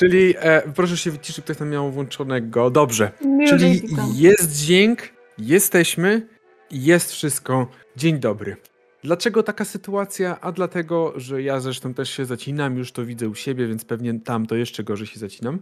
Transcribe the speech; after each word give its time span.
Czyli 0.00 0.34
e, 0.38 0.62
proszę 0.74 0.96
się 0.96 1.10
wyciszyć, 1.10 1.44
ktoś 1.44 1.56
tam 1.56 1.70
miał 1.70 1.90
włączonego. 1.90 2.70
Dobrze. 2.70 3.12
Czyli 3.48 3.82
jest 4.14 4.52
dźwięk, 4.56 4.98
jesteśmy 5.38 6.26
i 6.70 6.84
jest 6.84 7.12
wszystko. 7.12 7.66
Dzień 7.96 8.18
dobry. 8.18 8.56
Dlaczego 9.04 9.42
taka 9.42 9.64
sytuacja? 9.64 10.40
A 10.40 10.52
dlatego, 10.52 11.12
że 11.16 11.42
ja 11.42 11.60
zresztą 11.60 11.94
też 11.94 12.10
się 12.10 12.24
zacinam, 12.24 12.76
już 12.76 12.92
to 12.92 13.04
widzę 13.04 13.28
u 13.28 13.34
siebie, 13.34 13.66
więc 13.66 13.84
pewnie 13.84 14.20
tam 14.20 14.46
to 14.46 14.56
jeszcze 14.56 14.84
gorzej 14.84 15.06
się 15.06 15.20
zacinam. 15.20 15.58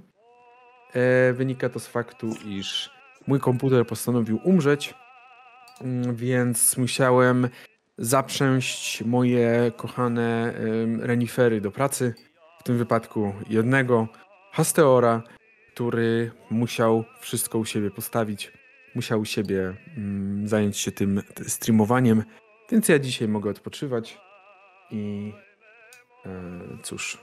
E, 0.94 1.32
wynika 1.32 1.68
to 1.68 1.80
z 1.80 1.86
faktu, 1.86 2.30
iż 2.46 2.90
mój 3.26 3.40
komputer 3.40 3.86
postanowił 3.86 4.40
umrzeć, 4.44 4.94
mm, 5.80 6.14
więc 6.14 6.76
musiałem 6.76 7.48
zaprzęść 7.98 9.02
moje 9.02 9.72
kochane 9.76 10.54
renifery 11.00 11.60
do 11.60 11.70
pracy. 11.70 12.14
W 12.60 12.62
tym 12.62 12.78
wypadku 12.78 13.32
jednego 13.50 14.08
Hasteora, 14.58 15.22
który 15.74 16.30
musiał 16.50 17.04
wszystko 17.20 17.58
u 17.58 17.64
siebie 17.64 17.90
postawić. 17.90 18.52
Musiał 18.94 19.20
u 19.20 19.24
siebie 19.24 19.74
mm, 19.96 20.48
zająć 20.48 20.78
się 20.78 20.92
tym 20.92 21.22
streamowaniem, 21.46 22.24
więc 22.70 22.88
ja 22.88 22.98
dzisiaj 22.98 23.28
mogę 23.28 23.50
odpoczywać 23.50 24.18
i 24.90 25.32
e, 26.26 26.30
cóż, 26.82 27.18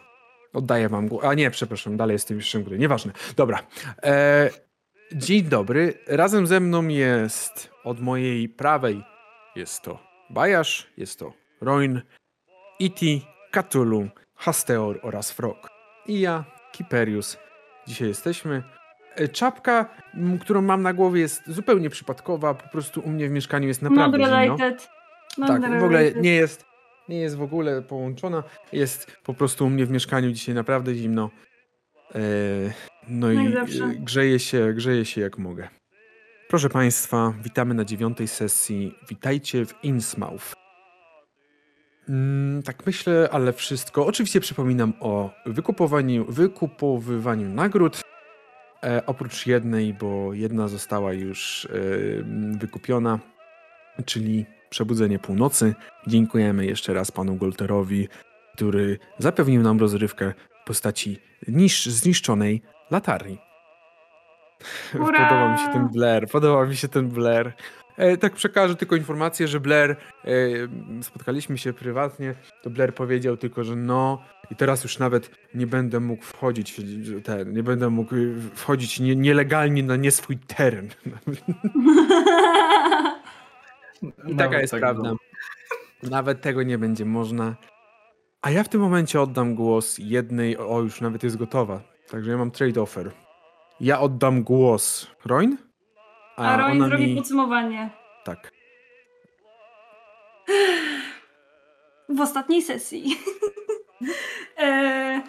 oddaję 0.54 0.90
wam 0.90 1.08
głos. 1.08 1.26
A 1.26 1.34
nie, 1.34 1.52
przepraszam, 1.52 1.98
dalej 1.98 2.14
jestem 2.14 2.38
mistrzem 2.38 2.64
gry. 2.64 2.78
Nieważne. 2.78 3.12
Dobra. 3.36 3.60
E, 4.04 4.50
dzień 5.16 5.44
dobry. 5.44 5.94
Razem 6.08 6.48
ze 6.48 6.60
mną 6.60 6.88
jest 6.88 7.70
od 7.84 8.00
mojej 8.00 8.50
prawej 8.50 9.04
jest 9.56 9.82
to 9.82 10.00
Bajasz, 10.30 10.88
jest 10.98 11.20
to 11.20 11.34
Roin, 11.62 12.02
Iti, 12.80 13.26
Cthulhu, 13.52 14.10
Hasteor 14.36 15.00
oraz 15.04 15.32
Frog. 15.32 15.70
I 16.08 16.20
ja, 16.20 16.55
Kiperius. 16.78 17.38
Dzisiaj 17.88 18.08
jesteśmy. 18.08 18.64
E, 19.16 19.28
Czapka, 19.28 19.90
którą 20.42 20.62
mam 20.62 20.82
na 20.82 20.94
głowie 20.94 21.22
jest 21.22 21.44
zupełnie 21.48 21.90
przypadkowa, 21.90 22.54
po 22.54 22.70
prostu 22.70 23.02
u 23.02 23.10
mnie 23.10 23.28
w 23.28 23.32
mieszkaniu 23.32 23.68
jest 23.68 23.82
naprawdę 23.82 24.18
zimno. 24.18 24.32
Moderated. 24.32 24.90
Tak, 25.48 25.80
w 25.80 25.84
ogóle 25.84 26.12
nie 26.12 26.34
jest, 26.34 26.66
nie 27.10 27.20
jest 27.20 27.36
w 27.36 27.42
ogóle 27.42 27.82
połączona. 27.82 28.44
Jest 28.72 29.18
po 29.24 29.34
prostu 29.34 29.66
u 29.66 29.70
mnie 29.70 29.86
w 29.86 29.90
mieszkaniu 29.92 30.32
dzisiaj 30.32 30.56
naprawdę 30.56 30.96
zimno. 30.96 31.30
E, 32.16 32.20
no 33.08 33.32
i 33.32 33.38
e, 33.38 33.66
grzeje 34.00 34.40
się, 34.40 34.74
grzeje 34.74 35.06
się 35.06 35.22
jak 35.22 35.38
mogę. 35.38 35.68
Proszę 36.48 36.70
Państwa, 36.70 37.34
witamy 37.42 37.74
na 37.74 37.86
dziewiątej 37.86 38.28
sesji. 38.28 38.96
Witajcie 39.10 39.66
w 39.66 39.84
Innsmouth. 39.84 40.65
Mm, 42.10 42.64
tak 42.64 42.86
myślę, 42.86 43.30
ale 43.32 43.54
wszystko. 43.54 44.06
Oczywiście 44.06 44.40
przypominam 44.40 44.94
o 45.00 45.32
wykupowaniu, 45.46 46.26
wykupowywaniu 46.26 47.50
nagród. 47.50 48.02
E, 48.84 49.06
oprócz 49.06 49.48
jednej, 49.48 49.94
bo 49.94 50.34
jedna 50.34 50.68
została 50.68 51.14
już 51.14 51.66
e, 51.66 51.70
wykupiona, 52.58 53.20
czyli 54.06 54.46
Przebudzenie 54.70 55.20
Północy. 55.20 55.76
Dziękujemy 56.08 56.66
jeszcze 56.66 56.94
raz 56.94 57.12
panu 57.12 57.36
Golterowi, 57.36 58.08
który 58.56 59.00
zapewnił 59.20 59.62
nam 59.62 59.80
rozrywkę 59.80 60.34
w 60.62 60.68
postaci 60.68 61.20
niż, 61.48 61.86
zniszczonej 61.86 62.62
latarni. 62.92 63.38
Hurra! 64.92 65.30
Podoba 65.30 65.54
mi 65.54 65.60
się 65.60 65.74
ten 65.74 65.88
Blair, 65.88 66.28
podoba 66.28 66.66
mi 66.66 66.76
się 66.76 66.88
ten 66.88 67.08
Blair. 67.08 67.54
E, 67.98 68.18
tak 68.18 68.34
przekażę 68.34 68.76
tylko 68.76 68.96
informację, 68.96 69.48
że 69.48 69.60
Blair, 69.60 69.92
e, 69.92 69.98
spotkaliśmy 71.02 71.58
się 71.58 71.74
prywatnie, 71.74 72.36
to 72.64 72.70
Blair 72.70 72.96
powiedział 72.96 73.38
tylko, 73.38 73.64
że 73.64 73.76
no 73.76 74.22
i 74.52 74.56
teraz 74.56 74.84
już 74.84 75.00
nawet 75.00 75.32
nie 75.54 75.68
będę 75.68 76.00
mógł 76.00 76.24
wchodzić, 76.24 76.82
ten, 77.24 77.54
nie 77.54 77.64
będę 77.64 77.90
mógł 77.90 78.16
wchodzić 78.56 79.00
nie, 79.00 79.16
nielegalnie 79.16 79.84
na 79.84 79.96
nie 79.96 80.12
swój 80.12 80.38
teren. 80.38 80.90
I 84.28 84.36
taka 84.36 84.60
jest 84.60 84.72
tak 84.72 84.82
prawda. 84.82 85.04
było. 85.04 85.16
Nawet 86.04 86.42
tego 86.42 86.64
nie 86.64 86.78
będzie 86.78 87.06
można. 87.06 87.56
A 88.42 88.52
ja 88.52 88.64
w 88.64 88.70
tym 88.70 88.82
momencie 88.82 89.22
oddam 89.22 89.56
głos 89.56 89.98
jednej, 89.98 90.58
o 90.58 90.82
już 90.82 91.02
nawet 91.02 91.24
jest 91.24 91.38
gotowa, 91.38 91.82
także 92.10 92.32
ja 92.32 92.38
mam 92.38 92.52
trade 92.52 92.82
offer. 92.82 93.12
Ja 93.80 94.00
oddam 94.00 94.44
głos 94.44 95.08
Roin, 95.26 95.58
a, 96.38 96.42
A 96.42 96.58
Roin 96.58 96.78
ona 96.82 96.88
zrobi 96.88 97.08
mi... 97.08 97.16
podsumowanie. 97.16 97.90
Tak. 98.24 98.52
W 102.10 102.22
ostatniej 102.22 102.62
sesji. 102.62 103.18
e... 104.60 105.22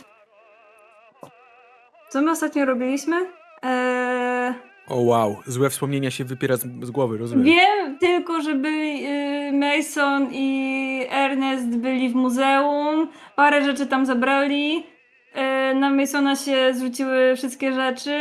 Co 2.09 2.22
my 2.22 2.31
ostatnio 2.31 2.65
robiliśmy? 2.65 3.16
E... 3.65 4.55
O 4.89 5.00
wow, 5.00 5.37
złe 5.47 5.71
wspomnienia 5.71 6.11
się 6.11 6.25
wypiera 6.25 6.56
z, 6.56 6.66
z 6.83 6.91
głowy, 6.91 7.19
rozumiem. 7.19 7.45
Wiem 7.45 7.99
tylko, 7.99 8.41
żeby 8.43 8.69
y, 8.69 9.53
Mason 9.53 10.28
i 10.33 11.06
Ernest 11.11 11.66
byli 11.77 12.09
w 12.09 12.15
muzeum. 12.15 13.09
Parę 13.37 13.65
rzeczy 13.65 13.87
tam 13.87 14.06
zabrali. 14.06 14.87
E, 15.34 15.75
Na 15.75 15.91
Masona 15.91 16.37
się 16.37 16.75
zrzuciły 16.75 17.37
wszystkie 17.37 17.72
rzeczy. 17.72 18.21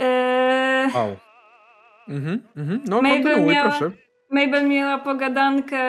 E, 0.00 0.88
Wow. 0.94 1.16
Mhm, 2.08 2.42
mhm. 2.56 2.80
No 2.88 3.02
Mabel 3.02 3.22
kontynuuj, 3.22 3.54
miała- 3.54 3.70
proszę. 3.70 3.90
Mabel 4.30 4.68
miała 4.68 4.98
pogadankę 4.98 5.82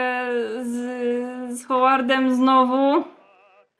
z, 0.61 0.73
z 1.59 1.65
Howardem 1.65 2.35
znowu, 2.35 3.03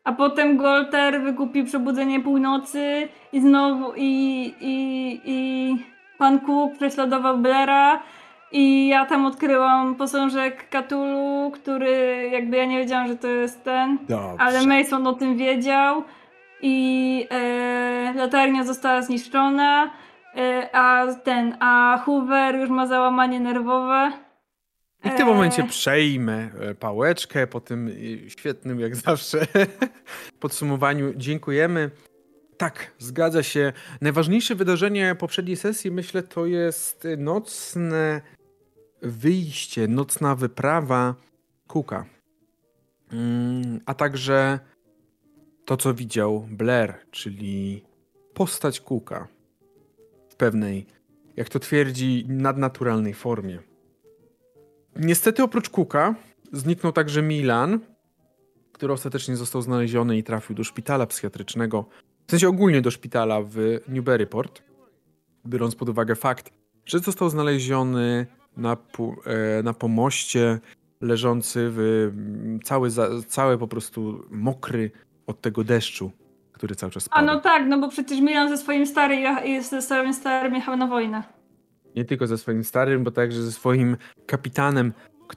a 0.03 0.13
potem 0.13 0.57
Golter 0.57 1.21
wykupił 1.21 1.65
Przebudzenie 1.65 2.19
Północy 2.19 3.07
i 3.33 3.41
znowu 3.41 3.93
i, 3.95 4.53
i, 4.61 5.21
i 5.25 5.75
pan 6.17 6.39
Cook 6.39 6.73
prześladował 6.77 7.37
Blaira 7.37 8.03
i 8.51 8.87
ja 8.87 9.05
tam 9.05 9.25
odkryłam 9.25 9.95
posążek 9.95 10.67
Cthulhu, 10.69 11.51
który 11.51 12.29
jakby 12.31 12.57
ja 12.57 12.65
nie 12.65 12.77
wiedziałam, 12.77 13.07
że 13.07 13.15
to 13.15 13.27
jest 13.27 13.63
ten, 13.63 13.97
Dobrze. 14.09 14.35
ale 14.43 14.67
Mason 14.67 15.07
o 15.07 15.13
tym 15.13 15.37
wiedział 15.37 16.03
i 16.61 17.27
e, 17.31 18.13
latarnia 18.15 18.63
została 18.63 19.01
zniszczona, 19.01 19.89
a 20.73 21.07
ten, 21.23 21.57
a 21.59 22.01
Hoover 22.05 22.55
już 22.55 22.69
ma 22.69 22.87
załamanie 22.87 23.39
nerwowe. 23.39 24.11
I 25.03 25.09
w 25.09 25.15
tym 25.15 25.27
momencie 25.27 25.61
Eee. 25.61 25.69
przejmę 25.69 26.49
e, 26.59 26.75
pałeczkę 26.75 27.47
po 27.47 27.61
tym 27.61 27.87
e, 27.87 28.29
świetnym, 28.29 28.79
jak 28.79 28.95
zawsze, 28.95 29.47
podsumowaniu. 30.39 31.13
Dziękujemy. 31.15 31.91
Tak, 32.57 32.91
zgadza 32.99 33.43
się. 33.43 33.73
Najważniejsze 34.01 34.55
wydarzenie 34.55 35.15
poprzedniej 35.15 35.55
sesji, 35.55 35.91
myślę, 35.91 36.23
to 36.23 36.45
jest 36.45 37.07
nocne 37.17 38.21
wyjście, 39.01 39.87
nocna 39.87 40.35
wyprawa 40.35 41.15
Kuka. 41.67 42.05
Mm, 43.11 43.79
A 43.85 43.93
także 43.93 44.59
to, 45.65 45.77
co 45.77 45.93
widział 45.93 46.47
Blair, 46.51 46.93
czyli 47.11 47.83
postać 48.33 48.81
Kuka 48.81 49.34
w 50.35 50.37
pewnej, 50.37 50.85
jak 51.35 51.49
to 51.49 51.59
twierdzi, 51.59 52.25
nadnaturalnej 52.27 53.13
formie. 53.13 53.59
Niestety 54.95 55.43
oprócz 55.43 55.69
Cooka 55.69 56.15
zniknął 56.53 56.93
także 56.93 57.21
Milan, 57.21 57.79
który 58.71 58.93
ostatecznie 58.93 59.35
został 59.35 59.61
znaleziony 59.61 60.17
i 60.17 60.23
trafił 60.23 60.55
do 60.55 60.63
szpitala 60.63 61.07
psychiatrycznego, 61.07 61.85
w 62.27 62.31
sensie 62.31 62.49
ogólnie 62.49 62.81
do 62.81 62.91
szpitala 62.91 63.41
w 63.41 63.79
Newburyport, 63.87 64.61
biorąc 65.47 65.75
pod 65.75 65.89
uwagę 65.89 66.15
fakt, 66.15 66.51
że 66.85 66.99
został 66.99 67.29
znaleziony 67.29 68.25
na, 68.57 68.77
e, 69.25 69.63
na 69.63 69.73
pomoście 69.73 70.59
leżący 71.01 71.69
w 71.71 72.11
cały, 72.63 72.89
cały 73.27 73.57
po 73.57 73.67
prostu 73.67 74.23
mokry 74.29 74.91
od 75.27 75.41
tego 75.41 75.63
deszczu, 75.63 76.11
który 76.65 76.75
cały 76.75 76.91
czas 76.91 77.07
A 77.11 77.15
pada. 77.15 77.33
no 77.33 77.39
tak, 77.39 77.67
no 77.67 77.79
bo 77.79 77.89
przecież 77.89 78.21
Milan 78.21 78.49
ze 78.49 78.57
swoim 78.57 78.85
starym, 78.87 79.19
jecha- 79.19 79.61
ze 79.61 79.81
swoim 79.81 80.13
starym 80.13 80.55
jechał 80.55 80.77
na 80.77 80.87
wojnę. 80.87 81.23
Nie 81.95 82.05
tylko 82.05 82.27
ze 82.27 82.37
swoim 82.37 82.63
starym, 82.63 83.03
bo 83.03 83.11
także 83.11 83.43
ze 83.43 83.51
swoim 83.51 83.97
kapitanem, 84.25 84.93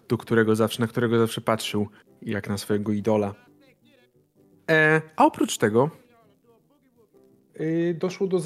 do 0.08 0.18
którego 0.18 0.56
zawsze, 0.56 0.82
na 0.82 0.86
którego 0.88 1.18
zawsze 1.18 1.40
patrzył 1.40 1.88
jak 2.22 2.48
na 2.48 2.58
swojego 2.58 2.92
idola. 2.92 3.34
E, 4.70 5.02
a 5.16 5.24
oprócz 5.24 5.58
tego 5.58 5.90
y, 7.60 7.96
doszło 7.98 8.26
do, 8.26 8.40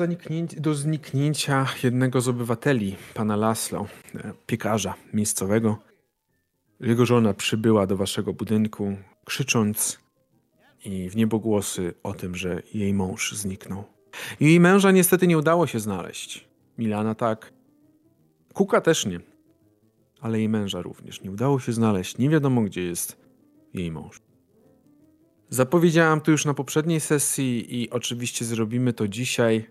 do 0.57 0.75
zniknięcia 0.75 1.67
jednego 1.85 2.21
z 2.21 2.29
obywateli, 2.29 2.97
pana 3.15 3.37
Laszlo, 3.37 3.87
e, 4.15 4.33
piekarza 4.47 4.95
miejscowego. 5.13 5.79
Jego 6.81 7.07
żona 7.07 7.35
przybyła 7.35 7.87
do 7.87 7.97
waszego 7.97 8.33
budynku, 8.33 8.97
krzycząc 9.25 10.02
i 10.85 11.11
w 11.11 11.17
niebogłosy 11.17 11.95
o 12.03 12.15
tym, 12.15 12.35
że 12.35 12.63
jej 12.75 12.95
mąż 12.95 13.33
zniknął. 13.33 13.85
Jej 14.41 14.61
męża 14.61 14.91
niestety 14.91 15.27
nie 15.27 15.39
udało 15.39 15.67
się 15.67 15.81
znaleźć. 15.81 16.49
Milana 16.79 17.15
tak, 17.15 17.53
Kuka 18.53 18.81
też 18.81 19.07
nie. 19.07 19.21
Ale 20.21 20.39
jej 20.39 20.49
męża 20.49 20.83
również. 20.83 21.23
Nie 21.23 21.31
udało 21.31 21.61
się 21.61 21.73
znaleźć. 21.73 22.19
Nie 22.19 22.29
wiadomo, 22.29 22.63
gdzie 22.63 22.83
jest 22.83 23.17
jej 23.75 23.91
mąż. 23.91 24.21
Zapowiedziałam 25.49 26.21
to 26.21 26.31
już 26.31 26.45
na 26.45 26.55
poprzedniej 26.55 27.01
sesji 27.01 27.83
i 27.83 27.91
oczywiście 27.91 28.45
zrobimy 28.45 28.93
to 28.93 29.09
dzisiaj, 29.09 29.71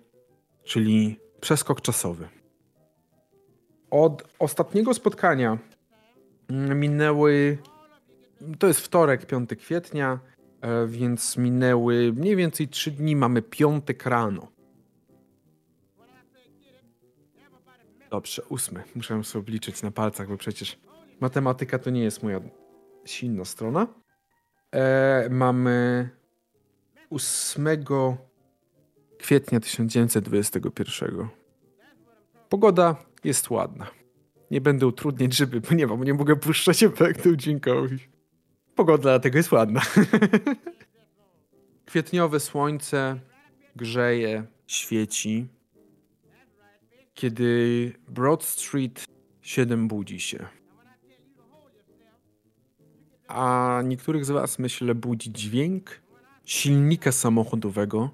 czyli 0.64 1.20
przeskok 1.42 1.82
czasowy. 1.82 2.28
Od 3.90 4.24
ostatniego 4.40 4.94
spotkania 4.94 5.58
minęły. 6.76 7.58
To 8.60 8.68
jest 8.68 8.80
wtorek, 8.80 9.26
5 9.26 9.50
kwietnia, 9.50 10.20
więc 10.88 11.38
minęły 11.38 12.14
mniej 12.14 12.36
więcej 12.36 12.68
3 12.68 12.92
dni. 12.92 13.16
Mamy 13.16 13.42
piątek 13.42 14.06
rano. 14.06 14.48
Dobrze, 18.10 18.44
ósmy. 18.50 18.84
Muszę 18.96 19.24
sobie 19.24 19.42
obliczyć 19.44 19.82
na 19.82 19.92
palcach, 19.92 20.28
bo 20.28 20.38
przecież 20.38 20.80
matematyka 21.20 21.80
to 21.80 21.90
nie 21.90 22.04
jest 22.04 22.24
moja 22.24 22.42
silna 23.06 23.46
strona. 23.46 23.88
E, 24.72 25.28
mamy 25.30 26.10
8 27.10 27.68
kwietnia 29.20 29.60
1921. 29.60 31.28
Pogoda 32.50 32.96
jest 33.24 33.50
ładna. 33.50 33.88
Nie 34.52 34.62
będę 34.62 34.88
utrudniać, 34.88 35.34
żeby, 35.34 35.62
bo 35.62 35.76
nie 35.76 35.88
mam, 35.88 36.04
nie 36.04 36.14
mogę 36.14 36.36
puszczać 36.36 36.84
efektów 36.94 37.36
dźwiękowych. 37.36 38.11
Pogoda 38.82 39.02
dlatego 39.02 39.38
jest 39.38 39.52
ładna. 39.52 39.82
Kwietniowe 41.86 42.40
słońce 42.40 43.20
grzeje, 43.76 44.44
świeci. 44.68 45.48
Kiedy 47.14 47.94
Broad 48.08 48.44
Street 48.44 49.06
7 49.42 49.88
budzi 49.88 50.20
się. 50.20 50.48
A 53.28 53.82
niektórych 53.86 54.26
z 54.26 54.32
was, 54.32 54.60
myślę, 54.60 54.96
budzi 54.96 55.32
dźwięk 55.32 56.02
silnika 56.46 57.12
samochodowego 57.12 58.10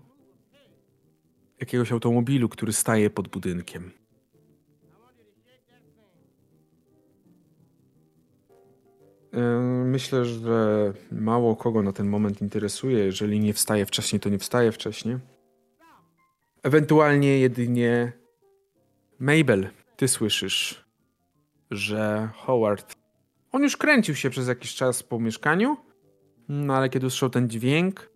jakiegoś 1.60 1.92
automobilu, 1.92 2.50
który 2.50 2.74
staje 2.74 3.10
pod 3.10 3.28
budynkiem. 3.28 3.92
Myślę, 9.86 10.25
że 10.25 10.94
mało 11.12 11.56
kogo 11.56 11.84
na 11.84 11.94
ten 11.94 12.10
moment 12.10 12.42
interesuje. 12.42 13.00
Jeżeli 13.00 13.39
nie 13.39 13.54
wstaje 13.54 13.86
wcześniej, 13.86 14.19
to 14.19 14.30
nie 14.30 14.39
wstaje 14.39 14.72
wcześniej. 14.72 15.18
Ewentualnie 16.63 17.39
jedynie 17.39 18.12
Mabel, 19.19 19.69
ty 19.95 20.07
słyszysz, 20.07 20.86
że 21.72 22.30
Howard. 22.36 22.94
On 23.51 23.63
już 23.63 23.78
kręcił 23.78 24.16
się 24.16 24.30
przez 24.30 24.48
jakiś 24.48 24.75
czas 24.75 25.04
po 25.04 25.19
mieszkaniu, 25.19 25.78
no 26.50 26.75
ale 26.75 26.90
kiedy 26.90 27.07
usłyszał 27.07 27.30
ten 27.30 27.50
dźwięk, 27.50 28.10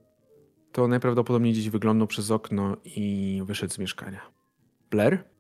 to 0.71 0.87
najprawdopodobniej 0.87 1.53
gdzieś 1.53 1.69
wyglądał 1.69 2.07
przez 2.07 2.31
okno 2.31 2.77
i 2.85 3.41
wyszedł 3.45 3.73
z 3.73 3.77
mieszkania. 3.77 4.21
Blair? 4.91 5.30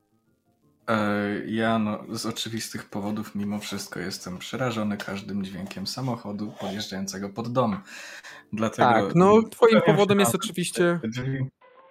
E, 0.87 1.39
ja 1.45 1.79
no, 1.79 2.03
z 2.09 2.25
oczywistych 2.25 2.85
powodów 2.85 3.35
mimo 3.35 3.59
wszystko 3.59 3.99
jestem 3.99 4.37
przerażony 4.37 4.97
każdym 4.97 5.43
dźwiękiem 5.43 5.87
samochodu 5.87 6.53
podjeżdżającego 6.59 7.29
pod 7.29 7.53
dom. 7.53 7.77
Dlatego 8.53 8.89
tak, 8.89 9.15
no 9.15 9.43
twoim 9.43 9.81
powodem 9.85 10.19
jest 10.19 10.35
oczywiście... 10.35 10.99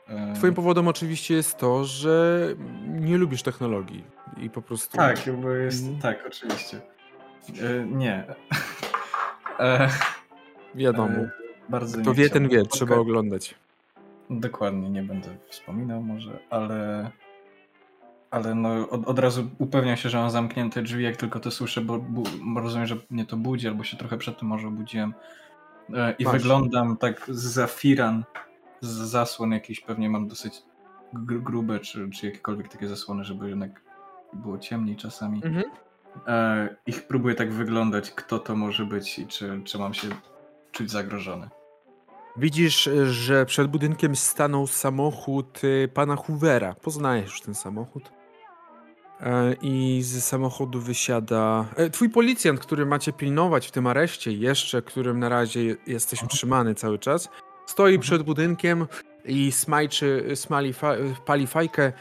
E, 0.09 0.35
twoim 0.35 0.55
powodem 0.55 0.89
oczywiście 0.89 1.35
jest 1.35 1.57
to, 1.57 1.85
że 1.85 2.47
nie 2.87 3.19
lubisz 3.19 3.43
technologii 3.43 4.05
i 4.37 4.51
po 4.51 4.63
prostu... 4.63 4.97
Tak, 4.97 5.19
bo 5.43 5.51
jest... 5.51 5.85
Mm. 5.87 5.99
Tak, 5.99 6.25
oczywiście. 6.27 6.81
E, 7.49 7.87
nie. 7.87 8.25
Wiadomo. 10.75 11.15
Bardzo 11.69 12.03
to 12.03 12.15
wie, 12.15 12.31
ten 12.31 12.49
wie, 12.49 12.63
trzeba 12.63 12.97
oglądać. 12.97 13.55
Dokładnie, 14.31 14.91
nie 14.91 15.03
będę 15.03 15.29
wspominał 15.49 16.03
może, 16.03 16.39
ale 16.51 17.11
ale 18.31 18.55
no 18.55 18.88
od, 18.88 19.09
od 19.09 19.19
razu 19.19 19.50
upewniam 19.59 19.97
się, 19.97 20.09
że 20.09 20.19
mam 20.19 20.31
zamknięte 20.31 20.82
drzwi, 20.82 21.05
jak 21.05 21.17
tylko 21.17 21.41
to 21.41 21.50
słyszę, 21.50 21.81
bo, 21.81 21.99
bo 21.99 22.61
rozumiem, 22.61 22.87
że 22.87 22.97
mnie 23.11 23.27
to 23.27 23.37
budzi, 23.37 23.69
albo 23.69 23.85
się 23.85 23.97
trochę 23.97 24.19
przed 24.19 24.38
tym 24.38 24.49
może 24.49 24.69
obudziłem. 24.69 25.15
E, 25.94 26.15
I 26.19 26.25
Właśnie. 26.25 26.38
wyglądam 26.38 26.97
tak 26.97 27.25
za 27.29 27.67
firan, 27.67 28.25
z 28.81 28.88
zasłon 28.88 29.53
jakiś, 29.53 29.81
pewnie 29.81 30.11
mam 30.11 30.29
dosyć 30.29 30.62
gr 31.12 31.43
grube, 31.43 31.81
czy, 31.81 32.11
czy 32.11 32.27
jakiekolwiek 32.27 32.69
takie 32.69 32.88
zasłony, 32.88 33.25
żeby 33.25 33.49
jednak 33.49 33.82
było 34.33 34.59
ciemniej 34.59 34.97
czasami. 34.97 35.44
Mhm. 35.44 35.65
E, 36.26 36.76
ich 36.87 37.06
próbuję 37.06 37.35
tak 37.35 37.53
wyglądać, 37.53 38.11
kto 38.11 38.38
to 38.38 38.56
może 38.56 38.87
być 38.87 39.19
i 39.19 39.26
czy, 39.26 39.61
czy 39.65 39.79
mam 39.79 39.94
się 39.94 40.09
czuć 40.73 40.91
zagrożony. 40.91 41.49
Widzisz, 42.37 42.88
że 43.05 43.47
przed 43.47 43.67
budynkiem 43.67 44.17
stanął 44.17 44.67
samochód 44.67 45.65
y, 45.65 45.88
pana 45.94 46.17
Hoovera. 46.17 46.75
Poznajesz 46.75 47.31
już 47.31 47.41
ten 47.41 47.55
samochód. 47.55 48.20
E, 49.23 49.55
I 49.63 50.03
z 50.03 50.25
samochodu 50.25 50.81
wysiada 50.81 51.67
e, 51.77 51.91
twój 51.91 52.11
policjant, 52.11 52.61
który 52.61 52.87
macie 52.87 53.13
pilnować 53.13 53.67
w 53.67 53.71
tym 53.71 53.87
areszcie 53.87 54.33
jeszcze, 54.33 54.83
którym 54.83 55.19
na 55.19 55.29
razie 55.29 55.77
jesteś 55.87 56.23
utrzymany 56.23 56.75
cały 56.75 56.99
czas. 56.99 57.29
Stoi 57.67 57.95
mhm. 57.95 58.01
przed 58.01 58.23
budynkiem 58.23 58.87
i 59.25 59.53
smajczy, 59.53 60.33
smali 60.35 60.73
fa, 60.73 60.95
pali 61.27 61.47
fajkę, 61.47 61.83
e, 61.85 61.93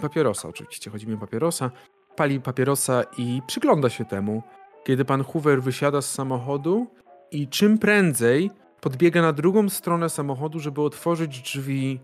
papierosa 0.00 0.48
oczywiście, 0.48 0.90
chodzi 0.90 1.06
mi 1.06 1.14
o 1.14 1.18
papierosa, 1.18 1.70
pali 2.16 2.40
papierosa 2.40 3.02
i 3.18 3.42
przygląda 3.46 3.90
się 3.90 4.04
temu, 4.04 4.42
kiedy 4.84 5.04
pan 5.04 5.24
Hoover 5.24 5.62
wysiada 5.62 6.02
z 6.02 6.12
samochodu 6.12 6.86
i 7.30 7.48
czym 7.48 7.78
prędzej 7.78 8.50
podbiega 8.80 9.22
na 9.22 9.32
drugą 9.32 9.68
stronę 9.68 10.08
samochodu, 10.08 10.60
żeby 10.60 10.82
otworzyć 10.82 11.40
drzwi 11.40 12.00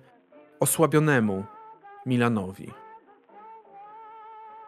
osłabionemu 0.60 1.44
Milanowi. 2.06 2.85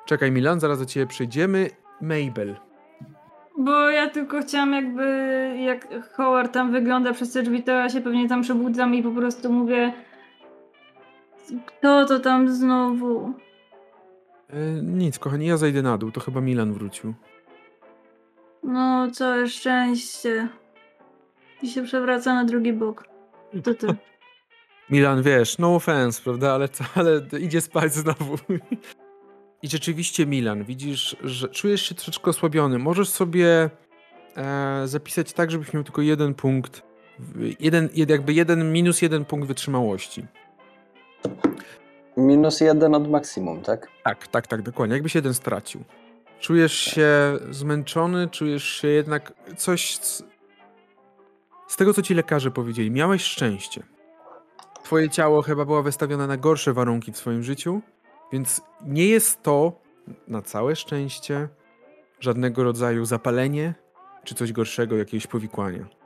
Czekaj, 0.08 0.32
Milan, 0.32 0.60
zaraz 0.60 0.78
do 0.78 0.86
ciebie 0.86 1.06
przejdziemy. 1.06 1.70
Mabel. 2.00 2.56
Bo 3.58 3.90
ja 3.90 4.10
tylko 4.10 4.40
chciałam 4.42 4.72
jakby, 4.72 5.04
jak 5.60 5.88
Howard 6.12 6.52
tam 6.52 6.72
wygląda 6.72 7.12
przez 7.12 7.32
te 7.32 7.42
drzwi, 7.42 7.62
to 7.62 7.72
ja 7.72 7.88
się 7.88 8.00
pewnie 8.00 8.28
tam 8.28 8.42
przebudzam 8.42 8.94
i 8.94 9.02
po 9.02 9.10
prostu 9.10 9.52
mówię 9.52 9.92
kto 11.66 12.04
to 12.04 12.20
tam 12.20 12.48
znowu? 12.48 13.32
E, 14.50 14.82
nic, 14.82 15.18
kochani, 15.18 15.46
ja 15.46 15.56
zejdę 15.56 15.82
na 15.82 15.98
dół, 15.98 16.10
to 16.10 16.20
chyba 16.20 16.40
Milan 16.40 16.72
wrócił. 16.72 17.14
No, 18.62 19.10
całe 19.10 19.48
szczęście. 19.48 20.48
I 21.62 21.68
się 21.68 21.82
przewraca 21.82 22.34
na 22.34 22.44
drugi 22.44 22.72
bok. 22.72 23.04
To 23.64 23.74
ty. 23.74 23.86
Milan, 24.90 25.22
wiesz, 25.22 25.58
no 25.58 25.74
offense, 25.74 26.22
prawda, 26.22 26.52
ale, 26.52 26.68
ale 26.94 27.40
idzie 27.40 27.60
spać 27.60 27.94
znowu. 27.94 28.36
I 29.62 29.68
rzeczywiście 29.68 30.26
Milan, 30.26 30.64
widzisz, 30.64 31.16
że 31.24 31.48
czujesz 31.48 31.82
się 31.82 31.94
troszeczkę 31.94 32.30
osłabiony. 32.30 32.78
Możesz 32.78 33.08
sobie 33.08 33.70
e, 34.36 34.82
zapisać 34.84 35.32
tak, 35.32 35.50
żebyś 35.50 35.72
miał 35.72 35.84
tylko 35.84 36.02
jeden 36.02 36.34
punkt, 36.34 36.82
jeden, 37.60 37.88
jakby 37.94 38.32
jeden, 38.32 38.72
minus 38.72 39.02
jeden 39.02 39.24
punkt 39.24 39.48
wytrzymałości. 39.48 40.26
Minus 42.16 42.60
jeden 42.60 42.94
od 42.94 43.10
maksimum, 43.10 43.62
tak? 43.62 43.88
Tak, 44.04 44.28
tak, 44.28 44.46
tak, 44.46 44.62
dokładnie. 44.62 44.94
Jakbyś 44.94 45.14
jeden 45.14 45.34
stracił. 45.34 45.84
Czujesz 46.40 46.72
się 46.72 47.38
zmęczony, 47.50 48.28
czujesz 48.28 48.64
się 48.64 48.88
jednak 48.88 49.32
coś. 49.56 49.98
Z 51.68 51.76
tego, 51.76 51.94
co 51.94 52.02
ci 52.02 52.14
lekarze 52.14 52.50
powiedzieli, 52.50 52.90
miałeś 52.90 53.22
szczęście. 53.22 53.82
Twoje 54.84 55.10
ciało 55.10 55.42
chyba 55.42 55.64
było 55.64 55.82
wystawione 55.82 56.26
na 56.26 56.36
gorsze 56.36 56.72
warunki 56.72 57.12
w 57.12 57.16
swoim 57.16 57.42
życiu 57.42 57.82
więc 58.32 58.60
nie 58.84 59.06
jest 59.06 59.42
to 59.42 59.72
na 60.28 60.42
całe 60.42 60.76
szczęście 60.76 61.48
żadnego 62.20 62.64
rodzaju 62.64 63.04
zapalenie 63.04 63.74
czy 64.24 64.34
coś 64.34 64.52
gorszego, 64.52 64.96
jakiegoś 64.96 65.26
powikłania. 65.26 65.98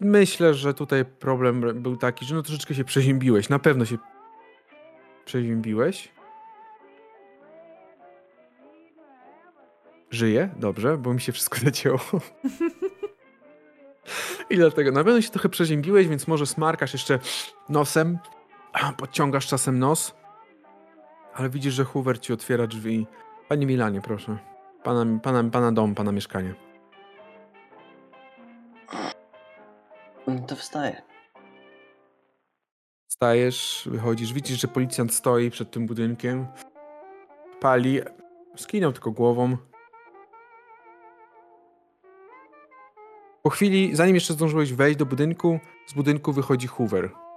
Myślę, 0.00 0.54
że 0.54 0.74
tutaj 0.74 1.04
problem 1.04 1.82
był 1.82 1.96
taki, 1.96 2.24
że 2.24 2.34
no 2.34 2.42
troszeczkę 2.42 2.74
się 2.74 2.84
przeziębiłeś. 2.84 3.48
Na 3.48 3.58
pewno 3.58 3.84
się 3.84 3.98
przeziębiłeś. 5.24 6.08
Żyje? 10.10 10.50
Dobrze, 10.56 10.98
bo 10.98 11.14
mi 11.14 11.20
się 11.20 11.32
wszystko 11.32 11.58
zacięło. 11.64 12.00
I 14.50 14.56
dlatego 14.56 14.92
na 14.92 15.04
pewno 15.04 15.20
się 15.20 15.30
trochę 15.30 15.48
przeziębiłeś, 15.48 16.08
więc 16.08 16.28
może 16.28 16.46
smarkasz 16.46 16.92
jeszcze 16.92 17.18
nosem, 17.68 18.18
podciągasz 18.98 19.46
czasem 19.46 19.78
nos. 19.78 20.14
Ale 21.38 21.48
widzisz, 21.48 21.74
że 21.74 21.84
Hoover 21.84 22.20
ci 22.20 22.32
otwiera 22.32 22.66
drzwi. 22.66 23.06
Panie 23.48 23.66
Milanie, 23.66 24.00
proszę. 24.00 24.38
Pana, 24.82 25.20
pana, 25.20 25.50
pana 25.50 25.72
dom, 25.72 25.94
pana 25.94 26.12
mieszkanie. 26.12 26.54
Mm, 30.26 30.46
to 30.46 30.56
wstaję. 30.56 31.02
Stajesz, 33.08 33.88
wychodzisz, 33.90 34.32
widzisz, 34.32 34.60
że 34.60 34.68
policjant 34.68 35.14
stoi 35.14 35.50
przed 35.50 35.70
tym 35.70 35.86
budynkiem. 35.86 36.46
Pali. 37.60 38.00
Skinął 38.56 38.92
tylko 38.92 39.10
głową. 39.10 39.56
Po 43.42 43.50
chwili, 43.50 43.96
zanim 43.96 44.14
jeszcze 44.14 44.34
zdążyłeś 44.34 44.72
wejść 44.72 44.98
do 44.98 45.06
budynku, 45.06 45.60
z 45.86 45.92
budynku 45.92 46.32
wychodzi 46.32 46.66
Hoover. 46.66 47.27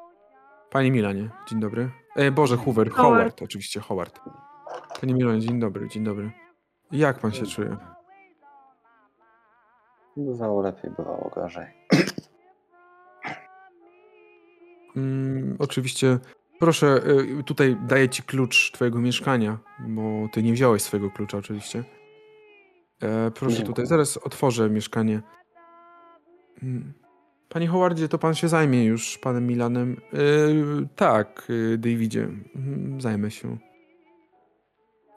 Panie 0.72 0.92
Milanie, 0.92 1.30
dzień 1.48 1.60
dobry. 1.60 1.90
E, 2.16 2.32
Boże, 2.32 2.58
Hoover, 2.58 2.90
Howard. 2.90 3.18
Howard, 3.18 3.42
oczywiście, 3.42 3.80
Howard. 3.80 4.20
Panie 5.02 5.14
Milanie, 5.14 5.40
dzień 5.40 5.60
dobry, 5.60 5.88
dzień 5.90 6.04
dobry. 6.04 6.32
Jak 6.92 7.20
pan 7.20 7.32
się 7.32 7.46
czuje? 7.46 7.78
Bywało 10.18 10.62
lepiej, 10.62 10.92
bywało 10.98 11.32
gorzej. 11.36 11.68
Mm, 14.96 15.56
oczywiście, 15.60 16.20
proszę, 16.60 17.02
y, 17.40 17.44
tutaj 17.44 17.78
daję 17.88 18.10
ci 18.10 18.24
klucz 18.24 18.72
twojego 18.72 19.00
mieszkania, 19.00 19.58
bo 19.80 20.28
ty 20.32 20.44
nie 20.44 20.54
wziąłeś 20.54 20.82
swojego 20.82 21.10
klucza 21.12 21.38
oczywiście. 21.38 21.84
E, 23.02 23.32
proszę 23.32 23.56
Dziękuję. 23.56 23.66
tutaj, 23.66 23.86
zaraz 23.86 24.18
otworzę 24.18 24.70
mieszkanie. 24.70 25.22
Mm. 26.64 27.01
Panie 27.54 27.68
Howardzie, 27.68 28.08
to 28.08 28.18
pan 28.18 28.36
się 28.36 28.48
zajmie 28.48 28.86
już 28.86 29.18
panem 29.18 29.48
Milanem. 29.48 30.02
Y, 30.14 30.88
tak, 30.96 31.48
y, 31.50 31.78
Davidzie, 31.78 32.24
mm, 32.56 33.02
zajmę 33.02 33.32
się. 33.32 33.58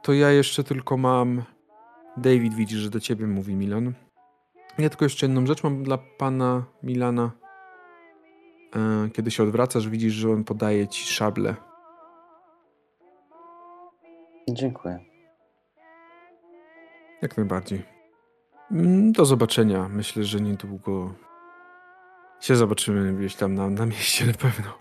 To 0.02 0.12
ja 0.12 0.30
jeszcze 0.30 0.64
tylko 0.64 0.96
mam... 0.96 1.42
David 2.16 2.54
widzi, 2.54 2.76
że 2.76 2.90
do 2.90 3.00
ciebie 3.00 3.26
mówi 3.26 3.54
Milan. 3.54 3.92
Ja 4.78 4.88
tylko 4.88 5.04
jeszcze 5.04 5.26
jedną 5.26 5.46
rzecz 5.46 5.64
mam 5.64 5.82
dla 5.82 5.98
pana 5.98 6.64
Milana. 6.82 7.30
E, 8.76 9.10
Kiedy 9.10 9.30
się 9.30 9.42
odwracasz, 9.42 9.88
widzisz, 9.88 10.12
że 10.12 10.30
on 10.30 10.44
podaje 10.44 10.88
ci 10.88 11.04
szablę. 11.14 11.54
Dziękuję. 14.50 14.98
Jak 17.22 17.36
najbardziej. 17.36 17.82
Mm, 18.70 19.12
Do 19.12 19.24
zobaczenia. 19.24 19.88
Myślę, 19.88 20.24
że 20.24 20.40
niedługo 20.40 21.14
się 22.44 22.56
zobaczymy 22.56 23.12
gdzieś 23.14 23.34
tam 23.34 23.54
na, 23.54 23.70
na 23.70 23.86
mieście 23.86 24.26
na 24.26 24.32
pewno. 24.32 24.78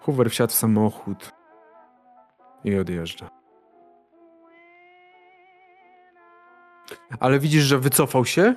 Hoover 0.00 0.30
wsiadł 0.30 0.52
w 0.52 0.56
samochód 0.56 1.32
i 2.64 2.78
odjeżdża. 2.78 3.30
Ale 7.20 7.38
widzisz, 7.38 7.64
że 7.64 7.78
wycofał 7.78 8.24
się 8.24 8.54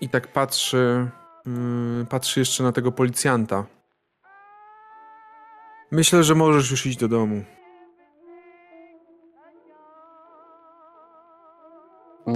i 0.00 0.08
tak 0.08 0.32
patrzy, 0.32 1.10
yy, 1.46 2.06
patrzy 2.06 2.40
jeszcze 2.40 2.62
na 2.62 2.72
tego 2.72 2.92
policjanta. 2.92 3.64
Myślę, 5.90 6.24
że 6.24 6.34
możesz 6.34 6.70
już 6.70 6.86
iść 6.86 6.98
do 6.98 7.08
domu. 7.08 7.44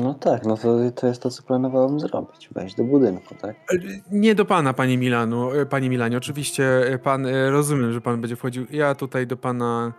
No 0.00 0.14
tak, 0.14 0.44
no 0.46 0.56
to, 0.56 0.78
to 0.94 1.06
jest 1.06 1.22
to, 1.22 1.30
co 1.30 1.42
planowałem 1.42 2.00
zrobić. 2.00 2.48
Wejść 2.52 2.74
do 2.74 2.84
budynku, 2.84 3.34
tak? 3.34 3.56
E, 3.56 3.78
Nie 4.10 4.34
do 4.34 4.44
pana, 4.44 4.72
panie 4.72 4.98
Milanu, 4.98 5.50
e, 5.52 5.66
panie 5.66 5.90
Milanie. 5.90 6.16
Oczywiście 6.16 6.64
e, 6.86 6.98
pan, 6.98 7.26
rozumiem, 7.50 7.92
że 7.92 8.00
pan 8.00 8.20
będzie 8.20 8.36
wchodził. 8.36 8.66
Ja 8.70 8.94
tutaj 8.94 9.26
do 9.26 9.36
pana, 9.36 9.92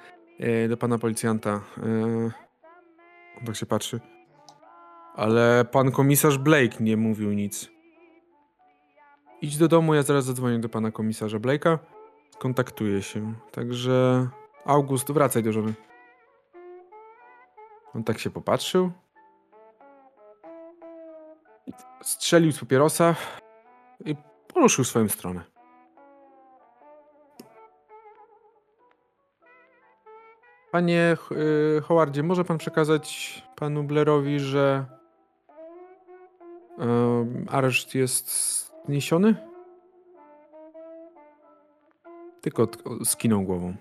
do 0.70 0.78
pana 0.78 0.98
policjanta. 0.98 1.62
On 3.40 3.46
tak 3.46 3.56
się 3.56 3.66
patrzy. 3.66 4.00
Ale 5.16 5.66
pan 5.72 5.92
komisarz 5.92 6.38
Blake 6.38 6.78
nie 6.80 6.98
mówił 6.98 7.34
nic. 7.34 7.70
Idź 9.42 9.58
do 9.58 9.68
domu, 9.68 9.94
ja 9.94 10.04
zaraz 10.04 10.26
zadzwonię 10.26 10.60
do 10.60 10.70
pana 10.70 10.92
komisarza 10.92 11.38
Blake'a. 11.38 11.78
Skontaktuję 12.32 13.02
się. 13.02 13.34
Także 13.52 14.28
August, 14.66 15.12
wracaj 15.12 15.44
do 15.44 15.52
żony. 15.52 15.74
On 17.96 18.04
tak 18.04 18.20
się 18.20 18.30
popatrzył. 18.30 18.92
Strzelił 22.02 22.52
z 22.52 22.60
papierosa 22.60 23.16
i 24.06 24.16
poruszył 24.48 24.86
swoją 24.86 25.10
stronę. 25.10 25.54
Panie 30.72 31.18
y, 31.78 31.82
Howardzie, 31.82 32.24
może 32.24 32.44
pan 32.44 32.58
przekazać 32.58 33.42
panu 33.56 33.84
Blairowi, 33.84 34.40
że 34.40 34.86
em, 36.80 37.46
areszt 37.50 37.96
jest 37.96 38.32
zniesiony? 38.86 39.36
Tylko 42.42 42.68
skinął 43.04 43.42
głową. 43.42 43.76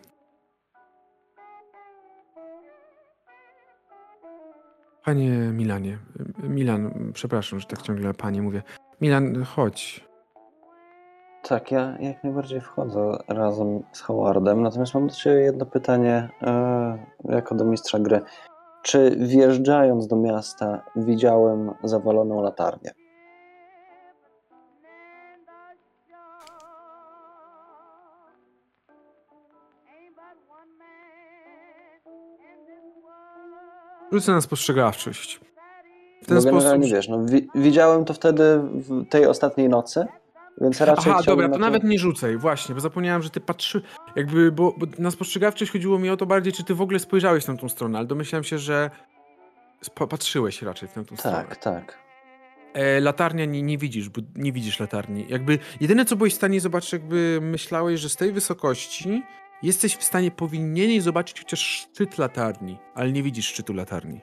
Panie 5.05 5.31
Milanie, 5.31 5.99
Milan, 6.43 7.11
przepraszam, 7.15 7.61
że 7.61 7.67
tak 7.67 7.83
ciągle 7.83 8.15
panie 8.15 8.43
mówię. 8.43 8.63
Milan, 9.01 9.45
chodź. 9.45 10.05
Tak, 11.43 11.71
ja 11.73 11.97
jak 12.01 12.25
najbardziej 12.25 12.61
wchodzę 12.61 13.19
razem 13.29 13.83
z 13.93 14.01
Howardem. 14.01 14.63
Natomiast 14.63 14.95
mam 14.95 15.07
do 15.07 15.15
Ciebie 15.15 15.41
jedno 15.41 15.67
pytanie, 15.67 16.29
e, 16.43 16.99
jako 17.25 17.55
do 17.55 17.65
mistrza 17.65 17.99
gry. 17.99 18.21
Czy 18.83 19.17
wjeżdżając 19.17 20.07
do 20.07 20.17
miasta 20.17 20.83
widziałem 20.97 21.71
zawaloną 21.83 22.43
latarnię? 22.43 22.91
Rzucę 34.13 34.33
na 34.33 34.41
spostrzegawczość. 34.41 35.37
W 35.37 35.41
Bo 35.41 36.27
ten 36.27 36.41
sposób. 36.43 36.59
generalnie 36.59 36.91
wiesz, 36.91 37.09
no, 37.09 37.25
wi- 37.25 37.49
widziałem 37.55 38.05
to 38.05 38.15
wtedy 38.15 38.59
w 38.63 39.09
tej 39.09 39.27
ostatniej 39.27 39.69
nocy, 39.69 40.07
więc 40.61 40.81
raczej 40.81 41.13
Aha, 41.13 41.23
dobra, 41.27 41.49
to 41.49 41.53
na 41.59 41.59
nawet 41.67 41.85
nie 41.85 41.99
rzucaj, 41.99 42.37
właśnie, 42.37 42.75
bo 42.75 42.81
zapomniałem, 42.81 43.23
że 43.23 43.31
ty 43.31 43.41
patrzy. 43.41 43.83
Jakby, 44.17 44.53
bo, 44.53 44.75
bo 44.79 44.87
na 44.99 45.11
spostrzegawczość 45.11 45.73
chodziło 45.73 45.99
mi 45.99 46.11
o 46.11 46.17
to 46.17 46.27
bardziej, 46.27 46.53
czy 46.53 46.65
ty 46.65 46.75
w 46.75 46.81
ogóle 46.81 46.99
spojrzałeś 46.99 47.47
na 47.47 47.57
tą 47.57 47.69
stronę, 47.69 47.99
ale 47.99 48.07
domyślałem 48.07 48.45
się, 48.45 48.59
że 48.59 48.91
patrzyłeś 50.09 50.63
raczej 50.63 50.89
w 50.89 50.93
tamtą 50.93 51.17
stronę. 51.17 51.37
Tak, 51.37 51.57
tak. 51.57 51.99
E, 52.75 53.01
latarnia 53.01 53.45
nie, 53.45 53.63
nie 53.63 53.79
widzisz, 53.79 54.09
bo 54.09 54.21
nie 54.37 54.53
widzisz 54.53 54.81
latarni. 54.81 55.27
Jakby 55.29 55.59
jedyne, 55.81 56.05
co 56.05 56.17
byłeś 56.17 56.33
w 56.33 56.37
stanie 56.37 56.61
zobaczyć, 56.61 56.93
jakby 56.93 57.39
myślałeś, 57.43 58.01
że 58.01 58.09
z 58.09 58.17
tej 58.17 58.33
wysokości 58.33 59.23
jesteś 59.63 59.97
w 59.97 60.05
stanie, 60.05 60.31
powinieneś 60.31 61.03
zobaczyć 61.03 61.39
chociaż 61.41 61.61
szczyt 61.61 62.19
latarni, 62.19 62.79
ale 62.95 63.13
nie 63.13 63.23
widzisz 63.23 63.47
szczytu 63.47 63.73
latarni. 63.73 64.21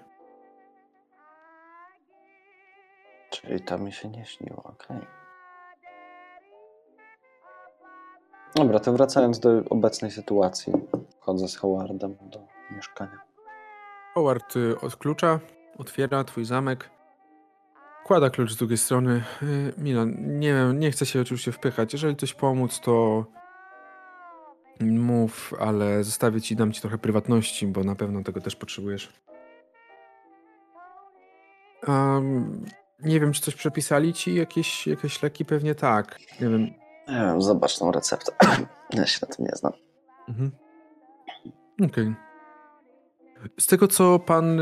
Czyli 3.29 3.61
to 3.61 3.77
mi 3.77 3.91
się 3.91 4.09
nie 4.09 4.25
śniło, 4.25 4.63
okej. 4.63 4.97
Dobra, 8.55 8.79
to 8.79 8.93
wracając 8.93 9.39
do 9.39 9.49
obecnej 9.69 10.11
sytuacji. 10.11 10.73
Chodzę 11.19 11.47
z 11.47 11.55
Howardem 11.55 12.15
do 12.21 12.39
mieszkania. 12.75 13.19
Howard 14.13 14.55
y, 14.55 14.79
odklucza, 14.81 15.39
otwiera 15.77 16.23
twój 16.23 16.45
zamek, 16.45 16.89
kłada 18.03 18.29
klucz 18.29 18.51
z 18.51 18.55
drugiej 18.55 18.77
strony. 18.77 19.23
Y, 19.43 19.73
Milan, 19.77 20.39
nie 20.39 20.53
wiem, 20.53 20.79
nie 20.79 20.91
chcę 20.91 21.05
się 21.05 21.21
oczywiście 21.21 21.51
wpychać. 21.51 21.93
Jeżeli 21.93 22.15
coś 22.15 22.33
pomóc, 22.33 22.79
to 22.79 23.25
mów, 24.79 25.53
ale 25.59 26.03
zostawię 26.03 26.41
ci, 26.41 26.55
dam 26.55 26.71
ci 26.71 26.81
trochę 26.81 26.97
prywatności, 26.97 27.67
bo 27.67 27.83
na 27.83 27.95
pewno 27.95 28.23
tego 28.23 28.41
też 28.41 28.55
potrzebujesz. 28.55 29.13
Um, 31.87 32.65
nie 32.99 33.19
wiem, 33.19 33.33
czy 33.33 33.41
coś 33.41 33.55
przepisali 33.55 34.13
ci? 34.13 34.35
Jakieś, 34.35 34.87
jakieś 34.87 35.23
leki? 35.23 35.45
Pewnie 35.45 35.75
tak. 35.75 36.19
Nie 36.41 36.49
wiem. 36.49 36.61
Nie 37.07 37.15
wiem, 37.15 37.41
zobacz 37.41 37.79
tą 37.79 37.91
receptę. 37.91 38.31
Ja 38.93 39.05
się 39.05 39.19
na 39.21 39.35
tym 39.35 39.45
nie 39.45 39.55
znam. 39.55 39.73
Mhm. 40.29 40.51
Okej. 41.85 42.15
Z 43.59 43.67
tego, 43.67 43.87
co 43.87 44.19
pan, 44.19 44.59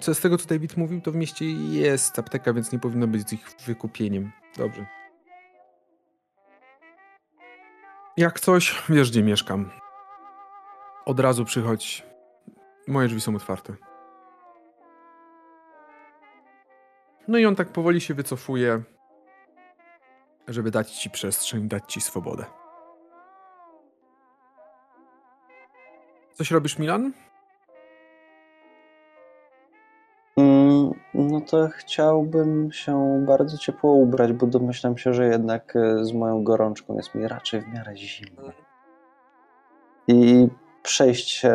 z 0.00 0.20
tego, 0.20 0.38
co 0.38 0.48
David 0.48 0.76
mówił, 0.76 1.00
to 1.00 1.12
w 1.12 1.16
mieście 1.16 1.44
jest 1.52 2.18
apteka, 2.18 2.52
więc 2.52 2.72
nie 2.72 2.78
powinno 2.78 3.06
być 3.06 3.28
z 3.28 3.32
ich 3.32 3.56
wykupieniem. 3.66 4.32
Dobrze. 4.56 4.86
Jak 8.16 8.40
coś, 8.40 8.82
wiesz, 8.88 9.10
gdzie 9.10 9.22
mieszkam. 9.22 9.70
Od 11.04 11.20
razu 11.20 11.44
przychodź. 11.44 12.06
Moje 12.88 13.08
drzwi 13.08 13.20
są 13.20 13.36
otwarte. 13.36 13.74
No 17.28 17.38
i 17.38 17.46
on 17.46 17.56
tak 17.56 17.68
powoli 17.68 18.00
się 18.00 18.14
wycofuje, 18.14 18.82
żeby 20.48 20.70
dać 20.70 20.90
ci 20.90 21.10
przestrzeń, 21.10 21.68
dać 21.68 21.92
ci 21.92 22.00
swobodę. 22.00 22.44
Coś 26.32 26.50
robisz, 26.50 26.78
Milan? 26.78 27.12
No 31.30 31.40
to 31.40 31.68
chciałbym 31.68 32.72
się 32.72 33.24
bardzo 33.26 33.58
ciepło 33.58 33.92
ubrać, 33.92 34.32
bo 34.32 34.46
domyślam 34.46 34.98
się, 34.98 35.14
że 35.14 35.26
jednak 35.26 35.76
e, 35.76 36.04
z 36.04 36.12
moją 36.12 36.44
gorączką 36.44 36.96
jest 36.96 37.14
mi 37.14 37.28
raczej 37.28 37.60
w 37.60 37.68
miarę 37.68 37.96
zimno. 37.96 38.42
I 40.08 40.48
przejść 40.82 41.30
się 41.30 41.50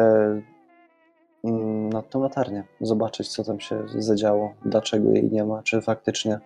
mm, 1.43 1.89
nad 1.89 2.09
tą 2.09 2.21
latarnię, 2.23 2.63
zobaczyć, 2.81 3.29
co 3.29 3.43
tam 3.43 3.59
się 3.59 3.83
zadziało, 3.87 4.53
dlaczego 4.65 5.09
jej 5.11 5.31
nie 5.31 5.45
ma, 5.45 5.63
czy 5.63 5.81
faktycznie 5.81 6.39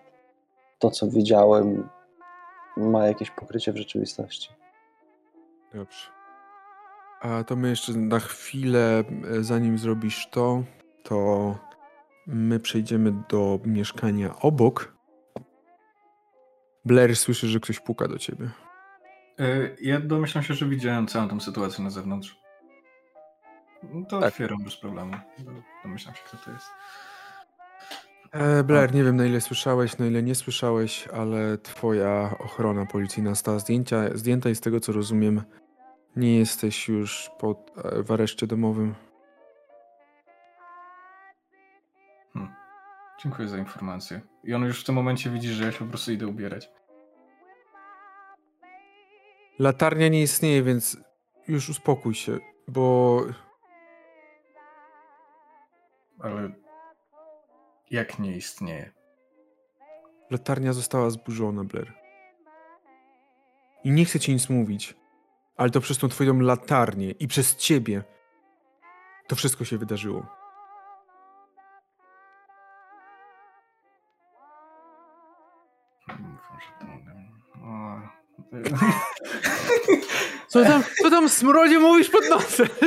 to, 0.78 0.90
co 0.90 1.08
widziałem, 1.08 1.88
ma 2.76 3.06
jakieś 3.06 3.30
pokrycie 3.30 3.72
w 3.72 3.76
rzeczywistości. 3.76 4.50
Dobrze. 5.74 6.06
A 7.20 7.44
to 7.44 7.56
my 7.56 7.68
jeszcze 7.68 7.92
na 7.92 8.18
chwilę, 8.18 9.04
e, 9.38 9.42
zanim 9.42 9.78
zrobisz 9.78 10.28
to, 10.30 10.62
to 11.02 11.54
my 12.26 12.60
przejdziemy 12.60 13.12
do 13.28 13.60
mieszkania 13.64 14.36
obok. 14.40 14.94
Blair 16.84 17.16
słyszy, 17.16 17.46
że 17.48 17.60
ktoś 17.60 17.80
puka 17.80 18.08
do 18.08 18.18
ciebie. 18.18 18.50
Y, 19.40 19.76
Ja 19.80 20.00
domyślam 20.00 20.44
się, 20.44 20.54
że 20.54 20.66
widziałem 20.68 21.06
całą 21.06 21.28
tą 21.28 21.40
sytuację 21.40 21.84
na 21.84 21.90
zewnątrz. 21.90 22.38
No 23.82 24.06
To 24.06 24.20
Tak. 24.20 24.28
otwieram 24.28 24.64
bez 24.64 24.76
problemu. 24.76 25.12
Domyślam 25.84 26.14
się, 26.14 26.20
kto 26.26 26.36
to 26.36 26.50
jest. 26.50 26.66
E, 28.32 28.64
Blair, 28.64 28.94
nie 28.94 29.04
wiem 29.04 29.16
na 29.16 29.26
ile 29.26 29.40
słyszałeś, 29.40 29.98
na 29.98 30.06
ile 30.06 30.22
nie 30.22 30.34
słyszałeś, 30.34 31.08
ale 31.08 31.58
twoja 31.58 32.34
ochrona 32.38 32.86
policyjna 32.86 33.30
została 33.30 33.58
zdjęcia, 33.58 34.02
zdjęta 34.14 34.50
i 34.50 34.54
z 34.54 34.60
tego 34.60 34.80
co 34.80 34.92
rozumiem, 34.92 35.42
nie 36.16 36.38
jesteś 36.38 36.88
już 36.88 37.30
pod, 37.38 37.70
e, 37.84 38.02
w 38.02 38.12
areszcie 38.12 38.46
domowym. 38.46 38.94
Dziękuję 43.24 43.48
za 43.48 43.58
informację. 43.58 44.20
I 44.44 44.54
on 44.54 44.62
już 44.64 44.80
w 44.80 44.84
tym 44.84 44.94
momencie 44.94 45.30
widzi, 45.30 45.48
że 45.48 45.64
ja 45.64 45.72
się 45.72 45.78
po 45.78 45.84
prostu 45.84 46.12
idę 46.12 46.26
ubierać. 46.26 46.70
Latarnia 49.58 50.08
nie 50.08 50.22
istnieje, 50.22 50.62
więc 50.62 50.96
już 51.48 51.68
uspokój 51.68 52.14
się, 52.14 52.38
bo 52.68 53.20
Ale 56.20 56.52
jak 57.90 58.18
nie 58.18 58.36
istnieje? 58.36 58.92
latarnia 60.30 60.72
została 60.72 61.10
zburzona, 61.10 61.64
Blair. 61.64 61.92
I 63.84 63.90
nie 63.90 64.04
chcę 64.04 64.20
ci 64.20 64.32
nic 64.32 64.50
mówić, 64.50 64.94
ale 65.56 65.70
to 65.70 65.80
przez 65.80 65.98
tą 65.98 66.08
twoją 66.08 66.40
latarnię 66.40 67.10
i 67.10 67.28
przez 67.28 67.56
ciebie 67.56 68.04
to 69.28 69.36
wszystko 69.36 69.64
się 69.64 69.78
wydarzyło. 69.78 70.43
Co 80.48 80.64
tam, 80.64 80.82
co 81.02 81.10
tam 81.10 81.28
smrodzie 81.28 81.78
mówisz 81.78 82.10
pod 82.10 82.28
nosem? 82.30 82.66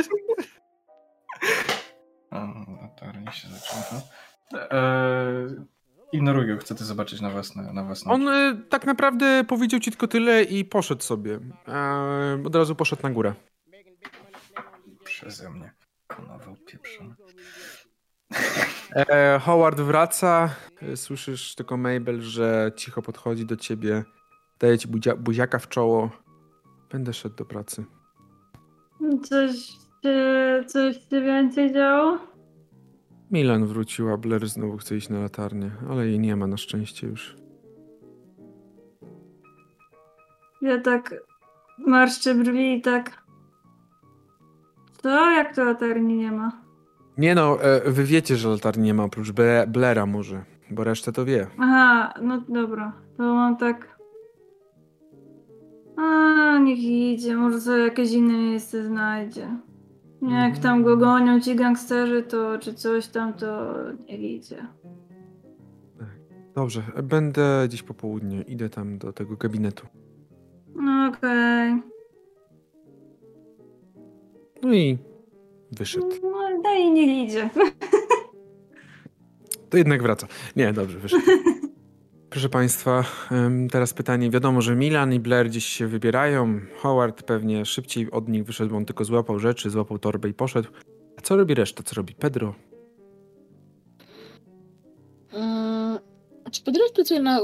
Latarnie 2.82 3.32
się 3.32 3.48
zaczyna. 3.48 4.00
Eee, 4.70 5.56
ignoruj 6.12 6.46
go, 6.46 6.56
chcę 6.58 6.74
to 6.74 6.84
zobaczyć 6.84 7.20
na 7.20 7.30
własne, 7.30 7.72
na 7.72 7.84
własne 7.84 8.12
On 8.12 8.28
y, 8.28 8.62
tak 8.68 8.86
naprawdę 8.86 9.44
powiedział 9.44 9.80
ci 9.80 9.90
tylko 9.90 10.08
tyle 10.08 10.42
i 10.42 10.64
poszedł 10.64 11.02
sobie. 11.02 11.38
E, 11.68 12.42
od 12.46 12.54
razu 12.56 12.74
poszedł 12.74 13.02
na 13.02 13.10
górę. 13.10 13.34
Przeze 15.04 15.50
mnie. 15.50 15.72
Konował 16.06 16.56
pieprzony. 16.66 17.14
E, 18.96 19.38
Howard 19.38 19.80
wraca. 19.80 20.54
E, 20.82 20.96
Słyszysz 20.96 21.54
tylko 21.54 21.76
Mabel, 21.76 22.20
że 22.22 22.72
cicho 22.76 23.02
podchodzi 23.02 23.46
do 23.46 23.56
ciebie. 23.56 24.04
Daje 24.60 24.78
ci 24.78 24.88
buzia, 24.88 25.16
buziaka 25.16 25.58
w 25.58 25.68
czoło. 25.68 26.10
Będę 26.92 27.12
szedł 27.12 27.36
do 27.36 27.44
pracy. 27.44 27.84
Coś 29.22 29.56
się, 30.02 30.64
coś 30.66 30.96
się 31.08 31.20
więcej 31.20 31.72
działo? 31.72 32.18
Milan 33.30 33.66
wróciła, 33.66 34.16
Blair 34.16 34.48
znowu 34.48 34.76
chce 34.76 34.96
iść 34.96 35.08
na 35.08 35.20
latarnię, 35.20 35.70
ale 35.90 36.06
jej 36.06 36.20
nie 36.20 36.36
ma 36.36 36.46
na 36.46 36.56
szczęście 36.56 37.06
już. 37.06 37.36
Ja 40.62 40.80
tak 40.80 41.14
marszczę 41.78 42.34
brwi 42.34 42.72
i 42.74 42.80
tak... 42.82 43.22
Co? 45.02 45.30
Jak 45.30 45.54
to 45.56 45.64
latarni 45.64 46.16
nie 46.16 46.32
ma? 46.32 46.52
Nie 47.18 47.34
no, 47.34 47.62
e, 47.62 47.90
wy 47.90 48.04
wiecie, 48.04 48.36
że 48.36 48.48
latarni 48.48 48.84
nie 48.84 48.94
ma 48.94 49.04
oprócz 49.04 49.30
Ble- 49.32 49.66
Blaira 49.66 50.06
może, 50.06 50.44
bo 50.70 50.84
resztę 50.84 51.12
to 51.12 51.24
wie. 51.24 51.46
Aha, 51.58 52.14
no 52.22 52.40
dobra. 52.48 52.92
To 53.16 53.22
mam 53.22 53.56
tak... 53.56 53.97
A, 55.98 56.58
niech 56.58 56.78
idzie. 56.78 57.36
Może 57.36 57.60
sobie 57.60 57.78
jakieś 57.78 58.12
inne 58.12 58.32
miejsce 58.38 58.84
znajdzie. 58.84 59.48
Jak 60.22 60.58
tam 60.58 60.82
go 60.82 60.96
gonią 60.96 61.40
ci 61.40 61.54
gangsterzy, 61.54 62.22
to 62.22 62.58
czy 62.58 62.74
coś 62.74 63.06
tam, 63.06 63.34
to 63.34 63.74
niech 64.08 64.20
idzie. 64.20 64.66
Dobrze, 66.54 66.82
e, 66.94 67.02
będę 67.02 67.66
dziś 67.68 67.82
po 67.82 67.94
południu. 67.94 68.42
Idę 68.42 68.68
tam 68.70 68.98
do 68.98 69.12
tego 69.12 69.36
gabinetu. 69.36 69.86
No 70.74 71.08
Okej. 71.08 71.82
No 74.62 74.74
i 74.74 74.98
wyszedł. 75.72 76.08
No 76.22 76.62
daj, 76.62 76.90
niech 76.90 77.28
idzie. 77.28 77.50
To 79.70 79.76
jednak 79.76 80.02
wraca. 80.02 80.26
Nie, 80.56 80.72
dobrze, 80.72 80.98
wyszedł. 80.98 81.22
Proszę 82.30 82.48
Państwa, 82.48 83.04
teraz 83.70 83.94
pytanie. 83.94 84.30
Wiadomo, 84.30 84.60
że 84.62 84.76
Milan 84.76 85.12
i 85.14 85.20
Blair 85.20 85.46
gdzieś 85.48 85.64
się 85.64 85.86
wybierają. 85.86 86.60
Howard 86.76 87.22
pewnie 87.22 87.64
szybciej 87.66 88.10
od 88.10 88.28
nich 88.28 88.44
wyszedł, 88.44 88.70
bo 88.70 88.76
on 88.76 88.84
tylko 88.84 89.04
złapał 89.04 89.38
rzeczy, 89.38 89.70
złapał 89.70 89.98
torbę 89.98 90.28
i 90.28 90.34
poszedł. 90.34 90.68
A 91.16 91.20
co 91.20 91.36
robi 91.36 91.54
reszta? 91.54 91.82
Co 91.82 91.94
robi 91.96 92.14
Pedro? 92.14 92.54
Mm, 95.32 95.98
czy 96.52 96.62
Pedro 96.62 96.82
pracuje 96.94 97.22
na 97.22 97.40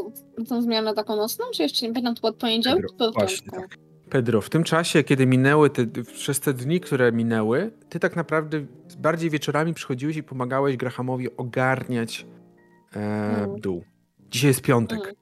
tą 0.48 0.62
zmianę 0.62 0.94
taką 0.94 1.16
nocną, 1.16 1.44
czy 1.54 1.62
jeszcze 1.62 1.86
nie 1.86 1.92
pamiętam, 1.92 2.14
to 2.14 2.20
był 2.20 2.30
od 2.30 2.36
poniedziałku, 2.36 2.82
Pedro, 2.98 3.12
właśnie 3.12 3.50
tak. 3.50 3.78
Pedro, 4.10 4.40
w 4.40 4.50
tym 4.50 4.64
czasie, 4.64 5.02
kiedy 5.04 5.26
minęły 5.26 5.70
te, 5.70 5.86
przez 6.14 6.40
te 6.40 6.54
dni, 6.54 6.80
które 6.80 7.12
minęły, 7.12 7.70
ty 7.88 8.00
tak 8.00 8.16
naprawdę 8.16 8.66
bardziej 8.98 9.30
wieczorami 9.30 9.74
przychodziłeś 9.74 10.16
i 10.16 10.22
pomagałeś 10.22 10.76
Grahamowi 10.76 11.36
ogarniać 11.36 12.26
e, 12.96 12.98
Mm. 13.44 13.60
dół. 13.60 13.84
Dzisiaj 14.34 14.48
jest 14.48 14.62
piątek. 14.62 15.00
Mm. 15.00 15.14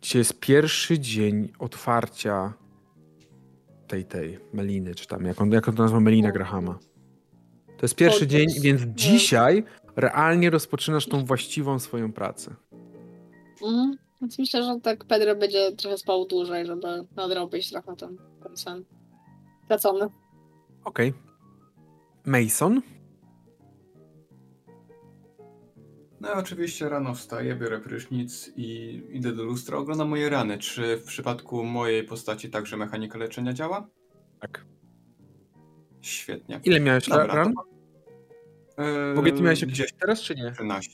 Dzisiaj 0.00 0.20
jest 0.20 0.40
pierwszy 0.40 0.98
dzień 0.98 1.52
otwarcia 1.58 2.52
tej, 3.86 4.04
tej 4.04 4.38
Meliny, 4.52 4.94
czy 4.94 5.06
tam, 5.06 5.24
jak 5.24 5.40
on, 5.40 5.52
jak 5.52 5.68
on 5.68 5.74
to 5.74 5.82
nazwa, 5.82 6.00
Melina 6.00 6.32
Grahama. 6.32 6.78
To 7.66 7.82
jest 7.82 7.94
pierwszy 7.94 8.26
dzień, 8.26 8.48
więc 8.60 8.86
Nie. 8.86 8.94
dzisiaj 8.94 9.64
realnie 9.96 10.50
rozpoczynasz 10.50 11.06
tą 11.06 11.24
właściwą 11.24 11.78
swoją 11.78 12.12
pracę. 12.12 12.54
Mhm. 13.62 13.98
Więc 14.20 14.38
myślę, 14.38 14.62
że 14.62 14.80
tak 14.82 15.04
Pedro 15.04 15.36
będzie 15.36 15.72
trochę 15.72 15.98
spał 15.98 16.26
dłużej, 16.26 16.66
żeby 16.66 17.06
nadrobić 17.16 17.70
trochę 17.70 17.96
ten, 17.96 18.16
ten 18.42 18.56
sen. 18.56 18.84
Stracony. 19.64 20.06
Okej. 20.84 21.12
Mason? 22.24 22.82
No 26.24 26.32
oczywiście 26.34 26.88
rano 26.88 27.14
wstaję, 27.14 27.56
biorę 27.56 27.80
prysznic 27.80 28.52
i 28.56 29.02
idę 29.12 29.32
do 29.32 29.44
lustra, 29.44 29.78
oglądam 29.78 30.08
moje 30.08 30.28
rany. 30.30 30.58
Czy 30.58 30.96
w 30.96 31.04
przypadku 31.04 31.64
mojej 31.64 32.04
postaci 32.04 32.50
także 32.50 32.76
mechanika 32.76 33.18
leczenia 33.18 33.52
działa? 33.52 33.86
Tak. 34.40 34.64
Świetnie. 36.00 36.60
Ile 36.64 36.80
miałeś 36.80 37.08
Dobra, 37.08 37.26
ran? 37.34 37.54
Eee, 38.76 39.14
W 39.14 39.18
ogóle 39.18 39.32
ty 39.32 39.42
miałeś 39.42 39.64
gdzieś 39.64 39.92
teraz, 39.92 40.20
czy 40.20 40.34
nie? 40.34 40.52
13. 40.52 40.90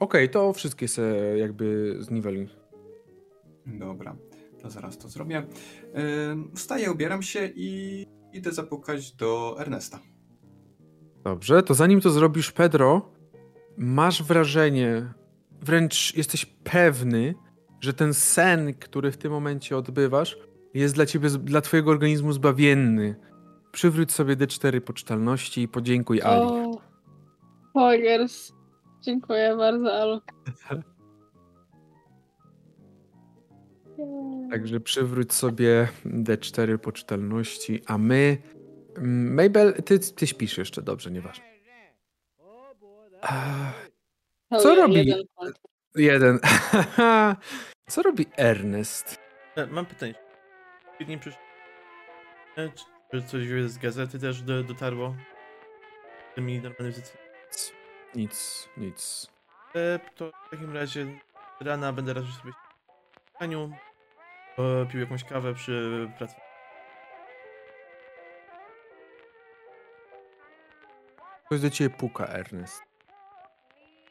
Okej, 0.00 0.30
to 0.30 0.52
wszystkie 0.52 0.88
se 0.88 1.02
jakby 1.38 1.96
zniweluj. 2.00 2.48
Dobra, 3.66 4.16
to 4.62 4.70
zaraz 4.70 4.98
to 4.98 5.08
zrobię. 5.08 5.36
Eee, 5.94 6.04
Wstaję, 6.54 6.92
ubieram 6.92 7.22
się 7.22 7.50
i 7.54 8.06
idę 8.32 8.52
zapukać 8.52 9.12
do 9.12 9.56
Ernesta. 9.58 10.00
Dobrze, 11.24 11.62
to 11.62 11.74
zanim 11.74 12.00
to 12.00 12.10
zrobisz, 12.10 12.52
Pedro, 12.52 13.11
masz 13.76 14.22
wrażenie, 14.22 15.12
wręcz 15.60 16.16
jesteś 16.16 16.46
pewny, 16.46 17.34
że 17.80 17.92
ten 17.92 18.14
sen, 18.14 18.74
który 18.74 19.12
w 19.12 19.16
tym 19.16 19.32
momencie 19.32 19.76
odbywasz, 19.76 20.38
jest 20.74 20.94
dla 20.94 21.06
ciebie, 21.06 21.30
dla 21.30 21.60
twojego 21.60 21.90
organizmu 21.90 22.32
zbawienny. 22.32 23.14
Przywróć 23.72 24.12
sobie 24.12 24.36
D4 24.36 24.80
poczytalności 24.80 25.62
i 25.62 25.68
podziękuj 25.68 26.22
Ali. 26.22 26.42
O, 26.42 26.80
Pogers. 27.72 28.52
Dziękuję 29.00 29.56
bardzo, 29.56 29.94
Alu. 29.94 30.20
Także 34.50 34.80
przywróć 34.80 35.32
sobie 35.32 35.88
D4 36.04 36.78
poczytalności, 36.78 37.82
a 37.86 37.98
my... 37.98 38.38
Mm, 38.96 39.34
Mabel, 39.34 39.74
ty, 39.82 39.98
ty 39.98 40.26
śpisz 40.26 40.58
jeszcze, 40.58 40.82
dobrze, 40.82 41.10
nieważne. 41.10 41.51
Co 44.58 44.74
robi- 44.74 45.24
jeden. 45.94 46.38
Co 47.90 48.02
robi 48.02 48.26
Ernest? 48.36 49.18
E, 49.56 49.66
Mam 49.66 49.86
pytanie. 49.86 50.14
Czy 50.98 51.06
nie 51.06 51.18
e, 52.56 52.68
czy- 52.68 52.84
coś 53.22 53.46
z 53.70 53.78
gazety 53.78 54.18
też 54.18 54.42
do, 54.42 54.62
dotarło? 54.64 55.16
tymi. 56.34 56.60
Nic, 58.14 58.68
nic. 58.76 59.30
E, 59.74 59.98
To 60.16 60.30
w 60.46 60.50
takim 60.50 60.74
razie 60.76 61.06
rana 61.60 61.92
będę 61.92 62.14
raczej 62.14 62.32
sobie 62.32 62.52
w 63.34 63.38
e, 64.58 64.86
pił 64.86 65.00
jakąś 65.00 65.24
kawę 65.24 65.54
przy 65.54 66.08
pracy. 66.18 66.34
Ktoś 71.46 71.60
do 71.60 71.70
ciebie 71.70 71.94
puka, 71.96 72.26
Ernest. 72.26 72.82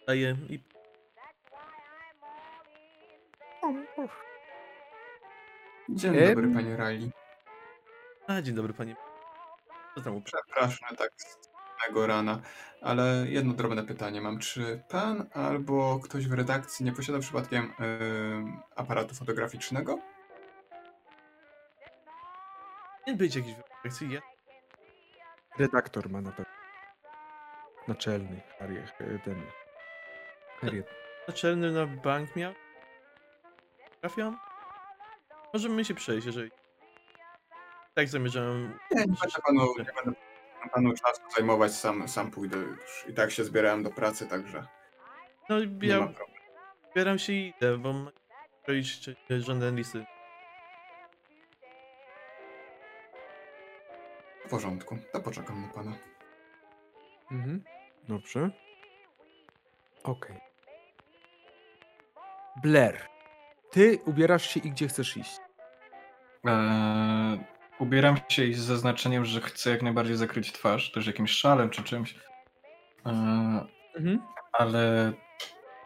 Daję 0.08 0.38
i 0.50 0.60
Dzień 5.90 6.14
dobry, 6.14 6.54
panie 6.54 6.76
Riley. 6.76 7.12
A, 8.28 8.42
dzień 8.42 8.56
dobry 8.56 8.74
panie. 8.74 8.96
Co 9.96 10.02
tam 10.02 10.22
Przepraszam 10.22 10.96
tak 10.96 11.12
z 11.16 11.38
samego 11.82 12.08
rana, 12.08 12.40
ale 12.82 13.26
jedno 13.30 13.54
drobne 13.54 13.84
pytanie 13.84 14.22
mam. 14.22 14.40
Czy 14.40 14.84
pan 14.90 15.30
albo 15.34 16.00
ktoś 16.00 16.28
w 16.28 16.34
redakcji 16.34 16.86
nie 16.86 16.92
posiada 16.92 17.20
przypadkiem 17.20 17.74
em, 17.80 18.62
aparatu 18.76 19.16
fotograficznego? 19.16 20.00
Nie 23.08 23.16
być 23.16 23.36
jakiś 23.36 23.56
reakcji, 23.84 24.12
ja 24.12 24.22
Redaktor 25.58 26.10
ma 26.10 26.22
na 26.22 26.32
pewno. 26.32 26.54
Naczelny, 27.88 28.42
Harry, 28.60 28.84
ten... 29.24 29.61
Naczelny 31.28 31.71
na 31.71 31.86
bank 31.86 32.36
miał? 32.36 32.54
Trafiam? 34.02 34.38
Możemy 35.54 35.86
się 35.86 35.93
przejść, 35.93 36.26
jeżeli... 36.26 36.52
Tak 37.93 38.08
zamierzałem... 38.08 38.80
Nie, 38.91 39.02
nie 39.02 39.08
będę 39.08 39.41
panu, 39.45 39.74
nie 39.78 39.84
będę 39.84 40.19
panu 40.74 40.93
czasu 40.93 41.21
zajmować, 41.36 41.71
sam, 41.76 42.08
sam 42.08 42.32
pójdę 42.32 42.58
już. 42.58 43.06
I 43.10 43.13
tak 43.13 43.32
się 43.32 43.43
zbierałem 43.43 43.84
do 43.84 43.89
pracy, 43.89 44.28
także 44.28 44.67
No 45.50 45.60
ja 45.82 46.13
zbieram 46.91 47.19
się 47.19 47.34
i 47.34 47.54
idę, 47.58 47.78
bo 47.78 47.93
mam 47.93 48.12
przejść 48.63 49.10
żądane 49.30 49.78
listy. 49.78 50.06
W 54.45 54.50
porządku, 54.50 54.97
to 55.13 55.21
poczekam 55.21 55.62
na 55.62 55.67
pana. 55.67 55.91
Mhm. 57.32 57.63
Dobrze. 58.08 58.50
Okej. 60.04 60.51
Blair. 62.56 62.98
Ty 63.72 64.00
ubierasz 64.06 64.50
się 64.50 64.60
i 64.60 64.72
gdzie 64.72 64.88
chcesz 64.88 65.18
iść? 65.18 65.38
Eee, 66.46 67.40
ubieram 67.80 68.16
się 68.30 68.46
i 68.46 68.54
z 68.54 68.60
zaznaczeniem, 68.60 69.26
że 69.26 69.42
chcę 69.42 69.70
jak 69.70 69.82
najbardziej 69.82 70.16
zakryć 70.16 70.52
twarz, 70.52 70.92
też 70.92 71.08
jakimś 71.08 71.32
szalem 71.32 71.70
czy 71.70 71.84
czymś. 71.84 72.16
Eee, 73.06 73.82
Mhm. 73.96 74.22
ale 74.54 75.14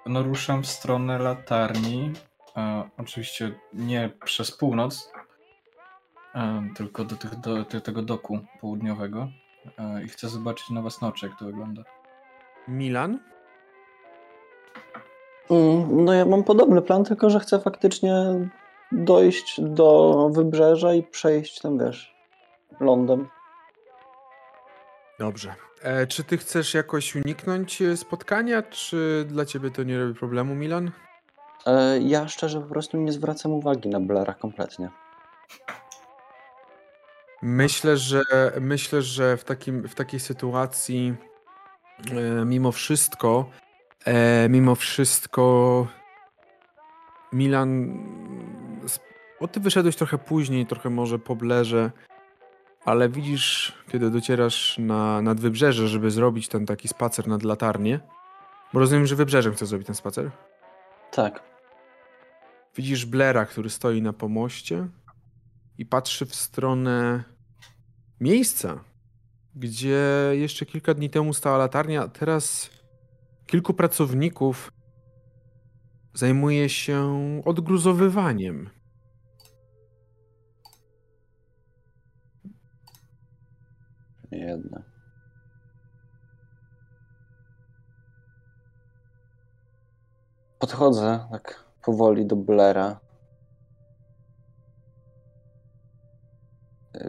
no 0.05 0.23
ruszam 0.23 0.63
w 0.63 0.67
stronę 0.67 1.19
latarni. 1.19 2.13
E, 2.57 2.89
oczywiście 2.97 3.51
nie 3.73 4.09
przez 4.25 4.51
północ, 4.57 5.11
e, 6.35 6.63
tylko 6.75 7.05
do, 7.05 7.15
tych, 7.15 7.35
do, 7.39 7.63
do 7.63 7.81
tego 7.81 8.01
doku 8.01 8.39
południowego. 8.61 9.27
E, 9.77 10.03
I 10.03 10.07
chcę 10.07 10.29
zobaczyć 10.29 10.69
na 10.69 10.81
własne 10.81 11.11
jak 11.23 11.39
to 11.39 11.45
wygląda. 11.45 11.83
Milan? 12.67 13.19
Mm, 15.49 16.05
No 16.05 16.13
ja 16.13 16.25
mam 16.25 16.43
podobny 16.43 16.81
plan, 16.81 17.03
tylko 17.03 17.29
że 17.29 17.39
chcę 17.39 17.59
faktycznie 17.59 18.13
dojść 18.91 19.61
do 19.61 20.29
wybrzeża 20.33 20.93
i 20.93 21.03
przejść 21.03 21.59
tam, 21.61 21.77
wiesz, 21.79 22.15
lądem. 22.79 23.27
Dobrze. 25.19 25.55
E, 25.81 26.07
czy 26.07 26.23
ty 26.23 26.37
chcesz 26.37 26.73
jakoś 26.73 27.15
uniknąć 27.15 27.81
e, 27.81 27.97
spotkania, 27.97 28.63
czy 28.63 29.25
dla 29.27 29.45
ciebie 29.45 29.71
to 29.71 29.83
nie 29.83 29.99
robi 29.99 30.13
problemu, 30.19 30.55
Milan? 30.55 30.91
E, 31.65 31.99
Ja 31.99 32.27
szczerze 32.27 32.61
po 32.61 32.67
prostu 32.67 32.97
nie 32.97 33.11
zwracam 33.11 33.51
uwagi 33.51 33.89
na 33.89 33.99
Blaira 33.99 34.33
kompletnie. 34.33 34.89
Myślę, 37.41 37.97
że 37.97 38.21
myślę, 38.61 39.01
że 39.01 39.37
w, 39.37 39.43
takim, 39.43 39.87
w 39.87 39.95
takiej 39.95 40.19
sytuacji 40.19 41.15
e, 42.11 42.45
mimo 42.45 42.71
wszystko 42.71 43.49
e, 44.05 44.49
mimo 44.49 44.75
wszystko 44.75 45.87
Milan 47.33 47.97
bo 49.39 49.47
ty 49.47 49.59
wyszedłeś 49.59 49.95
trochę 49.95 50.17
później, 50.17 50.65
trochę 50.65 50.89
może 50.89 51.19
po 51.19 51.35
blerze, 51.35 51.91
ale 52.85 53.09
widzisz, 53.09 53.73
kiedy 53.91 54.09
docierasz 54.09 54.77
na, 54.77 55.21
nad 55.21 55.39
wybrzeże, 55.39 55.87
żeby 55.87 56.11
zrobić 56.11 56.47
ten 56.47 56.65
taki 56.65 56.87
spacer 56.87 57.27
nad 57.27 57.43
latarnię, 57.43 57.99
bo 58.73 58.79
rozumiem, 58.79 59.07
że 59.07 59.15
wybrzeżem 59.15 59.53
chcesz 59.53 59.69
zrobić 59.69 59.87
ten 59.87 59.95
spacer? 59.95 60.31
Tak. 61.11 61.43
Widzisz 62.75 63.05
Blera, 63.05 63.45
który 63.45 63.69
stoi 63.69 64.01
na 64.01 64.13
pomoście 64.13 64.87
i 65.77 65.85
patrzy 65.85 66.25
w 66.25 66.35
stronę 66.35 67.23
miejsca, 68.21 68.79
gdzie 69.55 70.05
jeszcze 70.31 70.65
kilka 70.65 70.93
dni 70.93 71.09
temu 71.09 71.33
stała 71.33 71.57
latarnia, 71.57 72.03
a 72.03 72.07
teraz 72.07 72.69
kilku 73.47 73.73
pracowników 73.73 74.71
zajmuje 76.13 76.69
się 76.69 77.41
odgruzowywaniem. 77.45 78.69
Jedna. 84.31 84.83
Podchodzę 90.59 91.27
tak 91.31 91.65
powoli 91.85 92.25
do 92.25 92.35
Blaira. 92.35 92.99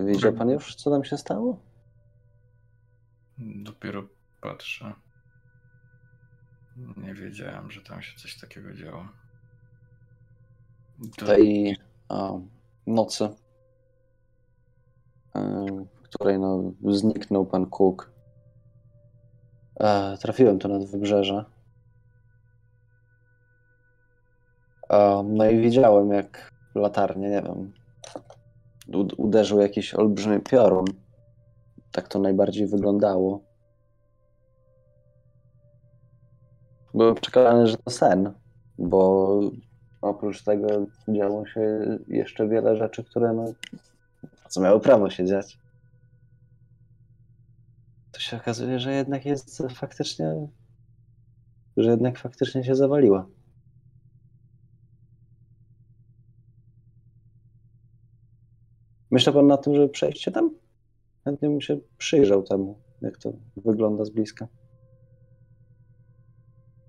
Widział 0.06 0.32
pan 0.32 0.50
już, 0.50 0.74
co 0.74 0.90
tam 0.90 1.04
się 1.04 1.18
stało? 1.18 1.58
Dopiero 3.38 4.02
patrzę. 4.40 5.05
Nie 6.76 7.14
wiedziałem, 7.14 7.70
że 7.70 7.80
tam 7.82 8.02
się 8.02 8.18
coś 8.18 8.40
takiego 8.40 8.74
działo. 8.74 9.08
To, 11.16 11.26
tej 11.26 11.76
o, 12.08 12.40
nocy, 12.86 13.28
em, 15.34 15.84
w 15.84 16.08
której 16.14 16.38
no, 16.38 16.72
zniknął 16.88 17.46
pan 17.46 17.66
Cook. 17.66 18.10
E, 19.80 20.16
trafiłem 20.16 20.58
tu 20.58 20.68
nad 20.68 20.84
wybrzeże. 20.84 21.44
E, 24.90 25.22
no 25.28 25.50
i 25.50 25.60
widziałem, 25.60 26.10
jak 26.10 26.52
w 26.74 26.78
latarnię, 26.78 27.28
nie 27.28 27.42
wiem, 27.42 27.72
ud- 28.88 29.14
uderzył 29.16 29.60
jakiś 29.60 29.94
olbrzymi 29.94 30.40
piorun. 30.40 30.86
Tak 31.92 32.08
to 32.08 32.18
najbardziej 32.18 32.66
wyglądało. 32.66 33.45
Byłem 36.96 37.14
przekonany, 37.14 37.66
że 37.66 37.76
to 37.76 37.90
sen, 37.90 38.32
bo 38.78 39.40
oprócz 40.02 40.42
tego 40.42 40.68
działo 41.08 41.46
się 41.46 41.80
jeszcze 42.08 42.48
wiele 42.48 42.76
rzeczy, 42.76 43.04
które 43.04 43.32
no, 43.32 43.44
co 44.48 44.60
miały 44.60 44.80
prawo 44.80 45.10
się 45.10 45.26
dziać. 45.26 45.58
To 48.12 48.20
się 48.20 48.36
okazuje, 48.36 48.80
że 48.80 48.92
jednak 48.92 49.26
jest 49.26 49.62
faktycznie, 49.70 50.48
że 51.76 51.90
jednak 51.90 52.18
faktycznie 52.18 52.64
się 52.64 52.74
zawaliła. 52.74 53.26
Myślał 59.10 59.34
pan 59.34 59.46
na 59.46 59.56
tym, 59.56 59.74
żeby 59.74 59.88
przejść 59.88 60.22
się 60.22 60.30
tam? 60.30 60.50
Chętnie 61.24 61.48
bym 61.48 61.60
się 61.60 61.78
przyjrzał 61.98 62.42
temu, 62.42 62.78
jak 63.02 63.18
to 63.18 63.32
wygląda 63.56 64.04
z 64.04 64.10
bliska. 64.10 64.48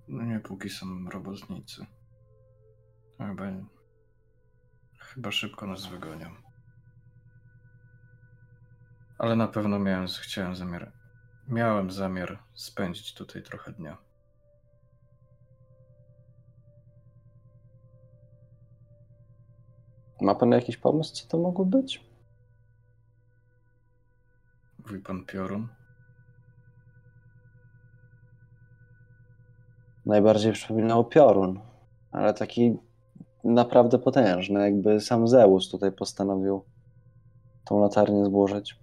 No 0.07 0.23
nie, 0.23 0.39
póki 0.39 0.69
są 0.69 1.09
robotnicy. 1.09 1.85
Chyba, 3.17 3.43
chyba 4.99 5.31
szybko 5.31 5.67
nas 5.67 5.85
wygonią. 5.85 6.35
Ale 9.17 9.35
na 9.35 9.47
pewno 9.47 9.79
miałem, 9.79 10.07
chciałem 10.07 10.55
zamiar, 10.55 10.91
miałem 11.47 11.91
zamiar 11.91 12.39
spędzić 12.53 13.13
tutaj 13.13 13.43
trochę 13.43 13.71
dnia. 13.71 13.97
Ma 20.21 20.35
pan 20.35 20.51
jakiś 20.51 20.77
pomysł, 20.77 21.15
co 21.15 21.27
to 21.27 21.37
mogło 21.37 21.65
być? 21.65 22.03
Mówi 24.79 24.99
pan 24.99 25.25
piorun? 25.25 25.67
najbardziej 30.07 30.53
przypominał 30.53 31.05
piorun, 31.05 31.59
ale 32.11 32.33
taki 32.33 32.77
naprawdę 33.43 33.99
potężny, 33.99 34.61
jakby 34.61 35.01
sam 35.01 35.27
Zeus 35.27 35.69
tutaj 35.69 35.91
postanowił 35.91 36.65
tą 37.65 37.79
latarnię 37.79 38.25
złożyć. 38.25 38.79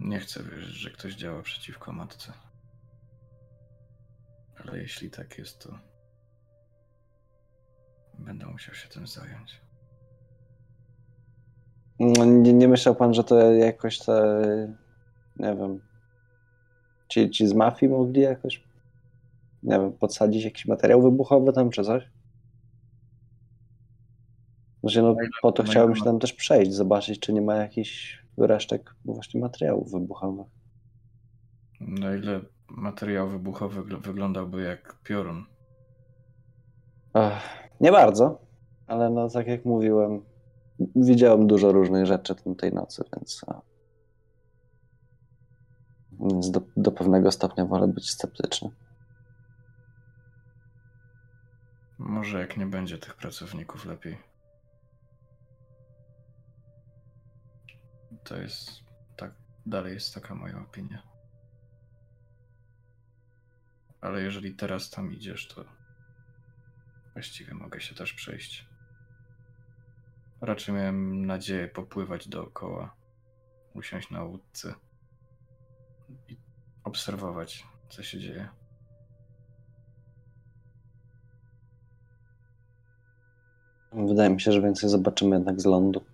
Nie 0.00 0.18
chcę 0.18 0.42
wierzyć, 0.42 0.74
że 0.74 0.90
ktoś 0.90 1.14
działa 1.14 1.42
przeciwko 1.42 1.92
matce. 1.92 2.32
Ale 4.56 4.78
jeśli 4.78 5.10
tak 5.10 5.38
jest, 5.38 5.62
to 5.62 5.78
będę 8.18 8.46
musiał 8.46 8.74
się 8.74 8.88
tym 8.88 9.06
zająć. 9.06 9.60
No, 12.02 12.24
nie, 12.24 12.52
nie 12.52 12.68
myślał 12.68 12.94
pan, 12.94 13.14
że 13.14 13.24
to 13.24 13.52
jakoś 13.52 13.98
te, 13.98 14.46
nie 15.36 15.56
wiem, 15.56 15.80
ci, 17.08 17.30
ci 17.30 17.46
z 17.46 17.52
mafii 17.52 17.92
mogli 17.92 18.20
jakoś, 18.20 18.64
nie 19.62 19.78
wiem, 19.78 19.92
podsadzić 19.92 20.44
jakiś 20.44 20.66
materiał 20.66 21.02
wybuchowy 21.02 21.52
tam 21.52 21.70
czy 21.70 21.82
coś? 21.82 22.02
Znaczy, 24.82 25.02
no, 25.02 25.16
po 25.42 25.52
to 25.52 25.62
chciałem 25.62 25.90
ile 25.90 25.98
się 25.98 26.04
tam 26.04 26.18
też 26.18 26.32
przejść, 26.32 26.72
zobaczyć, 26.72 27.20
czy 27.20 27.32
nie 27.32 27.40
ma 27.40 27.56
jakichś 27.56 28.22
resztek 28.36 28.94
właśnie 29.04 29.40
materiałów 29.40 29.92
wybuchowych. 29.92 30.46
Na 31.80 32.16
ile 32.16 32.40
materiał 32.68 33.28
wybuchowy 33.28 33.82
wygl- 33.82 34.02
wyglądałby 34.02 34.62
jak 34.62 35.02
piorun. 35.04 35.44
Ach, 37.12 37.68
nie 37.80 37.92
bardzo, 37.92 38.40
ale 38.86 39.10
no 39.10 39.28
tak 39.28 39.46
jak 39.46 39.64
mówiłem, 39.64 40.22
widziałem 40.96 41.46
dużo 41.46 41.72
różnych 41.72 42.06
rzeczy 42.06 42.34
tej 42.58 42.72
nocy, 42.72 43.04
więc, 43.16 43.40
więc 46.20 46.50
do, 46.50 46.62
do 46.76 46.92
pewnego 46.92 47.32
stopnia 47.32 47.64
wolę 47.64 47.88
być 47.88 48.10
sceptyczny. 48.10 48.70
Może 51.98 52.40
jak 52.40 52.56
nie 52.56 52.66
będzie 52.66 52.98
tych 52.98 53.14
pracowników 53.14 53.84
lepiej. 53.84 54.18
To 58.24 58.36
jest 58.36 58.70
tak, 59.16 59.34
dalej 59.66 59.94
jest 59.94 60.14
taka 60.14 60.34
moja 60.34 60.58
opinia. 60.58 61.02
Ale 64.00 64.22
jeżeli 64.22 64.54
teraz 64.54 64.90
tam 64.90 65.12
idziesz, 65.12 65.48
to 65.48 65.64
właściwie 67.12 67.54
mogę 67.54 67.80
się 67.80 67.94
też 67.94 68.12
przejść. 68.12 68.71
Raczej 70.42 70.74
miałem 70.74 71.26
nadzieję 71.26 71.68
popływać 71.68 72.28
dookoła, 72.28 72.94
usiąść 73.74 74.10
na 74.10 74.22
łódce 74.24 74.74
i 76.28 76.36
obserwować, 76.84 77.66
co 77.88 78.02
się 78.02 78.20
dzieje. 78.20 78.48
Wydaje 83.92 84.30
mi 84.30 84.40
się, 84.40 84.52
że 84.52 84.62
więcej 84.62 84.90
zobaczymy 84.90 85.36
jednak 85.36 85.60
z 85.60 85.64
lądu. 85.64 86.04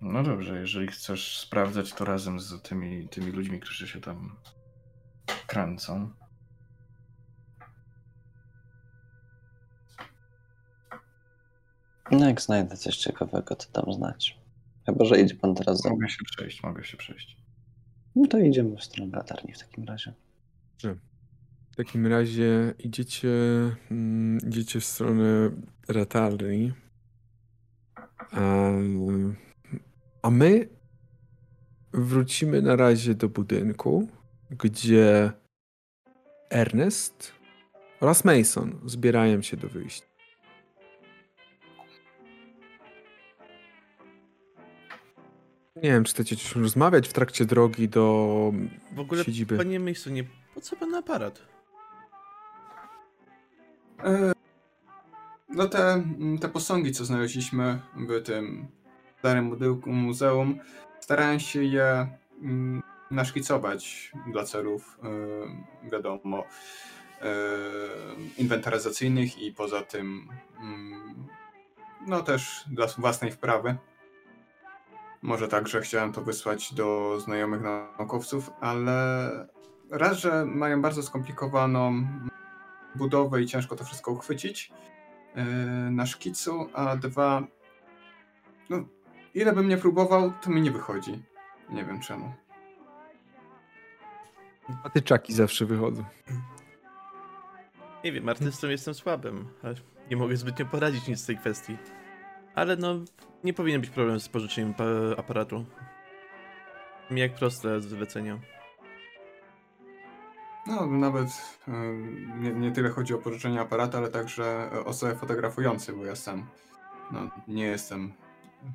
No 0.00 0.22
dobrze, 0.22 0.60
jeżeli 0.60 0.86
chcesz 0.86 1.38
sprawdzać 1.38 1.92
to 1.92 2.04
razem 2.04 2.40
z 2.40 2.62
tymi, 2.62 3.08
tymi 3.08 3.32
ludźmi, 3.32 3.60
którzy 3.60 3.88
się 3.88 4.00
tam 4.00 4.36
kręcą. 5.46 6.21
No 12.12 12.28
jak 12.28 12.40
znajdę 12.40 12.76
coś 12.76 12.96
ciekawego, 12.96 13.56
to 13.56 13.82
dam 13.82 13.94
znać. 13.94 14.38
Chyba, 14.86 15.04
że 15.04 15.20
idzie 15.20 15.34
pan 15.34 15.54
teraz 15.54 15.82
za. 15.82 15.90
Mogę 15.90 16.08
się 16.08 16.24
przejść, 16.24 16.62
mogę 16.62 16.84
się 16.84 16.96
przejść. 16.96 17.36
No 18.16 18.26
to 18.26 18.38
idziemy 18.38 18.76
w 18.76 18.84
stronę 18.84 19.16
latarni 19.16 19.52
w 19.52 19.58
takim 19.58 19.84
razie. 19.84 20.12
W 21.72 21.76
takim 21.76 22.06
razie 22.06 22.74
idziecie, 22.78 23.30
mm, 23.90 24.38
idziecie 24.48 24.80
w 24.80 24.84
stronę 24.84 25.50
latarni. 25.88 26.72
A, 28.32 28.70
a 30.22 30.30
my 30.30 30.68
wrócimy 31.92 32.62
na 32.62 32.76
razie 32.76 33.14
do 33.14 33.28
budynku, 33.28 34.08
gdzie 34.50 35.32
Ernest 36.50 37.32
oraz 38.00 38.24
Mason 38.24 38.80
zbierają 38.86 39.42
się 39.42 39.56
do 39.56 39.68
wyjścia. 39.68 40.11
Nie 45.76 45.90
wiem, 45.90 46.04
czy 46.04 46.12
chcecie 46.12 46.36
coś 46.36 46.56
rozmawiać 46.56 47.08
w 47.08 47.12
trakcie 47.12 47.44
drogi 47.44 47.88
do 47.88 48.52
W 48.92 49.00
ogóle, 49.00 49.24
siedziby. 49.24 49.56
panie 49.56 49.80
Masonie, 49.80 50.24
po 50.54 50.60
co 50.60 50.76
pan 50.76 50.94
aparat? 50.94 51.42
E, 54.04 54.32
No 55.48 55.68
te, 55.68 56.02
te 56.40 56.48
posągi, 56.48 56.92
co 56.92 57.04
znaleźliśmy 57.04 57.80
w 57.96 58.22
tym 58.22 58.66
starym 59.18 59.50
budynku 59.50 59.92
muzeum, 59.92 60.58
starałem 61.00 61.40
się 61.40 61.64
je 61.64 62.06
mm, 62.42 62.82
naszkicować 63.10 64.12
dla 64.32 64.44
celów, 64.44 64.98
e, 65.84 65.90
wiadomo, 65.90 66.44
e, 67.20 67.26
inwentaryzacyjnych 68.38 69.38
i 69.38 69.52
poza 69.52 69.82
tym 69.82 70.28
mm, 70.60 71.28
no 72.06 72.22
też 72.22 72.64
dla 72.70 72.86
własnej 72.86 73.30
wprawy. 73.32 73.76
Może 75.22 75.48
także 75.48 75.80
chciałem 75.80 76.12
to 76.12 76.22
wysłać 76.22 76.74
do 76.74 77.20
znajomych 77.20 77.60
naukowców, 77.62 78.50
ale 78.60 79.30
raz, 79.90 80.18
że 80.18 80.44
mają 80.44 80.82
bardzo 80.82 81.02
skomplikowaną 81.02 82.06
budowę 82.94 83.42
i 83.42 83.46
ciężko 83.46 83.76
to 83.76 83.84
wszystko 83.84 84.12
uchwycić 84.12 84.72
yy, 85.34 85.44
na 85.90 86.06
szkicu, 86.06 86.68
a 86.72 86.96
dwa, 86.96 87.42
no, 88.70 88.84
ile 89.34 89.52
bym 89.52 89.68
nie 89.68 89.76
próbował, 89.76 90.32
to 90.42 90.50
mi 90.50 90.62
nie 90.62 90.70
wychodzi. 90.70 91.22
Nie 91.70 91.84
wiem 91.84 92.00
czemu. 92.00 92.32
patyczaki 94.82 95.32
zawsze 95.32 95.66
wychodzą. 95.66 96.04
Nie 98.04 98.12
wiem, 98.12 98.28
artystą 98.28 98.68
jestem 98.68 98.94
słabym, 98.94 99.48
a 99.62 99.68
nie 100.10 100.16
mogę 100.16 100.36
zbytnio 100.36 100.66
poradzić 100.66 101.08
nic 101.08 101.22
w 101.22 101.26
tej 101.26 101.36
kwestii. 101.36 101.76
Ale 102.54 102.76
no, 102.76 102.94
nie 103.44 103.54
powinien 103.54 103.80
być 103.80 103.90
problem 103.90 104.20
z 104.20 104.28
pożyczeniem 104.28 104.74
pa- 104.74 104.84
aparatu. 105.16 105.64
Jak 107.10 107.34
proste 107.34 107.80
zlecenia. 107.80 108.38
No, 110.66 110.86
nawet 110.86 111.28
yy, 111.68 111.74
nie, 112.38 112.50
nie 112.52 112.72
tyle 112.72 112.88
chodzi 112.90 113.14
o 113.14 113.18
pożyczenie 113.18 113.60
aparatu, 113.60 113.96
ale 113.96 114.08
także 114.08 114.70
osobę 114.84 115.14
fotografujący, 115.16 115.92
bo 115.92 116.04
ja 116.04 116.16
sam 116.16 116.46
no, 117.12 117.30
nie 117.48 117.64
jestem 117.64 118.12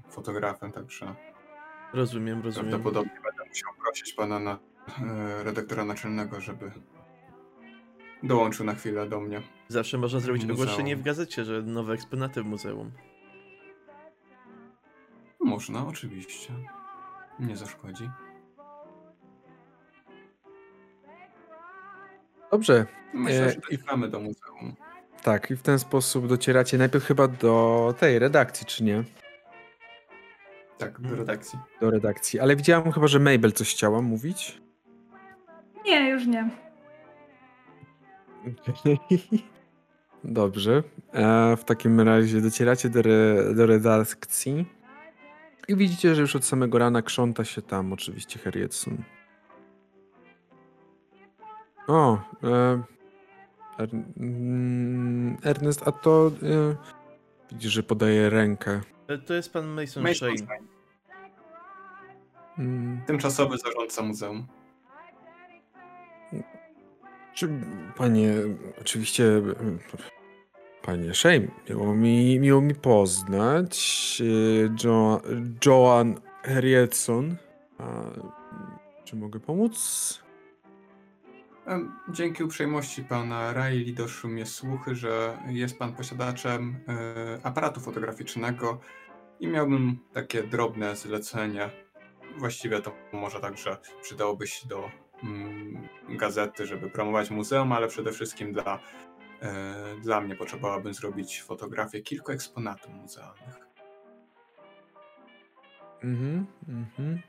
fotografem, 0.10 0.72
także 0.72 1.16
Rozumiem, 1.94 2.42
rozumiem. 2.42 2.70
prawdopodobnie 2.70 3.12
będę 3.24 3.50
musiał 3.50 3.72
prosić 3.84 4.14
pana 4.14 4.40
na, 4.40 4.52
yy, 5.00 5.44
redaktora 5.44 5.86
naczelnego, 5.86 6.42
żeby 6.42 6.72
dołączył 8.24 8.66
na 8.66 8.74
chwilę 8.76 9.10
do 9.10 9.20
mnie. 9.20 9.42
Zawsze 9.68 9.98
można 9.98 10.20
zrobić 10.20 10.46
Muzeum. 10.46 10.62
ogłoszenie 10.62 10.96
w 10.96 11.02
gazecie, 11.02 11.46
że 11.46 11.62
nowe 11.62 11.94
eksponaty 11.94 12.44
w 12.44 12.46
muzeum. 12.46 12.92
Można, 15.48 15.88
oczywiście. 15.88 16.54
Nie 17.40 17.58
zaszkodzi. 17.58 18.10
Dobrze, 22.52 22.86
Myślę, 23.14 23.46
E, 23.46 23.50
że 23.50 23.56
dotrwamy 23.72 24.08
do 24.10 24.20
muzeum. 24.20 24.76
tak, 25.24 25.52
i 25.52 25.56
w 25.56 25.62
ten 25.62 25.80
sposób 25.80 26.28
docieracie 26.28 26.78
najpierw 26.78 27.06
chyba 27.06 27.28
do 27.28 27.94
tej 28.00 28.20
redakcji, 28.20 28.66
czy 28.66 28.84
nie? 28.84 29.04
Tak, 30.78 31.02
do 31.02 31.16
redakcji. 31.16 31.60
Do 31.82 31.92
redakcji, 31.92 32.40
ale 32.40 32.56
widziałam 32.56 32.92
chyba, 32.92 33.08
że 33.08 33.20
Mabel 33.20 33.52
coś 33.52 33.72
chciała 33.72 34.02
mówić. 34.02 34.62
Nie, 35.86 36.10
już 36.10 36.26
nie. 36.28 36.50
Dobrze. 40.24 40.84
E, 41.14 41.56
w 41.58 41.64
takim 41.64 42.02
razie 42.02 42.42
docieracie 42.42 42.90
do, 42.90 43.00
re, 43.00 43.54
do 43.56 43.66
redakcji 43.66 44.66
i 45.68 45.76
widzicie, 45.76 46.16
że 46.16 46.22
już 46.22 46.36
od 46.36 46.46
samego 46.46 46.78
rana 46.78 47.02
krząta 47.02 47.46
się 47.46 47.62
tam 47.62 47.94
oczywiście 47.94 48.40
Harrietson. 48.40 48.98
O, 51.88 52.18
e, 52.44 52.84
er, 53.80 53.90
mm, 54.18 55.38
Ernest, 55.44 55.88
a 55.88 55.92
to 55.92 56.32
e, 56.44 56.76
widzisz, 57.52 57.72
że 57.74 57.84
podaje 57.84 58.30
rękę. 58.30 58.82
E, 59.08 59.18
To 59.18 59.34
jest 59.34 59.54
pan 59.54 59.68
Mason, 59.68 60.04
Mason 60.04 60.16
Shane. 60.16 60.38
Shane, 60.38 60.68
Mm, 62.60 63.02
Tymczasowy 63.06 63.58
zarządca 63.58 64.02
muzeum. 64.04 64.48
Czy, 67.34 67.50
panie, 67.96 68.34
oczywiście, 68.82 69.24
e, 69.24 69.42
panie 70.88 71.14
Shane, 71.14 71.48
miło 71.70 71.96
mi, 71.96 72.40
miło 72.40 72.62
mi 72.62 72.76
poznać. 72.76 73.78
E, 74.22 74.76
Jo, 74.84 75.22
Joan 75.66 76.16
Harrietson. 76.44 77.36
Czy 79.04 79.16
mogę 79.16 79.40
pomóc? 79.40 79.78
Dzięki 82.10 82.44
uprzejmości 82.44 83.04
pana 83.04 83.54
Riley 83.54 83.94
doszły 83.94 84.30
mnie 84.30 84.46
słuchy, 84.46 84.96
że 84.96 85.38
jest 85.48 85.80
pan 85.80 85.94
posiadaczem 85.94 86.80
e, 86.88 87.40
aparatu 87.44 87.80
fotograficznego 87.80 88.80
i 89.40 89.48
miałbym 89.48 89.98
takie 90.14 90.44
drobne 90.44 90.96
zlecenie. 90.96 91.70
Właściwie 92.38 92.82
to 92.82 92.92
może 93.14 93.40
także 93.40 93.78
przydałoby 94.02 94.48
się 94.48 94.68
do 94.68 94.90
mm, 95.24 95.88
gazety, 96.10 96.66
żeby 96.66 96.90
promować 96.90 97.30
muzeum, 97.30 97.72
ale 97.72 97.88
przede 97.88 98.12
wszystkim 98.12 98.54
dla, 98.54 98.80
dla 100.02 100.22
mnie 100.22 100.36
potrzebowałbym 100.36 100.94
zrobić 100.94 101.42
fotografię 101.42 102.02
kilku 102.02 102.32
eksponatów 102.32 102.94
muzealnych. 102.94 103.68
Mhm, 106.04 106.46
mhm. 106.68 107.22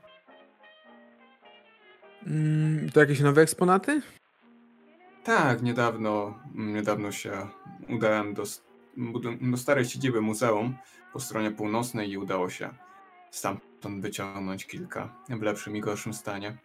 Mm, 2.27 2.89
to 2.89 2.99
jakieś 2.99 3.19
nowe 3.19 3.41
eksponaty? 3.41 4.01
Tak, 5.23 5.61
niedawno, 5.61 6.39
niedawno 6.55 7.11
się 7.11 7.47
udałem 7.89 8.33
do, 8.33 8.43
do 9.41 9.57
starej 9.57 9.85
siedziby 9.85 10.21
muzeum 10.21 10.77
po 11.13 11.19
stronie 11.19 11.51
północnej 11.51 12.11
i 12.11 12.17
udało 12.17 12.49
się 12.49 12.69
stamtąd 13.31 14.01
wyciągnąć 14.01 14.65
kilka 14.65 15.15
w 15.29 15.41
lepszym 15.41 15.75
i 15.75 15.81
gorszym 15.81 16.13
stanie. 16.13 16.57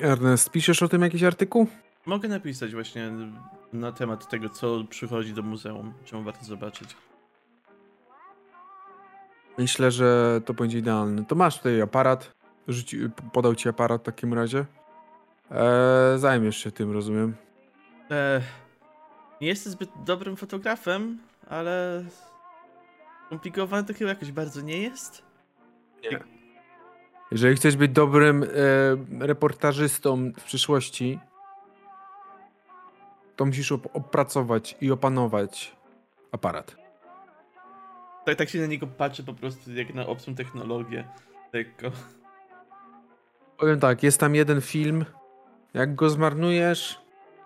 Ernest, 0.00 0.50
piszesz 0.50 0.82
o 0.82 0.88
tym 0.88 1.02
jakiś 1.02 1.22
artykuł? 1.22 1.66
Mogę 2.06 2.28
napisać 2.28 2.74
właśnie 2.74 3.12
na 3.72 3.92
temat 3.92 4.28
tego, 4.28 4.48
co 4.48 4.84
przychodzi 4.90 5.32
do 5.32 5.42
muzeum, 5.42 5.92
czemu 6.04 6.22
warto 6.22 6.44
zobaczyć. 6.44 6.96
Myślę, 9.58 9.90
że 9.90 10.40
to 10.44 10.54
będzie 10.54 10.78
idealne. 10.78 11.24
To 11.24 11.34
masz 11.34 11.56
tutaj 11.56 11.80
aparat. 11.80 12.32
Rzuci, 12.68 12.98
podał 13.32 13.54
ci 13.54 13.68
aparat 13.68 14.00
w 14.02 14.04
takim 14.04 14.34
razie. 14.34 14.64
Eee, 15.50 16.18
zajmiesz 16.18 16.56
się 16.56 16.70
tym, 16.70 16.92
rozumiem. 16.92 17.34
E, 18.10 18.40
nie 19.40 19.48
jestem 19.48 19.72
zbyt 19.72 19.90
dobrym 20.04 20.36
fotografem, 20.36 21.18
ale 21.48 22.04
skomplikowane 23.26 23.84
to 23.84 23.94
chyba 23.94 24.10
jakoś 24.10 24.32
bardzo 24.32 24.60
nie 24.60 24.78
jest. 24.78 25.22
Jeżeli 27.34 27.56
chcesz 27.56 27.76
być 27.76 27.92
dobrym 27.92 28.42
e, 28.42 28.46
reportażystą 29.26 30.32
w 30.38 30.44
przyszłości, 30.44 31.18
to 33.36 33.46
musisz 33.46 33.72
op- 33.72 33.88
opracować 33.92 34.76
i 34.80 34.90
opanować 34.90 35.76
aparat. 36.32 36.76
Tak, 38.24 38.36
tak 38.36 38.48
się 38.48 38.60
na 38.60 38.66
niego 38.66 38.86
patrzy 38.86 39.24
po 39.24 39.34
prostu 39.34 39.72
jak 39.72 39.94
na 39.94 40.06
obcą 40.06 40.34
technologię. 40.34 41.08
Lekko. 41.52 41.90
Powiem 43.58 43.80
tak, 43.80 44.02
jest 44.02 44.20
tam 44.20 44.34
jeden 44.34 44.60
film. 44.60 45.04
Jak 45.74 45.94
go 45.94 46.10
zmarnujesz, 46.10 47.00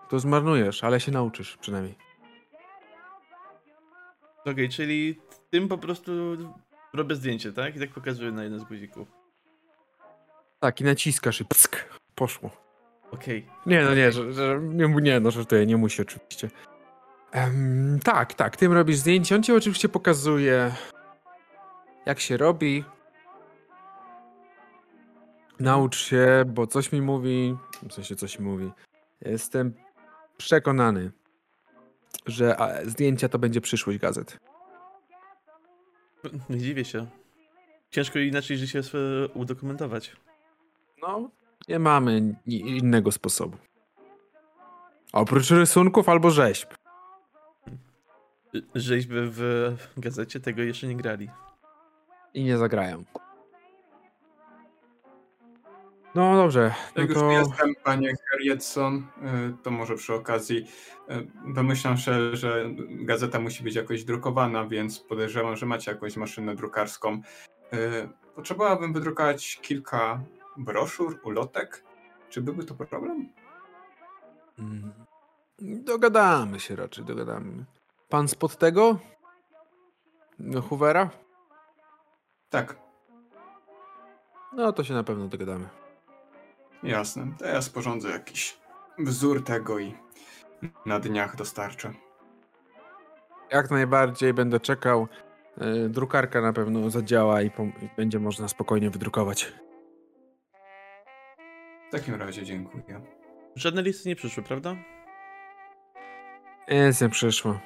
to 0.09 0.19
zmarnujesz, 0.19 0.83
ale 0.83 0.99
się 0.99 1.11
nauczysz 1.11 1.57
przynajmniej. 1.57 1.95
Okej, 4.45 4.69
czyli 4.69 5.19
tym 5.49 5.67
po 5.67 5.77
prostu 5.77 6.11
robię 6.93 7.15
zdjęcie, 7.15 7.53
tak? 7.53 7.75
I 7.75 7.79
tak 7.79 7.89
pokazuję 7.89 8.31
na 8.31 8.43
jeden 8.43 8.59
z 8.59 8.63
guzików. 8.63 9.18
Tak, 10.59 10.81
i 10.81 10.83
naciskasz 10.83 11.41
i 11.41 11.45
psk, 11.45 11.85
poszło. 12.15 12.49
Okej. 13.11 13.45
Nie, 13.65 13.83
no 13.83 13.95
nie, 13.95 14.11
że, 14.11 14.33
że, 14.33 14.59
nie, 14.61 14.87
nie, 14.87 15.19
no 15.19 15.31
żartuję, 15.31 15.65
nie 15.65 15.77
musi 15.77 16.01
oczywiście. 16.01 16.49
Em, 17.31 17.99
tak, 18.03 18.33
tak, 18.33 18.57
tym 18.57 18.73
robisz 18.73 18.97
zdjęcie. 18.97 19.35
On 19.35 19.43
ci 19.43 19.51
oczywiście 19.51 19.89
pokazuje, 19.89 20.71
jak 22.05 22.19
się 22.19 22.37
robi. 22.37 22.83
Naucz 25.59 25.97
się, 25.97 26.43
bo 26.47 26.67
coś 26.67 26.91
mi 26.91 27.01
mówi, 27.01 27.57
w 27.89 27.93
sensie 27.93 28.15
coś 28.15 28.39
mi 28.39 28.45
mówi. 28.45 28.71
Jestem 29.21 29.73
przekonany, 30.37 31.11
że 32.25 32.57
zdjęcia 32.85 33.29
to 33.29 33.39
będzie 33.39 33.61
przyszłość 33.61 33.99
gazet. 33.99 34.37
Nie 36.49 36.57
dziwię 36.57 36.85
się. 36.85 37.07
Ciężko 37.91 38.19
inaczej 38.19 38.57
życie 38.57 38.81
udokumentować. 39.33 40.15
No, 41.01 41.29
nie 41.67 41.79
mamy 41.79 42.35
innego 42.45 43.11
sposobu. 43.11 43.57
Oprócz 45.13 45.51
rysunków 45.51 46.09
albo 46.09 46.31
rzeźb. 46.31 46.69
Rzeźby 48.75 49.15
w 49.15 49.75
gazecie 49.97 50.39
tego 50.39 50.61
jeszcze 50.61 50.87
nie 50.87 50.95
grali. 50.95 51.29
I 52.33 52.43
nie 52.43 52.57
zagrają. 52.57 53.03
No 56.15 56.35
dobrze, 56.35 56.73
no 56.95 57.01
Jak 57.01 57.09
już 57.09 57.19
to... 57.19 57.31
jestem, 57.31 57.73
panie 57.83 58.13
Harrietson, 58.31 58.97
y, 58.97 59.63
to 59.63 59.71
może 59.71 59.95
przy 59.95 60.13
okazji 60.13 60.57
y, 61.11 61.53
domyślam 61.53 61.97
się, 61.97 62.35
że 62.35 62.65
gazeta 62.89 63.39
musi 63.39 63.63
być 63.63 63.75
jakoś 63.75 64.03
drukowana, 64.03 64.65
więc 64.65 64.99
podejrzewam, 64.99 65.55
że 65.55 65.65
macie 65.65 65.91
jakąś 65.91 66.17
maszynę 66.17 66.55
drukarską. 66.55 67.21
Y, 67.73 68.09
Potrzebowałbym 68.35 68.93
wydrukować 68.93 69.59
kilka 69.61 70.21
broszur, 70.59 71.19
ulotek. 71.23 71.83
Czy 72.29 72.41
byłby 72.41 72.63
to 72.63 72.75
problem? 72.75 73.29
Mm. 74.59 74.93
Dogadamy 75.83 76.59
się 76.59 76.75
raczej, 76.75 77.05
dogadamy. 77.05 77.65
Pan 78.09 78.27
spod 78.27 78.57
tego? 78.57 78.99
No, 80.39 80.61
Hoovera? 80.61 81.09
Tak, 82.49 82.75
No 84.53 84.73
to 84.73 84.83
się 84.83 84.93
na 84.93 85.03
pewno 85.03 85.27
dogadamy. 85.27 85.69
jasne. 86.83 87.27
To 87.39 87.45
ja 87.45 87.61
sporządzę 87.61 88.09
jakiś 88.09 88.57
wzór 88.99 89.43
tego 89.43 89.79
i 89.79 89.95
na 90.85 90.99
dniach 90.99 91.35
dostarczę. 91.35 91.93
Jak 93.51 93.71
najbardziej 93.71 94.33
będę 94.33 94.59
czekał. 94.59 95.07
Yy, 95.57 95.89
Drukarka 95.89 96.41
na 96.41 96.53
pewno 96.53 96.89
zadziała 96.89 97.41
i, 97.41 97.47
i 97.47 97.89
będzie 97.97 98.19
można 98.19 98.47
spokojnie 98.47 98.89
wydrukować. 98.89 99.53
W 101.89 101.91
takim 101.91 102.15
razie 102.15 102.43
dziękuję. 102.43 103.01
Żadne 103.55 103.81
listy 103.81 104.09
nie 104.09 104.15
przyszły, 104.15 104.43
prawda? 104.43 104.75
Nic 106.71 107.01
nie 107.01 107.09
przyszło. 107.09 107.59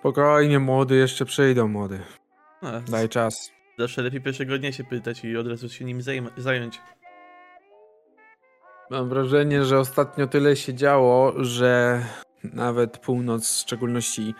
Spokojnie, 0.00 0.58
młody, 0.58 0.96
jeszcze 0.96 1.24
przyjdą, 1.24 1.68
młody. 1.68 2.00
A, 2.62 2.80
Daj 2.80 3.08
czas. 3.08 3.52
Zawsze 3.78 4.02
lepiej 4.02 4.20
pierwszego 4.20 4.58
dnia 4.58 4.72
się 4.72 4.84
pytać 4.84 5.24
i 5.24 5.36
od 5.36 5.46
razu 5.46 5.68
się 5.68 5.84
nim 5.84 6.02
zająć. 6.36 6.80
Mam 8.90 9.08
wrażenie, 9.08 9.64
że 9.64 9.78
ostatnio 9.78 10.26
tyle 10.26 10.56
się 10.56 10.74
działo, 10.74 11.44
że 11.44 12.02
nawet 12.44 12.98
północ, 12.98 13.56
w 13.56 13.60
szczególności 13.60 14.34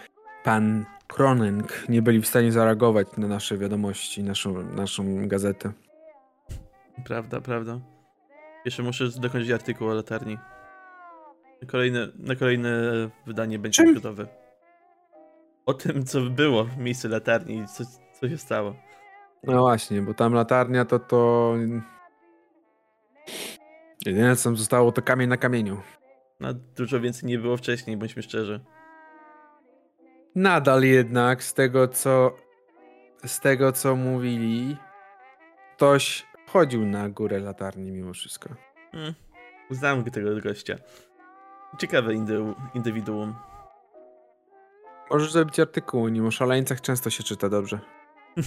pan 0.45 0.85
Kronenk, 1.07 1.89
nie 1.89 2.03
byli 2.03 2.21
w 2.21 2.27
stanie 2.27 2.53
zareagować 2.53 3.07
na 3.17 3.29
nasze 3.29 3.59
wiadomości, 3.59 4.23
naszą, 4.23 4.63
naszą 4.63 5.29
gazetę. 5.29 5.73
Prawda, 7.05 7.41
prawda. 7.41 7.81
Jeszcze 8.65 8.83
muszę 8.83 9.09
dokończyć 9.09 9.51
artykuł 9.51 9.89
o 9.89 9.95
latarni. 9.95 10.39
Kolejne, 11.67 12.09
na 12.19 12.37
kolejne 12.37 12.71
wydanie 13.27 13.59
będzie 13.59 13.83
Czym? 13.83 13.95
gotowe. 13.95 14.27
O 15.67 15.75
tym, 15.75 16.05
co 16.05 16.21
było 16.21 16.65
w 16.65 16.79
miejscu 16.79 17.09
latarni 17.09 17.59
i 17.59 17.67
co, 17.67 17.85
co 18.21 18.29
się 18.29 18.39
stało. 18.39 18.75
No 19.43 19.61
właśnie, 19.61 20.03
bo 20.03 20.15
tam 20.15 20.33
latarnia 20.35 20.85
to 20.85 20.99
to... 20.99 21.55
Jedyne 24.07 24.37
co 24.37 24.45
tam 24.45 24.57
zostało 24.57 24.93
to 24.93 25.03
kamień 25.03 25.29
na 25.29 25.37
kamieniu. 25.37 25.81
No, 26.41 26.55
dużo 26.55 27.01
więcej 27.01 27.29
nie 27.29 27.39
było 27.39 27.57
wcześniej, 27.57 27.97
bądźmy 27.97 28.23
szczerzy. 28.23 28.61
Nadal 30.35 30.83
jednak 30.83 31.43
z 31.43 31.55
tego 31.55 31.89
co... 31.89 32.37
Z 33.27 33.41
tego 33.41 33.73
co 33.73 33.97
mówili, 33.97 34.77
ktoś 35.77 36.27
chodził 36.53 36.87
na 36.87 37.09
górę 37.09 37.39
latarni 37.41 37.91
mimo 37.91 38.13
wszystko. 38.13 38.51
Hmm. 38.93 39.15
Znam 39.71 40.05
tego 40.05 40.41
gościa. 40.41 40.77
Ciekawe 41.79 42.13
indy- 42.15 42.55
indywiduum. 42.75 43.35
Możesz 45.11 45.33
zrobić 45.33 45.61
artykuł 45.61 46.05
o 46.05 46.09
nim, 46.09 46.27
o 46.27 46.31
szaleńcach 46.31 46.81
często 46.81 47.11
się 47.11 47.23
czyta 47.23 47.49
dobrze. 47.49 47.79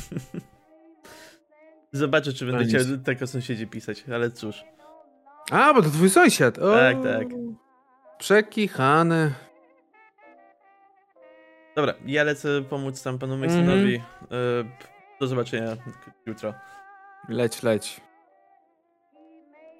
Zobaczę, 1.92 2.34
czy 2.34 2.46
będę 2.46 2.66
chciał 2.66 2.82
tak 3.06 3.22
o 3.22 3.28
sąsiedzie 3.28 3.68
pisać, 3.68 4.04
ale 4.14 4.32
cóż. 4.32 4.64
A, 5.52 5.74
bo 5.74 5.82
to 5.82 5.90
twój 5.90 6.10
sąsiad. 6.10 6.60
O, 6.60 6.74
Tak, 6.74 6.98
tak. 7.04 7.28
Przekichany. 8.18 9.34
Dobra, 11.76 11.94
ja 12.06 12.24
lecę 12.24 12.62
pomóc 12.70 13.04
tam 13.04 13.20
panu 13.20 13.34
Mhm. 13.34 13.52
Masonowi. 13.66 13.96
E, 13.96 14.00
do 15.20 15.28
zobaczenia 15.28 15.76
jutro. 16.26 16.54
Leć, 17.30 17.64
leć. 17.64 18.02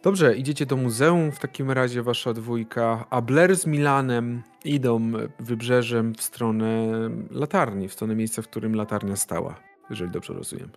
Dobrze, 0.04 0.36
idziecie 0.36 0.66
do 0.66 0.78
muzeum 0.78 1.32
w 1.32 1.40
takim 1.40 1.72
razie 1.72 2.04
wasza 2.04 2.34
dwójka, 2.34 3.06
a 3.10 3.22
Blair 3.22 3.56
z 3.56 3.66
Milanem 3.66 4.44
idą 4.66 5.12
wybrzeżem 5.40 6.14
w 6.14 6.22
stronę 6.22 6.88
latarni, 7.32 7.88
w 7.88 7.94
stronę 7.94 8.16
miejsca, 8.16 8.42
w 8.42 8.48
którym 8.48 8.76
latarnia 8.76 9.16
stała, 9.16 9.56
jeżeli 9.90 10.12
dobrze 10.12 10.34
rozumiem. 10.34 10.72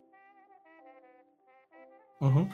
Mhm. 2.22 2.48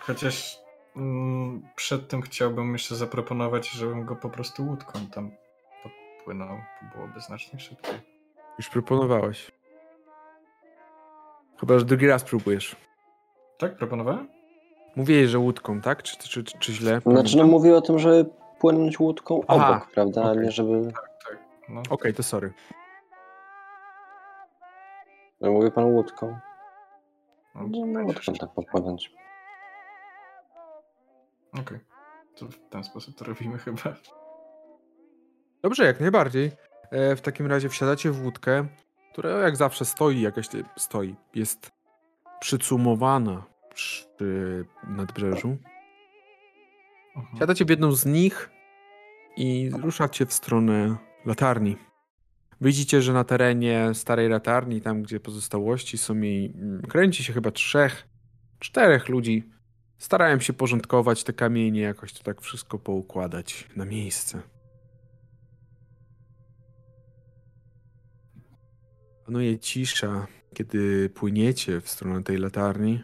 Chociaż 0.00 0.58
mm, 0.96 1.62
przed 1.76 2.08
tym 2.08 2.22
chciałbym 2.22 2.72
jeszcze 2.72 2.96
zaproponować, 2.96 3.70
żebym 3.70 4.04
go 4.04 4.16
po 4.16 4.30
prostu 4.30 4.66
łódką 4.66 5.06
tam 5.14 5.30
po- 5.82 5.90
popłynął, 6.18 6.58
to 6.80 6.96
byłoby 6.96 7.20
znacznie 7.20 7.60
szybciej. 7.60 7.94
Już 8.58 8.68
proponowałeś. 8.68 9.57
Chyba, 11.60 11.78
że 11.78 11.84
drugi 11.84 12.06
raz 12.06 12.24
próbujesz. 12.24 12.76
Tak, 13.58 13.76
proponowałem? 13.76 14.28
Mówiłeś, 14.96 15.30
że 15.30 15.38
łódką, 15.38 15.80
tak? 15.80 16.02
Czy, 16.02 16.16
czy, 16.18 16.44
czy, 16.44 16.58
czy 16.58 16.72
źle? 16.72 17.00
Znaczy, 17.06 17.36
no 17.36 17.46
mówię 17.46 17.76
o 17.76 17.80
tym, 17.80 17.98
żeby 17.98 18.30
płynąć 18.60 19.00
łódką 19.00 19.40
Aha, 19.48 19.70
obok, 19.76 19.90
prawda? 19.90 20.22
A 20.24 20.30
okej. 20.30 20.42
nie 20.44 20.50
żeby. 20.50 20.92
Tak, 20.92 21.38
no. 21.68 21.82
Okej, 21.90 22.14
to 22.14 22.22
sorry. 22.22 22.52
No, 25.40 25.52
mówi 25.52 25.70
pan 25.70 25.84
łódką. 25.84 26.38
no, 27.54 27.60
No, 27.62 27.68
będzie 27.68 27.98
łódką 28.00 28.12
jeszcze- 28.32 28.32
tak 28.46 28.54
popłynąć. 28.54 29.12
Okej. 31.60 31.78
To 32.36 32.46
w 32.46 32.68
ten 32.70 32.84
sposób 32.84 33.16
to 33.18 33.24
robimy 33.24 33.58
chyba. 33.58 33.80
Dobrze, 35.62 35.84
jak 35.84 36.00
najbardziej. 36.00 36.50
E, 36.90 37.16
w 37.16 37.20
takim 37.20 37.46
razie 37.46 37.68
wsiadacie 37.68 38.10
w 38.10 38.24
łódkę, 38.24 38.66
która 39.18 39.38
jak 39.38 39.56
zawsze 39.56 39.84
stoi, 39.84 40.20
jakaś 40.20 40.48
stoi. 40.76 41.16
Jest 41.34 41.70
przycumowana 42.40 43.44
przy 43.74 44.64
nadbrzeżu. 44.88 45.56
Mhm. 47.16 47.38
Siadacie 47.38 47.64
w 47.64 47.70
jedną 47.70 47.92
z 47.92 48.06
nich 48.06 48.50
i 49.36 49.70
ruszacie 49.82 50.26
w 50.26 50.32
stronę 50.32 50.96
latarni. 51.24 51.76
Widzicie, 52.60 53.02
że 53.02 53.12
na 53.12 53.24
terenie 53.24 53.90
starej 53.94 54.28
latarni, 54.28 54.80
tam 54.80 55.02
gdzie 55.02 55.20
pozostałości 55.20 55.98
są 55.98 56.20
jej, 56.20 56.46
mm, 56.46 56.82
kręci 56.82 57.24
się 57.24 57.32
chyba 57.32 57.50
trzech, 57.50 58.08
czterech 58.58 59.08
ludzi. 59.08 59.50
Starają 59.98 60.40
się 60.40 60.52
porządkować 60.52 61.24
te 61.24 61.32
kamienie, 61.32 61.80
jakoś 61.80 62.12
to 62.12 62.22
tak 62.22 62.40
wszystko 62.40 62.78
poukładać 62.78 63.68
na 63.76 63.84
miejsce. 63.84 64.42
Panuje 69.28 69.58
cisza, 69.58 70.26
kiedy 70.54 71.10
płyniecie 71.10 71.80
w 71.80 71.88
stronę 71.88 72.22
tej 72.22 72.38
latarni. 72.38 73.02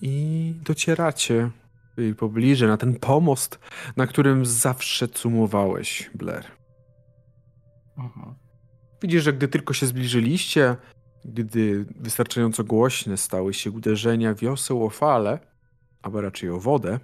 I 0.00 0.54
docieracie 0.64 1.50
jej 1.96 2.14
pobliże 2.14 2.66
na 2.66 2.76
ten 2.76 2.94
pomost, 2.94 3.58
na 3.96 4.06
którym 4.06 4.46
zawsze 4.46 5.08
cumowałeś, 5.08 6.10
Blair. 6.14 6.44
Mhm. 7.98 8.34
Widzisz, 9.02 9.24
że 9.24 9.32
gdy 9.32 9.48
tylko 9.48 9.74
się 9.74 9.86
zbliżyliście, 9.86 10.76
gdy 11.24 11.86
wystarczająco 12.00 12.64
głośne 12.64 13.16
stały 13.16 13.54
się 13.54 13.70
uderzenia 13.70 14.34
wioseł 14.34 14.84
o 14.84 14.90
fale, 14.90 15.38
albo 16.02 16.20
raczej 16.20 16.50
o 16.50 16.60
wodę, 16.60 17.00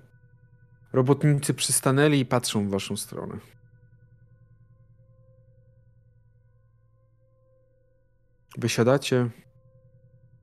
robotnicy 0.92 1.54
przystanęli 1.54 2.20
i 2.20 2.26
patrzą 2.26 2.66
w 2.66 2.70
waszą 2.70 2.96
stronę. 2.96 3.38
Wysiadacie, 8.58 9.30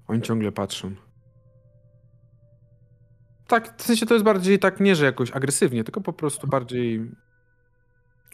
oni 0.07 0.21
ciągle 0.21 0.51
patrzą. 0.51 0.95
Tak, 3.47 3.77
w 3.77 3.83
sensie 3.83 4.05
to 4.05 4.13
jest 4.13 4.25
bardziej 4.25 4.59
tak 4.59 4.79
nie, 4.79 4.95
że 4.95 5.05
jakoś 5.05 5.31
agresywnie, 5.31 5.83
tylko 5.83 6.01
po 6.01 6.13
prostu 6.13 6.47
bardziej 6.47 7.11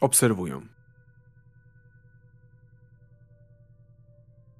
obserwują. 0.01 0.61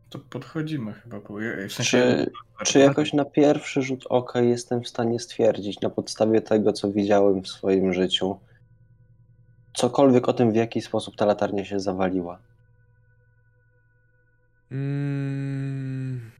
To 0.09 0.19
podchodzimy 0.19 0.93
chyba. 0.93 1.19
Bo 1.19 1.41
ja, 1.41 1.67
w 1.67 1.73
sensie 1.73 2.25
Czy, 2.59 2.65
czy 2.65 2.79
jakoś 2.79 3.13
na 3.13 3.25
pierwszy 3.25 3.81
rzut 3.81 4.05
oka 4.09 4.41
jestem 4.41 4.83
w 4.83 4.87
stanie 4.87 5.19
stwierdzić, 5.19 5.81
na 5.81 5.89
podstawie 5.89 6.41
tego, 6.41 6.73
co 6.73 6.91
widziałem 6.91 7.41
w 7.41 7.47
swoim 7.47 7.93
życiu, 7.93 8.39
cokolwiek 9.73 10.29
o 10.29 10.33
tym, 10.33 10.51
w 10.51 10.55
jaki 10.55 10.81
sposób 10.81 11.15
ta 11.15 11.25
latarnia 11.25 11.65
się 11.65 11.79
zawaliła? 11.79 12.39
Mm, 14.71 16.31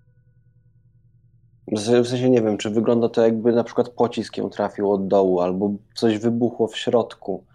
W 1.68 1.80
sensie- 2.08 2.30
nie 2.30 2.42
wiem, 2.42 2.58
czy 2.58 2.70
wygląda 2.70 3.10
to 3.10 3.22
jakby 3.22 3.52
na 3.52 3.64
przykład 3.64 3.90
pocisk 3.90 4.38
ją 4.38 4.50
trafił 4.50 4.92
od 4.92 5.08
dołu, 5.08 5.40
albo 5.42 5.74
coś 5.94 6.18
wybuchło 6.18 6.68
w 6.68 6.78
środku. 6.78 7.46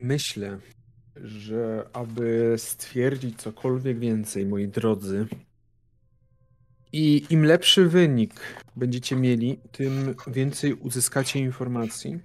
Myślę, 0.00 0.58
że 1.16 1.86
aby 1.92 2.54
stwierdzić 2.58 3.42
cokolwiek 3.42 3.98
więcej, 3.98 4.46
moi 4.46 4.68
drodzy, 4.68 5.26
i 6.92 7.26
im 7.30 7.44
lepszy 7.44 7.88
wynik 7.88 8.34
będziecie 8.76 9.16
mieli, 9.16 9.60
tym 9.72 10.14
więcej 10.26 10.74
uzyskacie 10.74 11.40
informacji. 11.40 12.20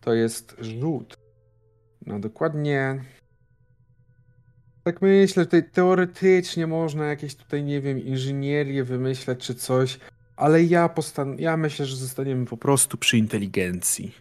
To 0.00 0.14
jest 0.14 0.56
rzut 0.60 1.16
na 2.06 2.18
dokładnie. 2.18 3.04
Tak 4.90 5.02
myślę, 5.02 5.44
tutaj 5.44 5.70
teoretycznie 5.70 6.66
można 6.66 7.06
jakieś 7.06 7.34
tutaj, 7.34 7.64
nie 7.64 7.80
wiem, 7.80 7.98
inżynierię 7.98 8.84
wymyśleć 8.84 9.40
czy 9.46 9.54
coś, 9.54 9.98
ale 10.36 10.62
ja, 10.64 10.88
postan- 10.88 11.36
ja 11.38 11.56
myślę, 11.56 11.86
że 11.86 11.96
zostaniemy 11.96 12.46
po 12.46 12.56
prostu 12.56 12.96
przy 12.98 13.18
inteligencji. 13.18 14.14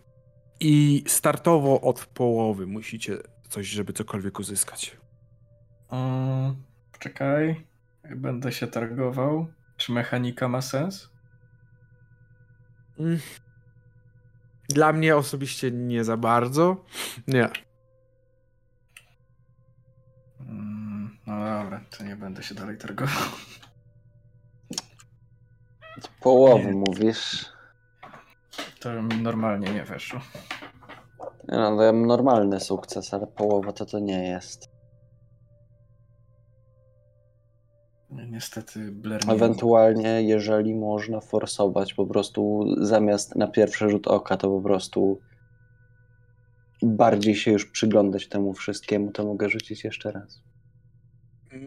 I 0.60 1.04
startowo 1.08 1.82
od 1.82 2.06
połowy 2.06 2.68
musicie 2.68 3.18
coś, 3.50 3.68
żeby 3.68 3.94
cokolwiek 3.94 4.40
uzyskać. 4.40 4.98
Mm, 5.92 6.56
Poczekaj. 6.92 7.68
Będę 8.16 8.52
się 8.52 8.68
targował. 8.68 9.48
Czy 9.78 9.92
mechanika 9.92 10.48
ma 10.48 10.62
sens? 10.62 11.10
Mm. 13.00 13.20
Dla 14.70 14.94
mnie 14.94 15.16
osobiście 15.16 15.72
nie 15.72 16.04
za 16.04 16.18
bardzo. 16.18 16.86
Nie. 17.28 17.50
No 21.30 21.36
dobra, 21.64 21.82
to 21.98 22.04
nie 22.04 22.16
będę 22.16 22.44
się 22.44 22.56
dalej 22.56 22.78
targował. 22.78 23.30
Połowy 26.22 26.66
Nie. 26.66 26.72
mówisz. 26.74 27.46
To 28.80 29.02
mi 29.02 29.22
normalnie 29.22 29.74
nie 29.74 29.84
weszło. 29.84 30.20
No, 31.48 31.76
to 31.78 31.84
ja 31.84 31.94
mam 31.94 32.06
normalny 32.06 32.60
sukces, 32.60 33.14
ale 33.14 33.28
połowa 33.28 33.72
to 33.72 33.86
to 33.86 34.00
nie 34.00 34.28
jest. 34.28 34.70
Ni- 38.10 38.32
Niestety 38.32 38.92
Blair 38.92 39.28
nie 39.28 39.34
Ewentualnie, 39.34 40.24
jeżeli 40.24 40.76
można 40.76 41.22
forsować, 41.22 41.94
po 41.94 42.06
prostu 42.06 42.66
zamiast 42.82 43.36
na 43.36 43.48
pierwszy 43.48 43.90
rzut 43.90 44.08
oka, 44.08 44.38
to 44.38 44.50
po 44.50 44.62
prostu 44.62 45.20
bardziej 46.84 47.36
się 47.36 47.52
już 47.52 47.66
przyglądać 47.66 48.30
temu 48.30 48.54
wszystkiemu, 48.54 49.12
to 49.12 49.26
mogę 49.26 49.50
rzucić 49.50 49.84
jeszcze 49.84 50.12
raz. 50.12 50.49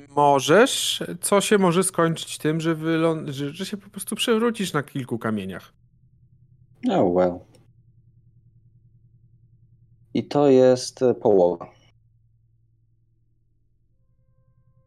Możesz, 0.09 1.03
co 1.20 1.40
się 1.40 1.59
może 1.59 1.82
skończyć 1.84 2.38
tym, 2.38 2.61
że, 2.61 2.74
wylą- 2.76 3.32
że, 3.32 3.51
że 3.51 3.66
się 3.66 3.76
po 3.76 3.90
prostu 3.90 4.16
przewrócisz 4.16 4.72
na 4.72 4.82
kilku 4.82 5.18
kamieniach. 5.18 5.72
Oh 6.90 7.05
well. 7.14 7.38
I 10.14 10.24
to 10.28 10.49
jest 10.49 11.03
e, 11.03 11.14
połowa. 11.14 11.70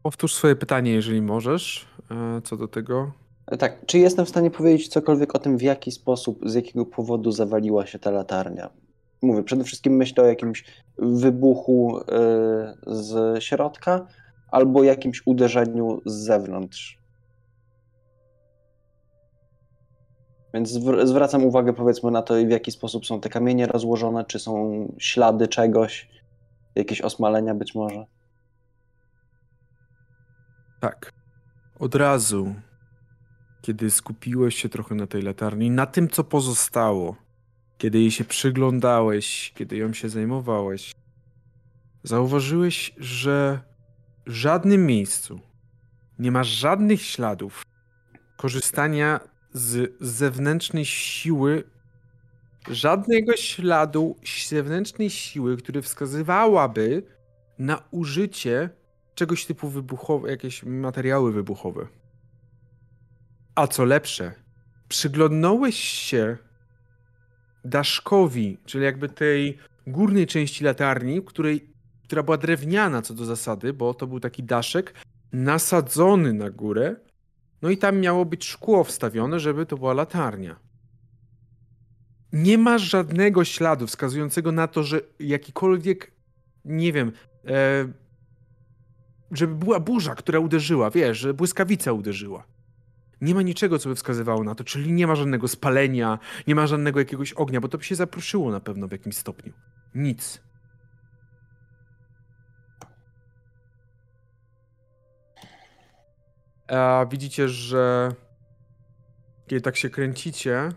Powtórz 0.02 0.34
swoje 0.34 0.56
pytanie, 0.56 0.92
jeżeli 0.92 1.22
możesz, 1.22 1.86
e, 2.10 2.42
co 2.42 2.56
do 2.56 2.68
tego. 2.68 3.12
E, 3.46 3.56
Tak, 3.56 3.86
czy 3.86 3.98
jestem 3.98 4.26
w 4.26 4.28
stanie 4.28 4.50
powiedzieć 4.50 4.88
cokolwiek 4.88 5.34
o 5.34 5.38
tym, 5.38 5.58
w 5.58 5.62
jaki 5.62 5.92
sposób, 5.92 6.40
z 6.48 6.54
jakiego 6.54 6.86
powodu 6.86 7.32
zawaliła 7.32 7.86
się 7.86 7.98
ta 7.98 8.10
latarnia? 8.10 8.70
Mówię, 9.22 9.42
przede 9.42 9.64
wszystkim 9.64 9.96
myślę 9.96 10.24
o 10.24 10.26
jakimś 10.26 10.64
wybuchu 10.98 12.00
z 12.86 13.42
środka 13.42 14.06
albo 14.56 14.84
jakimś 14.84 15.22
uderzeniu 15.26 16.00
z 16.06 16.12
zewnątrz. 16.12 16.98
Więc 20.54 20.72
zwr- 20.72 21.06
zwracam 21.06 21.44
uwagę, 21.44 21.72
powiedzmy, 21.72 22.10
na 22.10 22.22
to, 22.22 22.34
w 22.34 22.50
jaki 22.50 22.72
sposób 22.72 23.06
są 23.06 23.20
te 23.20 23.28
kamienie 23.28 23.66
rozłożone, 23.66 24.24
czy 24.24 24.38
są 24.38 24.52
ślady 24.98 25.48
czegoś, 25.48 26.08
jakieś 26.74 27.00
osmalenia 27.00 27.54
być 27.54 27.74
może. 27.74 28.06
Tak. 30.80 31.12
Od 31.78 31.94
razu, 31.94 32.54
kiedy 33.62 33.90
skupiłeś 33.90 34.54
się 34.54 34.68
trochę 34.68 34.94
na 34.94 35.06
tej 35.06 35.22
latarni, 35.22 35.70
na 35.70 35.86
tym, 35.86 36.08
co 36.08 36.24
pozostało, 36.24 37.16
kiedy 37.78 37.98
jej 37.98 38.10
się 38.10 38.24
przyglądałeś, 38.24 39.52
kiedy 39.56 39.76
ją 39.76 39.92
się 39.92 40.08
zajmowałeś, 40.08 40.92
zauważyłeś, 42.02 42.94
że 42.98 43.60
żadnym 44.26 44.86
miejscu 44.86 45.40
nie 46.18 46.32
ma 46.32 46.44
żadnych 46.44 47.02
śladów 47.02 47.62
korzystania 48.36 49.20
z 49.52 49.96
zewnętrznej 50.00 50.84
siły, 50.84 51.64
żadnego 52.68 53.36
śladu 53.36 54.16
zewnętrznej 54.48 55.10
siły, 55.10 55.56
który 55.56 55.82
wskazywałaby 55.82 57.02
na 57.58 57.82
użycie 57.90 58.70
czegoś 59.14 59.46
typu 59.46 59.68
wybuchowe, 59.68 60.30
jakieś 60.30 60.62
materiały 60.62 61.32
wybuchowe. 61.32 61.86
A 63.54 63.66
co 63.66 63.84
lepsze, 63.84 64.32
przyglądnąłeś 64.88 65.76
się 65.78 66.36
daszkowi, 67.64 68.58
czyli 68.66 68.84
jakby 68.84 69.08
tej 69.08 69.58
górnej 69.86 70.26
części 70.26 70.64
latarni, 70.64 71.22
której, 71.22 71.75
która 72.06 72.22
była 72.22 72.36
drewniana 72.36 73.02
co 73.02 73.14
do 73.14 73.24
zasady, 73.24 73.72
bo 73.72 73.94
to 73.94 74.06
był 74.06 74.20
taki 74.20 74.42
daszek 74.42 74.94
nasadzony 75.32 76.32
na 76.32 76.50
górę. 76.50 76.96
No 77.62 77.70
i 77.70 77.76
tam 77.78 78.00
miało 78.00 78.24
być 78.24 78.44
szkło 78.44 78.84
wstawione, 78.84 79.40
żeby 79.40 79.66
to 79.66 79.76
była 79.76 79.94
latarnia. 79.94 80.56
Nie 82.32 82.58
ma 82.58 82.78
żadnego 82.78 83.44
śladu 83.44 83.86
wskazującego 83.86 84.52
na 84.52 84.68
to, 84.68 84.82
że 84.82 85.00
jakikolwiek, 85.20 86.12
nie 86.64 86.92
wiem, 86.92 87.12
e, 87.44 87.88
żeby 89.30 89.54
była 89.54 89.80
burza, 89.80 90.14
która 90.14 90.38
uderzyła, 90.38 90.90
wiesz, 90.90 91.18
że 91.18 91.34
błyskawica 91.34 91.92
uderzyła. 91.92 92.46
Nie 93.20 93.34
ma 93.34 93.42
niczego, 93.42 93.78
co 93.78 93.88
by 93.88 93.94
wskazywało 93.94 94.44
na 94.44 94.54
to, 94.54 94.64
czyli 94.64 94.92
nie 94.92 95.06
ma 95.06 95.14
żadnego 95.14 95.48
spalenia, 95.48 96.18
nie 96.46 96.54
ma 96.54 96.66
żadnego 96.66 96.98
jakiegoś 96.98 97.32
ognia, 97.32 97.60
bo 97.60 97.68
to 97.68 97.78
by 97.78 97.84
się 97.84 97.94
zapruszyło 97.94 98.50
na 98.50 98.60
pewno 98.60 98.88
w 98.88 98.92
jakimś 98.92 99.16
stopniu. 99.16 99.52
Nic. 99.94 100.45
A 106.68 107.06
widzicie, 107.10 107.48
że 107.48 108.12
kiedy 109.46 109.60
tak 109.60 109.76
się 109.76 109.90
kręcicie, 109.90 110.68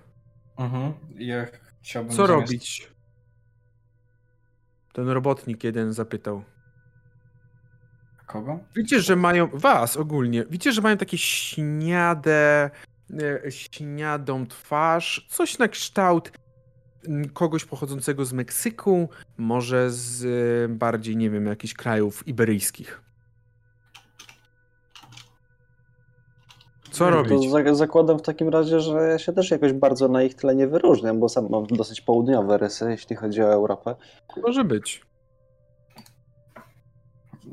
Mhm. 0.58 0.94
Ja 1.16 1.46
chciałbym. 1.82 2.12
co 2.16 2.28
zamiast- 2.28 2.30
robić? 2.52 2.92
Ten 4.94 5.10
robotnik 5.10 5.64
jeden 5.64 5.94
zapytał. 5.94 6.44
Kogo? 8.28 8.60
Widzicie, 8.76 9.02
że 9.02 9.16
mają, 9.16 9.48
was 9.54 9.98
ogólnie, 9.98 10.46
widzicie, 10.46 10.72
że 10.72 10.82
mają 10.82 10.98
takie 10.98 11.18
śniade, 11.18 12.70
e, 13.46 13.52
śniadą 13.52 14.48
twarz, 14.48 15.26
coś 15.30 15.58
na 15.58 15.68
kształt 15.68 16.32
mm, 17.08 17.30
kogoś 17.30 17.66
pochodzącego 17.66 18.26
z 18.26 18.34
Meksyku, 18.34 19.10
może 19.38 19.92
z 19.92 20.26
e, 20.26 20.76
bardziej, 20.76 21.18
nie 21.18 21.30
wiem, 21.30 21.46
jakichś 21.46 21.74
krajów 21.74 22.28
iberyjskich. 22.28 23.02
Co 26.92 27.06
No 27.06 27.12
robić? 27.12 27.46
To 27.46 27.50
za- 27.50 27.76
zakładam 27.76 28.20
w 28.20 28.22
takim 28.22 28.50
razie, 28.50 28.80
że 28.80 28.92
ja 29.02 29.20
się 29.20 29.34
też 29.34 29.52
jakoś 29.52 29.74
bardzo 29.74 30.08
na 30.08 30.24
ich 30.24 30.36
tle 30.36 30.56
nie 30.56 30.68
wyróżniam, 30.68 31.20
bo 31.20 31.30
sam 31.30 31.48
mam 31.50 31.68
dosyć 31.68 32.02
południowe 32.02 32.58
rysy, 32.58 32.92
jeśli 32.92 33.16
chodzi 33.16 33.42
o 33.42 33.54
Europę. 33.54 33.96
Może 34.44 34.64
być. 34.64 35.02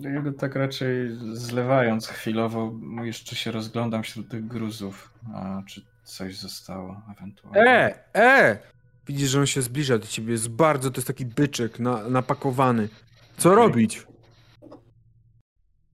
Ja 0.01 0.21
go 0.23 0.33
tak 0.33 0.55
raczej 0.57 1.11
zlewając 1.33 2.07
chwilowo, 2.09 2.73
jeszcze 3.03 3.37
się 3.37 3.51
rozglądam 3.51 4.03
wśród 4.03 4.29
tych 4.29 4.47
gruzów. 4.47 5.11
A 5.35 5.63
czy 5.69 5.83
coś 6.05 6.39
zostało 6.39 7.03
ewentualnie? 7.17 7.61
E, 7.71 8.05
e! 8.15 8.59
Widzisz, 9.07 9.31
że 9.31 9.41
on 9.41 9.47
się 9.47 9.63
zbliża 9.63 9.99
do 9.99 10.07
ciebie, 10.07 10.33
jest 10.33 10.49
bardzo, 10.49 10.91
to 10.91 10.97
jest 10.97 11.07
taki 11.07 11.27
byczek 11.27 11.79
na, 11.79 12.09
napakowany. 12.09 12.89
Co 13.37 13.49
Okej. 13.53 13.63
robić? 13.65 14.07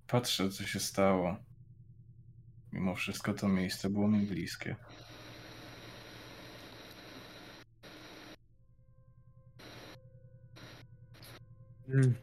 Patrzę, 0.08 0.48
co 0.50 0.64
się 0.64 0.80
stało. 0.80 1.36
Mimo 2.72 2.94
wszystko 2.94 3.34
to 3.34 3.48
miejsce 3.48 3.90
było 3.90 4.08
mi 4.08 4.26
bliskie. 4.26 4.76
Mm. 11.88 12.14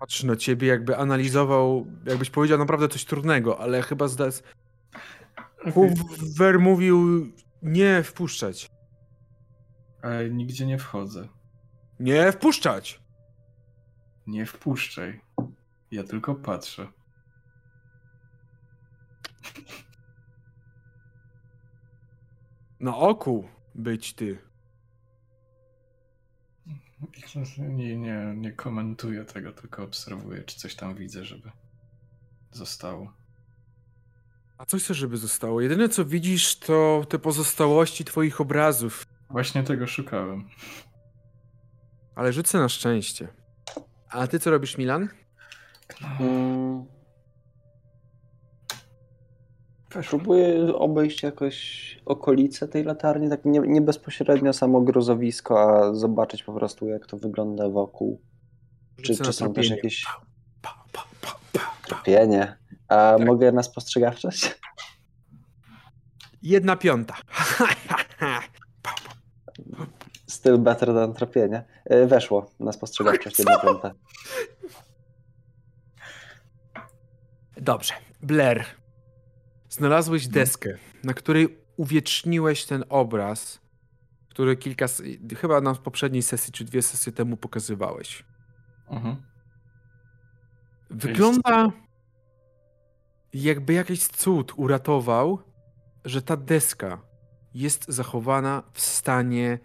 Patrzy 0.00 0.26
na 0.26 0.36
ciebie, 0.36 0.68
jakby 0.68 0.96
analizował, 0.96 1.86
jakbyś 2.06 2.30
powiedział 2.30 2.58
naprawdę 2.58 2.88
coś 2.88 3.04
trudnego, 3.04 3.60
ale 3.60 3.82
chyba 3.82 4.08
zdas... 4.08 4.42
Hoover 5.74 6.60
mówił 6.60 7.26
nie 7.62 8.02
wpuszczać. 8.02 8.70
Ale 10.02 10.30
nigdzie 10.30 10.66
nie 10.66 10.78
wchodzę. 10.78 11.28
Nie 12.00 12.32
wpuszczać! 12.32 13.02
Nie 14.26 14.46
wpuszczaj. 14.46 15.20
Ja 15.90 16.04
tylko 16.04 16.34
patrzę. 16.34 16.86
Na 22.80 22.96
oku 22.96 23.48
być 23.74 24.14
ty. 24.14 24.38
Nie, 27.58 27.96
nie, 27.96 28.34
nie 28.36 28.52
komentuję 28.52 29.24
tego, 29.24 29.52
tylko 29.52 29.84
obserwuję, 29.84 30.42
czy 30.42 30.58
coś 30.58 30.74
tam 30.74 30.94
widzę, 30.94 31.24
żeby 31.24 31.50
zostało. 32.52 33.12
A 34.58 34.66
coś 34.66 34.84
chcesz, 34.84 34.96
żeby 34.96 35.16
zostało? 35.16 35.60
Jedyne 35.60 35.88
co 35.88 36.04
widzisz 36.04 36.58
to 36.58 37.06
te 37.08 37.18
pozostałości 37.18 38.04
twoich 38.04 38.40
obrazów. 38.40 39.06
Właśnie 39.32 39.62
tego 39.62 39.86
szukałem. 39.86 40.48
Ale 42.14 42.32
rzucę 42.32 42.58
na 42.58 42.68
szczęście. 42.68 43.28
A 44.10 44.26
ty 44.26 44.38
co 44.38 44.50
robisz, 44.50 44.78
Milan? 44.78 45.08
Mm, 46.20 46.84
Weszło. 49.94 50.18
próbuję 50.18 50.74
obejść 50.74 51.22
jakoś 51.22 51.98
okolice 52.06 52.68
tej 52.68 52.84
latarni, 52.84 53.28
tak 53.30 53.44
nie, 53.44 53.60
nie 53.60 53.80
bezpośrednio 53.80 54.52
samo 54.52 54.80
gruzowisko, 54.80 55.60
a 55.62 55.94
zobaczyć 55.94 56.42
po 56.42 56.52
prostu 56.54 56.86
jak 56.86 57.06
to 57.06 57.16
wygląda 57.16 57.68
wokół. 57.68 58.20
Czy, 59.02 59.14
Rzucę 59.14 59.24
czy 59.24 59.32
są 59.32 59.52
też 59.52 59.70
jakieś 59.70 60.04
pa. 60.62 60.84
tropienie? 61.86 62.56
A 62.88 63.14
Tak. 63.18 63.26
mogę 63.26 63.52
na 63.52 63.62
spostrzegawczość? 63.62 64.58
Jedna 66.42 66.76
piąta. 66.76 67.14
Still 70.32 70.58
better 70.58 70.94
than 70.94 71.14
tropienie. 71.14 71.64
E, 71.84 72.06
Weszło 72.06 72.50
na 72.60 72.72
spostrzegawczość 72.72 73.38
jedna 73.38 73.58
piąta. 73.58 73.94
Dobrze. 77.56 77.94
Blair. 78.22 78.64
Znalazłeś 79.68 80.28
deskę, 80.28 80.74
na 81.04 81.14
której 81.14 81.58
uwieczniłeś 81.76 82.64
ten 82.64 82.84
obraz, 82.88 83.60
który 84.28 84.56
kilka, 84.56 84.86
chyba 85.36 85.60
na 85.60 85.74
poprzedniej 85.74 86.22
sesji, 86.22 86.52
czy 86.52 86.64
dwie 86.64 86.82
sesje 86.82 87.12
temu 87.12 87.36
pokazywałeś. 87.36 88.24
Mhm. 88.90 89.16
Wygląda 90.90 91.70
jakby 93.32 93.72
jakiś 93.72 94.06
cud 94.06 94.52
uratował, 94.56 95.38
że 96.04 96.22
ta 96.22 96.36
deska 96.36 97.02
jest 97.54 97.84
zachowana 97.88 98.62
w 98.72 98.80
stanie 98.80 99.58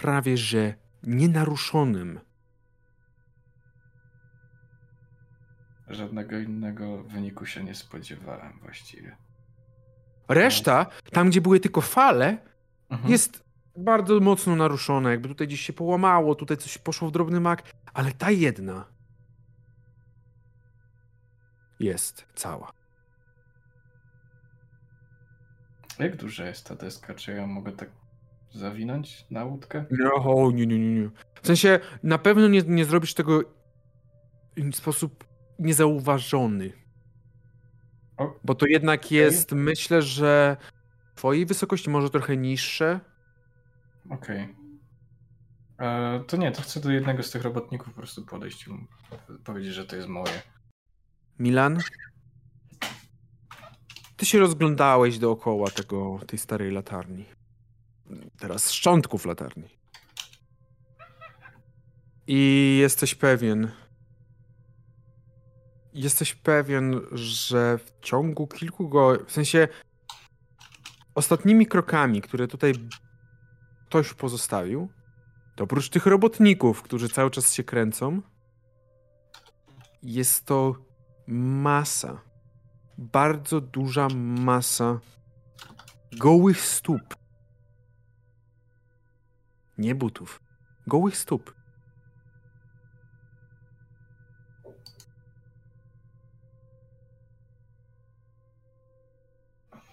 prawie 0.00 0.36
że 0.36 0.74
nienaruszonym. 1.02 2.20
Żadnego 5.88 6.38
innego 6.38 7.02
wyniku 7.02 7.46
się 7.46 7.64
nie 7.64 7.74
spodziewałem 7.74 8.58
właściwie. 8.62 9.16
Reszta, 10.28 10.86
tam 11.12 11.28
gdzie 11.30 11.40
były 11.40 11.60
tylko 11.60 11.80
fale, 11.80 12.38
Mhm. 12.90 13.10
jest 13.10 13.44
bardzo 13.76 14.20
mocno 14.20 14.56
naruszona. 14.56 15.10
Jakby 15.10 15.28
tutaj 15.28 15.46
gdzieś 15.46 15.60
się 15.60 15.72
połamało, 15.72 16.34
tutaj 16.34 16.56
coś 16.56 16.78
poszło 16.78 17.08
w 17.08 17.12
drobny 17.12 17.40
mak, 17.40 17.62
ale 17.94 18.12
ta 18.12 18.30
jedna 18.30 18.84
jest 21.80 22.26
cała. 22.34 22.72
Jak 25.98 26.16
duża 26.16 26.46
jest 26.46 26.66
ta 26.68 26.74
deska? 26.74 27.14
Czy 27.14 27.32
ja 27.32 27.46
mogę 27.46 27.72
tak 27.72 27.88
zawinąć 28.56 29.26
na 29.30 29.44
łódkę? 29.44 29.84
No, 29.90 30.50
nie, 30.50 30.66
nie, 30.66 30.78
nie, 30.78 31.00
nie. 31.00 31.10
W 31.42 31.46
sensie 31.46 31.78
na 32.02 32.18
pewno 32.18 32.48
nie, 32.48 32.62
nie 32.62 32.84
zrobisz 32.84 33.14
tego 33.14 33.40
w 34.56 34.76
sposób 34.76 35.24
niezauważony. 35.58 36.72
O. 38.16 38.34
Bo 38.44 38.54
to 38.54 38.66
jednak 38.66 39.12
jest, 39.12 39.52
myślę, 39.52 40.02
że 40.02 40.56
twojej 41.14 41.46
wysokości 41.46 41.90
może 41.90 42.10
trochę 42.10 42.36
niższe. 42.36 43.00
Okej. 44.10 44.56
E, 45.78 46.24
To 46.26 46.36
nie, 46.36 46.52
to 46.52 46.62
chcę 46.62 46.80
do 46.80 46.90
jednego 46.90 47.22
z 47.22 47.30
tych 47.30 47.42
robotników 47.42 47.88
po 47.94 47.96
prostu 48.00 48.26
podejść 48.26 48.66
i 48.66 48.70
powiedzieć, 49.44 49.74
że 49.74 49.86
to 49.86 49.96
jest 49.96 50.08
moje. 50.08 50.42
Milan? 51.38 51.78
Ty 54.16 54.26
się 54.26 54.38
rozglądałeś 54.38 55.18
dookoła 55.18 55.70
tego, 55.70 56.20
tej 56.26 56.38
starej 56.38 56.70
latarni. 56.70 57.24
Teraz 58.38 58.72
szczątków 58.72 59.26
latarni. 59.26 59.68
I 62.26 62.76
jesteś 62.80 63.14
pewien. 63.14 63.70
Jesteś 65.92 66.34
pewien, 66.34 67.00
że 67.12 67.78
w 67.78 67.92
ciągu 68.00 68.46
kilku 68.46 68.88
go. 68.88 69.18
W 69.26 69.32
sensie. 69.32 69.68
Ostatnimi 71.14 71.66
krokami, 71.66 72.22
które 72.22 72.48
tutaj 72.48 72.72
ktoś 73.86 74.14
pozostawił, 74.14 74.88
to 75.56 75.64
oprócz 75.64 75.88
tych 75.88 76.06
robotników, 76.06 76.82
którzy 76.82 77.08
cały 77.08 77.30
czas 77.30 77.54
się 77.54 77.64
kręcą, 77.64 78.22
jest 80.02 80.44
to 80.44 80.74
masa 81.26 82.20
bardzo 82.98 83.60
duża 83.60 84.08
masa 84.14 85.00
gołych 86.12 86.60
stóp. 86.60 87.25
Nie 89.78 89.94
butów. 89.94 90.40
Gołych 90.86 91.16
stóp. 91.16 91.54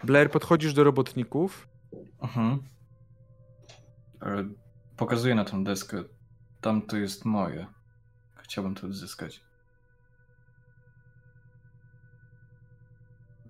Blair, 0.03 0.31
podchodzisz 0.31 0.73
do 0.73 0.83
robotników. 0.83 1.67
Mhm. 2.21 2.63
Pokazuję 4.97 5.35
na 5.35 5.45
tą 5.45 5.63
deskę. 5.63 6.03
Tam 6.61 6.81
to 6.81 6.97
jest 6.97 7.25
moje. 7.25 7.67
Chciałbym 8.35 8.75
to 8.75 8.87
odzyskać. 8.87 9.43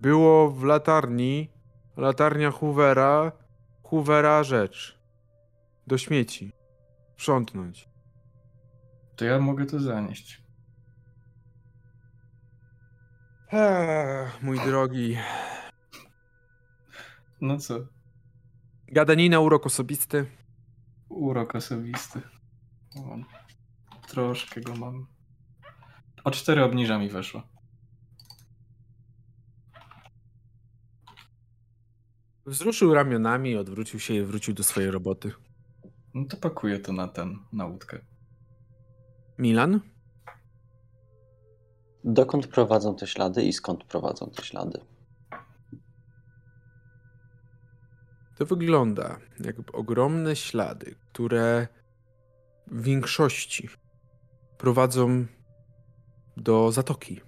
Było 0.00 0.50
w 0.50 0.64
latarni. 0.64 1.50
Latarnia 1.96 2.50
Hoovera. 2.50 3.32
Hoovera 3.82 4.42
rzecz. 4.42 4.93
Do 5.86 5.98
śmieci. 5.98 6.52
Sprzątnąć. 7.16 7.88
To 9.16 9.24
ja 9.24 9.38
mogę 9.38 9.66
to 9.66 9.80
zanieść. 9.80 10.42
Eee, 13.52 14.30
mój 14.42 14.60
drogi. 14.60 15.16
No 17.40 17.58
co? 17.58 17.74
Gadanina, 18.88 19.40
urok 19.40 19.66
osobisty. 19.66 20.26
Urok 21.08 21.54
osobisty. 21.54 22.20
O, 22.96 23.16
troszkę 24.08 24.60
go 24.60 24.74
mam. 24.76 25.06
O 26.24 26.30
cztery 26.30 26.64
obniża 26.64 26.98
mi 26.98 27.08
weszło. 27.08 27.42
Wzruszył 32.46 32.94
ramionami, 32.94 33.56
odwrócił 33.56 34.00
się 34.00 34.14
i 34.14 34.22
wrócił 34.22 34.54
do 34.54 34.62
swojej 34.62 34.90
roboty. 34.90 35.32
No 36.14 36.24
to 36.24 36.36
pakuję 36.36 36.78
to 36.78 36.92
na 36.92 37.08
ten, 37.08 37.38
na 37.52 37.66
łódkę. 37.66 37.98
Milan? 39.38 39.80
Dokąd 42.04 42.46
prowadzą 42.46 42.96
te 42.96 43.06
ślady 43.06 43.42
i 43.42 43.52
skąd 43.52 43.84
prowadzą 43.84 44.30
te 44.30 44.44
ślady? 44.44 44.80
To 48.36 48.46
wygląda 48.46 49.18
jak 49.40 49.56
ogromne 49.72 50.36
ślady, 50.36 50.94
które 51.12 51.68
w 52.66 52.82
większości 52.82 53.68
prowadzą 54.58 55.26
do 56.36 56.72
zatoki. 56.72 57.20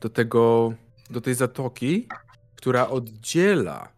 Do 0.00 0.08
tego, 0.08 0.74
do 1.10 1.20
tej 1.20 1.34
zatoki, 1.34 2.08
która 2.56 2.88
oddziela 2.88 3.88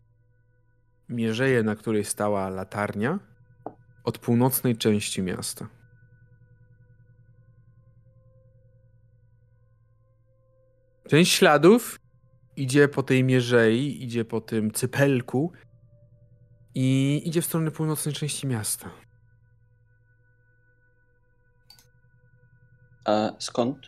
mierzeję, 1.08 1.62
na 1.62 1.76
której 1.76 2.04
stała 2.04 2.48
latarnia, 2.48 3.18
od 4.04 4.18
północnej 4.18 4.76
części 4.76 5.22
miasta. 5.22 5.68
Część 11.08 11.32
śladów 11.32 12.00
idzie 12.56 12.88
po 12.88 13.02
tej 13.02 13.24
mierzei, 13.24 14.04
idzie 14.04 14.24
po 14.24 14.40
tym 14.40 14.70
cypelku 14.72 15.52
i 16.74 17.22
idzie 17.24 17.42
w 17.42 17.46
stronę 17.46 17.70
północnej 17.70 18.14
części 18.14 18.46
miasta. 18.46 18.90
A 23.04 23.30
skąd 23.38 23.78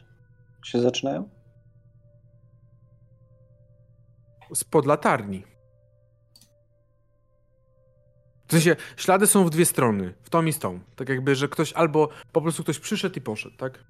się 0.64 0.80
zaczynają? 0.80 1.30
Spod 4.54 4.86
latarni. 4.86 5.55
W 8.48 8.52
sensie, 8.52 8.76
ślady 8.96 9.26
są 9.26 9.44
w 9.44 9.50
dwie 9.50 9.66
strony, 9.66 10.14
w 10.22 10.30
tą 10.30 10.44
i 10.44 10.52
z 10.52 10.58
tą. 10.58 10.80
Tak 10.96 11.08
jakby, 11.08 11.34
że 11.34 11.48
ktoś 11.48 11.72
albo 11.72 12.08
po 12.32 12.42
prostu 12.42 12.62
ktoś 12.62 12.78
przyszedł 12.78 13.16
i 13.16 13.20
poszedł, 13.20 13.56
tak? 13.56 13.84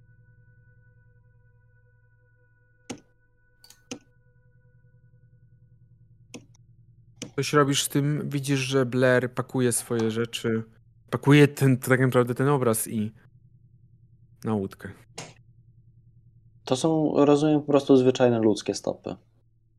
Coś 7.37 7.53
robisz 7.53 7.83
z 7.83 7.89
tym, 7.89 8.23
widzisz, 8.29 8.61
że 8.61 8.87
Blair 8.87 9.35
pakuje 9.35 9.73
swoje 9.73 10.11
rzeczy, 10.11 10.63
pakuje 11.11 11.49
ten, 11.49 11.77
tak 11.77 12.01
naprawdę 12.01 12.35
ten 12.35 12.49
obraz 12.49 12.89
i 12.89 13.13
na 14.45 14.55
łódkę. 14.55 14.93
To 16.65 16.77
są, 16.77 17.13
rozumiem, 17.17 17.61
po 17.61 17.67
prostu 17.67 17.97
zwyczajne 17.97 18.39
ludzkie 18.39 18.75
stopy. 18.75 19.17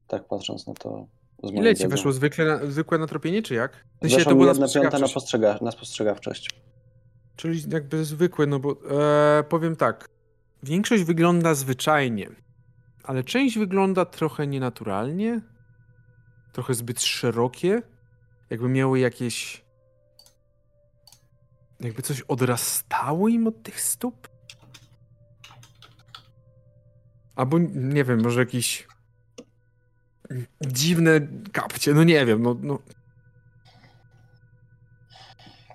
Tak 0.07 0.27
patrząc 0.27 0.67
na 0.67 0.73
to. 0.73 1.07
Ile 1.43 1.75
ci 1.75 1.87
weszło? 1.87 2.11
Zwykle 2.11 2.45
na, 2.45 2.71
zwykłe 2.71 2.97
natropienie, 2.97 3.41
czy 3.41 3.53
jak? 3.53 3.85
W 4.01 4.09
sensie, 4.09 4.25
to 4.25 4.29
mi 4.29 4.35
było 4.35 4.47
jedna 4.47 4.67
piąta 4.67 4.99
na, 4.99 5.07
postrzega, 5.07 5.59
na 5.61 5.71
spostrzegawczość. 5.71 6.49
Czyli 7.35 7.61
jakby 7.71 8.05
zwykłe, 8.05 8.47
no 8.47 8.59
bo 8.59 8.75
e, 9.39 9.43
powiem 9.43 9.75
tak. 9.75 10.09
Większość 10.63 11.03
wygląda 11.03 11.53
zwyczajnie, 11.53 12.29
ale 13.03 13.23
część 13.23 13.57
wygląda 13.57 14.05
trochę 14.05 14.47
nienaturalnie, 14.47 15.41
trochę 16.53 16.73
zbyt 16.73 17.01
szerokie, 17.01 17.81
jakby 18.49 18.69
miały 18.69 18.99
jakieś. 18.99 19.65
Jakby 21.79 22.01
coś 22.01 22.21
odrastało 22.21 23.27
im 23.27 23.47
od 23.47 23.63
tych 23.63 23.81
stóp. 23.81 24.27
Albo 27.35 27.57
nie 27.73 28.03
wiem, 28.03 28.21
może 28.23 28.39
jakieś 28.39 28.87
dziwne 30.67 31.27
kapcie, 31.51 31.93
no 31.93 32.03
nie 32.03 32.25
wiem, 32.25 32.41
no, 32.41 32.55
no 32.61 32.79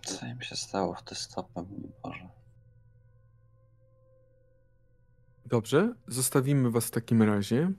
Co 0.05 0.27
im 0.27 0.43
się 0.43 0.57
stało 0.57 0.95
w 0.95 1.03
te 1.03 1.15
stopy, 1.15 1.63
mój 1.63 1.93
Boże. 2.03 2.29
Dobrze, 5.47 5.95
zostawimy 6.09 6.71
was 6.71 6.87
w 6.87 6.91
takim 6.91 7.23
razie, 7.23 7.73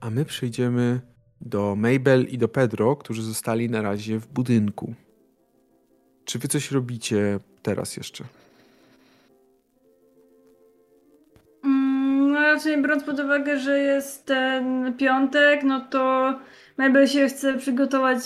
a 0.00 0.10
my 0.10 0.24
przejdziemy 0.24 1.00
do 1.40 1.76
Mabel 1.76 2.24
i 2.24 2.38
do 2.38 2.48
Pedro, 2.48 2.96
którzy 2.96 3.22
zostali 3.22 3.70
na 3.70 3.82
razie 3.82 4.18
w 4.18 4.26
budynku. 4.26 4.94
Czy 6.24 6.38
wy 6.38 6.48
coś 6.48 6.70
robicie 6.70 7.38
teraz 7.62 7.96
jeszcze? 7.96 8.24
Raczej 12.54 12.82
biorąc 12.82 13.04
pod 13.04 13.20
uwagę, 13.20 13.58
że 13.58 13.78
jest 13.78 14.26
ten 14.26 14.94
piątek, 14.96 15.62
no 15.64 15.80
to 15.80 16.34
Mabel 16.78 17.06
się 17.06 17.26
chce 17.26 17.58
przygotować 17.58 18.18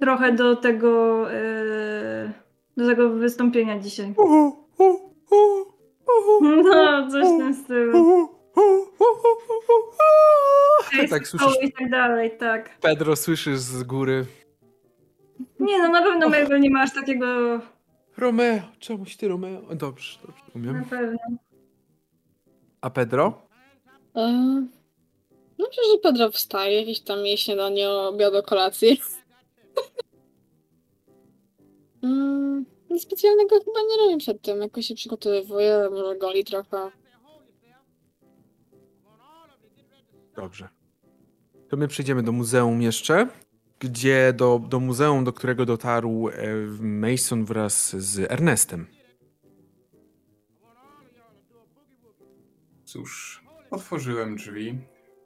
trochę 0.00 0.32
do 0.32 0.56
tego, 0.56 1.24
e, 1.32 2.32
do 2.76 2.86
tego 2.86 3.10
wystąpienia 3.10 3.78
dzisiaj. 3.78 4.14
No, 6.40 7.08
coś 7.10 7.24
w 7.24 7.38
tym 7.38 7.54
stylu. 7.54 8.28
Tak 11.10 11.28
słyszysz, 11.28 11.62
I 11.62 11.72
tak 11.72 11.90
dalej, 11.90 12.30
tak. 12.38 12.78
Pedro, 12.80 13.16
słyszysz 13.16 13.58
z 13.58 13.82
góry. 13.82 14.26
Nie 15.60 15.78
no, 15.78 15.88
na 15.88 16.02
pewno 16.02 16.28
Mabel 16.28 16.60
nie 16.60 16.70
ma 16.70 16.82
aż 16.82 16.94
takiego, 16.94 17.26
Romeo, 18.16 18.60
czemuś 18.78 19.16
ty 19.16 19.28
Romeo? 19.28 19.62
Dobrze, 19.74 20.18
dobrze, 20.26 20.42
na 20.54 20.70
umiem. 20.70 20.84
pewno. 20.84 21.18
A 22.86 22.90
Pedro? 22.90 23.42
E, 24.16 24.22
No 25.58 25.66
myślę, 25.68 25.82
że 25.92 25.98
Pedro 26.02 26.30
wstaje, 26.30 26.80
jakieś 26.80 27.00
tam 27.00 27.26
je 27.26 27.38
śniadanie, 27.38 27.90
obiad, 27.90 28.46
kolację. 28.46 28.96
mm, 32.02 32.66
nic 32.90 33.02
specjalnego 33.02 33.58
chyba 33.58 33.80
nie 33.80 33.96
robię 34.04 34.18
przed 34.18 34.42
tym. 34.42 34.60
Jakoś 34.60 34.86
się 34.86 34.94
przygotowuję, 34.94 35.88
może 35.90 36.18
goli 36.18 36.44
trochę. 36.44 36.90
Dobrze. 40.36 40.68
To 41.68 41.76
my 41.76 41.88
przejdziemy 41.88 42.22
do 42.22 42.32
muzeum 42.32 42.82
jeszcze, 42.82 43.28
gdzie 43.78 44.32
do, 44.36 44.60
do 44.68 44.80
muzeum, 44.80 45.24
do 45.24 45.32
którego 45.32 45.66
dotarł 45.66 46.28
e, 46.28 46.32
Mason 46.80 47.44
wraz 47.44 47.96
z 47.96 48.32
Ernestem. 48.32 48.95
Cóż, 53.00 53.42
otworzyłem 53.70 54.36
drzwi, 54.36 54.78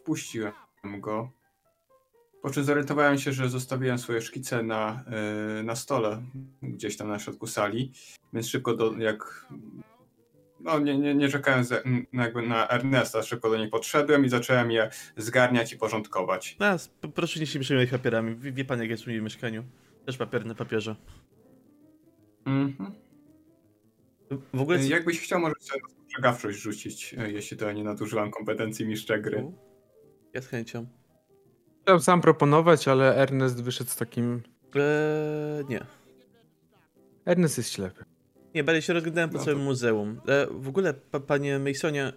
puściłem 0.05 0.53
go. 1.01 1.31
Po 2.43 2.51
czym 2.51 2.65
zorientowałem 2.65 3.19
się, 3.19 3.33
że 3.33 3.49
zostawiłem 3.49 3.99
swoje 3.99 4.21
szkice 4.23 4.63
na, 4.63 5.05
e, 5.59 5.63
na 5.63 5.77
stole, 5.77 6.23
gdzieś 6.63 6.97
tam 6.97 7.09
na 7.09 7.19
środku 7.19 7.47
sali, 7.47 7.93
więc 8.33 8.49
szybko 8.49 8.75
do, 8.75 8.93
jak. 8.99 9.47
No, 10.61 10.79
nie, 10.79 10.99
nie, 10.99 11.15
nie 11.15 11.29
czekając 11.29 11.69
za- 11.69 11.77
m, 11.81 12.07
jakby 12.13 12.43
na 12.43 12.69
Ernesta, 12.69 13.23
szybko 13.23 13.51
do 13.51 13.57
niej 13.57 13.69
podszedłem 13.69 14.25
i 14.25 14.29
zacząłem 14.29 14.71
je 14.71 14.91
zgarniać 15.17 15.73
i 15.73 15.77
porządkować. 15.79 16.57
A, 16.59 16.73
sp- 16.85 17.09
proszę 17.15 17.41
nie 17.41 17.47
się 17.47 17.61
przejmować 17.61 17.91
papierami. 17.91 18.37
Wie, 18.37 18.53
wie 18.53 18.65
pan, 18.65 18.81
jak 18.81 18.91
jest 18.91 19.05
w 19.05 19.07
mieszkaniu. 19.07 19.65
Też 20.07 20.17
papier 20.17 20.47
na 20.47 20.55
papierze. 20.55 20.97
Mhm. 22.47 22.93
W 24.55 24.61
ogóle... 24.61 24.79
E, 24.79 24.87
Jakbyś 24.89 25.21
chciał, 25.21 25.41
na 25.41 25.53
spostrzegawczość 26.15 26.59
rzucić, 26.59 27.15
e, 27.19 27.31
jeśli 27.31 27.57
to 27.57 27.67
ja 27.67 27.73
nie 27.73 27.85
nadużywam 27.85 28.31
kompetencji 28.31 28.87
mistrza 28.87 29.19
gry. 29.19 29.53
Ja 30.35 30.43
z 30.43 30.47
chęcią. 30.47 30.87
Chciałem 31.83 32.01
sam 32.01 32.21
proponować, 32.21 32.89
ale 32.89 33.17
Ernest 33.17 33.63
wyszedł 33.63 33.91
z 33.91 33.97
takim... 33.97 34.43
Eee, 34.75 35.65
nie. 35.69 35.81
Ernest 37.25 37.59
jest 37.59 37.71
ślepy. 37.73 38.05
Nie, 38.55 38.65
bardziej 38.65 38.83
się 38.83 38.93
rozglądałem 38.93 39.31
po 39.31 39.35
No 39.35 39.39
to- 39.39 39.45
całym 39.45 39.61
muzeum. 39.61 40.21
E, 40.29 40.47
w 40.51 40.69
ogóle, 40.69 40.95
pa, 40.95 41.21
panie 41.21 41.59
Masonie, 41.59 42.13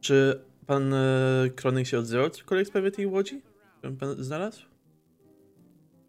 czy 0.00 0.44
pan 0.66 0.94
e, 0.94 1.50
Kroning 1.56 1.86
się 1.86 1.98
odzywał 1.98 2.30
cokolwiek 2.30 2.66
w 2.66 2.70
sprawie 2.70 2.90
tej 2.90 3.06
łodzi? 3.06 3.42
Którą 3.78 3.96
pan 3.96 4.22
znalazł? 4.24 4.62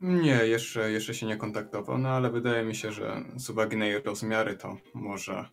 Nie, 0.02 0.46
jeszcze, 0.46 0.92
jeszcze 0.92 1.14
się 1.14 1.26
nie 1.26 1.38
kontaktował, 1.38 1.98
no 1.98 2.10
ale 2.10 2.30
wydaje 2.32 2.64
mi 2.66 2.76
się, 2.76 2.92
że 2.92 3.22
z 3.36 3.50
uwagi 3.50 3.78
na 3.78 3.86
jej 3.86 4.02
rozmiary 4.02 4.58
to 4.58 4.78
może, 4.94 5.46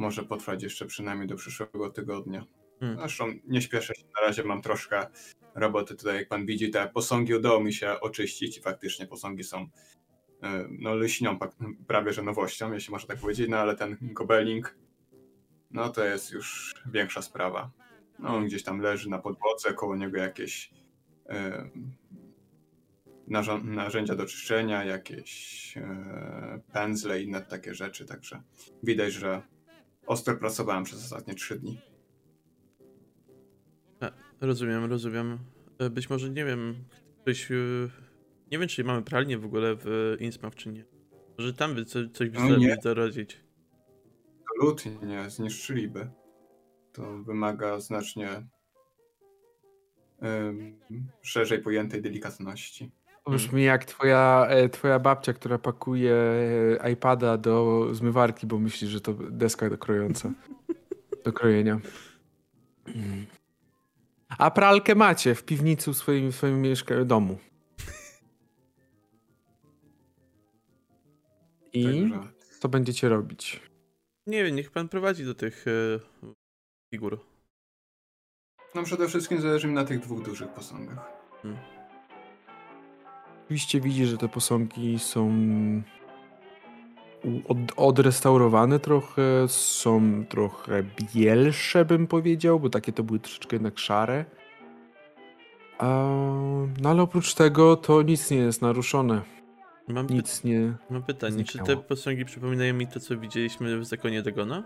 może 0.00 0.22
potrwać 0.22 0.62
jeszcze 0.62 0.86
przynajmniej 0.86 1.28
do 1.28 1.36
przyszłego 1.36 1.90
tygodnia. 1.90 2.44
Hmm. 2.80 2.98
Zresztą 2.98 3.34
nie 3.44 3.62
śpieszę 3.62 3.94
się, 3.94 4.04
na 4.20 4.26
razie 4.26 4.44
mam 4.44 4.62
troszkę 4.62 5.06
roboty 5.54 5.96
tutaj, 5.96 6.16
jak 6.16 6.28
pan 6.28 6.46
widzi, 6.46 6.70
te 6.70 6.88
posągi 6.88 7.34
udało 7.34 7.60
mi 7.60 7.72
się 7.72 8.00
oczyścić 8.00 8.58
i 8.58 8.60
faktycznie 8.60 9.06
posągi 9.06 9.44
są 9.44 9.68
e, 10.42 10.66
no 10.70 10.94
lśnią 10.94 11.38
prawie 11.86 12.12
że 12.12 12.22
nowością, 12.22 12.72
jeśli 12.72 12.90
można 12.90 13.08
tak 13.08 13.18
powiedzieć, 13.18 13.48
no 13.48 13.56
ale 13.56 13.76
ten 13.76 13.96
gobeling, 14.00 14.78
no 15.70 15.88
to 15.88 16.04
jest 16.04 16.32
już 16.32 16.74
większa 16.92 17.22
sprawa. 17.22 17.70
No 18.18 18.28
on 18.36 18.46
gdzieś 18.46 18.62
tam 18.62 18.80
leży 18.80 19.10
na 19.10 19.18
podłodze, 19.18 19.74
koło 19.74 19.96
niego 19.96 20.18
jakieś 20.18 20.70
narzo- 23.28 23.64
narzędzia 23.64 24.14
do 24.14 24.26
czyszczenia, 24.26 24.84
jakieś 24.84 25.76
e, 25.76 26.60
pędzle 26.72 27.20
i 27.20 27.24
inne 27.24 27.40
takie 27.40 27.74
rzeczy, 27.74 28.06
także 28.06 28.42
widać, 28.82 29.12
że 29.12 29.42
ostro 30.10 30.36
pracowałem 30.36 30.84
przez 30.84 30.98
ostatnie 31.04 31.34
trzy 31.34 31.58
dni. 31.58 31.78
Rozumiem, 34.40 34.84
rozumiem. 34.84 35.38
E, 35.78 35.90
Być 35.90 36.10
może, 36.10 36.30
nie 36.30 36.44
wiem, 36.44 36.74
ktoś... 37.22 37.50
e, 37.50 37.54
Nie 38.50 38.58
wiem, 38.58 38.68
czy 38.68 38.84
mamy 38.84 39.02
pralnię 39.02 39.38
w 39.38 39.44
ogóle 39.44 39.76
w 39.76 40.16
Innsmouth, 40.20 40.54
czy 40.56 40.68
nie. 40.72 40.84
Może 41.38 41.54
tam 41.54 41.74
by 41.74 41.84
co, 41.84 41.98
coś 42.08 42.30
by 42.30 42.38
No 42.38 42.56
nie. 42.56 42.76
dorodzić. 42.76 43.40
Absolutnie, 44.50 45.30
zniszczyliby. 45.30 46.10
To 46.92 47.22
wymaga 47.22 47.80
znacznie 47.80 48.46
em, 50.20 50.78
szerzej 51.22 51.62
pojętej 51.62 52.02
delikatności. 52.02 52.90
To 53.24 53.30
brzmi 53.30 53.64
jak 53.64 53.84
twoja, 53.84 54.46
e, 54.48 54.68
twoja 54.68 54.98
babcia, 54.98 55.32
która 55.32 55.58
pakuje 55.58 56.14
e, 56.80 56.90
iPada 56.92 57.36
do 57.36 57.86
zmywarki, 57.94 58.46
bo 58.46 58.58
myśli, 58.58 58.88
że 58.88 59.00
to 59.00 59.14
deska 59.14 59.70
do 59.70 59.78
krojąca. 59.78 60.30
Do 61.24 61.32
krojenia. 61.32 61.80
Mm. 62.86 63.26
A 64.38 64.50
pralkę 64.50 64.94
macie 64.94 65.34
w 65.34 65.44
piwnicy 65.44 65.92
w 65.92 65.96
swoim, 65.96 66.32
w 66.32 66.36
swoim 66.36 66.62
mieszka- 66.62 67.04
domu. 67.04 67.38
I 71.72 71.84
Także 71.84 72.28
co 72.60 72.68
będziecie 72.68 73.08
robić? 73.08 73.60
Nie 74.26 74.44
wiem, 74.44 74.56
niech 74.56 74.70
pan 74.70 74.88
prowadzi 74.88 75.24
do 75.24 75.34
tych 75.34 75.64
e, 75.68 75.70
figur. 76.90 77.20
no 78.74 78.82
przede 78.82 79.08
wszystkim 79.08 79.40
zależy 79.40 79.68
mi 79.68 79.74
na 79.74 79.84
tych 79.84 80.00
dwóch 80.00 80.22
dużych 80.22 80.48
posągach. 80.48 81.12
Oczywiście 83.50 83.80
widzi, 83.80 84.06
że 84.06 84.16
te 84.16 84.28
posągi 84.28 84.98
są 84.98 85.32
od, 87.48 87.58
odrestaurowane 87.76 88.80
trochę, 88.80 89.22
są 89.48 90.24
trochę 90.28 90.82
bielsze, 91.14 91.84
bym 91.84 92.06
powiedział, 92.06 92.60
bo 92.60 92.70
takie 92.70 92.92
to 92.92 93.02
były 93.02 93.18
troszeczkę 93.18 93.56
jednak 93.56 93.78
szare. 93.78 94.24
No 96.80 96.90
ale 96.90 97.02
oprócz 97.02 97.34
tego 97.34 97.76
to 97.76 98.02
nic 98.02 98.30
nie 98.30 98.36
jest 98.36 98.62
naruszone. 98.62 99.22
Mam, 99.88 100.06
Nic 100.06 100.44
nie... 100.44 100.72
mam 100.90 101.02
pytanie, 101.02 101.44
czy 101.44 101.58
te 101.58 101.76
posągi 101.76 102.24
przypominają 102.24 102.74
mi 102.74 102.86
to, 102.86 103.00
co 103.00 103.16
widzieliśmy 103.16 103.78
w 103.78 103.84
zakonie 103.84 104.22
Dagona? 104.22 104.64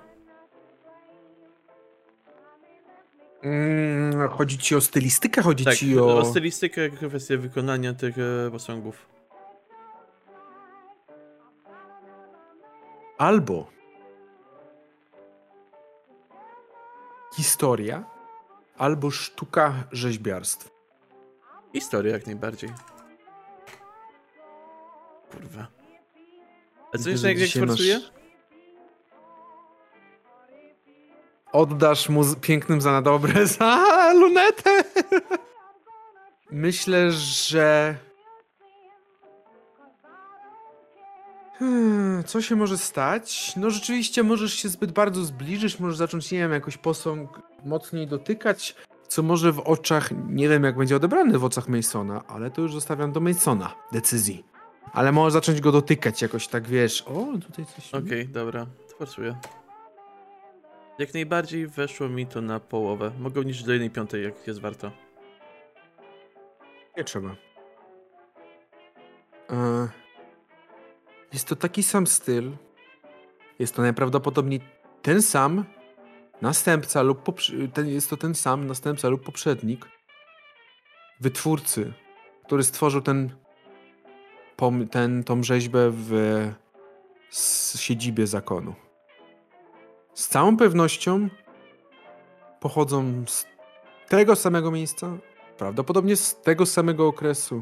Mm, 3.44 4.28
chodzi 4.28 4.58
ci 4.58 4.74
o 4.76 4.80
stylistykę? 4.80 5.42
Chodzi 5.42 5.64
Tak, 5.64 5.74
ci 5.76 5.98
o... 5.98 6.18
o 6.18 6.24
stylistykę, 6.24 6.90
kwestię 6.90 7.38
wykonania 7.38 7.94
tych 7.94 8.18
e, 8.18 8.50
posągów. 8.50 9.06
Albo 13.18 13.70
historia, 17.36 18.04
albo 18.78 19.10
sztuka 19.10 19.84
rzeźbiarstwa. 19.92 20.70
Historia 21.72 22.12
jak 22.12 22.26
najbardziej. 22.26 22.70
Kurwa. 25.30 25.66
A 26.94 26.98
co 26.98 27.10
jeszcze 27.10 27.28
jak, 27.28 27.38
jak 27.38 27.46
dzisiaj 27.46 27.62
masz- 27.66 28.13
Oddasz 31.54 32.08
mu 32.08 32.24
pięknym 32.40 32.80
za 32.80 32.92
na 32.92 33.02
dobre 33.02 33.46
za 33.58 34.12
lunetę. 34.12 34.84
Myślę, 36.50 37.12
że. 37.12 37.96
Hmm, 41.58 42.24
co 42.24 42.42
się 42.42 42.56
może 42.56 42.78
stać? 42.78 43.52
No 43.56 43.70
rzeczywiście 43.70 44.22
możesz 44.22 44.54
się 44.54 44.68
zbyt 44.68 44.92
bardzo 44.92 45.24
zbliżyć, 45.24 45.80
możesz 45.80 45.96
zacząć, 45.96 46.32
nie 46.32 46.38
wiem, 46.38 46.52
jakoś 46.52 46.76
posąg 46.76 47.40
mocniej 47.64 48.06
dotykać, 48.06 48.74
co 49.08 49.22
może 49.22 49.52
w 49.52 49.60
oczach, 49.60 50.10
nie 50.28 50.48
wiem 50.48 50.64
jak 50.64 50.76
będzie 50.76 50.96
odebrany 50.96 51.38
w 51.38 51.44
oczach 51.44 51.68
Masona, 51.68 52.24
ale 52.28 52.50
to 52.50 52.62
już 52.62 52.72
zostawiam 52.72 53.12
do 53.12 53.20
Masona 53.20 53.74
decyzji. 53.92 54.44
Ale 54.92 55.12
możesz 55.12 55.32
zacząć 55.32 55.60
go 55.60 55.72
dotykać 55.72 56.22
jakoś 56.22 56.48
tak, 56.48 56.66
wiesz, 56.66 57.02
o, 57.02 57.26
tutaj 57.46 57.66
coś... 57.66 57.94
Okej, 57.94 58.28
dobra, 58.28 58.66
to 58.90 58.96
forsuję. 58.96 59.36
Jak 60.98 61.14
najbardziej 61.14 61.66
weszło 61.66 62.08
mi 62.08 62.26
to 62.26 62.40
na 62.40 62.60
połowę. 62.60 63.12
Mogę 63.18 63.40
uniżyć 63.40 63.64
do 63.64 63.72
jednej 63.72 63.90
piątej, 63.90 64.24
jak 64.24 64.46
jest 64.46 64.60
warto. 64.60 64.92
Nie 66.96 67.04
trzeba. 67.04 67.36
E, 69.50 69.88
Jest 71.32 71.48
to 71.48 71.56
taki 71.56 71.82
sam 71.82 72.06
styl. 72.06 72.52
Jest 73.58 73.74
to 73.74 73.82
najprawdopodobniej 73.82 74.60
ten 75.02 75.22
sam 75.22 75.64
następca 76.42 77.02
lub 77.02 77.22
ten, 77.74 77.88
jest 77.88 78.10
to 78.10 78.16
ten 78.16 78.34
sam 78.34 78.66
następca 78.66 79.08
lub 79.08 79.24
poprzednik 79.24 79.86
wytwórcy, 81.20 81.92
który 82.44 82.62
stworzył 82.62 83.00
ten, 83.00 83.30
ten 84.90 85.24
tą 85.24 85.42
rzeźbę 85.42 85.90
w 85.90 86.12
siedzibie 87.76 88.26
zakonu. 88.26 88.74
Z 90.14 90.28
całą 90.28 90.56
pewnością 90.56 91.28
pochodzą 92.60 93.24
z 93.26 93.46
tego 94.08 94.36
samego 94.36 94.70
miejsca, 94.70 95.18
Prawdopodobnie 95.58 96.16
z 96.16 96.40
tego 96.40 96.66
samego 96.66 97.06
okresu. 97.06 97.60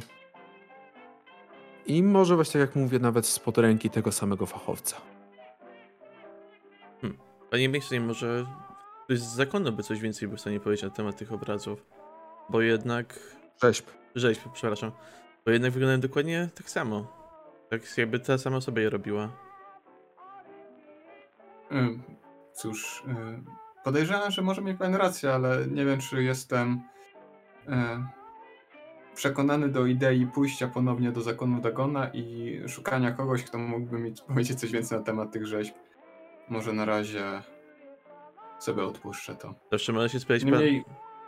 I 1.87 2.03
może 2.03 2.35
właśnie 2.37 2.61
jak 2.61 2.77
mówię, 2.77 2.99
nawet 2.99 3.27
spod 3.27 3.59
ręki 3.59 3.91
tego 3.91 4.13
samego 4.13 4.47
fachowca. 4.47 4.97
Panie 7.51 7.69
Masonie, 7.69 8.01
może 8.01 8.47
ktoś 9.05 9.19
z 9.19 9.35
zakonu 9.35 9.73
by 9.73 9.83
coś 9.83 10.01
więcej 10.01 10.29
był 10.29 10.37
w 10.37 10.41
stanie 10.41 10.61
powiedzieć 10.61 10.85
na 10.85 10.91
temat 10.91 11.17
tych 11.17 11.33
obrazów. 11.33 11.87
Bo 12.49 12.61
jednak... 12.61 13.19
Rzeźb. 13.63 13.87
Rzeźb, 14.15 14.41
przepraszam. 14.53 14.91
Bo 15.45 15.51
jednak 15.51 15.73
wyglądają 15.73 16.01
dokładnie 16.01 16.49
tak 16.55 16.71
samo. 16.71 17.07
Tak 17.71 17.99
jakby 17.99 18.21
ta 18.21 18.39
sama 18.39 18.57
osoba 18.57 18.81
je 18.81 18.91
robiła. 18.91 19.29
Ym, 21.73 22.03
Cóż, 22.53 23.05
y, 23.09 23.83
podejrzewam, 23.85 24.31
że 24.31 24.43
może 24.43 24.63
mieć 24.63 24.79
pan 24.79 24.95
rację, 24.95 25.33
ale 25.35 25.67
nie 25.67 25.85
wiem, 25.85 26.01
czy 26.01 26.23
jestem 26.23 26.81
y, 27.69 27.73
przekonany 29.15 29.69
do 29.69 29.87
idei 29.87 30.27
pójścia 30.27 30.69
ponownie 30.69 31.13
do 31.13 31.21
zakonu 31.21 31.61
Dagona 31.61 32.09
i 32.13 32.61
szukania 32.69 33.13
kogoś, 33.13 33.45
kto 33.45 33.59
mógłby 33.59 33.99
mi 33.99 34.13
powiedzieć 34.29 34.61
coś 34.61 34.71
więcej 34.73 34.99
na 34.99 35.05
temat 35.05 35.33
tych 35.33 35.47
rzeźb. 35.47 35.75
Może 36.49 36.73
na 36.73 36.85
razie 36.85 37.43
sobie 38.59 38.85
odpuszczę 38.85 39.35
to. 39.35 39.55
Zawsze 39.73 39.93
może 39.93 40.09
się 40.09 40.21
spytać 40.21 40.43
pan... 40.45 40.53
Niemniej 40.53 40.85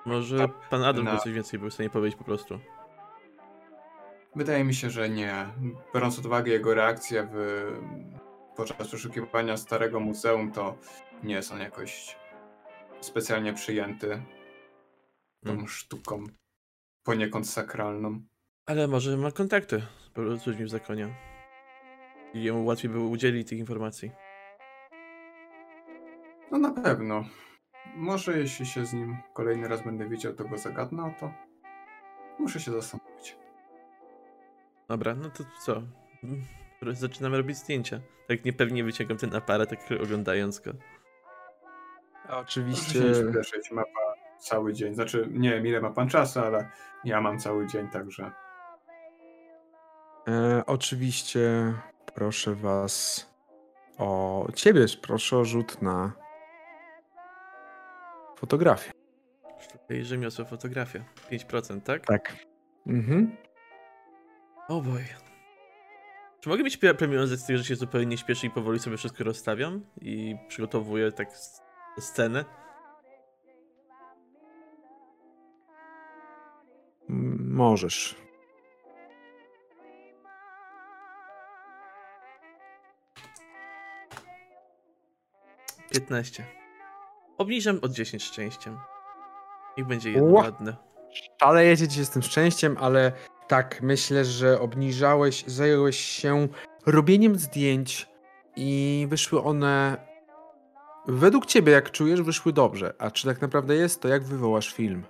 Może 0.06 0.48
pan 0.70 0.84
Adolf 0.84 1.06
by 1.06 1.12
na- 1.12 1.18
coś 1.18 1.32
więcej 1.32 1.58
był 1.60 1.70
w 1.70 1.74
stanie 1.74 1.90
powiedzieć 1.90 2.18
po 2.18 2.24
prostu. 2.24 2.58
wydaje 4.36 4.64
mi 4.64 4.74
się, 4.74 4.90
że 4.90 5.08
nie. 5.08 5.46
Biorąc 5.94 6.16
pod 6.16 6.26
uwagę 6.26 6.52
jego 6.52 6.74
reakcję 6.74 7.28
w, 7.32 7.66
podczas 8.56 8.88
przeszukiwania 8.88 9.56
starego 9.56 10.00
muzeum, 10.00 10.52
to 10.52 10.76
nie 11.22 11.34
jest 11.34 11.52
on 11.52 11.60
jakoś 11.60 12.16
specjalnie 13.00 13.52
przyjęty 13.52 14.22
tą 15.44 15.50
Mm. 15.52 15.68
sztuką 15.68 16.24
poniekąd 17.02 17.48
sakralną. 17.50 18.20
Ale 18.66 18.88
może 18.88 19.16
ma 19.16 19.30
kontakty 19.30 19.82
z 20.38 20.46
ludźmi 20.46 20.64
w 20.64 20.70
zakonie. 20.70 21.14
I 22.34 22.42
jemu 22.42 22.64
łatwiej 22.64 22.90
by 22.90 22.98
udzielić 23.00 23.48
tych 23.48 23.58
informacji. 23.58 24.10
No 26.50 26.58
na 26.58 26.70
pewno. 26.82 27.24
Może 27.96 28.38
jeśli 28.38 28.66
się 28.66 28.86
z 28.86 28.92
nim 28.92 29.16
kolejny 29.34 29.68
raz 29.68 29.84
będę 29.84 30.08
widział, 30.08 30.34
to 30.34 30.44
go 30.44 30.58
zagadnę 30.58 31.04
o 31.04 31.20
to. 31.20 31.32
Muszę 32.38 32.60
się 32.60 32.72
zastanowić. 32.72 33.36
Dobra, 34.88 35.14
no 35.14 35.30
to 35.30 35.44
co? 35.64 35.82
Zaczynamy 36.92 37.36
robić 37.36 37.56
zdjęcia. 37.56 38.00
Tak 38.28 38.44
niepewnie 38.44 38.84
wyciągam 38.84 39.16
ten 39.18 39.34
aparat, 39.34 39.70
tak 39.70 39.80
oglądając 40.02 40.60
go. 40.60 40.72
A 42.28 42.38
Oczywiście. 42.38 43.00
Ma 43.72 43.82
pan 43.82 44.14
cały 44.38 44.72
dzień. 44.72 44.94
Znaczy, 44.94 45.28
nie 45.30 45.50
wiem 45.50 45.66
ile 45.66 45.80
ma 45.80 45.90
pan 45.90 46.08
czasu, 46.08 46.40
ale 46.40 46.68
ja 47.04 47.20
mam 47.20 47.38
cały 47.38 47.66
dzień, 47.66 47.88
także... 47.88 48.30
E, 50.28 50.62
oczywiście 50.66 51.74
proszę 52.14 52.54
was 52.54 53.26
o 53.98 54.46
ciebie, 54.54 54.86
proszę 55.02 55.36
o 55.36 55.44
rzut 55.44 55.82
na 55.82 56.12
fotografię. 58.36 58.92
Sztuka 59.60 59.94
rzemiosło 60.02 60.44
fotografia. 60.44 61.00
5%, 61.30 61.80
tak? 61.80 62.06
Tak. 62.06 62.36
Mhm. 62.86 63.36
O 64.68 64.80
boj. 64.80 65.04
Czy 66.44 66.50
mogę 66.50 66.62
mieć 66.62 66.78
pre- 66.78 66.94
premium 66.94 67.26
z 67.26 67.46
tego, 67.46 67.58
że 67.58 67.64
się 67.64 67.76
zupełnie 67.76 68.06
nie 68.06 68.18
śpieszy 68.18 68.46
i 68.46 68.50
powoli 68.50 68.78
sobie 68.78 68.96
wszystko 68.96 69.24
rozstawiam 69.24 69.80
i 70.00 70.36
przygotowuję 70.48 71.12
tak 71.12 71.28
scenę? 71.98 72.44
Możesz. 77.38 78.16
15. 85.90 86.46
Obniżam 87.38 87.78
od 87.82 87.92
10 87.92 88.22
szczęściem. 88.24 88.78
Niech 89.78 89.86
będzie 89.86 90.10
jedno 90.10 90.30
Ła. 90.30 90.42
ładne. 90.42 90.76
Szalejecie 91.40 91.88
dzisiaj 91.88 92.04
z 92.04 92.10
tym 92.10 92.22
szczęściem, 92.22 92.76
ale 92.80 93.12
tak, 93.48 93.82
myślę, 93.82 94.24
że 94.24 94.60
obniżałeś, 94.60 95.44
zająłeś 95.46 95.96
się 96.00 96.48
robieniem 96.86 97.38
zdjęć 97.38 98.08
i 98.56 99.06
wyszły 99.10 99.42
one 99.42 99.96
według 101.08 101.46
ciebie, 101.46 101.72
jak 101.72 101.90
czujesz, 101.90 102.22
wyszły 102.22 102.52
dobrze. 102.52 102.94
A 102.98 103.10
czy 103.10 103.26
tak 103.26 103.40
naprawdę 103.40 103.74
jest, 103.74 104.00
to 104.00 104.08
jak 104.08 104.24
wywołasz 104.24 104.74
film? 104.74 105.04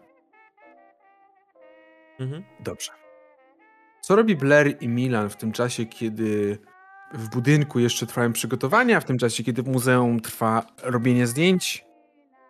Mhm. 2.20 2.44
Dobrze. 2.60 2.92
Co 4.00 4.16
robi 4.16 4.36
Blair 4.36 4.76
i 4.80 4.88
Milan 4.88 5.30
w 5.30 5.36
tym 5.36 5.52
czasie, 5.52 5.86
kiedy 5.86 6.58
w 7.14 7.28
budynku 7.28 7.78
jeszcze 7.78 8.06
trwają 8.06 8.32
przygotowania, 8.32 9.00
w 9.00 9.04
tym 9.04 9.18
czasie, 9.18 9.44
kiedy 9.44 9.62
w 9.62 9.68
muzeum 9.68 10.20
trwa 10.20 10.66
robienie 10.82 11.26
zdjęć? 11.26 11.84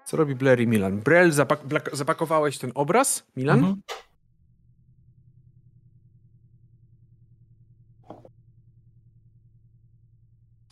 Co 0.05 0.17
robi 0.17 0.35
Blair 0.35 0.61
i 0.61 0.67
Milan? 0.67 1.01
Brel, 1.01 1.31
zapak- 1.31 1.97
zapakowałeś 1.97 2.59
ten 2.59 2.73
obraz, 2.75 3.27
Milan? 3.37 3.59
Mhm. 3.59 3.83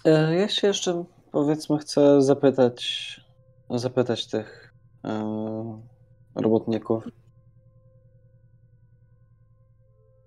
Ja 0.04 0.48
się 0.48 0.66
jeszcze, 0.66 1.04
powiedzmy, 1.32 1.78
chcę 1.78 2.22
zapytać, 2.22 3.20
zapytać 3.70 4.26
tych 4.26 4.74
e, 5.04 5.82
robotników. 6.34 7.04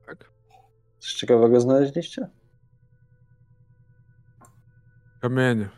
Tak. 0.06 0.32
Coś 1.00 1.14
ciekawego 1.14 1.62
znaleźliście? 1.62 2.30
Kamienie. 5.22 5.70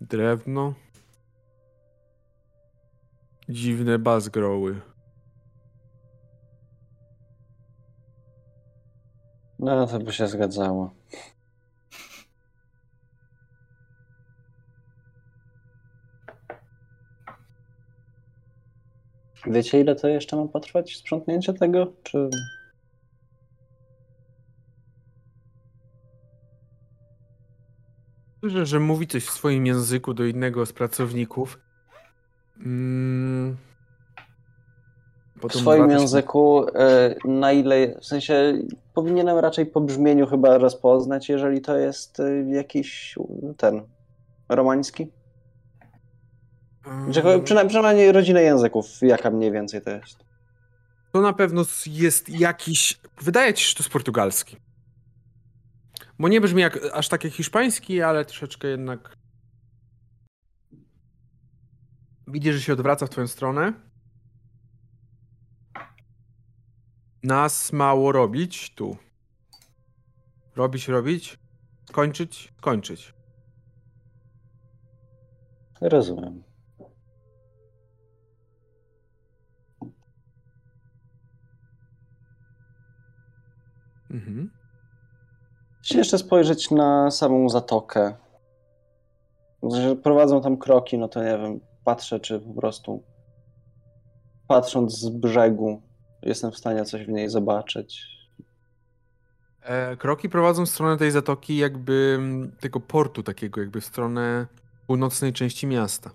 Drewno. 0.00 0.74
Dziwne 3.48 3.98
bazgroły. 3.98 4.80
No, 9.64 9.86
to 9.86 9.98
by 9.98 10.12
się 10.12 10.28
zgadzało. 10.28 10.94
Wiecie, 19.46 19.80
ile 19.80 19.96
to 19.96 20.08
jeszcze 20.08 20.36
ma 20.36 20.46
potrwać, 20.46 20.96
sprzątnięcie 20.96 21.54
tego? 21.54 21.92
Czy... 22.02 22.30
Słyszę, 28.40 28.66
że 28.66 28.80
mówi 28.80 29.06
coś 29.06 29.24
w 29.24 29.30
swoim 29.30 29.66
języku 29.66 30.14
do 30.14 30.24
innego 30.24 30.66
z 30.66 30.72
pracowników. 30.72 31.58
Mm. 32.58 33.56
W 35.48 35.52
swoim 35.52 35.90
języku, 35.90 36.66
e, 36.74 37.14
na 37.24 37.52
ile, 37.52 38.00
w 38.00 38.06
sensie, 38.06 38.58
powinienem 38.94 39.38
raczej 39.38 39.66
po 39.66 39.80
brzmieniu 39.80 40.26
chyba 40.26 40.58
rozpoznać, 40.58 41.28
jeżeli 41.28 41.60
to 41.60 41.76
jest 41.76 42.20
e, 42.20 42.50
jakiś 42.50 43.18
ten 43.56 43.82
romański? 44.48 45.12
Mm. 46.86 47.10
przynajmniej, 47.44 47.68
przynajmniej 47.68 48.12
rodzinę 48.12 48.42
języków, 48.42 48.86
jaka 49.02 49.30
mniej 49.30 49.52
więcej 49.52 49.82
to 49.82 49.90
jest. 49.90 50.24
To 51.12 51.20
na 51.20 51.32
pewno 51.32 51.62
jest 51.86 52.28
jakiś. 52.28 53.00
Wydaje 53.22 53.54
ci 53.54 53.64
się, 53.64 53.68
że 53.68 53.74
to 53.74 53.82
jest 53.82 53.92
portugalski. 53.92 54.56
Bo 56.18 56.28
nie 56.28 56.40
brzmi 56.40 56.62
jak, 56.62 56.78
aż 56.92 57.08
tak 57.08 57.24
jak 57.24 57.32
hiszpański, 57.32 58.02
ale 58.02 58.24
troszeczkę 58.24 58.68
jednak. 58.68 59.16
Widzisz, 62.28 62.54
że 62.54 62.60
się 62.60 62.72
odwraca 62.72 63.06
w 63.06 63.10
twoją 63.10 63.26
stronę. 63.26 63.72
Nas 67.24 67.72
mało 67.72 68.12
robić 68.12 68.74
tu. 68.74 68.96
Robić, 70.56 70.88
robić. 70.88 71.38
Kończyć, 71.92 72.54
kończyć. 72.60 73.14
Rozumiem. 75.80 76.42
Mhm. 84.10 84.50
Chcę 85.82 85.98
jeszcze 85.98 86.18
spojrzeć 86.18 86.70
na 86.70 87.10
samą 87.10 87.48
zatokę. 87.48 88.14
Że 89.62 89.96
prowadzą 89.96 90.40
tam 90.40 90.56
kroki, 90.56 90.98
no 90.98 91.08
to 91.08 91.24
nie 91.24 91.38
wiem, 91.38 91.60
patrzę, 91.84 92.20
czy 92.20 92.40
po 92.40 92.54
prostu 92.54 93.02
patrząc 94.48 94.98
z 94.98 95.08
brzegu 95.08 95.82
jestem 96.24 96.52
w 96.52 96.58
stanie 96.58 96.84
coś 96.84 97.04
w 97.04 97.08
niej 97.08 97.28
zobaczyć. 97.28 98.14
E, 99.62 99.96
kroki 99.96 100.28
prowadzą 100.28 100.66
w 100.66 100.68
stronę 100.68 100.96
tej 100.96 101.10
zatoki, 101.10 101.56
jakby 101.56 102.18
tego 102.60 102.80
portu 102.80 103.22
takiego, 103.22 103.60
jakby 103.60 103.80
w 103.80 103.84
stronę 103.84 104.46
północnej 104.86 105.32
części 105.32 105.66
miasta. 105.66 106.10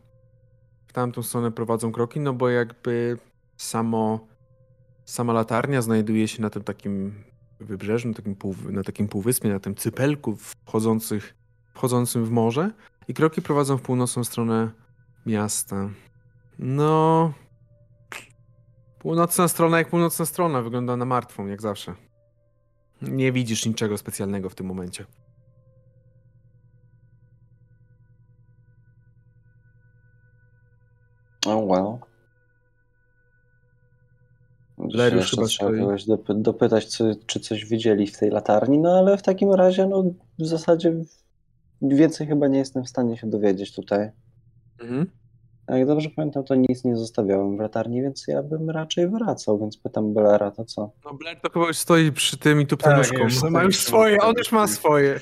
W 0.88 0.94
tamtą 0.94 1.24
stronę 1.24 1.52
prowadzą 1.52 1.92
kroki, 1.92 2.20
no 2.20 2.34
bo 2.34 2.50
jakby 2.50 3.18
samo, 3.58 4.28
sama 5.06 5.34
latarnia 5.34 5.82
znajduje 5.82 6.28
się 6.28 6.42
na 6.42 6.50
tym 6.50 6.64
takim 6.64 7.24
wybrzeżu, 7.60 8.08
na 8.08 8.14
takim, 8.14 8.36
pół, 8.36 8.56
na 8.70 8.84
takim 8.84 9.08
półwyspie, 9.08 9.50
na 9.50 9.60
tym 9.60 9.76
cypelku 9.76 10.36
wchodzących, 10.66 11.36
wchodzącym 11.74 12.26
w 12.26 12.32
morze 12.32 12.72
i 13.08 13.14
kroki 13.14 13.42
prowadzą 13.42 13.78
w 13.78 13.82
północną 13.82 14.24
stronę 14.24 14.72
miasta. 15.26 15.90
No... 16.60 17.34
Północna 19.00 19.48
strona 19.48 19.78
jak 19.78 19.90
północna 19.90 20.26
strona, 20.26 20.62
wygląda 20.62 20.98
na 20.98 21.06
martwą, 21.06 21.48
jak 21.48 21.62
zawsze. 21.62 21.96
Nie 23.02 23.32
widzisz 23.32 23.66
niczego 23.66 23.98
specjalnego 23.98 24.50
w 24.50 24.56
tym 24.56 24.66
momencie. 24.66 25.06
Oh 31.46 31.66
well. 31.66 32.10
Larry 34.94 35.18
już 35.18 35.32
chyba 35.32 35.48
trzeba 35.48 35.72
dopy- 36.08 36.42
dopytać, 36.42 36.86
co, 36.86 37.06
czy 37.26 37.40
coś 37.40 37.66
widzieli 37.66 38.08
w 38.08 38.18
tej 38.18 38.30
latarni, 38.30 38.80
no 38.80 38.98
ale 38.98 39.18
w 39.18 39.22
takim 39.22 39.54
razie, 39.54 39.88
no 39.88 40.04
w 40.40 40.46
zasadzie 40.46 40.94
więcej 41.82 42.28
chyba 42.28 42.48
nie 42.48 42.60
jestem 42.60 42.84
w 42.84 42.90
stanie 42.90 43.18
się 43.18 43.30
dowiedzieć 43.30 43.76
tutaj. 43.76 44.12
Mhm. 44.80 45.12
Jak 45.70 45.88
dobrze 45.88 46.10
pamiętam, 46.10 46.44
to 46.44 46.56
nic 46.56 46.84
nie 46.84 46.96
zostawiałem 46.98 47.58
w 47.58 47.60
latarni, 47.60 48.02
więc 48.02 48.28
ja 48.28 48.44
bym 48.44 48.70
raczej 48.70 49.10
wracał, 49.10 49.60
więc 49.60 49.78
pytam 49.78 50.14
Belera, 50.14 50.52
to 50.52 50.66
co? 50.66 50.92
No 51.06 51.14
Blair 51.14 51.42
to 51.42 51.50
chyba 51.50 51.68
już 51.68 51.78
stoi 51.78 52.12
przy 52.12 52.38
tym 52.38 52.62
i 52.62 52.68
tu 52.68 52.78
Tak, 52.78 52.98
nóżką. 52.98 53.18
już 53.24 53.42
No, 53.44 53.50
ma 53.50 53.64
już 53.64 53.80
swoje, 53.80 54.18
on 54.22 54.34
już 54.38 54.52
ma 54.52 54.68
swoje. 54.68 55.20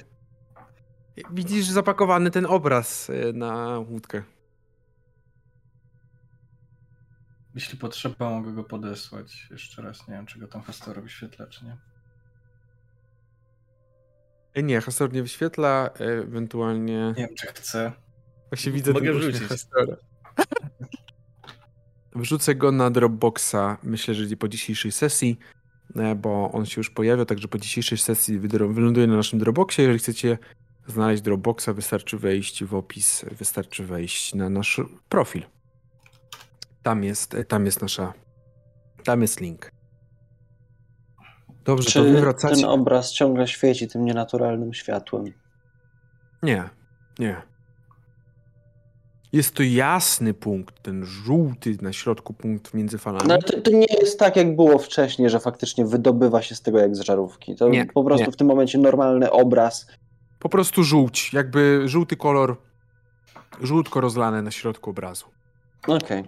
Widzisz 1.31 1.65
zapakowany 1.65 2.31
ten 2.31 2.45
obraz 2.45 3.09
y, 3.09 3.33
na 3.33 3.79
łódkę. 3.79 4.23
Jeśli 7.55 7.77
potrzeba, 7.77 8.29
mogę 8.29 8.53
go 8.53 8.63
podesłać 8.63 9.47
jeszcze 9.51 9.81
raz. 9.81 10.07
Nie 10.07 10.13
wiem, 10.13 10.25
czy 10.25 10.39
go 10.39 10.47
tam 10.47 10.61
Hastor 10.61 11.01
wyświetla, 11.03 11.47
czy 11.47 11.65
nie. 11.65 11.77
E, 14.53 14.63
Nie, 14.63 14.81
Hastor 14.81 15.13
nie 15.13 15.21
wyświetla, 15.21 15.89
e, 15.99 16.03
ewentualnie... 16.03 17.13
Nie 17.17 17.27
wiem, 17.27 17.35
czy 17.35 17.47
chcę. 17.47 17.91
Właśnie 18.49 18.71
widzę 18.71 18.93
Mogę 18.93 19.13
wrzucić. 19.13 19.41
Hastora. 19.41 19.95
Wrzucę 22.15 22.55
go 22.55 22.71
na 22.71 22.89
Dropboxa, 22.89 23.77
myślę, 23.83 24.13
że 24.13 24.37
po 24.37 24.47
dzisiejszej 24.47 24.91
sesji. 24.91 25.39
e, 25.95 26.15
bo 26.15 26.51
on 26.51 26.65
się 26.65 26.79
już 26.79 26.89
pojawia, 26.89 27.25
także 27.25 27.47
po 27.47 27.57
dzisiejszej 27.57 27.97
sesji 27.97 28.39
wyląduje 28.39 29.07
na 29.07 29.15
naszym 29.15 29.39
Dropboxie. 29.39 29.81
Jeżeli 29.83 29.99
chcecie 29.99 30.37
znaleźć 30.87 31.21
Dropboxa, 31.21 31.69
wystarczy 31.73 32.17
wejść 32.17 32.63
w 32.63 32.75
opis, 32.75 33.25
wystarczy 33.31 33.85
wejść 33.85 34.35
na 34.35 34.49
nasz 34.49 34.81
profil. 35.09 35.43
Tam 36.83 37.03
jest, 37.03 37.35
tam 37.47 37.65
jest 37.65 37.81
nasza, 37.81 38.13
tam 39.03 39.21
jest 39.21 39.41
link. 39.41 39.71
Dobrze, 41.65 41.85
to 41.85 41.91
Czy 41.91 42.21
wracacie. 42.21 42.55
ten 42.55 42.65
obraz 42.65 43.11
ciągle 43.11 43.47
świeci 43.47 43.87
tym 43.87 44.05
nienaturalnym 44.05 44.73
światłem? 44.73 45.25
Nie, 46.43 46.69
nie. 47.19 47.41
Jest 49.31 49.55
to 49.55 49.63
jasny 49.63 50.33
punkt, 50.33 50.81
ten 50.81 51.05
żółty 51.05 51.77
na 51.81 51.93
środku 51.93 52.33
punkt 52.33 52.73
między 52.73 52.97
falami. 52.97 53.27
No 53.27 53.33
ale 53.33 53.43
to, 53.43 53.61
to 53.61 53.71
nie 53.71 53.85
jest 54.01 54.19
tak, 54.19 54.35
jak 54.35 54.55
było 54.55 54.77
wcześniej, 54.79 55.29
że 55.29 55.39
faktycznie 55.39 55.85
wydobywa 55.85 56.41
się 56.41 56.55
z 56.55 56.61
tego 56.61 56.79
jak 56.79 56.95
z 56.95 56.99
żarówki. 56.99 57.55
To 57.55 57.69
Nie, 57.69 57.85
po 57.85 58.03
prostu 58.03 58.25
nie. 58.25 58.31
w 58.31 58.35
tym 58.35 58.47
momencie 58.47 58.77
normalny 58.77 59.31
obraz. 59.31 59.87
Po 60.39 60.49
prostu 60.49 60.83
żółć, 60.83 61.33
jakby 61.33 61.81
żółty 61.85 62.15
kolor, 62.15 62.57
żółtko 63.61 64.01
rozlane 64.01 64.41
na 64.41 64.51
środku 64.51 64.89
obrazu. 64.89 65.25
Okej. 65.87 66.23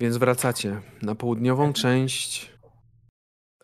Więc 0.00 0.16
wracacie 0.16 0.80
na 1.02 1.14
południową 1.14 1.72
część. 1.72 2.52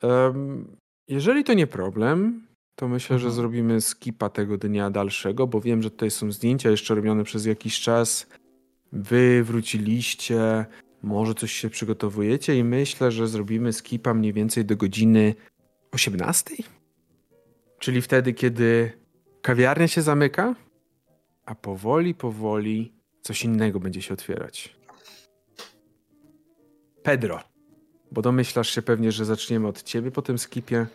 Em, 0.02 0.76
jeżeli 1.08 1.44
to 1.44 1.54
nie 1.54 1.66
problem, 1.66 2.46
to 2.82 2.88
myślę, 2.88 3.18
że 3.18 3.26
Mhm. 3.26 3.34
zrobimy 3.34 3.80
skipa 3.80 4.28
tego 4.28 4.58
dnia 4.58 4.90
dalszego, 4.90 5.46
bo 5.46 5.60
wiem, 5.60 5.82
że 5.82 5.90
tutaj 5.90 6.10
są 6.10 6.32
zdjęcia 6.32 6.70
jeszcze 6.70 6.94
robione 6.94 7.24
przez 7.24 7.46
jakiś 7.46 7.80
czas. 7.80 8.26
Wy 8.92 9.44
wróciliście, 9.44 10.66
może 11.02 11.34
coś 11.34 11.52
się 11.52 11.70
przygotowujecie 11.70 12.58
i 12.58 12.64
myślę, 12.64 13.10
że 13.12 13.28
zrobimy 13.28 13.72
skipa 13.72 14.14
mniej 14.14 14.32
więcej 14.32 14.64
do 14.64 14.76
godziny 14.76 15.34
18. 15.92 16.54
Czyli 17.78 18.02
wtedy, 18.02 18.32
kiedy 18.32 18.92
kawiarnia 19.42 19.88
się 19.88 20.02
zamyka, 20.02 20.54
a 21.46 21.54
powoli, 21.54 22.14
powoli 22.14 22.92
coś 23.20 23.44
innego 23.44 23.80
będzie 23.80 24.02
się 24.02 24.14
otwierać. 24.14 24.76
Pedro, 27.02 27.40
bo 28.12 28.22
domyślasz 28.22 28.70
się 28.70 28.82
pewnie, 28.82 29.12
że 29.12 29.24
zaczniemy 29.24 29.68
od 29.68 29.82
ciebie 29.82 30.10
po 30.10 30.22
tym 30.22 30.38
skipie. 30.38 30.86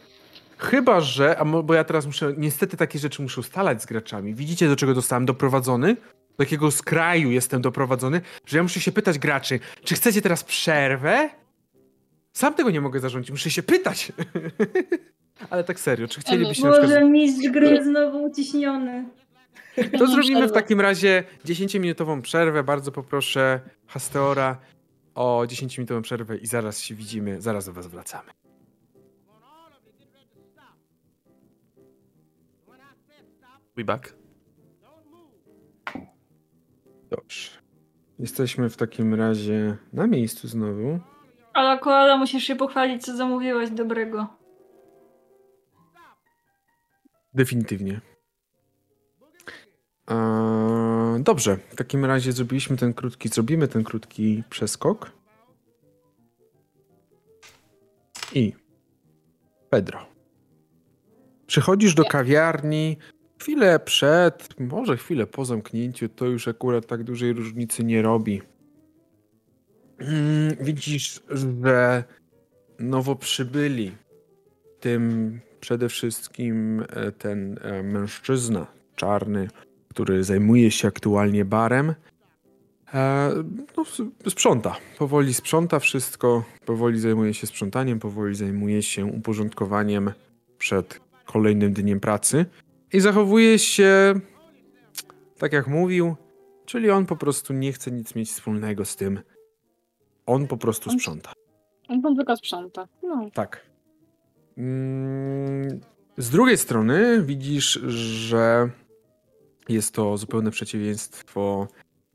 Chyba, 0.58 1.01
że, 1.01 1.36
bo 1.64 1.74
ja 1.74 1.84
teraz 1.84 2.05
muszę, 2.05 2.34
niestety 2.38 2.78
takie 2.78 2.99
rzeczy 2.99 3.22
muszę 3.22 3.41
ustalać 3.41 3.82
z 3.82 3.86
graczami. 3.86 4.36
Widzicie, 4.36 4.68
do 4.68 4.76
czego 4.76 4.93
zostałem 4.93 5.26
doprowadzony? 5.26 5.95
Do 6.38 6.43
jakiego 6.43 6.72
skraju 6.72 7.32
jestem 7.32 7.62
doprowadzony, 7.62 8.22
że 8.45 8.58
ja 8.58 8.64
muszę 8.64 8.80
się 8.80 8.91
pytać 8.91 9.20
graczy, 9.20 9.60
czy 9.84 9.95
chcecie 9.95 10.22
teraz 10.22 10.43
przerwę? 10.43 11.30
Sam 12.34 12.53
tego 12.53 12.70
nie 12.70 12.82
mogę 12.82 12.99
zarządzić, 12.99 13.32
muszę 13.32 13.51
się 13.51 13.64
pytać. 13.64 14.12
Ale 15.49 15.64
tak 15.64 15.80
serio, 15.80 16.08
czy 16.08 16.20
chcielibyście 16.20 16.64
na 16.64 16.72
przykład... 16.72 16.91
Boże, 16.91 17.05
mistrz 17.05 17.49
gry 17.49 17.84
znowu 17.84 18.24
uciśniony. 18.24 19.05
To 19.97 20.08
zrobimy 20.14 20.47
w 20.47 20.51
takim 20.51 20.82
razie 20.82 21.24
10-minutową 21.45 22.22
przerwę. 22.22 22.64
Bardzo 22.64 22.91
poproszę 22.91 23.60
Hasteora 23.88 24.58
o 25.16 25.43
10-minutową 25.47 26.01
przerwę 26.01 26.38
i 26.38 26.47
zaraz 26.47 26.82
się 26.82 26.95
widzimy, 26.95 27.41
zaraz 27.41 27.66
do 27.66 27.74
was 27.74 27.88
wracamy. 27.88 28.47
We 33.78 33.84
back. 33.84 34.16
Dobrze. 37.10 37.50
Jesteśmy 38.20 38.70
w 38.70 38.78
takim 38.78 39.14
razie 39.14 39.78
na 39.94 40.08
miejscu 40.08 40.48
znowu. 40.48 41.00
Ale 41.54 41.80
koala 41.80 42.18
musisz 42.18 42.44
się 42.44 42.56
pochwalić, 42.56 43.06
co 43.06 43.18
zamówiłaś 43.18 43.70
dobrego. 43.70 44.28
Definitywnie. 47.34 48.02
Eee, 50.08 51.24
dobrze, 51.24 51.58
w 51.70 51.76
takim 51.76 52.06
razie 52.06 52.32
zrobiliśmy 52.32 52.78
ten 52.78 52.94
krótki, 52.94 53.30
zrobimy 53.30 53.68
ten 53.68 53.84
krótki 53.84 54.44
przeskok. 54.50 55.12
I 58.34 58.54
Pedro. 59.70 60.06
Przychodzisz 61.48 61.96
do 61.96 62.06
kawiarni 62.06 62.98
chwilę 63.40 63.80
przed, 63.80 64.60
może 64.60 64.98
chwilę 64.98 65.28
po 65.28 65.46
zamknięciu, 65.46 66.10
to 66.10 66.26
już 66.26 66.48
akurat 66.48 66.88
tak 66.88 67.04
dużej 67.04 67.34
różnicy 67.34 67.84
nie 67.84 68.02
robi. 68.02 68.42
Mm, 70.00 70.56
Widzisz, 70.62 71.22
że 71.30 72.04
nowo 72.80 73.16
przybyli, 73.16 73.92
tym 74.80 75.40
przede 75.60 75.90
wszystkim 75.90 76.86
e, 76.90 77.12
ten 77.12 77.60
e, 77.62 77.84
mężczyzna 77.84 78.68
czarny, 78.96 79.50
który 79.90 80.24
zajmuje 80.24 80.72
się 80.72 80.88
aktualnie 80.88 81.46
barem, 81.46 81.94
e, 82.94 83.32
no, 83.78 83.86
sprząta. 84.30 84.76
Powoli 84.98 85.34
sprząta 85.34 85.80
wszystko, 85.80 86.44
powoli 86.66 87.00
zajmuje 87.00 87.34
się 87.34 87.48
sprzątaniem, 87.48 88.00
powoli 88.00 88.36
zajmuje 88.36 88.84
się 88.84 89.06
uporządkowaniem 89.06 90.12
przed 90.58 91.00
kolejnym 91.26 91.74
dniem 91.74 92.00
pracy 92.00 92.46
i 92.94 93.00
zachowuje 93.00 93.60
się 93.60 94.14
tak 95.38 95.54
jak 95.54 95.68
mówił, 95.68 96.16
czyli 96.66 96.90
on 96.92 97.06
po 97.06 97.16
prostu 97.16 97.54
nie 97.54 97.74
chce 97.74 97.92
nic 97.92 98.16
mieć 98.16 98.30
wspólnego 98.32 98.86
z 98.86 98.96
tym. 98.96 99.20
On 100.26 100.48
po 100.48 100.58
prostu 100.58 100.90
On- 100.90 101.00
sprząta. 101.00 101.34
On 101.90 102.02
tam 102.02 102.16
tylko 102.16 102.38
sprząta. 102.38 102.88
No. 103.04 103.30
Tak. 103.34 103.66
Mm, 104.58 105.80
Z 106.18 106.30
drugiej 106.30 106.58
strony 106.58 107.24
widzisz, 107.24 107.72
że 107.88 108.70
jest 109.70 109.94
to 109.94 110.18
zupełne 110.18 110.52
przeciwieństwo 110.52 111.68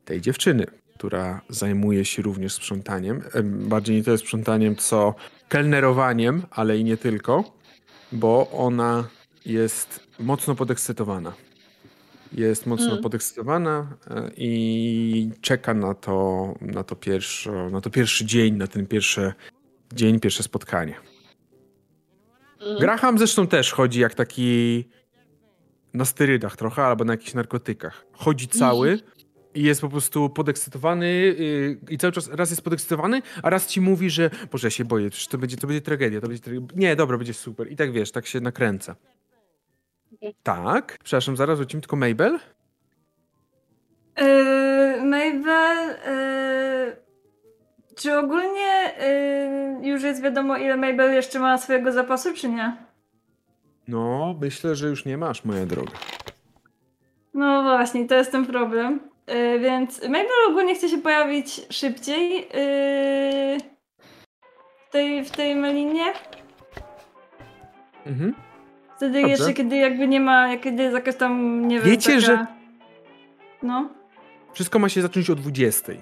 tej 0.05 0.21
dziewczyny, 0.21 0.67
która 0.95 1.41
zajmuje 1.49 2.05
się 2.05 2.23
również 2.23 2.53
sprzątaniem. 2.53 3.23
Em, 3.35 3.69
Bardziej 3.69 3.97
nie 3.97 4.03
to 4.05 4.11
jest 4.11 4.25
sprzątaniem, 4.25 4.77
co 4.77 5.15
kelnerowaniem, 5.49 6.43
ale 6.51 6.79
i 6.79 6.85
nie 6.85 6.97
tylko, 6.97 7.45
bo 8.13 8.51
ona 8.51 9.09
jest 9.47 10.01
mocno 10.21 10.55
podekscytowana. 10.55 11.33
Jest 12.33 12.67
mocno 12.67 12.91
Mm. 12.91 13.03
podekscytowana 13.03 13.97
e, 14.11 14.31
i 14.37 15.31
czeka 15.41 15.75
na 15.75 15.95
to, 15.95 16.55
na 16.61 16.85
to, 16.85 16.97
pierwsze, 16.97 17.71
na 17.71 17.81
to 17.81 17.91
pierwszy 17.91 18.25
dzień, 18.25 18.57
na 18.57 18.67
ten 18.67 18.87
pierwszy 18.87 19.33
dzień, 19.95 20.21
pierwsze 20.21 20.43
spotkanie. 20.43 20.95
Mhm. 22.61 22.79
Graham 22.79 23.19
zresztą 23.19 23.47
też 23.47 23.73
chodzi 23.73 24.01
jak 24.01 24.15
taki 24.15 24.85
na 25.95 26.05
sterydach 26.05 26.57
trochę, 26.57 26.83
albo 26.83 27.05
na 27.05 27.13
jakichś 27.13 27.35
narkotykach. 27.35 28.07
Chodzi 28.13 28.49
cały 28.49 28.99
i 29.55 29.63
jest 29.63 29.81
po 29.81 29.89
prostu 29.89 30.31
podekscytowany 30.31 31.07
yy, 31.09 31.79
i 31.91 31.99
cały 31.99 32.13
czas 32.13 32.29
raz 32.29 32.51
jest 32.51 32.63
podekscytowany, 32.63 33.23
a 33.43 33.51
raz 33.51 33.67
ci 33.67 33.81
mówi, 33.81 34.11
że 34.11 34.31
Boże, 34.53 34.67
ja 34.67 34.71
się 34.71 34.85
boję, 34.85 35.11
to 35.31 35.39
będzie, 35.39 35.57
to 35.57 35.67
będzie 35.67 35.81
tragedia, 35.81 36.21
to 36.21 36.27
będzie 36.27 36.43
tragedia. 36.43 36.67
Nie, 36.77 36.97
dobra, 36.97 37.19
będzie 37.19 37.35
super. 37.35 37.73
I 37.73 37.77
tak 37.77 37.93
wiesz, 37.93 38.13
tak 38.13 38.27
się 38.27 38.41
nakręca. 38.41 38.97
Tak, 40.43 40.99
przepraszam, 41.05 41.37
zaraz 41.37 41.59
wrócimy, 41.59 41.83
tylko 41.83 41.97
Mabel? 41.97 42.39
Yy, 44.19 45.05
Mabel, 45.05 45.89
yy, 45.89 46.97
czy 47.97 48.19
ogólnie 48.19 48.95
yy, 49.81 49.89
już 49.89 50.03
jest 50.03 50.23
wiadomo, 50.23 50.57
ile 50.57 50.77
Mabel 50.77 51.15
jeszcze 51.15 51.39
ma 51.39 51.59
swojego 51.59 51.93
zapasu, 51.93 52.35
czy 52.35 52.49
nie? 52.49 52.77
No, 53.89 54.35
myślę, 54.41 54.75
że 54.75 54.89
już 54.89 55.05
nie 55.05 55.19
masz, 55.19 55.45
moja 55.45 55.67
droga. 55.67 55.93
No 57.35 57.63
właśnie, 57.63 58.09
to 58.09 58.15
jest 58.15 58.33
ten 58.33 58.47
problem. 58.47 59.01
Yy, 59.27 59.59
więc 59.59 60.03
Mabel 60.03 60.49
ogólnie 60.49 60.75
chce 60.75 60.89
się 60.89 60.99
pojawić 60.99 61.61
szybciej 61.71 62.31
yy, 62.35 63.59
w, 64.89 64.93
tej, 64.93 65.25
w 65.25 65.31
tej 65.31 65.57
melinie. 65.57 66.13
Mhm. 68.07 68.35
Wtedy 69.03 69.21
Dobrze. 69.21 69.31
jeszcze, 69.31 69.53
kiedy 69.53 69.77
jakby 69.77 70.09
nie 70.09 70.21
ma, 70.21 70.57
kiedy 70.57 70.83
jest 70.83 70.95
jakaś 70.95 71.17
tam, 71.17 71.63
nie 71.69 71.81
wiem, 71.81 71.91
Wiecie, 71.91 72.11
taka... 72.11 72.21
że- 72.21 72.47
No, 73.63 73.89
Wszystko 74.53 74.79
ma 74.79 74.89
się 74.89 75.03
zacząć 75.03 75.31
o 75.31 75.35
20. 75.35 75.93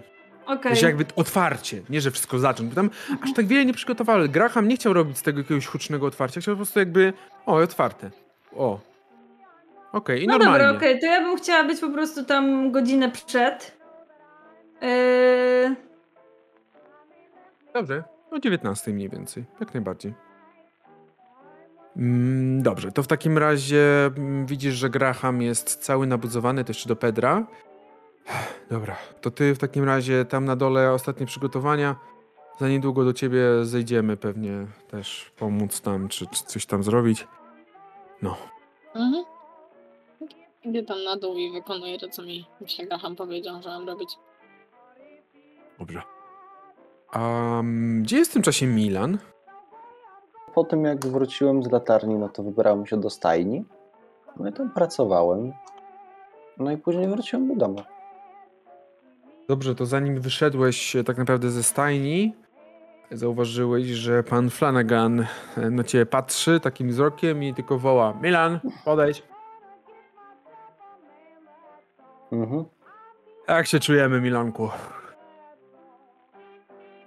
okej. 0.46 0.72
Okay. 0.72 0.82
jakby 0.82 1.04
otwarcie, 1.16 1.82
nie 1.90 2.00
że 2.00 2.10
wszystko 2.10 2.38
zacząć, 2.38 2.68
bo 2.68 2.74
tam 2.74 2.90
aż 3.22 3.32
tak 3.32 3.46
wiele 3.46 3.64
nie 3.64 3.72
przygotowali. 3.72 4.28
Graham 4.28 4.68
nie 4.68 4.76
chciał 4.76 4.92
robić 4.92 5.18
z 5.18 5.22
tego 5.22 5.38
jakiegoś 5.38 5.66
hucznego 5.66 6.06
otwarcia, 6.06 6.40
chciał 6.40 6.54
po 6.54 6.56
prostu 6.56 6.78
jakby, 6.78 7.12
o, 7.46 7.54
otwarte. 7.54 8.10
O. 8.56 8.80
Okej, 9.92 10.22
i 10.22 10.26
No 10.26 10.38
normalnie. 10.38 10.58
dobra, 10.58 10.76
okej, 10.76 11.00
to 11.00 11.06
ja 11.06 11.20
bym 11.20 11.36
chciała 11.36 11.64
być 11.64 11.80
po 11.80 11.90
prostu 11.90 12.24
tam 12.24 12.72
godzinę 12.72 13.10
przed. 13.10 13.76
Yy, 14.82 15.76
Dobrze, 17.74 18.04
o 18.30 18.38
19 18.38 18.90
mniej 18.90 19.08
więcej, 19.08 19.44
jak 19.60 19.74
najbardziej. 19.74 20.29
Mm, 22.00 22.62
dobrze, 22.62 22.92
to 22.92 23.02
w 23.02 23.06
takim 23.06 23.38
razie 23.38 24.06
mm, 24.06 24.46
widzisz, 24.46 24.74
że 24.74 24.90
Graham 24.90 25.42
jest 25.42 25.76
cały 25.76 26.06
nabuzowany, 26.06 26.64
jeszcze 26.68 26.88
do 26.88 26.96
Pedra. 26.96 27.46
Dobra, 28.70 28.96
to 29.20 29.30
ty 29.30 29.54
w 29.54 29.58
takim 29.58 29.84
razie 29.84 30.24
tam 30.24 30.44
na 30.44 30.56
dole 30.56 30.92
ostatnie 30.92 31.26
przygotowania. 31.26 31.96
Za 32.58 32.68
niedługo 32.68 33.04
do 33.04 33.12
ciebie 33.12 33.40
zejdziemy 33.62 34.16
pewnie 34.16 34.66
też 34.90 35.32
pomóc 35.36 35.80
tam, 35.80 36.08
czy, 36.08 36.26
czy 36.26 36.44
coś 36.44 36.66
tam 36.66 36.82
zrobić. 36.82 37.26
No, 38.22 38.36
Mhm. 38.94 39.24
Idę 40.64 40.82
tam 40.82 41.04
na 41.04 41.16
dół 41.16 41.36
i 41.36 41.52
wykonuję 41.52 41.98
to, 41.98 42.08
co 42.08 42.22
mi 42.22 42.46
się 42.66 42.86
Graham 42.86 43.16
powiedział, 43.16 43.62
że 43.62 43.68
mam 43.68 43.86
robić. 43.88 44.10
dobrze. 45.78 46.02
A 47.12 47.18
mm, 47.60 48.02
gdzie 48.02 48.16
jest 48.16 48.30
w 48.30 48.34
tym 48.34 48.42
czasie 48.42 48.66
Milan? 48.66 49.18
Po 50.54 50.64
tym 50.64 50.84
jak 50.84 51.06
wróciłem 51.06 51.62
z 51.62 51.70
latarni, 51.72 52.14
no 52.14 52.28
to 52.28 52.42
wybrałem 52.42 52.86
się 52.86 53.00
do 53.00 53.10
stajni. 53.10 53.64
No 54.36 54.48
i 54.48 54.52
tam 54.52 54.70
pracowałem. 54.70 55.52
No 56.58 56.70
i 56.70 56.76
później 56.76 57.08
wróciłem 57.08 57.48
do 57.48 57.54
domu. 57.54 57.82
Dobrze, 59.48 59.74
to 59.74 59.86
zanim 59.86 60.20
wyszedłeś 60.20 60.96
e, 60.96 61.04
tak 61.04 61.18
naprawdę 61.18 61.50
ze 61.50 61.62
stajni, 61.62 62.34
zauważyłeś, 63.10 63.86
że 63.86 64.22
pan 64.22 64.50
Flanagan 64.50 65.26
e, 65.56 65.70
na 65.70 65.84
ciebie 65.84 66.06
patrzy 66.06 66.60
takim 66.60 66.88
wzrokiem 66.88 67.42
i 67.42 67.54
tylko 67.54 67.78
woła 67.78 68.14
Milan, 68.22 68.60
podejdź. 68.84 69.22
Mhm. 72.32 72.64
Jak 73.48 73.66
się 73.66 73.80
czujemy, 73.80 74.20
Milanku? 74.20 74.68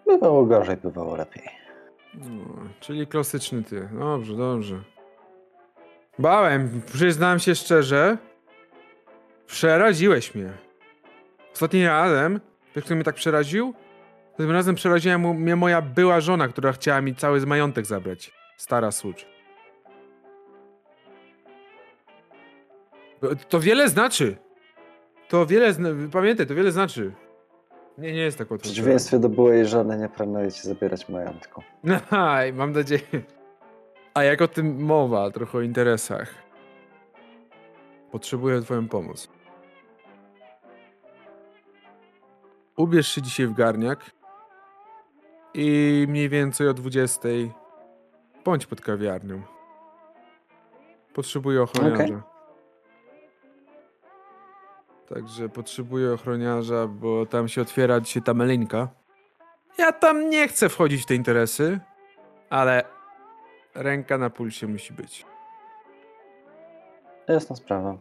Bywało 0.08 0.46
gorzej, 0.46 0.78
bywało 0.78 1.16
lepiej. 1.16 1.63
No, 2.16 2.46
czyli 2.80 3.08
klasyczny 3.08 3.64
ty. 3.64 3.90
Dobrze, 4.00 4.36
dobrze. 4.36 4.80
Bałem, 6.20 6.82
przyznam 6.94 7.40
się 7.40 7.56
szczerze. 7.56 8.18
Przeraziłeś 9.48 10.36
mnie. 10.36 10.54
Ostatnim 11.54 11.86
razem, 11.86 12.40
wiesz 12.76 12.86
kto 12.86 12.96
mnie 12.96 13.04
tak 13.04 13.16
przeraził? 13.16 13.74
Tym 14.38 14.52
razem 14.52 14.76
przeraziła 14.76 15.18
mnie 15.18 15.56
moja 15.56 15.82
była 15.82 16.22
żona, 16.22 16.48
która 16.48 16.72
chciała 16.74 17.02
mi 17.02 17.16
cały 17.16 17.46
majątek 17.46 17.86
zabrać. 17.86 18.32
Stara 18.58 18.92
słucz. 18.92 19.26
To 23.50 23.60
wiele 23.60 23.90
znaczy. 23.90 24.38
To 25.28 25.46
wiele, 25.46 25.74
zna- 25.74 25.90
pamiętaj, 26.12 26.48
to 26.48 26.56
wiele 26.56 26.72
znaczy. 26.72 27.12
Nie, 27.98 28.14
nie 28.14 28.20
jest 28.22 28.38
tak 28.38 28.48
W 28.48 28.52
łatwo. 28.52 28.64
przeciwieństwie 28.64 29.20
do 29.20 29.30
byłej 29.30 29.66
żony 29.68 29.98
nie 29.98 30.10
planuję 30.10 30.52
ci 30.52 30.62
zabierać 30.62 31.10
majątku. 31.10 31.64
Aj, 32.12 32.54
mam 32.54 32.72
nadzieję. 32.72 33.02
A 34.14 34.24
jak 34.24 34.42
o 34.42 34.48
tym 34.48 34.84
mowa, 34.84 35.32
trochę 35.32 35.58
o 35.58 35.62
interesach. 35.62 36.36
Potrzebuję 38.12 38.62
twoją 38.62 38.88
pomoc. 38.88 39.30
Ubierz 42.78 43.08
się 43.08 43.22
dzisiaj 43.22 43.48
w 43.48 43.54
garniak 43.54 44.12
i 45.54 46.06
mniej 46.10 46.30
więcej 46.30 46.68
o 46.68 46.74
20 46.74 47.30
bądź 48.46 48.66
pod 48.66 48.82
kawiarnią. 48.82 49.42
Potrzebuję 51.14 51.62
ochroniarza. 51.62 52.24
Także 55.10 55.50
potrzebuję 55.50 56.14
ochroniarza, 56.14 56.88
bo 56.88 57.26
tam 57.26 57.48
się 57.48 57.62
otwiera 57.62 58.00
dzisiaj 58.00 58.24
ta 58.24 58.34
melinka. 58.34 58.88
Ja 59.78 59.92
tam 59.92 60.30
nie 60.30 60.48
chcę 60.48 60.70
wchodzić 60.70 61.04
w 61.04 61.06
te 61.06 61.16
interesy, 61.16 61.80
ale 62.50 62.84
ręka 63.76 64.18
na 64.18 64.30
pulsie 64.30 64.68
musi 64.68 64.94
być. 64.94 65.26
Jasna 67.28 67.56
sprawa. 67.56 67.98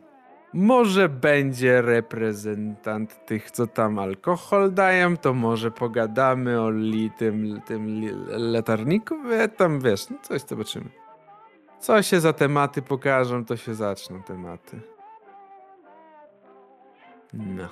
Może 0.55 1.09
będzie 1.09 1.83
reprezentant 1.83 3.27
tych, 3.27 3.51
co 3.51 3.67
tam 3.67 3.99
alkohol 3.99 4.73
dają, 4.73 5.17
to 5.17 5.35
może 5.35 5.71
pogadamy 5.71 6.61
o 6.61 6.71
li, 6.71 7.11
tym, 7.11 7.61
tym 7.67 7.87
li, 7.87 8.11
latarniku, 8.29 9.15
tam 9.57 9.81
wiesz, 9.81 10.11
no 10.11 10.17
coś 10.23 10.43
zobaczymy. 10.43 10.91
Co 11.81 12.03
się 12.03 12.21
za 12.21 12.33
tematy 12.33 12.83
pokażą, 12.83 13.45
to 13.45 13.57
się 13.57 13.75
zaczną 13.75 14.23
tematy. 14.23 14.92
No. 17.33 17.69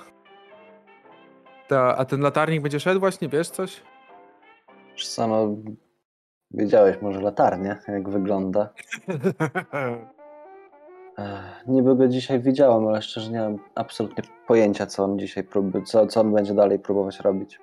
To, 1.67 1.97
a 1.97 2.05
ten 2.05 2.21
latarnik 2.21 2.61
będzie 2.61 2.79
szedł 2.79 2.99
właśnie, 2.99 3.29
wiesz 3.29 3.49
coś? 3.49 3.81
Co, 5.03 5.27
no, 5.27 5.55
wiedziałeś 6.51 7.01
może 7.01 7.21
latarnię, 7.21 7.77
jak 7.87 8.09
wygląda. 8.09 8.69
Niby 11.67 11.95
go 11.95 12.07
dzisiaj 12.07 12.39
widziałem, 12.39 12.87
ale 12.87 13.01
szczerze 13.01 13.31
nie 13.31 13.39
mam 13.39 13.59
absolutnie 13.75 14.23
pojęcia, 14.47 14.85
co 14.85 15.03
on 15.03 15.19
dzisiaj 15.19 15.43
próbuje, 15.43 15.83
co, 15.83 16.07
co 16.07 16.21
on 16.21 16.33
będzie 16.33 16.53
dalej 16.53 16.79
próbować 16.79 17.19
robić. 17.19 17.59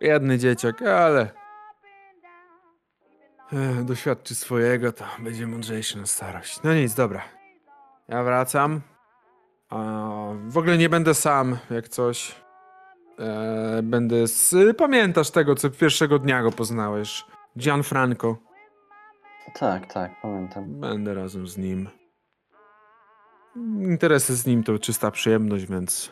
Biedny 0.00 0.38
dzieciak, 0.38 0.82
ale 0.82 1.30
doświadczy 3.84 4.34
swojego, 4.34 4.92
to 4.92 5.04
będzie 5.18 5.46
mądrzejszy 5.46 5.98
na 5.98 6.06
starość. 6.06 6.62
No 6.62 6.74
nic, 6.74 6.94
dobra. 6.94 7.35
Ja 8.08 8.22
wracam. 8.22 8.80
W 10.48 10.58
ogóle 10.58 10.78
nie 10.78 10.88
będę 10.88 11.14
sam, 11.14 11.58
jak 11.70 11.88
coś. 11.88 12.34
E, 13.18 13.80
będę 13.82 14.26
z... 14.26 14.54
Pamiętasz 14.76 15.30
tego, 15.30 15.54
co 15.54 15.70
pierwszego 15.70 16.18
dnia 16.18 16.42
go 16.42 16.52
poznałeś. 16.52 17.24
Gianfranco. 17.58 18.36
Tak, 19.54 19.92
tak, 19.92 20.20
pamiętam. 20.22 20.80
Będę 20.80 21.14
razem 21.14 21.46
z 21.46 21.58
nim. 21.58 21.88
Interesy 23.80 24.36
z 24.36 24.46
nim 24.46 24.62
to 24.64 24.78
czysta 24.78 25.10
przyjemność, 25.10 25.66
więc 25.66 26.10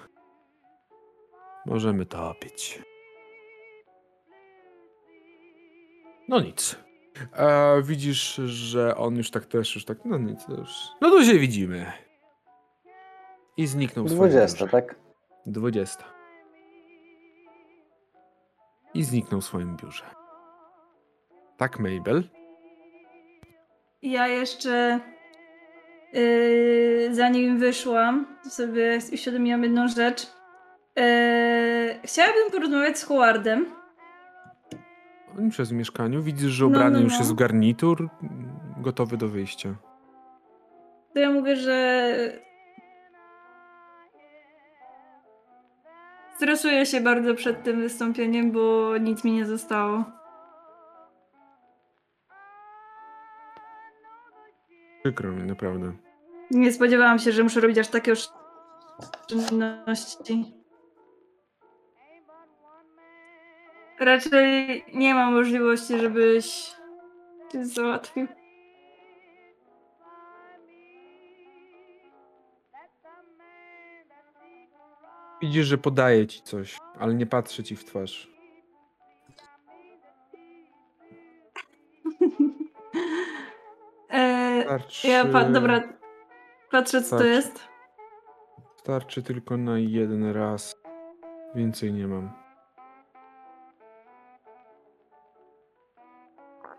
możemy 1.67 2.07
to 2.07 2.31
opić. 2.31 2.83
No 6.29 6.41
nic. 6.41 6.84
E, 7.37 7.83
widzisz, 7.83 8.35
że 8.45 8.97
on 8.97 9.17
już 9.17 9.31
tak 9.31 9.47
też, 9.47 9.75
już 9.75 9.85
tak, 9.85 9.99
no 10.05 10.19
nic, 10.19 10.49
już. 10.49 10.71
No 11.01 11.11
to 11.11 11.25
się 11.25 11.39
widzimy. 11.39 11.93
I 13.57 13.67
zniknął 13.67 14.05
w 14.05 14.11
swoim 14.11 14.31
20, 14.31 14.59
biurze. 14.59 14.73
tak? 14.73 14.97
20. 15.47 16.05
I 18.95 19.05
zniknął 19.05 19.41
w 19.41 19.45
swoim 19.45 19.77
biurze. 19.77 20.05
Tak, 21.57 21.79
Mabel? 21.79 22.23
Ja 24.03 24.29
jeszcze 24.29 25.01
yy, 26.13 27.09
zanim 27.15 27.59
wyszłam, 27.59 28.39
to 28.45 28.51
sobie 28.51 28.99
uświadomiłam 29.13 29.63
jedną 29.63 29.89
rzecz. 29.89 30.27
Yy, 30.97 31.03
chciałabym 32.05 32.51
porozmawiać 32.51 32.99
z 32.99 33.05
Howardem. 33.05 33.67
On 35.39 35.51
przez 35.51 35.73
mieszkaniu. 35.73 36.23
Widzisz, 36.23 36.51
że 36.51 36.65
No, 36.65 36.71
ubrany 36.71 36.97
no, 36.97 37.03
już 37.05 37.13
no. 37.13 37.19
jest 37.19 37.33
w 37.33 37.35
garnitur, 37.35 38.09
gotowy 38.77 39.17
do 39.17 39.29
wyjścia. 39.29 39.75
To 41.15 41.19
ja 41.21 41.31
mówię, 41.31 41.57
że 41.57 42.15
stresuję 46.37 46.87
się 46.87 47.01
bardzo 47.01 47.35
przed 47.35 47.63
tym 47.63 47.81
wystąpieniem, 47.81 48.53
bo 48.53 48.99
nic 48.99 49.25
mi 49.25 49.33
nie 49.33 49.47
zostało. 49.47 50.05
Przykro 55.03 55.33
mi, 55.33 55.43
naprawdę. 55.43 55.93
Nie 56.51 56.73
spodziewałam 56.73 57.19
się, 57.19 57.33
że 57.33 57.43
muszę 57.43 57.61
robić 57.61 57.79
aż 57.79 57.89
takie 57.89 58.13
oszczędności. 58.13 60.55
Raczej 64.01 64.85
nie 64.95 65.15
ma 65.15 65.31
możliwości, 65.31 65.99
żebyś 65.99 66.75
coś 67.53 67.67
załatwił. 67.67 68.27
Widzisz, 75.43 75.67
że 75.67 75.79
podaje 75.79 76.27
ci 76.27 76.43
coś, 76.43 76.79
ale 76.99 77.15
nie 77.15 77.27
patrzy 77.27 77.65
ci 77.65 77.77
w 77.77 77.85
twarz. 77.85 78.31
e, 84.11 84.63
Starczy, 84.65 85.09
ja 85.09 85.25
pa- 85.25 85.45
dobra, 85.49 85.83
patrzę 86.71 87.03
co 87.03 87.11
to 87.11 87.17
Patrz. 87.17 87.29
jest. 87.29 87.69
starczy 88.77 89.23
tylko 89.23 89.57
na 89.57 89.79
jeden 89.79 90.33
raz. 90.33 90.77
Więcej 91.55 91.93
nie 91.93 92.07
mam. 92.07 92.44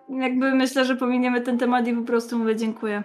Jakby 0.09 0.55
myślę, 0.55 0.85
że 0.85 0.95
pominiemy 0.95 1.41
ten 1.41 1.57
temat 1.57 1.87
i 1.87 1.93
po 1.93 2.01
prostu 2.01 2.37
mówię 2.39 2.55
dziękuję. 2.55 3.03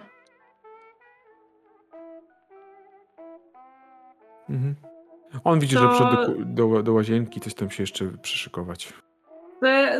Mhm. 4.49 4.75
On 5.43 5.59
widzi, 5.59 5.75
To- 5.75 5.81
że 5.81 5.89
przyszedł 5.89 6.15
do, 6.45 6.67
do, 6.67 6.83
do 6.83 6.93
łazienki, 6.93 7.39
coś 7.39 7.53
tam 7.53 7.69
się 7.69 7.83
jeszcze 7.83 8.05
przyszykować. 8.05 8.93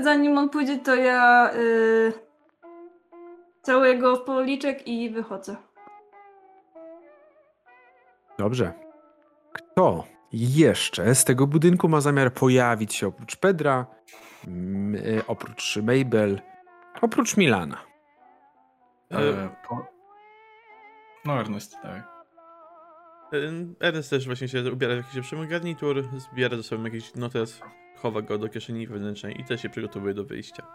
Zanim 0.02 0.38
on 0.38 0.50
pójdzie, 0.50 0.78
to 0.80 0.96
ja 0.96 1.52
y, 1.56 2.14
całuję 3.62 3.98
go 3.98 4.16
w 4.16 4.22
policzek 4.24 4.88
i 4.88 5.10
wychodzę. 5.10 5.56
Dobrze. 8.38 8.74
Kto 9.54 10.04
jeszcze 10.34 11.16
z 11.16 11.26
tego 11.26 11.48
budynku 11.48 11.90
ma 11.90 12.02
zamiar 12.02 12.34
pojawić 12.34 12.96
się 12.96 13.08
oprócz 13.08 13.36
Pedra, 13.36 13.86
e, 15.18 15.28
oprócz 15.28 15.78
Mabel, 15.78 16.42
oprócz 17.02 17.38
Milana. 17.38 17.78
E, 19.12 19.50
po... 19.68 19.88
No 21.26 21.40
Ernest, 21.40 21.78
tak. 21.82 22.12
Ym, 23.34 23.76
Ernest 23.80 24.10
też 24.10 24.26
właśnie 24.26 24.48
się 24.48 24.72
ubiera 24.74 24.94
w 24.94 24.98
jakiś 24.98 25.16
lepszy 25.16 25.48
garnitur, 25.48 26.04
zbiera 26.18 26.58
ze 26.58 26.64
sobą 26.64 26.84
jakiś 26.84 27.16
notes, 27.16 27.62
chowa 27.98 28.22
go 28.22 28.38
do 28.38 28.50
kieszeni 28.50 28.88
wewnętrznej 28.88 29.42
i 29.42 29.46
też 29.46 29.62
się 29.62 29.70
przygotowuje 29.70 30.14
do 30.14 30.24
wyjścia. 30.24 30.68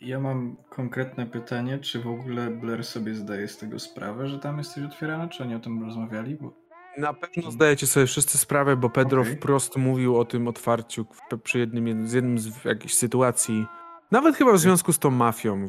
Ja 0.00 0.20
mam 0.20 0.56
konkretne 0.68 1.26
pytanie, 1.26 1.78
czy 1.78 2.00
w 2.00 2.06
ogóle 2.06 2.50
Blair 2.50 2.84
sobie 2.84 3.14
zdaje 3.14 3.48
z 3.48 3.58
tego 3.58 3.78
sprawę, 3.78 4.28
że 4.28 4.38
tam 4.38 4.58
jest 4.58 4.74
coś 4.74 4.84
otwierane, 4.84 5.28
czy 5.28 5.42
oni 5.42 5.54
o 5.54 5.58
tym 5.58 5.84
rozmawiali? 5.84 6.34
Bo... 6.34 6.65
Na 6.98 7.12
pewno 7.14 7.50
zdajecie 7.50 7.86
sobie 7.86 8.06
wszyscy 8.06 8.38
sprawę, 8.38 8.76
bo 8.76 8.90
Pedro 8.90 9.20
Okej. 9.22 9.36
wprost 9.36 9.76
mówił 9.76 10.16
o 10.18 10.24
tym 10.24 10.48
otwarciu 10.48 11.06
przy 11.42 11.58
jednym 11.58 12.08
z 12.08 12.12
jednym 12.12 12.38
z 12.38 12.64
jakichś 12.64 12.94
sytuacji. 12.94 13.66
Nawet 14.10 14.36
chyba 14.36 14.52
w 14.52 14.58
związku 14.58 14.92
z 14.92 14.98
tą 14.98 15.10
mafią 15.10 15.56
e, 15.64 15.68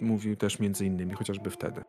mówił 0.00 0.36
też 0.36 0.58
między 0.58 0.86
innymi, 0.86 1.12
chociażby 1.14 1.50
wtedy. 1.50 1.84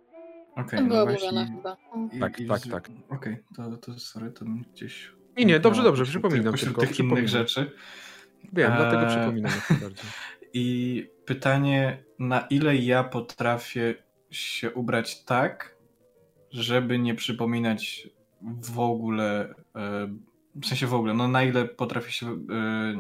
Okej, 0.55 0.79
To 0.79 0.85
no 0.85 1.05
właśnie. 1.05 1.45
chyba. 1.57 1.77
I- 2.13 2.19
Tak, 2.19 2.39
i 2.39 2.47
tak, 2.47 2.61
tak. 2.71 2.89
Okej, 3.09 3.37
to, 3.55 3.77
to 3.77 3.99
sorry, 3.99 4.31
to 4.31 4.45
gdzieś... 4.73 5.11
Nie, 5.37 5.45
nie, 5.45 5.59
dobrze, 5.59 5.67
umknęło 5.81 5.97
dobrze, 5.97 6.11
przypominam 6.11 6.51
pośród 6.53 6.69
tylko, 6.69 6.81
tych 6.81 6.89
przypominam. 6.91 7.17
innych 7.17 7.29
rzeczy. 7.29 7.71
Wiem, 8.53 8.71
dlatego 8.77 9.01
Eee. 9.01 9.07
przypominam 9.09 9.51
jak 9.55 9.69
najbardziej. 9.69 10.05
I 10.53 11.09
pytanie, 11.25 12.03
na 12.19 12.39
ile 12.41 12.75
ja 12.75 13.03
potrafię 13.03 13.95
się 14.31 14.71
ubrać 14.71 15.23
tak, 15.23 15.75
żeby 16.51 16.99
nie 16.99 17.15
przypominać 17.15 18.09
w 18.43 18.79
ogóle, 18.79 19.55
e, 19.75 20.07
w 20.55 20.65
sensie 20.65 20.87
w 20.87 20.93
ogóle, 20.93 21.13
no 21.13 21.27
na 21.27 21.43
ile 21.43 21.65
potrafię 21.65 22.11
się 22.11 22.27
e, 22.27 22.37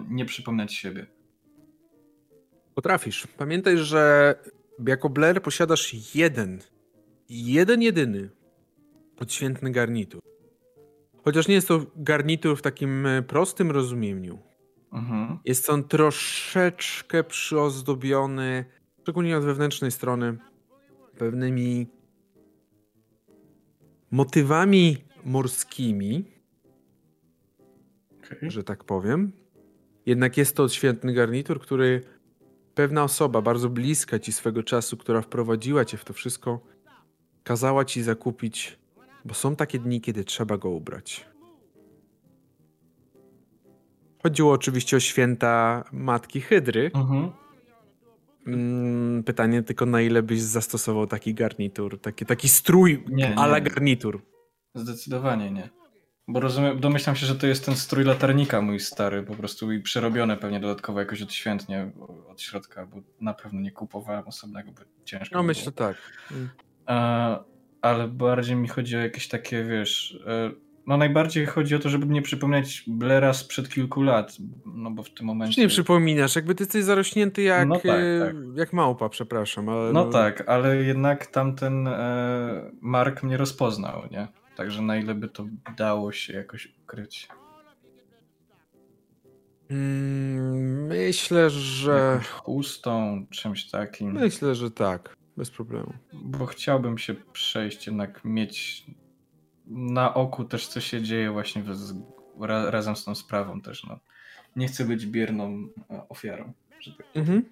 nie 0.09 0.25
przypominać 0.25 0.73
siebie. 0.73 1.07
Potrafisz. 2.75 3.27
Pamiętaj, 3.37 3.77
że 3.77 4.35
jako 4.87 5.09
Blair 5.09 5.41
posiadasz 5.41 6.15
jeden, 6.15 6.59
jeden 7.29 7.81
jedyny 7.81 8.29
odświętny 9.19 9.71
garnitur. 9.71 10.21
Chociaż 11.23 11.47
nie 11.47 11.55
jest 11.55 11.67
to 11.67 11.85
garnitur 11.95 12.57
w 12.57 12.61
takim 12.61 13.05
e, 13.05 13.21
prostym 13.21 13.71
rozumieniu. 13.71 14.39
Mhm. 14.93 15.39
Jest 15.45 15.69
on 15.69 15.83
troszeczkę 15.83 17.23
przyozdobiony, 17.23 18.65
szczególnie 19.01 19.37
od 19.37 19.43
wewnętrznej 19.43 19.91
strony, 19.91 20.37
pewnymi 21.17 21.87
motywami 24.11 24.97
morskimi, 25.25 26.25
Okej. 28.17 28.51
że 28.51 28.63
tak 28.63 28.83
powiem. 28.83 29.31
Jednak 30.05 30.37
jest 30.37 30.55
to 30.55 30.63
odświętny 30.63 31.13
garnitur, 31.13 31.59
który 31.61 32.01
pewna 32.75 33.03
osoba 33.03 33.41
bardzo 33.41 33.69
bliska 33.69 34.19
ci 34.19 34.31
swego 34.33 34.63
czasu, 34.63 34.97
która 34.97 35.21
wprowadziła 35.21 35.85
cię 35.85 35.97
w 35.97 36.05
to 36.05 36.13
wszystko, 36.13 36.59
kazała 37.43 37.85
ci 37.85 38.03
zakupić, 38.03 38.79
bo 39.25 39.33
są 39.33 39.55
takie 39.55 39.79
dni, 39.79 40.01
kiedy 40.01 40.23
trzeba 40.23 40.57
go 40.57 40.69
ubrać. 40.69 41.25
Chodziło 44.23 44.51
oczywiście 44.53 44.97
o 44.97 44.99
święta 44.99 45.83
Matki 45.91 46.41
Hydry. 46.41 46.91
Mhm. 46.93 47.31
Mm, 48.47 49.23
Pytanie 49.23 49.63
tylko, 49.63 49.85
na 49.85 50.01
ile 50.01 50.23
byś 50.23 50.41
zastosował 50.41 51.07
taki 51.07 51.33
garnitur, 51.33 51.99
taki, 51.99 52.25
taki 52.25 52.49
strój 52.49 53.03
Nie, 53.09 53.35
ala 53.35 53.59
nie. 53.59 53.65
garnitur. 53.65 54.21
Zdecydowanie 54.75 55.51
nie. 55.51 55.69
Bo 56.27 56.39
rozumiem, 56.39 56.79
domyślam 56.79 57.15
się, 57.15 57.25
że 57.25 57.35
to 57.35 57.47
jest 57.47 57.65
ten 57.65 57.75
strój 57.75 58.03
latarnika 58.03 58.61
mój 58.61 58.79
stary, 58.79 59.23
po 59.23 59.35
prostu 59.35 59.71
i 59.71 59.79
przerobione 59.81 60.37
pewnie 60.37 60.59
dodatkowo 60.59 60.99
jakoś 60.99 61.21
odświętnie 61.21 61.91
od 62.29 62.41
środka, 62.41 62.85
bo 62.85 62.97
na 63.21 63.33
pewno 63.33 63.61
nie 63.61 63.71
kupowałem 63.71 64.27
osobnego, 64.27 64.71
bo 64.71 64.81
ciężko. 65.05 65.35
No 65.37 65.43
myślę 65.43 65.71
tak. 65.71 65.95
Mm. 66.31 66.49
E, 66.87 67.37
ale 67.81 68.07
bardziej 68.07 68.55
mi 68.55 68.67
chodzi 68.67 68.97
o 68.97 68.99
jakieś 68.99 69.27
takie, 69.27 69.63
wiesz. 69.63 70.19
E, 70.27 70.51
no 70.87 70.97
najbardziej 70.97 71.45
chodzi 71.45 71.75
o 71.75 71.79
to, 71.79 71.89
żeby 71.89 72.05
nie 72.05 72.21
przypomnieć 72.21 72.83
Blaira 72.87 73.33
sprzed 73.33 73.69
kilku 73.69 74.01
lat. 74.01 74.37
No 74.65 74.91
bo 74.91 75.03
w 75.03 75.07
tym 75.09 75.15
Już 75.15 75.27
momencie. 75.27 75.61
nie 75.61 75.67
przypominasz, 75.67 76.35
jakby 76.35 76.55
ty 76.55 76.63
jesteś 76.63 76.83
zarośnięty 76.83 77.41
jak, 77.41 77.67
No 77.67 77.75
tak, 77.75 77.85
e, 77.85 78.19
tak. 78.19 78.35
jak 78.55 78.73
małpa, 78.73 79.09
przepraszam. 79.09 79.69
Ale 79.69 79.93
No 79.93 80.05
tak, 80.05 80.49
ale 80.49 80.75
jednak 80.75 81.27
tamten 81.27 81.87
e, 81.87 82.71
Mark 82.81 83.23
mnie 83.23 83.37
rozpoznał, 83.37 84.03
nie? 84.11 84.27
Także 84.61 84.81
na 84.81 84.97
ile 84.97 85.15
by 85.15 85.29
to 85.29 85.45
dało 85.77 86.11
się 86.11 86.33
jakoś 86.33 86.73
ukryć. 86.83 87.27
Mm, 89.69 90.85
Myślę, 90.87 91.49
że. 91.49 91.91
Jakąś 91.91 92.27
chustą, 92.27 93.25
czymś 93.29 93.69
takim. 93.69 94.11
Myślę, 94.13 94.55
że 94.55 94.71
tak. 94.71 95.17
Bez 95.37 95.51
problemu. 95.51 95.93
Bo 96.13 96.45
chciałbym 96.45 96.97
się 96.97 97.15
przejść, 97.33 97.87
jednak 97.87 98.25
mieć 98.25 98.85
na 99.67 100.13
oku 100.13 100.45
też, 100.45 100.67
co 100.67 100.81
się 100.81 101.01
dzieje 101.01 101.31
właśnie 101.31 101.63
z, 101.73 101.95
ra, 102.41 102.71
razem 102.71 102.95
z 102.95 103.03
tą 103.03 103.15
sprawą 103.15 103.61
też, 103.61 103.83
no. 103.83 103.99
Nie 104.55 104.67
chcę 104.67 104.85
być 104.85 105.05
bierną 105.05 105.67
e, 105.89 106.09
ofiarą. 106.09 106.53
Że 106.79 106.91
tak. 106.91 107.07
Mhm. 107.13 107.45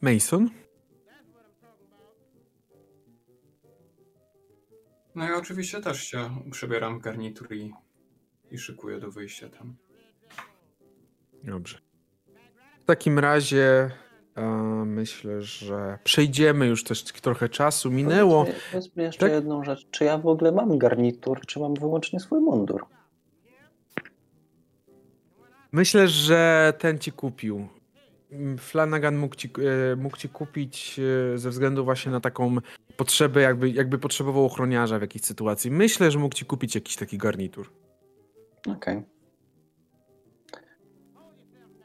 Mason? 0.00 0.50
No 5.14 5.24
ja 5.24 5.36
oczywiście 5.36 5.80
też 5.80 6.02
się 6.04 6.30
przebieram 6.50 6.98
w 6.98 7.02
garnitur 7.02 7.52
i, 7.54 7.72
i 8.50 8.58
szykuję 8.58 9.00
do 9.00 9.10
wyjścia 9.10 9.48
tam. 9.48 9.76
Dobrze. 11.44 11.78
W 12.82 12.86
takim 12.86 13.18
razie 13.18 13.90
e, 14.36 14.42
myślę, 14.86 15.42
że 15.42 15.98
przejdziemy 16.04 16.66
już 16.66 16.84
też 16.84 17.04
trochę 17.04 17.48
czasu. 17.48 17.90
Minęło. 17.90 18.44
Powiedz 18.44 18.56
mi- 18.56 18.62
Powiedz 18.72 18.96
mi 18.96 19.02
jeszcze 19.04 19.20
Tak? 19.26 19.32
jedną 19.32 19.64
rzecz. 19.64 19.86
Czy 19.90 20.04
ja 20.04 20.18
w 20.18 20.26
ogóle 20.26 20.52
mam 20.52 20.78
garnitur, 20.78 21.40
czy 21.46 21.60
mam 21.60 21.74
wyłącznie 21.74 22.20
swój 22.20 22.40
mundur? 22.40 22.86
Myślę, 25.72 26.08
że 26.08 26.72
ten 26.78 26.98
ci 26.98 27.12
kupił. 27.12 27.68
Mm, 28.34 28.58
Flanagan 28.58 29.16
mógł 29.16 29.34
ci, 29.34 29.50
e, 29.92 29.96
mógł 29.96 30.16
ci 30.16 30.28
kupić 30.28 31.00
e, 31.34 31.38
ze 31.38 31.50
względu 31.50 31.84
właśnie 31.84 32.12
na 32.12 32.20
taką 32.20 32.56
potrzebę, 32.96 33.40
jakby, 33.40 33.70
jakby 33.70 33.98
potrzebował 33.98 34.44
ochroniarza 34.44 34.98
w 34.98 35.02
jakiejś 35.02 35.24
sytuacji. 35.24 35.70
Myślę, 35.70 36.10
że 36.10 36.18
mógł 36.18 36.34
ci 36.34 36.44
kupić 36.44 36.74
jakiś 36.74 36.96
taki 36.96 37.18
garnitur. 37.18 37.70
Okej. 38.68 39.02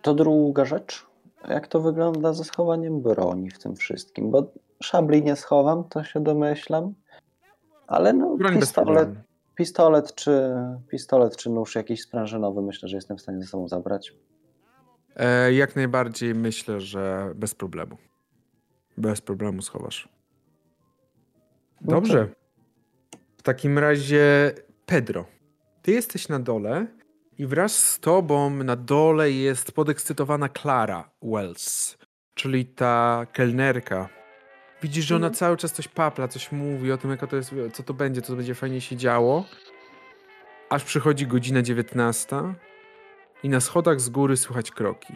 To 0.02 0.14
druga 0.14 0.66
rzecz. 0.66 1.06
Jak 1.50 1.68
to 1.68 1.82
wygląda 1.82 2.34
ze 2.34 2.44
schowaniem 2.44 3.02
broni 3.02 3.52
w 3.52 3.60
tym 3.60 3.76
wszystkim? 3.76 4.32
Bo 4.32 4.52
szabli 4.84 5.24
nie 5.24 5.36
schowam, 5.36 5.84
to 5.84 6.04
się 6.04 6.24
domyślam. 6.24 6.94
Ale 7.88 8.14
no, 8.14 8.38
pistolet, 8.60 9.10
pistolet, 9.56 10.16
czy, 10.16 10.56
pistolet 10.90 11.38
czy 11.38 11.50
nóż 11.50 11.76
jakiś 11.76 12.02
sprężynowy 12.02 12.62
myślę, 12.62 12.90
że 12.90 12.98
jestem 12.98 13.18
w 13.18 13.22
stanie 13.22 13.42
ze 13.42 13.48
sobą 13.48 13.68
zabrać. 13.68 14.14
E, 15.16 15.54
jak 15.54 15.76
najbardziej 15.76 16.36
myślę, 16.36 16.82
że 16.82 17.32
bez 17.36 17.56
problemu. 17.56 17.98
Bez 18.98 19.22
problemu 19.22 19.62
schowasz. 19.62 20.10
Dobrze. 21.82 22.28
W 23.38 23.42
takim 23.44 23.78
razie, 23.80 24.52
Pedro, 24.86 25.26
ty 25.82 25.92
jesteś 25.92 26.28
na 26.30 26.40
dole 26.40 26.88
i 27.38 27.46
wraz 27.46 27.76
z 27.92 28.00
tobą 28.00 28.50
na 28.50 28.76
dole 28.76 29.32
jest 29.32 29.72
podekscytowana 29.72 30.50
Clara 30.50 31.10
Wells, 31.24 31.98
czyli 32.34 32.66
ta 32.66 33.28
kelnerka. 33.34 34.10
Widzisz, 34.82 35.06
że 35.06 35.16
ona 35.16 35.28
Mhm. 35.28 35.38
cały 35.38 35.58
czas 35.58 35.72
coś 35.74 35.88
papla, 35.88 36.28
coś 36.28 36.52
mówi 36.52 36.92
o 36.92 36.98
tym, 36.98 37.12
jaka 37.12 37.28
to 37.28 37.36
jest, 37.36 37.52
co 37.74 37.84
to 37.84 37.94
będzie, 37.94 38.22
co 38.22 38.36
będzie 38.36 38.56
fajnie 38.56 38.82
się 38.82 38.96
działo. 38.98 39.46
Aż 40.70 40.84
przychodzi 40.84 41.28
godzina 41.28 41.62
19 41.62 42.36
i 43.44 43.50
na 43.50 43.60
schodach 43.60 44.00
z 44.02 44.10
góry 44.10 44.38
słychać 44.38 44.72
kroki. 44.72 45.14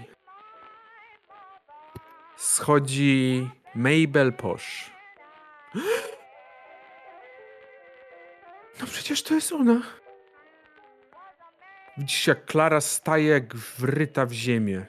Schodzi 2.37 3.49
Mabel 3.75 4.33
Posh. 4.33 4.91
No 8.79 8.87
przecież 8.87 9.23
to 9.23 9.33
jest 9.33 9.51
ona. 9.51 9.81
Widzisz, 11.97 12.27
jak 12.27 12.45
Klara 12.45 12.81
staje 12.81 13.27
jak 13.27 13.55
wryta 13.55 14.25
w 14.25 14.31
ziemię. 14.31 14.85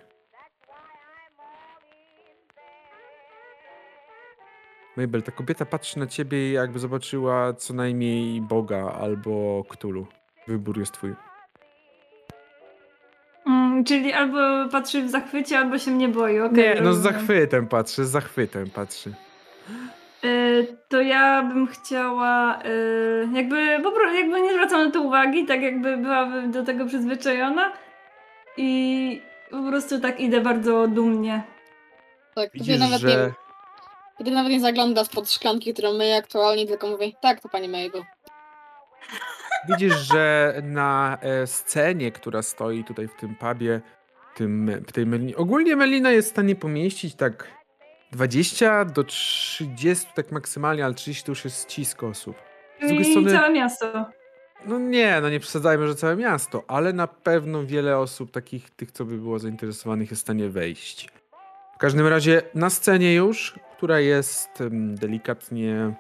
Mabel, 4.97 5.23
ta 5.23 5.33
kobieta 5.33 5.65
patrzy 5.65 5.99
na 5.99 6.07
ciebie 6.07 6.53
jakby 6.53 6.79
zobaczyła 6.79 7.53
co 7.53 7.75
najmniej 7.75 8.41
Boga 8.41 8.93
albo 8.93 9.65
Ktulu. 9.69 10.07
Wybór 10.49 10.79
jest 10.79 10.93
twój. 10.93 11.15
Mm, 13.75 13.85
czyli 13.85 14.13
albo 14.13 14.39
patrzy 14.73 15.03
w 15.03 15.11
zachwycie, 15.11 15.59
albo 15.59 15.79
się 15.79 15.91
mnie 15.91 16.09
boi. 16.09 16.41
okej, 16.41 16.75
Nie, 16.75 16.81
no 16.81 16.93
z 16.93 16.99
zachwytem 16.99 17.69
patrzy, 17.69 18.05
z 18.05 18.11
zachwytem 18.11 18.71
patrzy. 18.71 19.13
Y, 20.25 20.77
to 20.89 21.01
ja 21.01 21.43
bym 21.43 21.67
chciała 21.67 22.59
e, 22.63 22.69
jakby, 23.33 23.81
jakby 24.15 24.41
nie 24.41 24.53
zwracam 24.53 24.85
na 24.85 24.91
to 24.91 25.01
uwagi, 25.01 25.47
tak 25.47 25.63
jakby 25.63 25.97
byłabym 25.97 26.51
do 26.51 26.65
tego 26.65 26.87
przyzwyczajona 26.87 27.73
i 28.57 29.23
po 29.51 29.63
prostu 29.63 30.01
tak 30.01 30.21
idę 30.21 30.41
bardzo 30.41 30.89
dumnie. 30.89 31.43
Tak, 32.35 32.51
to 32.51 32.55
Widzisz, 32.55 32.79
nawet 32.79 33.01
że... 33.01 33.09
nie, 33.09 33.33
Kiedy 34.19 34.31
nawet 34.31 34.53
nie 34.53 34.61
zagląda 34.61 35.05
spod 35.05 35.31
szklanki, 35.31 35.73
którą 35.73 35.93
myję 35.93 36.17
aktualnie, 36.17 36.67
tylko 36.67 36.87
mówi, 36.87 37.17
tak, 37.21 37.41
to 37.41 37.49
pani 37.49 37.69
Mabel. 37.69 38.03
Widzisz, 39.69 39.95
że 39.95 40.55
na 40.63 41.19
e, 41.21 41.47
scenie, 41.47 42.13
która 42.13 42.43
stoi 42.43 42.85
tutaj 42.85 43.09
w 43.09 43.15
tym 43.15 43.35
pubie, 43.35 43.81
tym, 44.35 44.71
w 44.87 44.93
tej 44.93 45.07
Melinie. 45.07 45.37
Ogólnie 45.37 45.77
Melina 45.77 46.11
jest 46.11 46.29
w 46.29 46.31
stanie 46.31 46.57
pomieścić 46.57 47.15
tak 47.15 47.49
20 48.13 48.85
do 48.85 49.05
30, 49.05 50.07
tak 50.15 50.33
maksymalnie, 50.33 50.85
ale 50.85 50.95
30 50.95 51.25
to 51.25 51.33
już 51.33 51.45
jest 51.45 51.63
ścisk 51.73 52.03
osób. 52.03 52.37
Z 52.83 52.87
drugiej 52.87 53.09
I 53.09 53.11
strony- 53.11 53.31
całe 53.33 53.53
miasto. 53.53 54.07
No 54.67 54.79
nie, 54.79 55.21
no 55.21 55.31
nie 55.31 55.41
przesadzajmy, 55.41 55.87
że 55.89 55.95
całe 55.95 56.17
miasto, 56.17 56.65
ale 56.69 56.93
na 56.93 57.07
pewno 57.07 57.65
wiele 57.67 57.99
osób, 57.99 58.31
takich 58.31 58.71
tych, 58.71 58.91
co 58.91 59.05
by 59.05 59.17
było 59.19 59.39
zainteresowanych, 59.39 60.11
jest 60.11 60.23
w 60.23 60.25
stanie 60.25 60.49
wejść. 60.49 61.09
W 61.75 61.79
każdym 61.79 62.07
razie 62.07 62.43
na 62.55 62.71
scenie 62.71 63.15
już, 63.15 63.55
która 63.77 64.01
jest 64.01 64.63
delikatnie, 64.95 65.95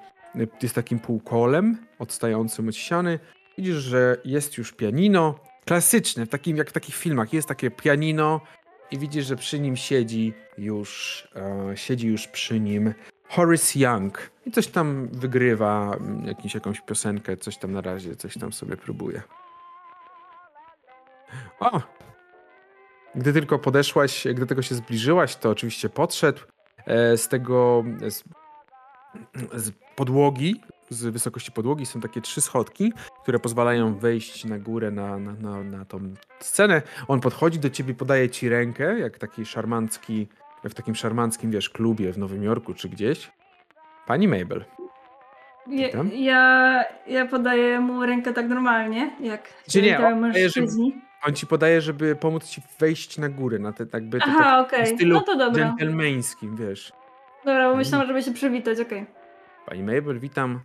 jest 0.62 0.74
takim 0.74 0.98
półkolem 0.98 1.78
odstającym 1.98 2.68
od 2.68 2.76
ściany, 2.76 3.18
widzisz, 3.58 3.76
że 3.76 4.16
jest 4.24 4.58
już 4.58 4.72
pianino, 4.72 5.34
klasyczne, 5.64 6.26
w 6.26 6.28
takim, 6.28 6.56
jak 6.56 6.70
w 6.70 6.72
takich 6.72 6.94
filmach, 6.94 7.32
jest 7.32 7.48
takie 7.48 7.70
pianino 7.70 8.40
i 8.90 8.98
widzisz, 8.98 9.26
że 9.26 9.36
przy 9.36 9.60
nim 9.60 9.76
siedzi 9.76 10.32
już, 10.58 11.28
e, 11.36 11.76
siedzi 11.76 12.08
już 12.08 12.28
przy 12.28 12.60
nim 12.60 12.94
Horace 13.28 13.78
Young 13.78 14.30
i 14.46 14.50
coś 14.50 14.66
tam 14.66 15.08
wygrywa, 15.12 15.96
mm, 16.00 16.26
jakąś, 16.26 16.54
jakąś 16.54 16.80
piosenkę, 16.80 17.36
coś 17.36 17.56
tam 17.56 17.72
na 17.72 17.80
razie, 17.80 18.16
coś 18.16 18.38
tam 18.38 18.52
sobie 18.52 18.76
próbuje. 18.76 19.22
O! 21.60 21.80
Gdy 23.14 23.32
tylko 23.32 23.58
podeszłaś, 23.58 24.26
gdy 24.34 24.46
tego 24.46 24.62
się 24.62 24.74
zbliżyłaś, 24.74 25.36
to 25.36 25.50
oczywiście 25.50 25.88
podszedł 25.88 26.40
e, 26.86 27.16
z 27.16 27.28
tego, 27.28 27.84
z, 28.08 28.24
z 29.54 29.72
podłogi, 29.96 30.60
z 30.88 31.04
wysokości 31.04 31.52
podłogi 31.52 31.86
są 31.86 32.00
takie 32.00 32.20
trzy 32.20 32.40
schodki, 32.40 32.92
które 33.22 33.38
pozwalają 33.38 33.94
wejść 33.94 34.44
na 34.44 34.58
górę 34.58 34.90
na, 34.90 35.18
na, 35.18 35.32
na, 35.32 35.62
na 35.62 35.84
tą 35.84 35.98
scenę. 36.40 36.82
On 37.08 37.20
podchodzi 37.20 37.58
do 37.58 37.70
ciebie, 37.70 37.94
podaje 37.94 38.30
ci 38.30 38.48
rękę, 38.48 38.98
jak 38.98 39.18
taki 39.18 39.46
szarmancki, 39.46 40.28
w 40.64 40.74
takim 40.74 40.94
szarmanckim, 40.94 41.50
wiesz, 41.50 41.70
klubie 41.70 42.12
w 42.12 42.18
Nowym 42.18 42.42
Jorku 42.42 42.74
czy 42.74 42.88
gdzieś. 42.88 43.30
Pani 44.06 44.28
Mabel. 44.28 44.64
Ja, 45.66 45.88
ja, 46.12 46.84
ja 47.06 47.26
podaję 47.26 47.80
mu 47.80 48.06
rękę 48.06 48.32
tak 48.32 48.48
normalnie, 48.48 49.16
jak 49.20 49.48
Czy 49.70 49.82
nie, 49.82 50.06
on 50.06 50.20
daje, 50.32 50.48
że- 50.48 50.60
mężczyźni. 50.60 50.94
On 51.26 51.34
ci 51.34 51.46
podaje, 51.46 51.80
żeby 51.80 52.16
pomóc 52.16 52.46
ci 52.48 52.62
wejść 52.78 53.18
na 53.18 53.28
górę, 53.28 53.58
na 53.58 53.72
te 53.72 53.86
jakby 53.92 54.18
Aha, 54.22 54.38
tak, 54.42 54.66
okej, 54.66 54.84
w 54.86 54.88
stylu 54.96 55.14
no 55.16 55.20
to 55.22 55.36
dobra. 55.36 55.64
dżentelmeńskim, 55.66 56.56
wiesz. 56.56 56.92
Dobra, 57.44 57.70
bo 57.70 57.76
myślałam, 57.76 58.06
żeby 58.06 58.22
się 58.22 58.32
przywitać, 58.32 58.80
okej. 58.80 59.06
Pani 59.66 59.82
Mabel, 59.82 60.18
witam. 60.20 60.60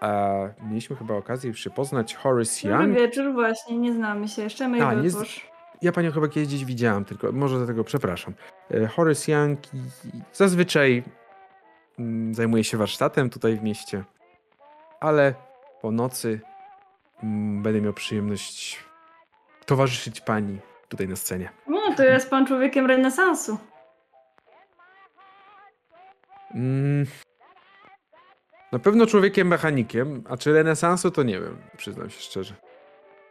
A, 0.00 0.34
mieliśmy 0.68 0.96
chyba 0.96 1.14
okazję 1.14 1.48
już 1.48 1.60
się 1.60 1.70
poznać. 1.70 2.14
Horace 2.14 2.68
Dobry 2.68 2.84
Young. 2.86 2.98
wieczór, 2.98 3.32
właśnie, 3.32 3.78
nie 3.78 3.92
znamy 3.92 4.28
się 4.28 4.42
jeszcze. 4.42 4.68
Mabel 4.68 5.02
nie 5.02 5.10
z-. 5.10 5.40
Ja 5.82 5.92
panią 5.92 6.10
chyba 6.12 6.28
kiedyś 6.28 6.48
gdzieś 6.48 6.64
widziałam, 6.64 7.04
tylko 7.04 7.32
może 7.32 7.56
dlatego 7.58 7.84
przepraszam. 7.84 8.34
E, 8.70 8.86
Horace 8.86 9.32
Young 9.32 9.58
zazwyczaj 10.32 11.02
mm, 11.98 12.34
zajmuje 12.34 12.64
się 12.64 12.76
warsztatem 12.76 13.30
tutaj 13.30 13.56
w 13.56 13.62
mieście, 13.62 14.04
ale 15.00 15.34
po 15.82 15.90
nocy 15.90 16.40
mm, 17.22 17.62
będę 17.62 17.80
miał 17.80 17.92
przyjemność 17.92 18.84
towarzyszyć 19.66 20.20
pani 20.20 20.58
tutaj 20.88 21.08
na 21.08 21.16
scenie. 21.16 21.50
No, 21.66 21.80
to 21.96 22.04
jest 22.04 22.30
pan 22.30 22.46
człowiekiem 22.46 22.86
renesansu. 22.86 23.58
Mm, 26.54 27.06
na 28.72 28.78
pewno 28.78 29.06
człowiekiem 29.06 29.48
mechanikiem, 29.48 30.22
a 30.28 30.36
czy 30.36 30.52
renesansu 30.52 31.10
to 31.10 31.22
nie 31.22 31.40
wiem, 31.40 31.56
przyznam 31.76 32.10
się 32.10 32.20
szczerze. 32.20 32.54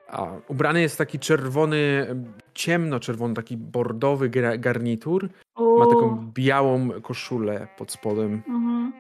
A 0.08 0.28
ubrany 0.48 0.82
jest 0.82 0.98
taki 0.98 1.20
czerwony, 1.20 2.06
em, 2.10 2.34
ciemno-czerwony, 2.54 3.34
taki 3.34 3.58
bordowy 3.58 4.30
garnitur. 4.60 5.30
O, 5.56 5.78
Ma 5.80 5.86
taką 5.86 6.32
białą 6.34 6.90
koszulę 7.02 7.68
pod 7.78 7.92
spodem. 7.92 8.34
Mhm. 8.48 8.94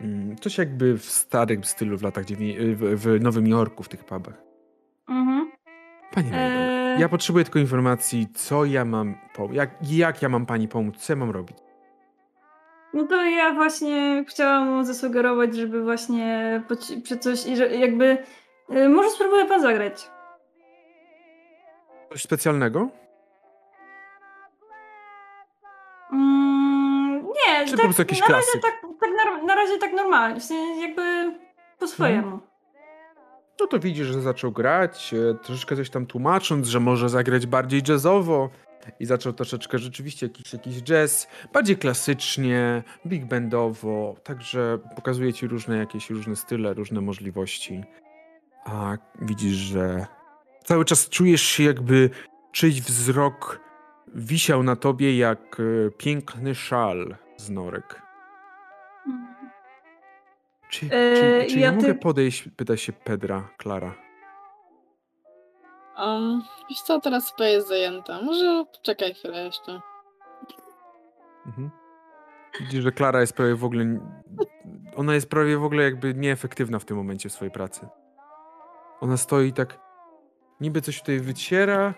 Mm, 0.00 0.36
Coś 0.36 0.58
jakby 0.58 0.98
w 0.98 1.04
starym 1.04 1.64
stylu 1.64 1.98
w 1.98 2.02
latach 2.02 2.24
w, 2.74 3.18
Nowym 3.20 3.46
Jorku, 3.46 3.82
w 3.82 3.88
tych 3.88 4.04
pubach. 4.04 4.42
Mhm. 5.08 5.50
Panie 6.14 6.30
Eee, 6.34 7.00
ja 7.00 7.08
potrzebuję 7.08 7.44
tylko 7.44 7.58
informacji, 7.58 8.26
co 8.34 8.64
ja 8.64 8.84
mam, 8.84 9.14
jak, 9.52 9.70
jak 9.82 10.22
ja 10.22 10.28
mam 10.28 10.46
pani 10.46 10.68
pomóc, 10.68 10.96
co 10.96 11.12
ja 11.12 11.16
mam 11.16 11.30
robić. 11.30 11.56
No 12.94 13.06
to 13.06 13.22
ja 13.24 13.52
właśnie 13.54 14.24
chciałam 14.28 14.68
mu 14.70 14.84
zasugerować, 14.84 15.56
żeby 15.56 15.82
właśnie 15.84 16.62
przy 17.04 17.18
coś 17.18 17.46
i 17.46 17.56
że 17.56 17.76
jakby. 17.76 18.18
y, 18.76 18.88
Może 18.88 19.10
spróbuję 19.10 19.44
pan 19.44 19.60
zagrać. 19.62 20.10
Coś 22.12 22.22
specjalnego? 22.22 22.88
Mm, 26.12 27.26
nie, 27.26 27.64
Czy 27.66 27.70
po 27.70 27.76
tak, 27.76 27.84
prostu 27.86 28.02
jakiś 28.02 28.20
na 28.20 28.34
razie 28.34 28.58
tak, 28.62 28.72
tak 29.00 29.10
na, 29.24 29.42
na 29.42 29.54
razie 29.54 29.78
tak 29.78 29.92
normalnie, 29.92 30.40
jakby 30.80 31.32
po 31.78 31.86
swojemu. 31.86 32.38
No 33.60 33.66
to 33.66 33.78
widzisz, 33.78 34.06
że 34.06 34.20
zaczął 34.20 34.52
grać, 34.52 35.14
e, 35.14 35.34
troszeczkę 35.34 35.76
coś 35.76 35.90
tam 35.90 36.06
tłumacząc, 36.06 36.66
że 36.66 36.80
może 36.80 37.08
zagrać 37.08 37.46
bardziej 37.46 37.82
jazzowo. 37.88 38.48
I 39.00 39.06
zaczął 39.06 39.32
troszeczkę 39.32 39.78
rzeczywiście 39.78 40.26
jakiś, 40.26 40.52
jakiś 40.52 40.82
jazz, 40.82 41.28
bardziej 41.52 41.76
klasycznie, 41.76 42.82
big 43.06 43.24
bandowo, 43.24 44.16
także 44.24 44.78
pokazuje 44.96 45.32
ci 45.32 45.46
różne 45.46 45.76
jakieś 45.76 46.10
różne 46.10 46.36
style, 46.36 46.74
różne 46.74 47.00
możliwości. 47.00 47.84
A 48.64 48.96
widzisz, 49.22 49.56
że 49.56 50.06
cały 50.64 50.84
czas 50.84 51.08
czujesz 51.08 51.42
się 51.42 51.64
jakby 51.64 52.10
czyjś 52.52 52.82
wzrok 52.82 53.60
wisiał 54.14 54.62
na 54.62 54.76
tobie 54.76 55.18
jak 55.18 55.60
e, 55.60 55.90
piękny 55.90 56.54
szal 56.54 57.16
z 57.36 57.50
norek. 57.50 58.02
Mhm. 59.06 59.50
Czy, 60.70 60.86
E, 60.86 60.90
czy, 61.46 61.52
czy 61.52 61.58
ja, 61.58 61.66
ja 61.66 61.72
mogę 61.72 61.94
ty- 61.94 62.00
podejść? 62.00 62.48
Pyta 62.56 62.76
się 62.76 62.92
Pedra, 62.92 63.48
Klara. 63.56 63.94
Um, 65.98 66.42
wiesz 66.70 66.80
co, 66.80 67.00
teraz 67.00 67.26
SP 67.28 67.40
jest 67.40 67.68
zajęta. 67.68 68.22
Może 68.22 68.64
poczekaj 68.72 69.14
chwilę 69.14 69.44
jeszcze. 69.44 69.80
Mhm. 71.46 71.70
Widzisz, 72.60 72.82
że 72.82 72.92
Klara 72.92 73.20
jest 73.20 73.32
prawie 73.32 73.54
w 73.54 73.64
ogóle. 73.64 73.84
Ona 74.96 75.14
jest 75.14 75.30
prawie 75.30 75.58
w 75.58 75.64
ogóle 75.64 75.82
jakby 75.82 76.14
nieefektywna 76.14 76.78
w 76.78 76.84
tym 76.84 76.96
momencie 76.96 77.28
w 77.28 77.32
swojej 77.32 77.52
pracy. 77.52 77.88
Ona 79.00 79.16
stoi 79.16 79.52
tak. 79.52 79.80
Niby 80.60 80.80
coś 80.80 81.00
tutaj 81.00 81.20
wyciera. 81.20 81.94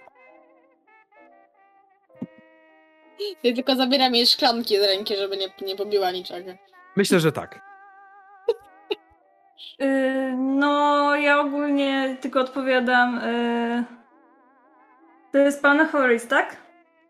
Ja 3.43 3.55
tylko 3.55 3.77
zabieram 3.77 4.15
jej 4.15 4.27
szklanki 4.27 4.77
z 4.77 4.83
ręki, 4.83 5.17
żeby 5.17 5.37
nie, 5.37 5.67
nie 5.67 5.77
pobiła 5.77 6.11
niczego. 6.11 6.53
Myślę, 6.97 7.21
że 7.21 7.33
tak. 7.33 7.70
Y, 9.83 10.35
no, 10.37 11.17
ja 11.17 11.41
ogólnie 11.41 12.17
tylko 12.21 12.41
odpowiadam. 12.41 13.19
y, 13.19 13.85
to 15.33 15.39
jest 15.39 15.63
pan 15.63 15.87
Horace, 15.87 16.27
tak? 16.27 16.57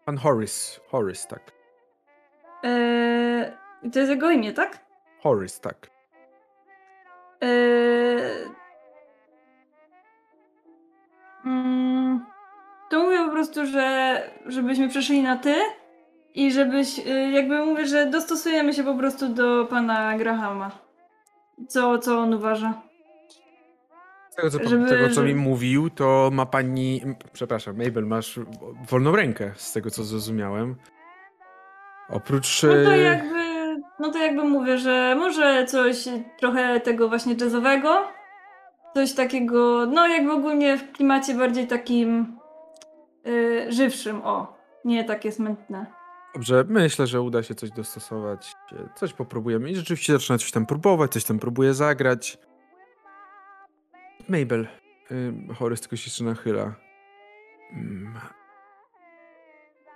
Pan 0.05 0.17
Horace. 0.17 0.81
Horace, 0.91 1.29
tak. 1.29 1.53
Y, 2.65 3.53
I 3.83 3.91
to 3.91 3.99
jest 3.99 4.11
jego 4.11 4.31
imię, 4.31 4.53
tak? 4.53 4.79
Horace, 5.23 5.61
tak. 5.61 5.91
Mm, 11.45 12.27
to 12.91 13.03
mówię 13.03 13.19
po 13.25 13.31
prostu, 13.31 13.67
że 13.67 14.17
żebyśmy 14.47 14.89
przeszli 14.89 15.23
na 15.23 15.37
ty 15.37 15.55
i 16.35 16.53
żebyś, 16.53 17.01
jakby 17.33 17.67
mówię, 17.67 17.87
że 17.87 18.07
dostosujemy 18.07 18.73
się 18.73 18.85
po 18.85 18.95
prostu 18.95 19.29
do 19.29 19.65
pana 19.71 20.19
Grahama. 20.19 20.71
Co, 21.69 21.99
co 21.99 22.19
on 22.19 22.35
uważa. 22.35 22.83
Z 24.31 24.35
tego, 24.37 24.51
co, 24.51 24.69
Żeby- 24.69 24.89
tego, 24.89 25.09
co 25.09 25.23
mi 25.23 25.29
żeby- 25.29 25.41
mówił, 25.41 25.91
to 25.91 26.31
ma 26.33 26.47
pani. 26.47 27.01
Przepraszam, 27.33 27.77
Mabel, 27.85 28.07
masz 28.07 28.41
wolną 28.89 29.17
rękę, 29.17 29.53
z 29.57 29.73
tego 29.73 29.91
co 29.91 30.05
zrozumiałem. 30.05 30.77
Oprócz. 32.09 32.63
No 32.63 32.69
to 32.85 32.93
e, 32.95 32.99
jakby, 32.99 33.41
no 34.01 34.13
to 34.13 34.19
jakby 34.19 34.45
mówię, 34.45 34.79
że 34.79 35.15
może 35.19 35.65
coś 35.67 36.05
trochę 36.39 36.81
tego 36.81 37.09
właśnie 37.09 37.35
jazzowego, 37.41 38.09
coś 38.95 39.13
takiego, 39.13 39.87
no 39.87 40.07
jakby 40.09 40.33
ogólnie 40.33 40.77
w 40.77 40.93
klimacie 40.93 41.35
bardziej 41.35 41.67
takim 41.67 42.39
yy, 43.25 43.73
żywszym, 43.73 44.21
o, 44.25 44.57
nie 44.85 45.05
takie 45.05 45.33
smętne. 45.33 45.87
Dobrze, 46.35 46.65
myślę, 46.69 47.07
że 47.07 47.21
uda 47.21 47.43
się 47.43 47.55
coś 47.55 47.71
dostosować. 47.71 48.55
coś 48.95 49.13
popróbujemy. 49.13 49.71
I 49.71 49.77
rzeczywiście 49.77 50.13
zaczyna 50.13 50.39
coś 50.39 50.51
tam 50.51 50.67
próbować, 50.67 51.13
coś 51.13 51.25
tam 51.25 51.39
próbuje 51.39 51.75
zagrać. 51.75 52.39
Mabel. 54.29 54.69
Horys 55.59 55.81
tylko 55.81 55.97
się 55.97 56.07
jeszcze 56.07 56.25
nachyla. 56.25 56.75
Mm. 57.73 58.15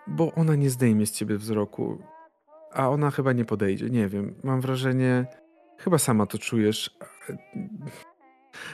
Bo 0.06 0.32
ona 0.32 0.55
nie 0.55 0.70
zdejmie 0.70 1.06
z 1.06 1.12
ciebie 1.12 1.36
wzroku. 1.36 1.98
A 2.73 2.89
ona 2.89 3.11
chyba 3.11 3.32
nie 3.32 3.44
podejdzie. 3.44 3.90
Nie 3.90 4.09
wiem. 4.09 4.35
Mam 4.44 4.61
wrażenie. 4.61 5.27
Chyba 5.78 5.98
sama 5.98 6.27
to 6.27 6.39
czujesz. 6.39 6.90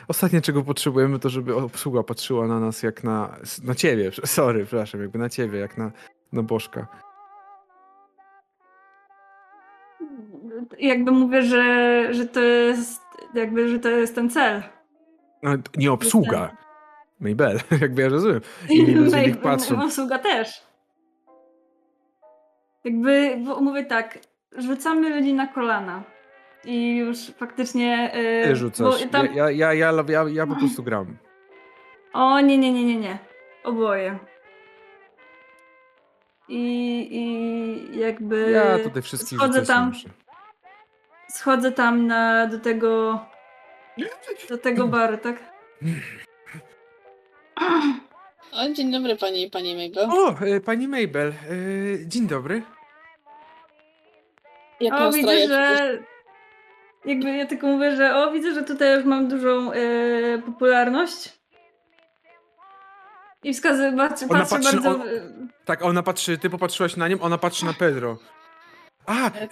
Ostatnie, 0.09 0.41
czego 0.41 0.63
potrzebujemy, 0.63 1.19
to 1.19 1.29
żeby 1.29 1.57
obsługa 1.57 2.03
patrzyła 2.03 2.47
na 2.47 2.61
nas 2.61 2.83
jak 2.83 3.05
na. 3.05 3.37
Na 3.65 3.75
ciebie, 3.75 4.11
sorry, 4.25 4.67
przepraszam, 4.67 5.01
jakby 5.01 5.19
na 5.19 5.29
ciebie, 5.29 5.59
jak 5.59 5.79
na, 5.79 5.93
na 6.33 6.43
bożka. 6.43 7.10
Jakby 10.81 11.11
mówię, 11.13 11.43
że, 11.43 12.07
że 12.15 12.27
to 12.27 12.41
jest 12.41 13.03
jakby, 13.35 13.69
że 13.69 13.79
to 13.79 13.89
jest 13.89 14.15
ten 14.15 14.31
cel. 14.31 14.63
No, 15.43 15.51
nie 15.77 15.93
obsługa. 15.93 16.57
Mabel, 17.21 17.61
jakby 17.81 18.03
ja 18.03 18.09
rozumiem. 18.09 18.41
Niech 19.27 19.41
patrzą. 19.41 19.83
Obsługa 19.85 20.19
też. 20.19 20.63
Jakby, 22.85 23.37
bo 23.47 23.61
mówię 23.61 23.85
tak, 23.85 24.19
rzucamy 24.59 25.17
ludzi 25.17 25.35
na 25.35 25.47
kolana. 25.47 26.03
I 26.65 26.97
już 26.97 27.19
faktycznie... 27.27 28.11
Yy, 28.15 28.49
Ty 28.49 28.57
rzucasz. 28.57 29.07
tam- 29.11 29.27
Ja, 29.35 29.51
ja, 29.51 29.75
ja, 29.75 29.93
ja, 30.09 30.25
ja, 30.29 30.47
po 30.47 30.57
prostu 30.57 30.83
gram. 30.83 31.17
O, 32.13 32.41
nie, 32.41 32.59
nie, 32.59 32.73
nie, 32.73 32.85
nie, 32.85 32.97
nie. 32.97 33.19
Oboje. 33.65 34.19
I, 36.49 37.09
i 37.11 37.99
jakby... 37.99 38.51
Ja 38.51 38.79
tutaj 38.79 39.03
wszystkich 39.03 39.39
schodzę 39.39 39.67
tam, 39.67 39.89
muszę. 39.89 40.09
Schodzę 41.35 41.73
tam 41.73 42.07
na, 42.07 42.47
do 42.47 42.59
tego... 42.59 43.21
Do 44.49 44.59
tego 44.59 44.87
baru, 44.89 45.19
tak? 45.19 45.37
O, 48.53 48.69
dzień 48.75 48.93
dobry 48.93 49.17
pani, 49.17 49.51
pani 49.51 49.75
Mabel. 49.89 50.11
O, 50.11 50.39
e, 50.47 50.61
pani 50.61 50.89
Mabel. 50.89 51.29
e, 51.29 51.35
Dzień 52.07 52.27
dobry. 52.27 52.63
Jak 54.81 54.95
O, 54.95 55.13
widzę, 55.13 55.49
że... 55.49 55.99
Jakby 57.05 57.37
ja 57.37 57.47
tylko 57.47 57.67
mówię, 57.67 57.97
że 57.97 58.17
o, 58.17 58.33
widzę, 58.33 58.55
że 58.55 58.63
tutaj 58.63 58.95
już 58.97 59.05
mam 59.05 59.29
dużą 59.29 59.73
e, 59.73 59.79
popularność. 60.47 61.41
I 63.43 63.55
wskazy, 63.55 63.93
patrzy, 63.97 64.25
Ona 64.31 64.45
patrzy- 64.45 64.65
bardzo... 64.73 64.91
on- 64.91 65.49
Tak, 65.65 65.83
a 65.83 65.85
ona 65.85 66.03
patrzy, 66.03 66.39
ty 66.39 66.51
popatrzyłaś 66.51 66.97
na 66.97 67.09
nią, 67.09 67.21
ona 67.21 67.39
patrzy 67.39 67.65
na 67.65 67.73
Pedro. 67.73 68.19
A, 69.07 69.31
Tak, 69.31 69.51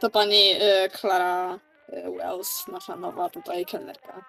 to 0.00 0.10
pani 0.10 0.52
e, 0.60 0.88
Clara 0.88 1.58
e, 1.88 2.10
Wells, 2.10 2.68
nasza 2.68 2.96
nowa 2.96 3.28
tutaj 3.28 3.64
kelnerka. 3.66 4.24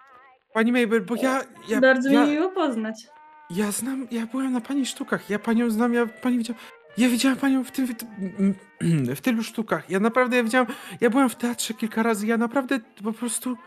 pani 0.54 0.72
Mabel, 0.72 1.02
bo 1.02 1.16
ja, 1.16 1.41
ja, 1.68 1.80
bardzo 1.82 2.10
ja, 2.12 2.26
mi 2.26 2.32
miło 2.32 2.50
poznać. 2.50 2.96
ja 3.50 3.72
znam, 3.72 4.08
ja 4.12 4.26
byłem 4.26 4.54
na 4.54 4.62
pani 4.62 4.86
sztukach, 4.86 5.30
ja 5.30 5.40
panią 5.40 5.70
znam, 5.70 5.94
ja 5.94 6.06
pani 6.06 6.38
widziałam, 6.38 6.62
ja 6.98 7.10
widziałam 7.10 7.38
panią 7.38 7.64
w 7.64 7.72
tym, 7.72 7.88
w, 7.88 7.96
tym- 7.96 8.56
w 9.18 9.22
tylu 9.22 9.44
sztukach, 9.44 9.90
ja 9.90 10.00
naprawdę, 10.00 10.38
ja 10.38 10.44
widziałam, 10.44 10.68
ja 11.02 11.10
byłem 11.10 11.30
w 11.30 11.36
teatrze 11.36 11.74
kilka 11.74 12.04
razy, 12.04 12.28
ja 12.28 12.38
naprawdę 12.38 12.80
po 13.04 13.14
prostu, 13.14 13.58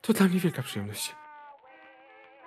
to 0.00 0.12
dla 0.12 0.26
mnie 0.26 0.40
wielka 0.40 0.62
przyjemność. 0.62 1.14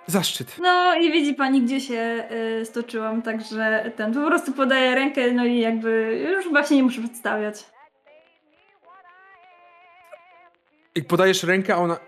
Zaszczyt. 0.06 0.56
No 0.62 0.94
i 0.94 1.12
widzi 1.12 1.34
pani, 1.34 1.62
gdzie 1.62 1.80
się 1.80 2.28
y, 2.60 2.66
stoczyłam, 2.66 3.22
także 3.22 3.92
ten 3.96 4.14
po 4.14 4.26
prostu 4.26 4.52
podaję 4.52 4.94
rękę, 4.94 5.32
no 5.32 5.44
i 5.44 5.58
jakby 5.58 6.18
już 6.36 6.44
chyba 6.44 6.64
się 6.64 6.74
nie 6.76 6.82
muszę 6.82 7.00
przedstawiać. 7.00 7.64
Jak 10.94 11.06
podajesz 11.06 11.42
rękę, 11.42 11.74
a 11.74 11.78
ona. 11.78 11.98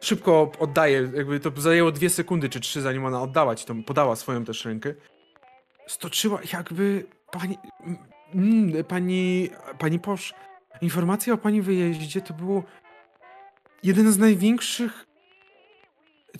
Szybko 0.00 0.52
oddaje, 0.58 1.10
jakby 1.14 1.40
to 1.40 1.50
zajęło 1.56 1.92
dwie 1.92 2.10
sekundy 2.10 2.48
czy 2.48 2.60
trzy, 2.60 2.80
zanim 2.80 3.04
ona 3.04 3.22
oddała 3.22 3.56
ci 3.56 3.64
tą, 3.66 3.84
podała 3.84 4.16
swoją 4.16 4.44
też 4.44 4.64
rękę. 4.64 4.94
Stoczyła 5.86 6.38
jakby 6.52 7.06
pani. 7.30 7.58
Mm, 8.34 8.84
pani. 8.84 9.50
Pani 9.78 9.98
Posz. 9.98 10.34
Informacja 10.80 11.34
o 11.34 11.38
pani 11.38 11.62
wyjeździe 11.62 12.20
to 12.20 12.34
było 12.34 12.62
jeden 13.82 14.12
z 14.12 14.18
największych 14.18 15.06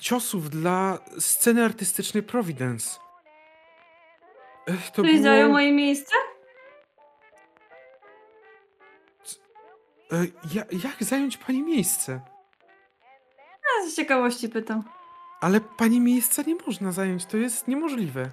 ciosów 0.00 0.50
dla 0.50 0.98
sceny 1.18 1.64
artystycznej 1.64 2.22
Providence. 2.22 2.98
Ech, 4.66 4.90
To 4.90 5.02
Czyli 5.02 5.12
było... 5.14 5.24
zajął 5.24 5.50
moje 5.50 5.72
miejsce? 5.72 6.12
E, 10.12 10.16
ja, 10.55 10.62
jak 10.85 11.05
zająć 11.05 11.36
pani 11.36 11.62
miejsce? 11.62 12.20
Ja 13.82 13.90
z 13.90 13.97
ciekawości 13.97 14.48
pytam. 14.48 14.82
Ale 15.40 15.60
pani 15.60 16.01
miejsca 16.01 16.43
nie 16.43 16.55
można 16.66 16.93
zająć, 16.93 17.26
to 17.26 17.36
jest 17.36 17.68
niemożliwe. 17.68 18.30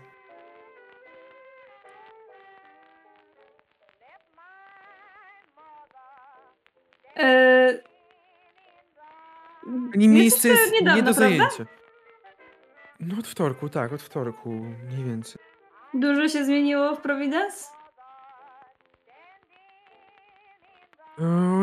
Eee, 7.16 7.80
Pani 9.92 10.08
miejsce 10.08 10.48
jest 10.48 10.72
nie 10.72 10.80
niedawno, 10.80 11.04
do 11.04 11.14
prawda? 11.14 11.38
zajęcia. 11.38 11.66
No 13.00 13.20
od 13.20 13.28
wtorku, 13.28 13.70
tak, 13.70 13.94
od 13.94 14.02
wtorku, 14.02 14.50
mniej 14.90 15.04
więcej. 15.04 15.42
Dużo 15.94 16.28
się 16.30 16.46
zmieniło 16.46 16.96
w 16.96 17.02
Providence? 17.02 17.66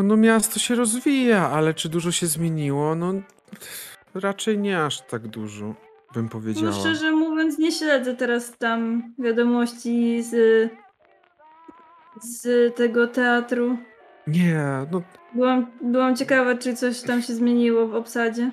No 0.02 0.16
miasto 0.16 0.58
się 0.58 0.74
rozwija, 0.74 1.50
ale 1.50 1.74
czy 1.74 1.88
dużo 1.88 2.12
się 2.12 2.26
zmieniło? 2.26 2.94
No 2.94 3.12
raczej 4.14 4.58
nie 4.58 4.84
aż 4.84 5.00
tak 5.00 5.28
dużo, 5.28 5.74
bym 6.14 6.28
powiedziała. 6.28 6.66
No 6.70 6.80
szczerze 6.80 7.10
mówiąc 7.10 7.58
nie 7.58 7.72
śledzę 7.72 8.14
teraz 8.16 8.58
tam 8.58 9.02
wiadomości 9.18 10.22
z, 10.22 10.70
z 12.22 12.76
tego 12.76 13.06
teatru. 13.08 13.78
Nie, 14.26 14.60
no 14.90 15.02
Byłam, 15.34 15.66
byłam 15.80 16.16
ciekawa, 16.16 16.54
czy 16.54 16.74
coś 16.76 17.00
tam 17.02 17.22
się 17.22 17.34
zmieniło 17.34 17.86
w 17.88 17.94
obsadzie. 17.94 18.50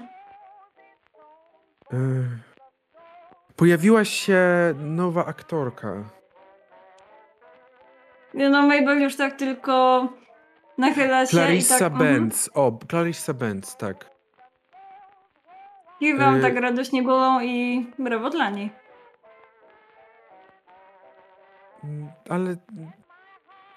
e, 1.94 1.98
pojawiła 3.56 4.06
się 4.06 4.40
nowa 4.80 5.26
aktorka. 5.26 6.04
Nie 8.34 8.50
No 8.50 8.62
Mabel 8.68 9.02
już 9.02 9.16
tak 9.16 9.36
tylko 9.36 10.08
nachyla 10.80 11.26
się 11.26 11.32
Clarissa 11.32 11.76
i 11.76 11.80
tak... 11.80 11.94
Benz. 11.94 12.50
O, 12.54 12.80
Clarissa 12.90 13.34
Benz, 13.34 13.78
tak. 13.78 14.10
Kiwam 16.00 16.36
Y- 16.36 16.42
tak 16.42 16.56
radośnie 16.56 17.04
głową 17.04 17.42
i 17.42 17.86
brawo 18.00 18.30
dla 18.30 18.50
niej. 18.50 18.72
Mm, 21.84 22.10
Ale 22.30 22.56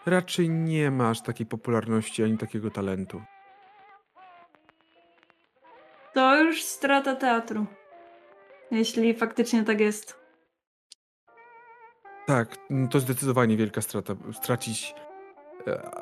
raczej 0.07 0.51
nie 0.51 0.91
masz 0.91 1.21
takiej 1.21 1.47
popularności 1.47 2.25
ani 2.25 2.39
takiego 2.39 2.71
talentu. 2.71 3.23
To 6.15 6.41
już 6.41 6.63
strata 6.63 7.17
teatru. 7.17 7.67
Jeśli 8.71 9.15
faktycznie 9.15 9.65
tak 9.65 9.81
jest. 9.81 10.23
Tak, 12.27 12.57
mm, 12.71 12.89
to 12.89 13.01
zdecydowanie 13.01 13.57
wielka 13.57 13.81
strata. 13.81 14.15
Stracić 14.33 14.95
e, 15.67 15.93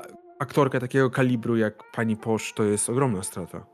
aktorkę 0.40 0.80
takiego 0.80 1.10
kalibru 1.10 1.56
jak 1.56 1.90
pani 1.92 2.16
Posz 2.16 2.52
to 2.52 2.64
jest 2.64 2.90
ogromna 2.90 3.22
strata. 3.22 3.66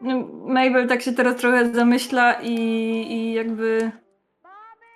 No, 0.00 0.28
Mabel 0.46 0.88
tak 0.88 1.02
się 1.02 1.12
teraz 1.12 1.36
trochę 1.36 1.74
zamyśla 1.74 2.42
i, 2.42 2.52
i 3.12 3.32
jakby... 3.32 3.92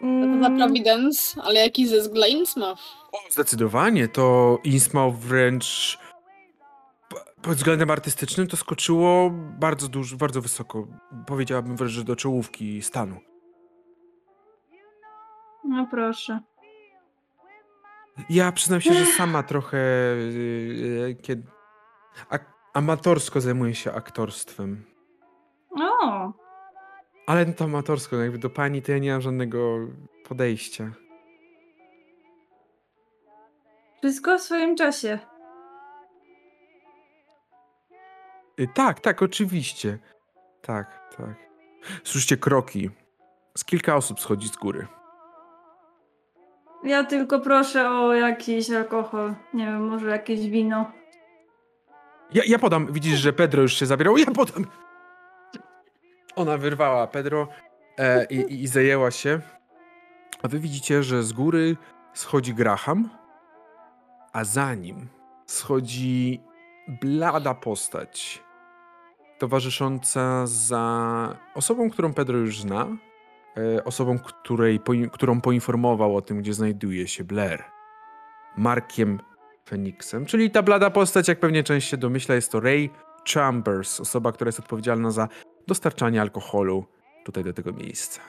To 0.01 0.41
za 0.43 0.49
Mm, 0.49 0.57
Providence, 0.57 1.43
ale 1.43 1.61
jaki 1.61 1.87
zysk 1.87 2.13
dla 2.13 2.27
Innsmouth? 2.27 2.81
O, 3.13 3.19
zdecydowanie 3.31 4.09
to 4.09 4.59
Innsmouth 4.65 5.17
wręcz 5.17 5.99
pod 7.43 7.55
względem 7.55 7.91
artystycznym 7.91 8.47
to 8.47 8.57
skoczyło 8.57 9.31
bardzo 9.61 9.89
dużo, 9.89 10.17
bardzo 10.17 10.41
wysoko. 10.41 10.87
Powiedziałabym 11.27 11.77
wręcz, 11.77 11.93
że 11.93 12.05
do 12.05 12.17
czołówki 12.17 12.83
stanu. 12.83 13.17
no 15.65 15.87
proszę. 15.91 16.41
Ja 18.31 18.53
przyznam 18.53 18.81
się, 18.81 18.93
że 18.95 19.07
sama 19.07 19.43
trochę 19.43 19.79
yy, 19.79 21.17
kiedy 21.23 21.43
ak- 22.31 22.53
amatorsko 22.75 23.41
zajmuję 23.41 23.75
się 23.75 23.93
aktorstwem. 23.93 24.85
O, 25.81 26.33
Ale 27.27 27.47
to 27.47 27.65
amatorsko, 27.65 28.17
no 28.17 28.23
jakby 28.23 28.39
do 28.39 28.51
pani 28.51 28.83
to 28.83 28.93
ja 28.93 28.99
nie 28.99 29.13
mam 29.13 29.21
żadnego 29.21 29.79
podejścia. 30.29 30.91
wszystko 33.99 34.39
w 34.39 34.43
swoim 34.43 34.77
czasie. 34.77 35.19
Y, 38.61 38.69
tak, 38.75 39.01
tak, 39.01 39.23
oczywiście. 39.23 39.99
Tak, 40.63 41.15
tak. 41.17 41.35
Słyszycie 42.05 42.37
kroki. 42.37 42.91
Z 43.59 43.65
kilka 43.65 43.97
osób 43.97 44.21
schodzi 44.21 44.49
z 44.49 44.57
góry. 44.57 44.87
Ja 46.85 47.05
tylko 47.05 47.41
proszę 47.41 47.91
o 47.91 48.15
jakiś 48.15 48.71
alkohol. 48.71 49.35
Nie 49.55 49.67
wiem, 49.67 49.89
może 49.89 50.11
jakieś 50.11 50.49
wino. 50.49 50.93
Ja, 52.33 52.43
ja 52.47 52.59
podam. 52.59 52.93
Widzisz, 52.93 53.19
że 53.19 53.33
Pedro 53.33 53.63
już 53.63 53.75
się 53.75 53.87
zabierał. 53.87 54.17
Ja 54.17 54.27
podam. 54.27 54.67
Ona 56.37 56.59
wyrwała 56.59 57.07
Pedro 57.07 57.49
e, 57.99 58.25
i, 58.25 58.37
i, 58.37 58.63
i 58.63 58.67
zajęła 58.67 59.11
się. 59.11 59.41
A 60.43 60.49
wy 60.49 60.59
widzicie, 60.59 61.03
że 61.03 61.23
z 61.23 61.33
góry 61.33 61.77
schodzi 62.15 62.55
Graham, 62.55 63.09
a 64.33 64.45
za 64.45 64.75
nim 64.75 65.09
schodzi 65.47 66.41
blada 66.89 67.55
postać, 67.55 68.43
towarzysząca 69.39 70.47
za 70.47 71.37
osobą, 71.55 71.91
którą 71.91 72.15
Pedro 72.15 72.39
już 72.39 72.61
zna, 72.61 72.87
osobą, 73.85 74.19
której, 74.19 74.81
którą 75.13 75.41
poinformował 75.41 76.17
o 76.17 76.23
tym, 76.23 76.39
gdzie 76.39 76.55
znajduje 76.55 77.09
się 77.09 77.25
Blair. 77.25 77.65
Markiem 78.57 79.21
Feniksem, 79.69 80.27
czyli 80.27 80.51
ta 80.51 80.63
blada 80.63 80.91
postać, 80.91 81.29
jak 81.29 81.41
pewnie 81.41 81.63
część 81.63 81.89
się 81.89 81.97
domyśla, 81.97 82.35
jest 82.35 82.53
to 82.53 82.61
Ray 82.61 82.91
Chambers, 83.35 84.01
osoba, 84.01 84.33
która 84.33 84.49
jest 84.49 84.59
odpowiedzialna 84.59 85.11
za 85.11 85.29
dostarczanie 85.67 86.21
alkoholu 86.21 86.87
tutaj 87.25 87.45
do 87.45 87.53
tego 87.53 87.73
miejsca. 87.73 88.21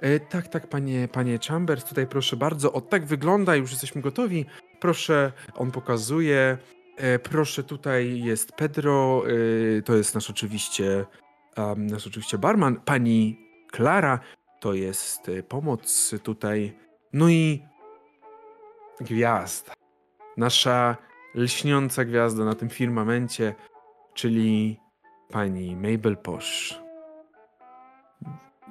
E, 0.00 0.20
tak, 0.20 0.48
tak, 0.48 0.66
panie, 0.66 1.08
panie 1.12 1.38
Chambers, 1.48 1.84
tutaj 1.84 2.06
proszę 2.06 2.36
bardzo, 2.36 2.72
o 2.72 2.80
tak 2.80 3.06
wygląda, 3.06 3.56
już 3.56 3.70
jesteśmy 3.70 4.02
gotowi. 4.02 4.46
Proszę, 4.80 5.32
on 5.54 5.70
pokazuje. 5.70 6.58
E, 6.96 7.18
proszę, 7.18 7.62
tutaj 7.62 8.20
jest 8.20 8.52
Pedro, 8.52 9.22
e, 9.78 9.82
to 9.82 9.96
jest 9.96 10.14
nasz 10.14 10.30
oczywiście, 10.30 11.04
um, 11.56 11.86
nasz 11.86 12.06
oczywiście 12.06 12.38
barman. 12.38 12.80
Pani 12.80 13.47
Klara, 13.72 14.18
to 14.60 14.74
jest 14.74 15.28
e, 15.28 15.42
pomoc 15.42 16.14
tutaj. 16.22 16.78
No 17.12 17.28
i 17.28 17.62
gwiazda. 19.00 19.72
Nasza 20.36 20.96
lśniąca 21.34 22.04
gwiazda 22.04 22.44
na 22.44 22.54
tym 22.54 22.68
firmamencie, 22.68 23.54
czyli 24.14 24.80
pani 25.30 25.76
Mabel 25.76 26.16
Posh. 26.16 26.80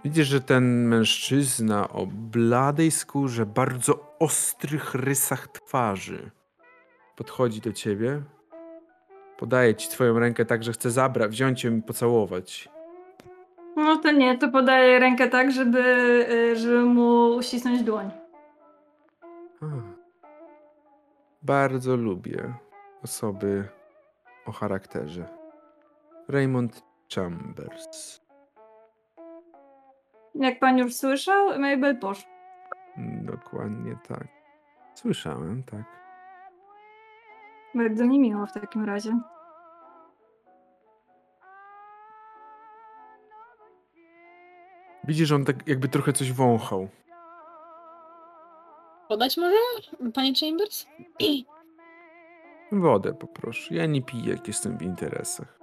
Widzisz, 0.04 0.28
że 0.28 0.42
ten 0.42 0.88
mężczyzna 0.88 1.90
o 1.90 2.06
bladej 2.08 2.92
skórze, 2.92 3.46
bardzo 3.46 4.16
ostrych 4.20 4.96
rysach 4.96 5.48
twarzy 5.48 6.32
podchodzi 7.16 7.62
do 7.62 7.74
ciebie, 7.74 8.22
podaje 9.38 9.76
ci 9.76 9.90
twoją 9.90 10.20
rękę 10.20 10.46
tak, 10.46 10.64
że 10.64 10.72
chce 10.72 10.92
zabrać, 10.92 11.32
wziąć 11.32 11.64
ją 11.64 11.78
i 11.78 11.82
pocałować. 11.82 12.70
No 13.78 13.98
to 13.98 14.12
nie, 14.12 14.38
to 14.38 14.50
podaję 14.50 15.00
rękę 15.00 15.28
tak, 15.28 15.52
żeby, 15.52 15.80
y, 16.30 16.56
żeby 16.56 16.82
mu 16.82 17.36
uścisnąć 17.36 17.84
dłoń. 17.84 18.12
A. 19.62 19.66
Bardzo 21.42 21.96
lubię 21.96 22.54
osoby 23.04 23.68
o 24.46 24.52
charakterze. 24.52 25.28
Raymond 26.28 26.84
Chambers. 27.16 28.22
Jak 30.36 30.60
pan 30.60 30.78
już 30.78 30.96
słyszał, 30.96 31.60
Mabel 31.60 32.00
poszła. 32.00 32.32
Dokładnie 33.22 33.98
tak. 34.08 34.28
Słyszałem, 34.94 35.64
tak. 35.64 35.84
Bardzo 37.76 38.06
mi 38.06 38.20
miło 38.20 38.46
w 38.46 38.54
takim 38.54 38.86
razie. 38.86 39.20
Widzisz, 45.08 45.28
że 45.30 45.36
on 45.36 45.46
tak 45.46 45.68
jakby 45.68 45.88
trochę 45.88 46.14
coś 46.14 46.32
wąchał. 46.32 46.88
Podać 49.08 49.38
może, 49.38 49.56
panie 50.14 50.34
Chambers? 50.40 50.86
Wodę 52.72 53.14
poproszę. 53.14 53.76
Ja 53.76 53.86
nie 53.86 54.02
piję, 54.02 54.34
jak 54.34 54.48
jestem 54.48 54.78
w 54.78 54.82
interesach. 54.82 55.60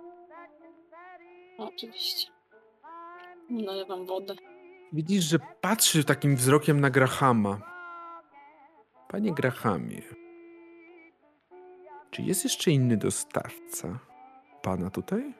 Oczywiście. 1.58 2.30
Nalewam 3.50 4.06
wodę. 4.06 4.34
Widzisz, 4.92 5.24
że 5.24 5.38
patrzy 5.60 6.04
takim 6.04 6.36
wzrokiem 6.36 6.80
na 6.80 6.90
Grahama. 6.90 7.60
Panie 9.08 9.32
Grahamie, 9.32 10.02
czy 12.10 12.22
jest 12.22 12.44
jeszcze 12.44 12.70
inny 12.70 12.96
dostawca 12.96 13.98
pana 14.62 14.90
tutaj? 14.90 15.34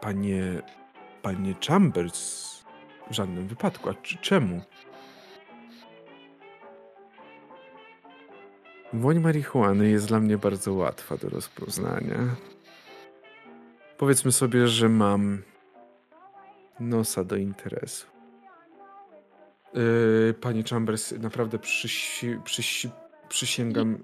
Panie, 0.00 0.62
panie 1.22 1.54
Chambers, 1.68 2.50
w 3.10 3.14
żadnym 3.14 3.46
wypadku. 3.48 3.90
A 3.90 3.94
czemu? 4.20 4.60
Woń 8.92 9.20
marihuany 9.20 9.90
jest 9.90 10.08
dla 10.08 10.20
mnie 10.20 10.38
bardzo 10.38 10.74
łatwa 10.74 11.16
do 11.16 11.28
rozpoznania. 11.28 12.16
Powiedzmy 13.98 14.32
sobie, 14.32 14.68
że 14.68 14.88
mam 14.88 15.42
nosa 16.80 17.24
do 17.24 17.36
interesu. 17.36 18.06
Yy, 19.74 20.34
panie 20.40 20.62
Chambers, 20.62 21.12
naprawdę 21.12 21.58
przysi, 21.58 22.38
przysi, 22.44 22.90
przysięgam. 23.28 23.98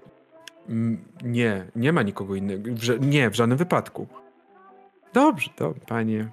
Nie, 1.23 1.65
nie 1.75 1.93
ma 1.93 2.01
nikogo 2.03 2.35
innego. 2.35 2.69
Nie, 2.99 3.29
w 3.29 3.35
żadnym 3.35 3.57
wypadku. 3.57 4.07
Dobrze, 5.13 5.49
to 5.55 5.73
panie. 5.87 6.31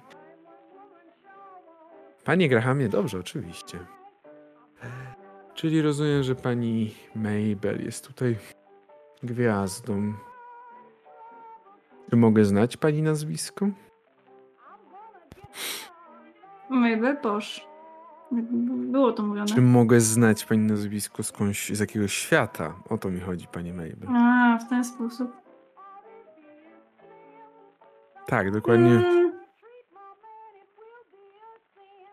Panie 2.23 2.49
Grahamie, 2.49 2.89
dobrze, 2.89 3.19
oczywiście. 3.19 3.79
Czyli 5.53 5.81
rozumiem, 5.81 6.23
że 6.23 6.35
pani 6.35 6.93
Mabel 7.15 7.85
jest 7.85 8.07
tutaj 8.07 8.37
gwiazdą. 9.23 10.13
Czy 12.09 12.15
mogę 12.15 12.45
znać 12.45 12.77
pani 12.77 13.01
nazwisko? 13.01 13.67
Mabel 16.69 17.17
posz. 17.17 17.67
Było 18.91 19.11
to 19.11 19.23
mówione. 19.23 19.47
Czy 19.47 19.61
mogę 19.61 20.01
znać 20.01 20.45
pani 20.45 20.61
nazwisko 20.61 21.23
skądś 21.23 21.71
z 21.73 21.79
jakiegoś 21.79 22.13
świata? 22.13 22.73
O 22.89 22.97
to 22.97 23.09
mi 23.09 23.19
chodzi, 23.19 23.47
pani 23.47 23.73
Mabel. 23.73 24.09
A, 24.15 24.57
w 24.57 24.69
ten 24.69 24.85
sposób. 24.85 25.44
Tak, 28.27 28.51
dokładnie. 28.51 28.91
Mm. 28.91 29.33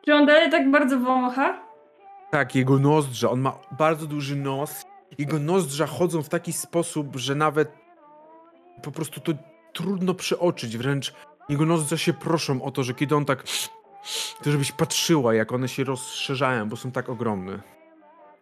Czy 0.05 0.14
on 0.14 0.26
dalej 0.26 0.51
tak 0.51 0.70
bardzo 0.70 0.98
wącha? 0.98 1.62
Tak, 2.30 2.55
jego 2.55 2.78
nozdrza. 2.78 3.30
On 3.30 3.40
ma 3.40 3.59
bardzo 3.78 4.06
duży 4.06 4.36
nos. 4.36 4.84
Jego 5.18 5.39
nozdrza 5.39 5.86
chodzą 5.86 6.22
w 6.22 6.28
taki 6.28 6.52
sposób, 6.52 7.16
że 7.16 7.34
nawet 7.34 7.72
po 8.82 8.90
prostu 8.90 9.20
to 9.20 9.32
trudno 9.72 10.14
przeoczyć. 10.14 10.76
Wręcz 10.76 11.14
jego 11.48 11.66
nozdrza 11.66 11.97
się 11.97 12.12
proszą 12.12 12.62
o 12.62 12.70
to, 12.70 12.82
że 12.82 12.94
kiedy 12.94 13.16
on 13.16 13.24
tak. 13.24 13.44
To 14.44 14.51
żebyś 14.51 14.72
patrzyła, 14.72 15.34
jak 15.34 15.52
one 15.52 15.68
się 15.68 15.84
rozszerzają, 15.84 16.68
bo 16.68 16.76
są 16.76 16.93
tak 16.93 17.09
ogromne. 17.09 17.59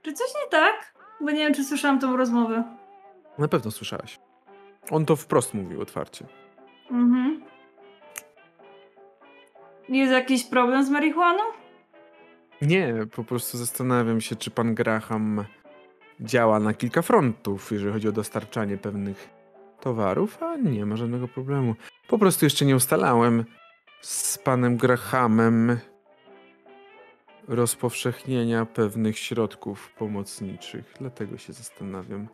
Czy 0.03 0.13
coś 0.13 0.29
nie 0.45 0.51
tak? 0.51 0.95
Bo 1.21 1.31
nie 1.31 1.37
wiem, 1.39 1.55
czy 1.55 1.65
słyszałam 1.65 2.01
tą 2.01 2.17
rozmowę. 2.17 2.65
Na 3.39 3.49
pewno 3.49 3.71
słyszałaś. 3.71 4.21
On 4.91 5.07
to 5.07 5.17
wprost 5.17 5.55
mówił 5.55 5.81
otwarcie. 5.81 6.27
Mhm. 6.91 7.50
Jest 9.91 10.13
jakiś 10.13 10.45
problem 10.45 10.85
z 10.85 10.91
marihuaną? 10.91 11.43
Nie, 12.63 12.95
po 13.15 13.25
prostu 13.25 13.59
zastanawiam 13.59 14.21
się, 14.21 14.37
czy 14.37 14.51
pan 14.51 14.75
Graham 14.75 15.45
działa 16.21 16.61
na 16.61 16.75
kilka 16.75 17.03
frontów, 17.03 17.73
jeżeli 17.73 17.93
chodzi 17.93 18.09
o 18.09 18.13
dostarczanie 18.13 18.77
pewnych 18.77 19.29
towarów, 19.81 20.43
a 20.43 20.57
nie 20.57 20.87
ma 20.87 20.97
żadnego 20.97 21.29
problemu. 21.29 21.75
Po 22.09 22.19
prostu 22.19 22.47
jeszcze 22.47 22.65
nie 22.65 22.77
ustalałem 22.77 23.45
z 24.01 24.39
panem 24.39 24.77
Grahamem 24.77 25.79
rozpowszechnienia 27.49 28.67
pewnych 28.67 29.19
środków 29.19 29.91
pomocniczych, 29.99 30.95
dlatego 30.99 31.39
się 31.39 31.53
zastanawiam. 31.53 32.29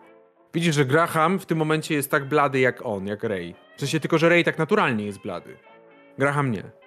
Widzisz, 0.54 0.74
że 0.74 0.84
Graham 0.84 1.38
w 1.38 1.46
tym 1.46 1.58
momencie 1.58 1.94
jest 1.94 2.10
tak 2.10 2.28
blady 2.28 2.60
jak 2.60 2.86
on, 2.86 3.06
jak 3.06 3.22
Ray. 3.22 3.54
W 3.76 3.80
sensie 3.80 4.00
tylko, 4.00 4.18
że 4.18 4.28
Ray 4.28 4.44
tak 4.44 4.58
naturalnie 4.58 5.06
jest 5.06 5.18
blady. 5.18 5.56
Graham 6.18 6.50
nie. 6.50 6.85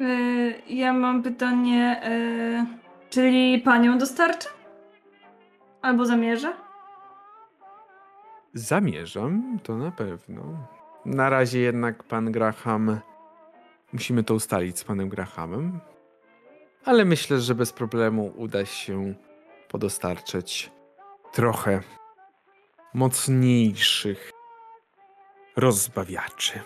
Yy, 0.00 0.62
ja 0.68 0.92
mam 0.92 1.22
pytanie, 1.22 2.02
yy, 2.04 2.66
czyli 3.10 3.58
panią 3.58 3.98
dostarcza? 3.98 4.48
Albo 5.82 6.06
zamierza? 6.06 6.52
Zamierzam, 8.54 9.58
to 9.62 9.76
na 9.76 9.90
pewno. 9.90 10.42
Na 11.04 11.30
razie 11.30 11.60
jednak 11.60 12.02
pan 12.02 12.32
Graham. 12.32 13.00
Musimy 13.92 14.24
to 14.24 14.34
ustalić 14.34 14.78
z 14.78 14.84
panem 14.84 15.08
Grahamem. 15.08 15.80
Ale 16.84 17.04
myślę, 17.04 17.40
że 17.40 17.54
bez 17.54 17.72
problemu 17.72 18.32
uda 18.36 18.64
się 18.64 19.14
podostarczyć 19.68 20.72
trochę 21.32 21.80
mocniejszych 22.94 24.30
rozbawiaczy. 25.56 26.60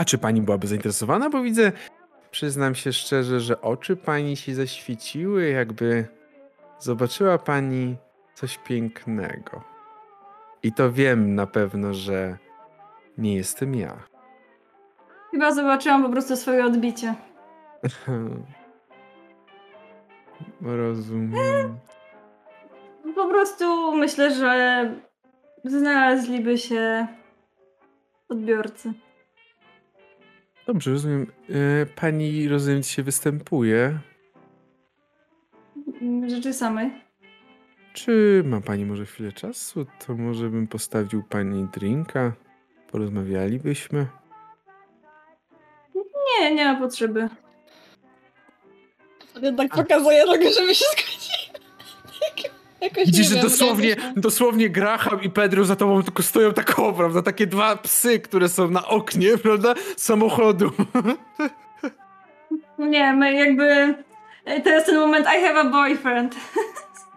A 0.00 0.04
czy 0.04 0.18
pani 0.18 0.42
byłaby 0.42 0.66
zainteresowana? 0.66 1.30
Bo 1.30 1.42
widzę, 1.42 1.72
przyznam 2.30 2.74
się 2.74 2.92
szczerze, 2.92 3.40
że 3.40 3.60
oczy 3.60 3.96
pani 3.96 4.36
się 4.36 4.54
zaświeciły, 4.54 5.48
jakby 5.48 6.08
zobaczyła 6.78 7.38
pani 7.38 7.96
coś 8.34 8.58
pięknego. 8.58 9.64
I 10.62 10.72
to 10.72 10.92
wiem 10.92 11.34
na 11.34 11.46
pewno, 11.46 11.94
że 11.94 12.38
nie 13.18 13.34
jestem 13.34 13.74
ja. 13.74 14.02
Chyba 15.30 15.52
zobaczyłam 15.52 16.02
po 16.02 16.08
prostu 16.08 16.36
swoje 16.36 16.64
odbicie. 16.64 17.14
Rozumiem. 20.60 21.78
Po 23.14 23.28
prostu 23.28 23.96
myślę, 23.96 24.34
że 24.34 24.90
znaleźliby 25.64 26.58
się 26.58 27.06
odbiorcy. 28.28 28.92
Dobrze, 30.70 30.90
rozumiem. 30.90 31.26
E, 31.82 31.86
Pani, 31.86 32.48
rozumiem, 32.48 32.82
się 32.82 33.02
występuje. 33.02 33.98
Rzeczy 36.26 36.52
samej. 36.52 36.90
Czy 37.92 38.42
ma 38.46 38.60
pani 38.60 38.86
może 38.86 39.06
chwilę 39.06 39.32
czasu? 39.32 39.86
To 40.06 40.14
może 40.14 40.48
bym 40.48 40.66
postawił 40.66 41.22
pani 41.22 41.68
drinka. 41.72 42.32
Porozmawialibyśmy. 42.90 44.06
Nie, 46.40 46.54
nie 46.54 46.64
ma 46.64 46.80
potrzeby. 46.80 47.28
Jednak 49.42 49.74
pokazuje 49.74 50.24
drogę, 50.24 50.52
żeby 50.52 50.74
się 50.74 50.84
zgodził. 50.92 51.29
Jakoś 52.80 53.06
Widzisz, 53.06 53.26
że 53.28 53.34
wiem, 53.34 53.44
dosłownie, 53.44 53.96
tam- 53.96 54.14
dosłownie 54.16 54.70
Graham 54.70 55.22
i 55.22 55.30
Pedro 55.30 55.64
za 55.64 55.76
tobą 55.76 56.02
tylko 56.02 56.22
stoją 56.22 56.52
tak 56.52 56.78
o, 56.78 56.92
prawda? 56.92 57.22
Takie 57.22 57.46
dwa 57.46 57.76
psy, 57.76 58.20
które 58.20 58.48
są 58.48 58.70
na 58.70 58.88
oknie, 58.88 59.38
prawda? 59.42 59.74
Samochodu. 59.96 60.70
Nie, 62.78 63.12
my 63.12 63.34
jakby... 63.34 63.94
To 64.64 64.70
jest 64.70 64.86
ten 64.86 64.98
moment 65.00 65.26
I 65.38 65.46
have 65.46 65.60
a 65.60 65.64
boyfriend. 65.64 66.36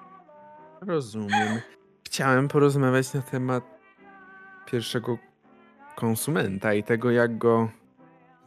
Rozumiem. 0.82 1.60
Chciałem 2.06 2.48
porozmawiać 2.48 3.14
na 3.14 3.22
temat 3.22 3.64
pierwszego 4.66 5.18
konsumenta 5.96 6.74
i 6.74 6.84
tego, 6.84 7.12
jak 7.12 7.38
go 7.38 7.70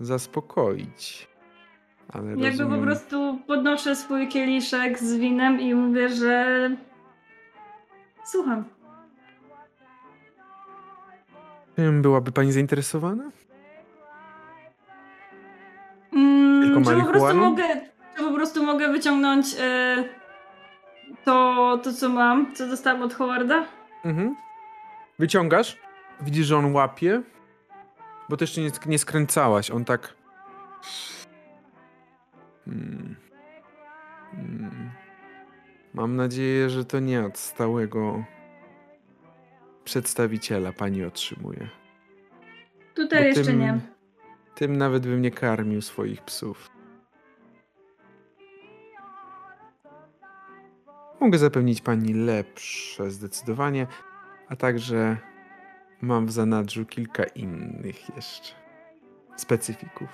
zaspokoić. 0.01 1.29
Ale 2.13 2.31
Jakby 2.31 2.43
po 2.45 2.51
rozumiem. 2.51 2.83
prostu 2.83 3.39
podnoszę 3.47 3.97
swój 3.97 4.29
kieliszek 4.29 4.99
z 4.99 5.17
winem 5.17 5.61
i 5.61 5.75
mówię, 5.75 6.09
że... 6.09 6.71
Słucham. 8.27 8.65
Czym 11.77 12.03
byłaby 12.03 12.33
pani 12.33 12.53
zainteresowana? 12.53 13.31
Mm, 16.13 16.63
Tylko 16.63 16.91
czy 16.91 17.01
po 17.01 17.07
prostu 17.11 17.35
mogę, 17.37 17.65
czy 18.17 18.25
po 18.25 18.33
prostu 18.33 18.65
mogę 18.65 18.89
wyciągnąć 18.93 19.47
e, 19.61 20.05
to, 21.25 21.79
to, 21.85 21.93
co 21.93 22.09
mam, 22.09 22.55
co 22.55 22.67
dostałam 22.67 23.03
od 23.03 23.15
Howarda? 23.15 23.65
Mhm. 24.05 24.37
Wyciągasz, 25.19 25.77
widzisz, 26.21 26.47
że 26.47 26.57
on 26.57 26.75
łapie, 26.75 27.23
bo 28.29 28.37
to 28.37 28.45
jeszcze 28.45 28.61
nie, 28.61 28.71
nie 28.87 28.99
skręcałaś. 28.99 29.71
On 29.71 29.85
tak. 29.85 30.15
Hmm. 32.65 33.17
Hmm. 34.31 34.91
Mam 35.97 36.17
nadzieję, 36.17 36.71
że 36.71 36.85
to 36.85 37.01
nie 37.01 37.25
od 37.25 37.39
stałego 37.39 38.25
przedstawiciela 39.85 40.73
pani 40.73 41.05
otrzymuje. 41.05 41.69
Tutaj 42.95 43.21
Bo 43.23 43.27
jeszcze 43.27 43.45
tym- 43.45 43.59
nie. 43.61 43.81
Tym 44.55 44.77
nawet 44.77 45.07
bym 45.07 45.23
nie 45.23 45.31
karmił 45.31 45.83
swoich 45.83 46.23
psów. 46.23 46.71
Mogę 51.21 51.39
zapewnić 51.39 51.81
pani 51.81 52.15
lepsze 52.15 53.11
zdecydowanie, 53.11 53.87
a 54.49 54.57
także 54.57 55.17
mam 56.01 56.27
w 56.27 56.33
zanadrzu 56.33 56.85
kilka 56.87 57.25
innych 57.25 58.17
jeszcze 58.17 58.55
specyfików, 59.37 60.09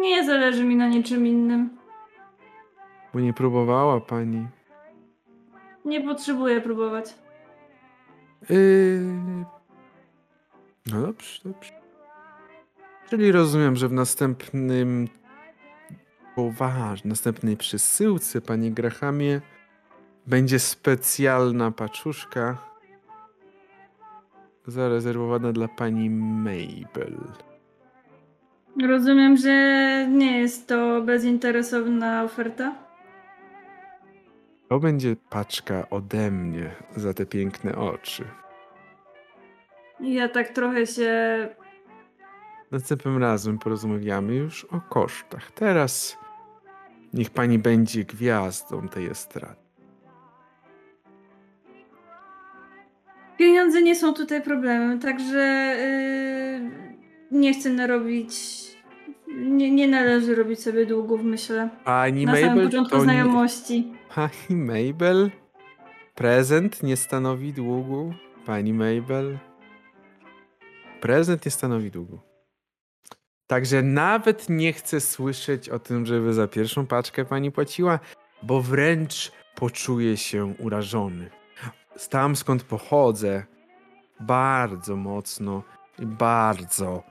Nie 0.00 0.24
zależy 0.26 0.64
mi 0.64 0.76
na 0.76 0.88
niczym 0.88 1.26
innym. 1.26 1.78
Bo 3.14 3.20
nie 3.20 3.32
próbowała 3.32 4.00
pani. 4.00 4.46
Nie 5.84 6.00
potrzebuję 6.00 6.60
próbować. 6.60 7.14
Yy... 8.50 9.00
No 10.86 11.02
dobrze, 11.02 11.40
dobrze. 11.44 11.72
Czyli 13.10 13.32
rozumiem, 13.32 13.76
że 13.76 13.88
w 13.88 13.92
następnym 13.92 15.08
poważ, 16.34 17.04
następnej 17.04 17.56
przesyłce, 17.56 18.40
panie 18.40 18.70
Grahamie, 18.70 19.40
będzie 20.26 20.58
specjalna 20.58 21.70
paczuszka 21.70 22.58
zarezerwowana 24.66 25.52
dla 25.52 25.68
pani 25.68 26.10
Mabel. 26.10 27.18
Rozumiem, 28.88 29.36
że 29.36 29.52
nie 30.10 30.38
jest 30.38 30.68
to 30.68 31.02
bezinteresowna 31.02 32.24
oferta. 32.24 32.87
To 34.68 34.78
będzie 34.78 35.16
paczka 35.30 35.90
ode 35.90 36.30
mnie 36.30 36.70
za 36.96 37.14
te 37.14 37.26
piękne 37.26 37.76
oczy. 37.76 38.24
Ja 40.00 40.28
tak 40.28 40.48
trochę 40.48 40.86
się. 40.86 41.48
Następnym 42.70 43.18
razem 43.18 43.58
porozmawiamy 43.58 44.34
już 44.34 44.64
o 44.64 44.80
kosztach. 44.80 45.50
Teraz 45.50 46.18
niech 47.14 47.30
pani 47.30 47.58
będzie 47.58 48.04
gwiazdą 48.04 48.88
tej 48.88 49.06
estrady. 49.06 49.68
Pieniądze 53.38 53.82
nie 53.82 53.96
są 53.96 54.14
tutaj 54.14 54.42
problemem, 54.42 55.00
także 55.00 55.76
yy, 57.30 57.38
nie 57.38 57.54
chcę 57.54 57.70
narobić. 57.70 58.34
Nie, 59.36 59.70
nie 59.70 59.88
należy 59.88 60.34
robić 60.34 60.60
sobie 60.60 60.86
długów, 60.86 61.22
myślę. 61.22 61.68
Pani 61.84 62.26
Na 62.26 62.32
Mabel, 62.32 62.48
samym 62.48 62.66
początku 62.66 62.96
to 62.96 63.04
nie... 63.04 63.24
Pani 64.14 64.56
Mabel? 64.56 65.30
Prezent 66.14 66.82
nie 66.82 66.96
stanowi 66.96 67.52
długu? 67.52 68.14
Pani 68.46 68.72
Mabel? 68.72 69.38
Prezent 71.00 71.44
nie 71.44 71.50
stanowi 71.50 71.90
długu. 71.90 72.18
Także 73.46 73.82
nawet 73.82 74.48
nie 74.48 74.72
chcę 74.72 75.00
słyszeć 75.00 75.68
o 75.68 75.78
tym, 75.78 76.06
żeby 76.06 76.32
za 76.32 76.48
pierwszą 76.48 76.86
paczkę 76.86 77.24
pani 77.24 77.52
płaciła, 77.52 77.98
bo 78.42 78.62
wręcz 78.62 79.32
poczuję 79.54 80.16
się 80.16 80.54
urażony. 80.58 81.30
Tam 82.10 82.36
skąd 82.36 82.62
pochodzę, 82.62 83.44
bardzo 84.20 84.96
mocno 84.96 85.62
i 85.98 86.06
bardzo 86.06 87.02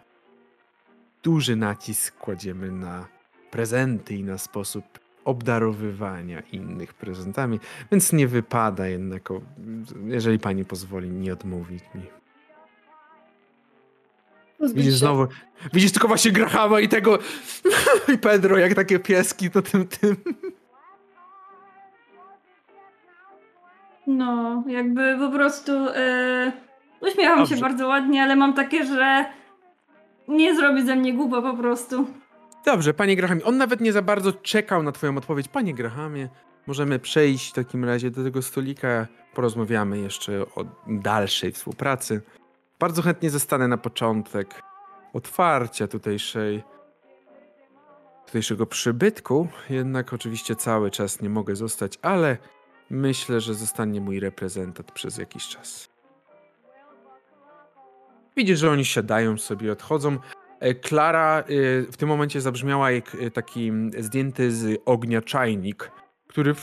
duży 1.24 1.56
nacisk 1.56 2.18
kładziemy 2.18 2.72
na 2.72 3.08
prezenty 3.52 4.16
i 4.16 4.24
na 4.24 4.38
sposób 4.38 5.07
obdarowywania 5.28 6.42
innych 6.52 6.94
prezentami, 6.94 7.60
więc 7.92 8.14
nie 8.14 8.28
wypada 8.28 8.88
jednak, 8.88 9.32
o- 9.32 9.42
jeżeli 10.06 10.40
pani 10.40 10.66
pozwoli, 10.66 11.10
nie 11.10 11.34
odmówić 11.34 11.84
mi. 11.96 12.02
Widzisz 14.74 14.94
znowu, 14.94 15.28
widzisz 15.74 15.92
tylko 15.92 16.08
właśnie 16.08 16.32
Grahama 16.32 16.80
i 16.80 16.88
tego 16.88 17.20
i 18.14 18.18
Pedro, 18.18 18.58
jak 18.58 18.74
takie 18.74 19.00
pieski, 19.00 19.50
to 19.52 19.62
tym, 19.62 19.88
tym. 19.88 20.16
No, 24.08 24.64
jakby 24.68 25.18
po 25.20 25.32
prostu. 25.32 25.72
Yy, 25.72 26.52
uśmiecham 27.02 27.38
Dobrze. 27.38 27.56
się 27.56 27.62
bardzo 27.62 27.88
ładnie, 27.88 28.24
ale 28.24 28.36
mam 28.36 28.54
takie, 28.54 28.86
że 28.86 29.26
nie 30.28 30.56
zrobi 30.56 30.86
ze 30.86 30.96
mnie 30.96 31.14
głupa 31.14 31.42
po 31.42 31.54
prostu. 31.58 32.08
Dobrze, 32.68 32.94
panie 32.94 33.16
Grahamie, 33.16 33.44
on 33.44 33.58
nawet 33.58 33.82
nie 33.82 33.94
za 33.94 34.02
bardzo 34.02 34.34
czekał 34.34 34.84
na 34.84 34.92
twoją 34.92 35.18
odpowiedź. 35.18 35.48
Panie 35.48 35.74
Grahamie, 35.74 36.30
możemy 36.68 37.00
przejść 37.00 37.50
w 37.50 37.54
takim 37.54 37.86
razie 37.86 38.12
do 38.12 38.24
tego 38.24 38.42
stolika, 38.42 39.08
porozmawiamy 39.34 39.98
jeszcze 40.00 40.42
o 40.42 40.66
dalszej 40.88 41.52
współpracy. 41.52 42.22
Bardzo 42.80 43.02
chętnie 43.02 43.30
zostanę 43.30 43.68
na 43.68 43.78
początek 43.78 44.62
otwarcia 45.14 45.88
tutejszej 45.88 46.64
tutejszego 48.26 48.66
przybytku, 48.66 49.48
jednak 49.70 50.14
oczywiście 50.14 50.56
cały 50.56 50.92
czas 50.92 51.22
nie 51.22 51.30
mogę 51.30 51.56
zostać, 51.56 52.00
ale 52.02 52.38
myślę, 52.90 53.42
że 53.42 53.54
zostanie 53.54 54.02
mój 54.02 54.20
reprezentant 54.20 54.92
przez 54.92 55.18
jakiś 55.18 55.48
czas. 55.48 55.90
Widzisz, 58.38 58.60
że 58.60 58.72
oni 58.72 58.86
siadają 58.86 59.38
sobie, 59.38 59.72
odchodzą. 59.72 60.18
E, 60.60 60.74
Klara 60.74 61.40
e, 61.40 61.44
w 61.92 61.98
tym 61.98 62.10
momencie 62.10 62.42
zabrzmiała 62.42 62.92
jak 62.92 63.16
e, 63.16 63.32
taki 63.32 63.72
zdjęty 63.98 64.52
z 64.52 64.82
ognia 64.86 65.22
czajnik, 65.22 65.92
który 66.28 66.56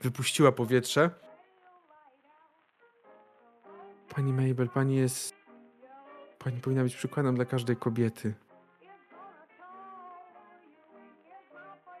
wypuściła 0.00 0.52
powietrze. 0.52 1.10
Pani 4.14 4.32
Mabel, 4.32 4.68
pani 4.68 4.96
jest 4.96 5.40
Pani 6.44 6.60
powinna 6.60 6.82
być 6.82 6.96
przykładem 6.96 7.34
dla 7.34 7.44
każdej 7.44 7.76
kobiety. 7.76 8.34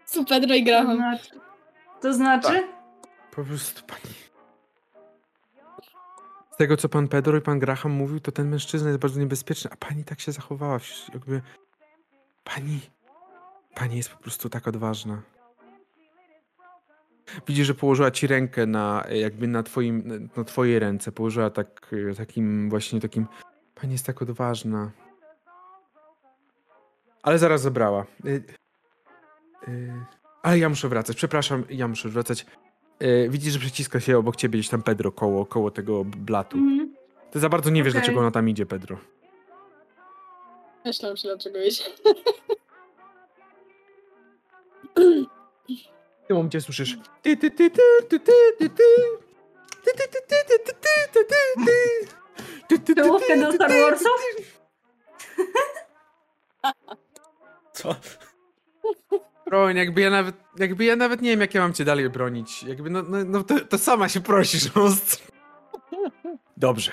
Co 0.04 0.24
Pedro 0.24 0.54
i 0.54 0.64
To 0.64 0.70
Graham. 0.70 0.96
znaczy? 0.96 1.40
To 2.00 2.12
znaczy? 2.12 2.68
Po 3.30 3.44
prostu 3.44 3.82
pani. 3.86 4.29
Tego, 6.60 6.76
co 6.76 6.88
pan 6.88 7.08
Pedro 7.08 7.38
i 7.38 7.40
pan 7.40 7.58
Graham 7.58 7.92
mówił, 7.92 8.20
to 8.20 8.32
ten 8.32 8.48
mężczyzna 8.48 8.88
jest 8.88 9.00
bardzo 9.00 9.20
niebezpieczny, 9.20 9.70
a 9.72 9.76
pani 9.76 10.04
tak 10.04 10.20
się 10.20 10.32
zachowała. 10.32 10.78
Jakby. 11.14 11.42
Pani. 12.44 12.80
Pani 13.74 13.96
jest 13.96 14.10
po 14.10 14.22
prostu 14.22 14.48
tak 14.48 14.68
odważna. 14.68 15.22
Widzi, 17.46 17.64
że 17.64 17.74
położyła 17.74 18.10
ci 18.10 18.26
rękę 18.26 18.66
na, 18.66 19.04
jakby 19.10 19.48
na 19.48 19.62
twoim, 19.62 20.28
na 20.36 20.44
twojej 20.44 20.78
ręce. 20.78 21.12
Położyła 21.12 21.50
tak, 21.50 21.90
takim, 22.16 22.70
właśnie 22.70 23.00
takim. 23.00 23.26
Pani 23.74 23.92
jest 23.92 24.06
tak 24.06 24.22
odważna. 24.22 24.90
Ale 27.22 27.38
zaraz 27.38 27.62
zabrała. 27.62 28.06
Y, 28.24 28.44
y, 29.68 29.92
ale 30.42 30.58
ja 30.58 30.68
muszę 30.68 30.88
wracać. 30.88 31.16
Przepraszam, 31.16 31.64
ja 31.70 31.88
muszę 31.88 32.08
wracać. 32.08 32.46
E, 33.00 33.28
widzisz, 33.28 33.52
że 33.52 33.58
przyciska 33.58 34.00
się 34.00 34.18
obok 34.18 34.36
ciebie 34.36 34.58
gdzieś 34.58 34.70
tam 34.70 34.82
Pedro 34.82 35.12
koło, 35.12 35.46
koło 35.46 35.70
tego 35.70 36.04
blatu. 36.04 36.56
Mhm. 36.56 36.94
Ty 37.30 37.38
za 37.40 37.48
bardzo 37.48 37.70
nie 37.70 37.82
wiesz, 37.82 37.92
Okej. 37.92 38.00
dlaczego 38.00 38.20
ona 38.20 38.30
tam 38.30 38.48
idzie, 38.48 38.66
Pedro. 38.66 38.98
Myślałam 40.84 41.16
się 41.16 41.28
dlaczego 41.28 41.62
iść. 41.62 41.90
W 46.24 46.26
tym 46.26 46.36
momencie 46.36 46.60
słyszysz 46.60 46.98
ty, 47.22 47.36
ty, 47.36 47.50
ty, 47.50 47.70
ty, 47.70 47.80
ty, 48.08 48.20
ty, 48.20 48.32
ty, 48.58 48.70
ty. 48.70 48.84
Ty, 49.84 49.90
ty, 49.92 50.08
ty, 50.08 50.20
ty, 50.28 50.36
ty, 50.48 50.58
ty, 50.58 50.74
ty, 50.74 50.74
ty, 51.12 51.24
ty, 51.24 51.64
ty. 51.66 52.06
Ty, 52.68 52.78
ty, 52.78 52.94
ty, 52.94 53.02
Czołówkę 53.02 53.34
ty, 53.34 53.40
do 53.40 53.48
ty, 53.48 53.54
Star 53.54 53.70
ty, 53.70 53.80
Warsów? 53.82 54.20
Co? 57.72 57.94
Broń, 59.50 59.76
jakby 59.76 60.00
ja 60.00 60.10
nawet, 60.10 60.36
jakby 60.58 60.84
ja 60.84 60.96
nawet 60.96 61.22
nie 61.22 61.30
wiem, 61.30 61.40
jak 61.40 61.54
ja 61.54 61.60
mam 61.60 61.72
cię 61.72 61.84
dalej 61.84 62.10
bronić. 62.10 62.62
Jakby, 62.62 62.90
no, 62.90 63.02
no, 63.02 63.24
no 63.24 63.44
to, 63.44 63.60
to 63.60 63.78
sama 63.78 64.08
się 64.08 64.20
prosisz, 64.20 64.74
no. 64.74 64.88
Dobrze. 66.56 66.92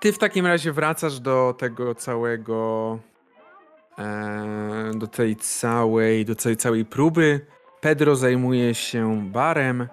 Ty 0.00 0.12
w 0.12 0.18
takim 0.18 0.46
razie 0.46 0.72
wracasz 0.72 1.20
do 1.20 1.54
tego 1.58 1.94
całego, 1.94 2.98
e, 3.98 4.90
do 4.94 5.06
tej 5.06 5.36
całej, 5.36 6.24
do 6.24 6.34
tej 6.34 6.56
całej 6.56 6.84
próby. 6.84 7.46
Pedro 7.80 8.16
zajmuje 8.16 8.74
się 8.74 9.30
barem, 9.30 9.88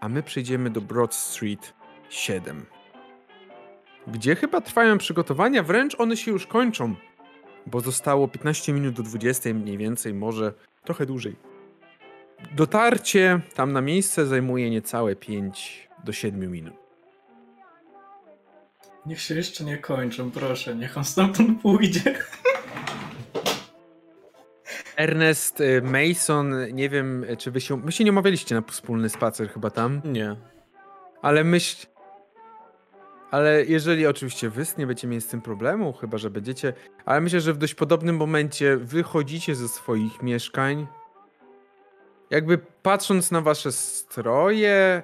a 0.00 0.08
my 0.08 0.22
przejdziemy 0.22 0.70
do 0.70 0.80
Broad 0.80 1.14
Street 1.14 1.74
7. 2.08 2.66
Gdzie 4.06 4.36
chyba 4.36 4.60
trwają 4.60 4.98
przygotowania, 4.98 5.62
wręcz 5.62 6.00
one 6.00 6.16
się 6.16 6.30
już 6.30 6.46
kończą 6.46 6.94
bo 7.70 7.80
zostało 7.80 8.28
15 8.28 8.72
minut 8.72 8.94
do 8.94 9.02
20 9.02 9.54
mniej 9.54 9.78
więcej, 9.78 10.14
może 10.14 10.52
trochę 10.84 11.06
dłużej. 11.06 11.36
Dotarcie 12.56 13.40
tam 13.54 13.72
na 13.72 13.80
miejsce 13.80 14.26
zajmuje 14.26 14.70
niecałe 14.70 15.16
5 15.16 15.88
do 16.04 16.12
7 16.12 16.50
minut. 16.52 16.74
Niech 19.06 19.20
się 19.20 19.34
jeszcze 19.34 19.64
nie 19.64 19.78
kończą, 19.78 20.30
proszę, 20.30 20.74
niech 20.76 20.98
on 20.98 21.04
stamtąd 21.04 21.62
pójdzie. 21.62 22.14
Ernest 24.96 25.60
y, 25.60 25.82
Mason, 25.82 26.54
nie 26.72 26.88
wiem, 26.88 27.24
y, 27.24 27.36
czy 27.36 27.50
wy 27.50 27.60
się. 27.60 27.80
Wy 27.80 27.92
się 27.92 28.04
nie 28.04 28.10
omawialiście 28.10 28.54
na 28.54 28.62
wspólny 28.62 29.08
spacer 29.08 29.48
chyba 29.50 29.70
tam, 29.70 30.00
Nie. 30.04 30.36
ale 31.22 31.44
myśl. 31.44 31.86
Ale 33.30 33.64
jeżeli 33.64 34.06
oczywiście 34.06 34.50
wy 34.50 34.64
nie 34.78 34.86
będziecie 34.86 35.08
mieli 35.08 35.20
z 35.20 35.26
tym 35.26 35.40
problemu, 35.40 35.92
chyba 35.92 36.18
że 36.18 36.30
będziecie. 36.30 36.72
Ale 37.04 37.20
myślę, 37.20 37.40
że 37.40 37.52
w 37.52 37.58
dość 37.58 37.74
podobnym 37.74 38.16
momencie 38.16 38.76
wychodzicie 38.76 39.54
ze 39.54 39.68
swoich 39.68 40.22
mieszkań. 40.22 40.86
Jakby 42.30 42.58
patrząc 42.58 43.30
na 43.30 43.40
wasze 43.40 43.72
stroje, 43.72 45.02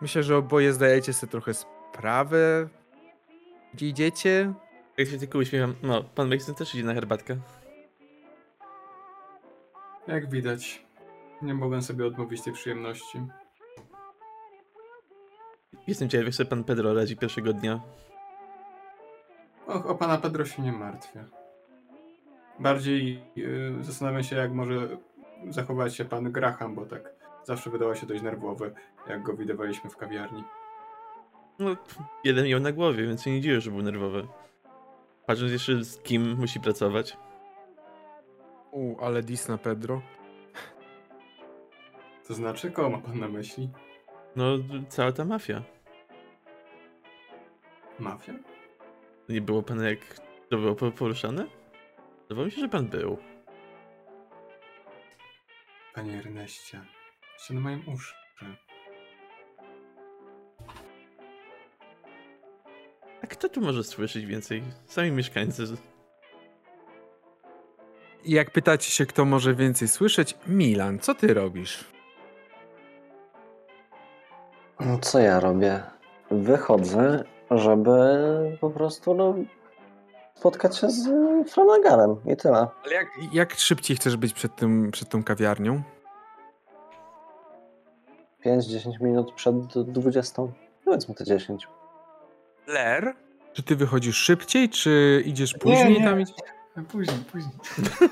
myślę, 0.00 0.22
że 0.22 0.36
oboje 0.36 0.72
zdajecie 0.72 1.12
sobie 1.12 1.30
trochę 1.30 1.54
sprawę, 1.54 2.68
gdzie 3.74 3.86
idziecie. 3.88 4.52
Jak 4.98 5.08
się 5.08 5.18
tylko 5.18 5.38
uśmiecham, 5.38 5.74
no, 5.82 6.04
pan 6.04 6.28
Mason 6.34 6.54
też 6.54 6.74
idzie 6.74 6.84
na 6.84 6.94
herbatkę. 6.94 7.36
Jak 10.08 10.30
widać, 10.30 10.86
nie 11.42 11.54
mogłem 11.54 11.82
sobie 11.82 12.06
odmówić 12.06 12.42
tej 12.42 12.52
przyjemności. 12.52 13.18
Jestem 15.86 16.08
ciekaw, 16.08 16.26
jak 16.26 16.34
sobie 16.34 16.50
pan 16.50 16.64
Pedro 16.64 16.94
radzi 16.94 17.16
pierwszego 17.16 17.52
dnia. 17.52 17.80
Och, 19.66 19.86
o 19.86 19.94
pana 19.94 20.18
Pedro 20.18 20.44
się 20.44 20.62
nie 20.62 20.72
martwię. 20.72 21.24
Bardziej 22.58 23.22
yy, 23.36 23.76
zastanawiam 23.80 24.22
się, 24.22 24.36
jak 24.36 24.52
może 24.52 24.88
zachować 25.48 25.96
się 25.96 26.04
pan 26.04 26.32
Graham, 26.32 26.74
bo 26.74 26.86
tak 26.86 27.12
zawsze 27.44 27.70
wydawał 27.70 27.96
się 27.96 28.06
dość 28.06 28.22
nerwowy, 28.22 28.74
jak 29.08 29.22
go 29.22 29.34
widywaliśmy 29.34 29.90
w 29.90 29.96
kawiarni. 29.96 30.44
No, 31.58 31.76
jeden 32.24 32.46
miał 32.46 32.60
na 32.60 32.72
głowie, 32.72 33.06
więc 33.06 33.22
się 33.22 33.30
nie 33.30 33.40
dziwię, 33.40 33.60
że 33.60 33.70
był 33.70 33.82
nerwowy. 33.82 34.26
Patrząc 35.26 35.52
jeszcze 35.52 35.84
z 35.84 36.02
kim 36.02 36.36
musi 36.38 36.60
pracować. 36.60 37.16
U, 38.70 38.96
ale 39.00 39.22
dis 39.22 39.48
na 39.48 39.58
Pedro. 39.58 40.02
To 42.28 42.34
znaczy, 42.34 42.70
kogo 42.70 42.90
ma 42.90 42.98
pan 42.98 43.18
na 43.18 43.28
myśli? 43.28 43.70
No, 44.36 44.44
cała 44.88 45.12
ta 45.12 45.24
mafia. 45.24 45.62
Mafia? 47.98 48.34
Nie 49.28 49.40
było 49.40 49.62
pan 49.62 49.84
jak 49.84 49.98
to 50.50 50.56
było 50.58 50.74
po- 50.74 50.90
poruszane? 50.92 51.46
Wydawało 52.22 52.46
mi 52.46 52.52
się, 52.52 52.60
że 52.60 52.68
pan 52.68 52.86
był. 52.86 53.18
Panie 55.94 56.18
Erneście, 56.18 56.80
jeszcze 57.32 57.54
na 57.54 57.60
moim 57.60 57.82
uszy. 57.88 58.14
A 63.22 63.26
kto 63.26 63.48
tu 63.48 63.60
może 63.60 63.84
słyszeć 63.84 64.26
więcej? 64.26 64.62
Sami 64.86 65.10
mieszkańcy. 65.10 65.64
Jak 68.24 68.50
pytacie 68.50 68.90
się, 68.90 69.06
kto 69.06 69.24
może 69.24 69.54
więcej 69.54 69.88
słyszeć, 69.88 70.34
Milan, 70.46 70.98
co 70.98 71.14
ty 71.14 71.34
robisz? 71.34 71.84
No, 74.80 74.98
Co 74.98 75.18
ja 75.18 75.40
robię? 75.40 75.82
Wychodzę, 76.30 77.24
żeby 77.50 77.92
po 78.60 78.70
prostu 78.70 79.14
no, 79.14 79.34
spotkać 80.34 80.78
się 80.78 80.90
z 80.90 81.08
Flanagarem 81.50 82.16
i 82.26 82.36
tyle. 82.36 82.66
Ale 82.84 82.94
jak, 82.94 83.06
jak 83.32 83.54
szybciej 83.54 83.96
chcesz 83.96 84.16
być 84.16 84.32
przed, 84.32 84.56
tym, 84.56 84.90
przed 84.90 85.08
tą 85.08 85.22
kawiarnią? 85.24 85.82
5-10 88.46 88.90
minut 89.00 89.32
przed 89.32 89.56
20. 89.66 90.42
Powiedzmy 90.84 91.14
to 91.14 91.24
10. 91.24 91.68
Ler? 92.66 93.14
Czy 93.52 93.62
ty 93.62 93.76
wychodzisz 93.76 94.16
szybciej, 94.16 94.68
czy 94.68 95.22
idziesz 95.26 95.54
później 95.54 96.00
nie. 96.00 96.04
tam? 96.04 96.18
Później, 96.92 97.18
później. 97.32 97.52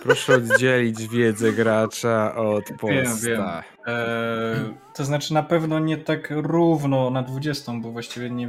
Proszę 0.02 0.34
oddzielić 0.34 1.08
wiedzę 1.08 1.52
gracza 1.52 2.34
od 2.34 2.64
Wiem, 2.68 2.78
posta. 2.78 3.26
wiem. 3.26 3.42
Eee, 3.86 4.74
to 4.94 5.04
znaczy 5.04 5.34
na 5.34 5.42
pewno 5.42 5.78
nie 5.78 5.96
tak 5.96 6.28
równo 6.30 7.10
na 7.10 7.22
20, 7.22 7.72
bo 7.72 7.90
właściwie 7.90 8.30
nie, 8.30 8.48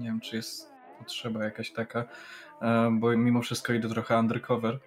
nie 0.00 0.06
wiem, 0.06 0.20
czy 0.20 0.36
jest 0.36 0.70
potrzeba 0.98 1.44
jakaś 1.44 1.70
taka, 1.70 2.04
e, 2.62 2.90
bo 2.92 3.16
mimo 3.16 3.42
wszystko 3.42 3.72
idę 3.72 3.88
trochę 3.88 4.18
undercover, 4.18 4.78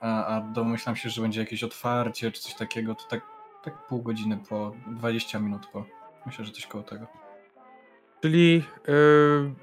a, 0.00 0.26
a 0.26 0.40
domyślam 0.40 0.96
się, 0.96 1.10
że 1.10 1.22
będzie 1.22 1.40
jakieś 1.40 1.64
otwarcie 1.64 2.32
czy 2.32 2.42
coś 2.42 2.54
takiego, 2.54 2.94
to 2.94 3.04
tak, 3.08 3.20
tak 3.64 3.86
pół 3.86 4.02
godziny 4.02 4.38
po, 4.48 4.72
20 4.86 5.38
minut 5.38 5.66
po. 5.66 5.84
Myślę, 6.26 6.44
że 6.44 6.52
coś 6.52 6.66
koło 6.66 6.84
tego. 6.84 7.06
Czyli 8.20 8.64
yy, 8.88 9.54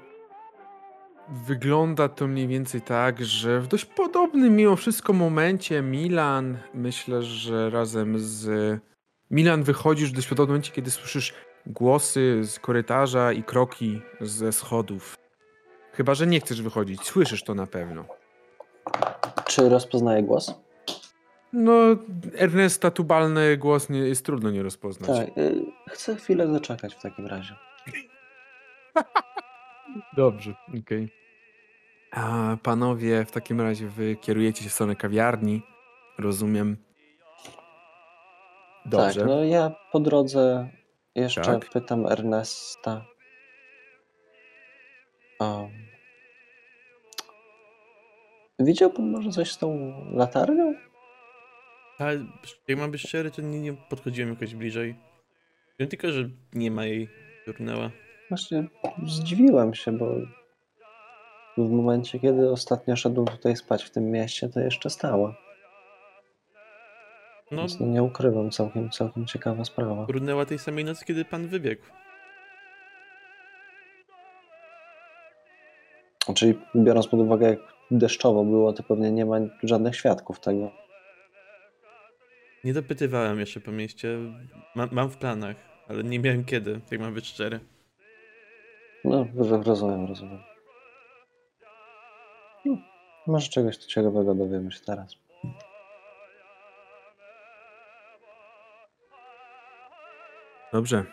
wygląda 1.28 2.08
to 2.08 2.26
mniej 2.26 2.48
więcej 2.48 2.82
tak, 2.82 3.24
że 3.24 3.60
w 3.60 3.66
dość 3.66 3.84
podobnym 3.84 4.56
mimo 4.56 4.76
wszystko 4.76 5.12
momencie 5.12 5.82
Milan, 5.82 6.58
myślę, 6.74 7.22
że 7.22 7.70
razem 7.70 8.18
z 8.18 8.80
Milan 9.30 9.62
wychodzisz 9.62 10.10
w 10.10 10.14
dość 10.14 10.28
podobnym 10.28 10.54
momencie, 10.54 10.72
kiedy 10.72 10.90
słyszysz 10.90 11.34
głosy 11.66 12.44
z 12.44 12.58
korytarza 12.58 13.32
i 13.32 13.42
kroki 13.42 14.02
ze 14.20 14.52
schodów. 14.52 15.16
Chyba, 15.92 16.14
że 16.14 16.26
nie 16.26 16.40
chcesz 16.40 16.62
wychodzić, 16.62 17.02
słyszysz 17.02 17.42
to 17.44 17.54
na 17.54 17.66
pewno. 17.66 18.04
Czy 19.46 19.68
rozpoznaję 19.68 20.22
głos? 20.22 20.54
No, 21.52 21.72
Ernesta 22.36 22.90
tubalny 22.90 23.56
głos 23.56 23.90
nie, 23.90 23.98
jest 23.98 24.24
trudno 24.24 24.50
nie 24.50 24.62
rozpoznać. 24.62 25.18
Tak. 25.18 25.38
y, 25.38 25.62
Chcę 25.88 26.16
chwilę 26.16 26.52
zaczekać 26.52 26.94
w 26.94 27.02
takim 27.02 27.26
razie. 27.26 27.54
Dobrze, 30.16 30.54
okej. 30.82 31.08
A 32.10 32.56
panowie, 32.62 33.24
w 33.24 33.30
takim 33.30 33.60
razie 33.60 33.88
wy 33.88 34.16
kierujecie 34.16 34.62
się 34.62 34.68
w 34.68 34.72
stronę 34.72 34.96
kawiarni, 34.96 35.62
rozumiem. 36.18 36.76
Dobrze. 38.86 39.20
Tak, 39.20 39.28
no 39.28 39.44
ja 39.44 39.70
po 39.92 40.00
drodze 40.00 40.68
jeszcze 41.14 41.42
Tak. 41.42 41.70
pytam 41.70 42.06
Ernesta. 42.06 43.06
O, 45.38 45.68
Widział 48.58 48.90
pan 48.90 49.10
może 49.10 49.30
coś 49.30 49.52
z 49.52 49.58
tą 49.58 49.94
latarnią? 50.12 50.74
A 51.98 52.04
jak 52.68 52.78
mam 52.78 52.90
być 52.90 53.00
szczery, 53.00 53.30
to 53.30 53.42
nie, 53.42 53.60
nie 53.60 53.72
podchodziłem 53.72 54.30
jakoś 54.30 54.54
bliżej. 54.54 54.96
Wiem 55.78 55.88
tylko, 55.88 56.12
że 56.12 56.28
nie 56.52 56.70
ma 56.70 56.84
jej. 56.84 57.08
Turnęła. 57.44 57.90
Właśnie 58.28 58.64
zdziwiłem 59.06 59.74
się, 59.74 59.92
bo 59.92 60.06
w 61.58 61.70
momencie, 61.70 62.18
kiedy 62.18 62.50
ostatnio 62.50 62.96
szedłem 62.96 63.26
tutaj 63.26 63.56
spać 63.56 63.84
w 63.84 63.90
tym 63.90 64.10
mieście, 64.10 64.48
to 64.48 64.60
jeszcze 64.60 64.90
stała. 64.90 65.36
No, 67.50 67.60
Więc 67.60 67.80
nie 67.80 68.02
ukrywam, 68.02 68.50
całkiem, 68.50 68.90
całkiem 68.90 69.26
ciekawa 69.26 69.64
sprawa. 69.64 70.06
turnęła 70.06 70.46
tej 70.46 70.58
samej 70.58 70.84
nocy, 70.84 71.04
kiedy 71.04 71.24
pan 71.24 71.46
wybiegł. 71.48 71.82
Czyli 76.34 76.58
biorąc 76.76 77.08
pod 77.08 77.20
uwagę, 77.20 77.48
jak 77.48 77.58
deszczowo 77.90 78.44
było, 78.44 78.72
to 78.72 78.82
pewnie 78.82 79.10
nie 79.12 79.26
ma 79.26 79.36
żadnych 79.62 79.96
świadków 79.96 80.40
tego. 80.40 80.70
Nie 82.64 82.72
dopytywałem 82.74 83.40
jeszcze 83.40 83.60
po 83.60 83.72
mieście. 83.72 84.18
Ma, 84.74 84.88
mam 84.92 85.10
w 85.10 85.16
planach, 85.16 85.56
ale 85.88 86.04
nie 86.04 86.18
miałem 86.18 86.44
kiedy, 86.44 86.80
jak 86.90 87.00
mam 87.00 87.14
być 87.14 87.26
szczery. 87.26 87.60
No, 89.04 89.26
ro- 89.36 89.62
rozumiem, 89.62 90.06
rozumiem. 90.06 90.38
No, 92.64 92.76
może 93.26 93.48
czegoś 93.48 93.78
tu 93.78 93.86
ciekawego 93.86 94.34
dowiemy 94.34 94.72
się 94.72 94.80
teraz. 94.86 95.14
Dobrze. 100.74 101.04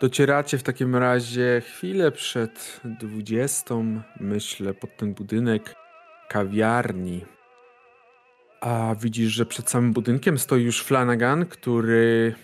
Docieracie 0.00 0.58
w 0.58 0.62
takim 0.62 0.96
razie 0.96 1.62
chwilę 1.66 2.12
przed 2.12 2.80
20, 2.84 3.74
myślę, 4.20 4.74
pod 4.74 4.96
ten 4.96 5.14
budynek 5.14 5.74
kawiarni. 6.28 7.24
A 8.60 8.94
widzisz, 9.00 9.32
że 9.32 9.46
przed 9.46 9.70
samym 9.70 9.92
budynkiem 9.92 10.38
stoi 10.38 10.62
już 10.62 10.82
Flanagan, 10.84 11.46
który 11.46 12.34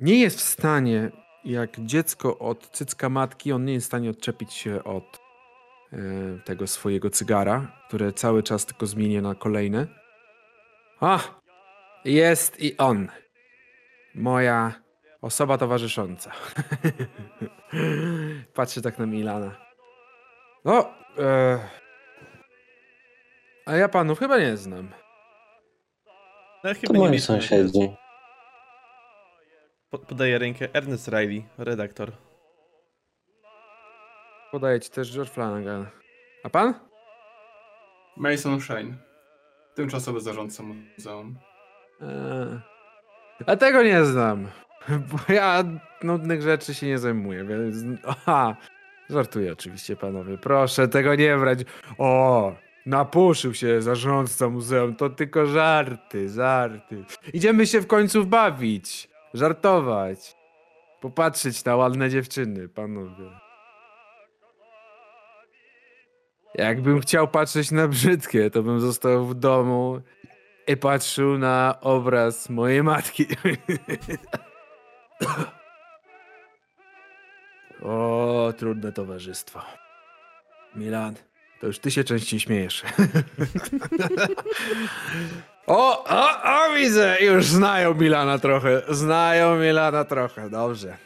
nie 0.00 0.20
jest 0.20 0.38
w 0.38 0.42
stanie, 0.42 1.10
jak 1.44 1.80
dziecko 1.80 2.38
od 2.38 2.70
cycka 2.70 3.08
matki, 3.08 3.52
on 3.52 3.64
nie 3.64 3.72
jest 3.72 3.86
w 3.86 3.88
stanie 3.88 4.10
odczepić 4.10 4.52
się 4.52 4.84
od 4.84 5.20
e, 5.92 5.98
tego 6.44 6.66
swojego 6.66 7.10
cygara, 7.10 7.72
które 7.88 8.12
cały 8.12 8.42
czas 8.42 8.66
tylko 8.66 8.86
zmienia 8.86 9.20
na 9.20 9.34
kolejne. 9.34 9.86
A! 11.00 11.20
Jest 12.04 12.60
i 12.60 12.76
on. 12.76 13.08
Moja 14.14 14.83
Osoba 15.24 15.58
towarzysząca. 15.58 16.30
Patrzy 18.54 18.82
tak 18.82 18.98
na 18.98 19.06
Milana. 19.06 19.56
No, 20.64 20.90
e... 21.18 21.58
a 23.66 23.76
ja 23.76 23.88
panów 23.88 24.18
chyba 24.18 24.38
nie 24.38 24.56
znam. 24.56 24.90
No, 26.64 26.74
To 26.74 26.80
chyba 26.80 26.92
nie 26.92 26.98
moi 26.98 27.20
sąsiedzi. 27.20 27.96
Po, 29.90 29.98
podaję 29.98 30.38
rękę 30.38 30.68
Ernest 30.72 31.08
Riley, 31.08 31.44
redaktor. 31.58 32.12
Podaję 34.50 34.80
ci 34.80 34.90
też 34.90 35.14
George 35.14 35.30
Flanagan. 35.30 35.86
A 36.44 36.50
pan? 36.50 36.74
Mason 38.16 38.60
Shane. 38.60 38.96
Tymczasowy 39.74 40.20
zarządca 40.20 40.62
muzeum. 40.62 41.38
E... 42.00 42.60
A 43.46 43.56
tego 43.56 43.82
nie 43.82 44.04
znam. 44.04 44.48
Bo 45.10 45.32
ja 45.32 45.64
nudnych 46.02 46.42
rzeczy 46.42 46.74
się 46.74 46.86
nie 46.86 46.98
zajmuję, 46.98 47.44
więc... 47.44 47.76
Aha, 48.06 48.56
żartuję 49.10 49.52
oczywiście, 49.52 49.96
panowie. 49.96 50.38
Proszę 50.38 50.88
tego 50.88 51.14
nie 51.14 51.36
brać. 51.36 51.58
O, 51.98 52.52
napuszył 52.86 53.54
się 53.54 53.82
zarządca 53.82 54.48
muzeum. 54.48 54.94
To 54.96 55.10
tylko 55.10 55.46
żarty, 55.46 56.28
żarty. 56.28 57.04
Idziemy 57.32 57.66
się 57.66 57.80
w 57.80 57.86
końcu 57.86 58.26
bawić, 58.26 59.08
żartować. 59.34 60.36
Popatrzeć 61.00 61.64
na 61.64 61.76
ładne 61.76 62.10
dziewczyny, 62.10 62.68
panowie. 62.68 63.30
Jakbym 66.54 67.00
chciał 67.00 67.28
patrzeć 67.28 67.70
na 67.70 67.88
brzydkie, 67.88 68.50
to 68.50 68.62
bym 68.62 68.80
został 68.80 69.26
w 69.26 69.34
domu 69.34 70.00
i 70.66 70.76
patrzył 70.76 71.38
na 71.38 71.78
obraz 71.80 72.50
mojej 72.50 72.82
matki. 72.82 73.26
O, 77.82 78.52
trudne 78.56 78.92
towarzystwo. 78.92 79.60
Milan, 80.76 81.14
to 81.60 81.66
już 81.66 81.78
ty 81.78 81.90
się 81.90 82.04
częściej 82.04 82.40
śmiejesz. 82.40 82.84
o, 85.66 86.04
o, 86.04 86.42
o, 86.42 86.74
widzę, 86.76 87.16
już 87.20 87.46
znają 87.46 87.94
Milana 87.94 88.38
trochę. 88.38 88.82
Znają 88.88 89.56
Milana 89.56 90.04
trochę, 90.04 90.50
dobrze. 90.50 90.96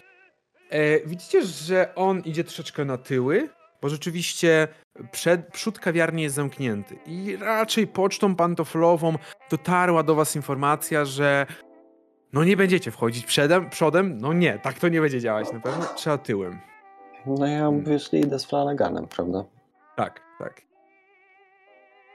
E, 0.70 1.06
widzicie, 1.06 1.42
że 1.42 1.94
on 1.94 2.20
idzie 2.20 2.44
troszeczkę 2.44 2.84
na 2.84 2.98
tyły, 2.98 3.48
bo 3.82 3.88
rzeczywiście 3.88 4.68
przed, 5.12 5.52
przód 5.52 5.78
kawiarni 5.78 6.22
jest 6.22 6.34
zamknięty. 6.34 6.98
I 7.06 7.36
raczej 7.36 7.86
pocztą 7.86 8.36
pantoflową 8.36 9.18
dotarła 9.50 10.02
do 10.02 10.14
was 10.14 10.36
informacja, 10.36 11.04
że 11.04 11.46
no 12.32 12.44
nie 12.44 12.56
będziecie 12.56 12.90
wchodzić 12.90 13.26
przodem, 13.26 13.70
przodem? 13.70 14.18
No 14.18 14.32
nie, 14.32 14.58
tak 14.58 14.78
to 14.78 14.88
nie 14.88 15.00
będzie 15.00 15.20
działać 15.20 15.52
na 15.52 15.60
pewno. 15.60 15.84
Trzeba 15.96 16.18
tyłem. 16.18 16.58
No 17.26 17.46
ja 17.46 17.68
obviously 17.68 18.18
idę 18.18 18.38
z 18.38 18.44
Flanaganem, 18.46 19.06
prawda? 19.06 19.44
Tak, 19.96 20.20
tak. 20.38 20.62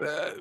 E, 0.01 0.33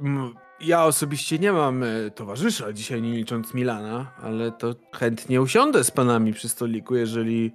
m, 0.00 0.34
ja 0.60 0.84
osobiście 0.84 1.38
nie 1.38 1.52
mam 1.52 1.82
e, 1.82 1.86
towarzysza 2.14 2.72
dzisiaj, 2.72 3.02
nie 3.02 3.12
licząc 3.12 3.54
Milana, 3.54 4.12
ale 4.22 4.52
to 4.52 4.74
chętnie 4.94 5.42
usiądę 5.42 5.84
z 5.84 5.90
panami 5.90 6.32
przy 6.32 6.48
stoliku, 6.48 6.94
jeżeli 6.96 7.52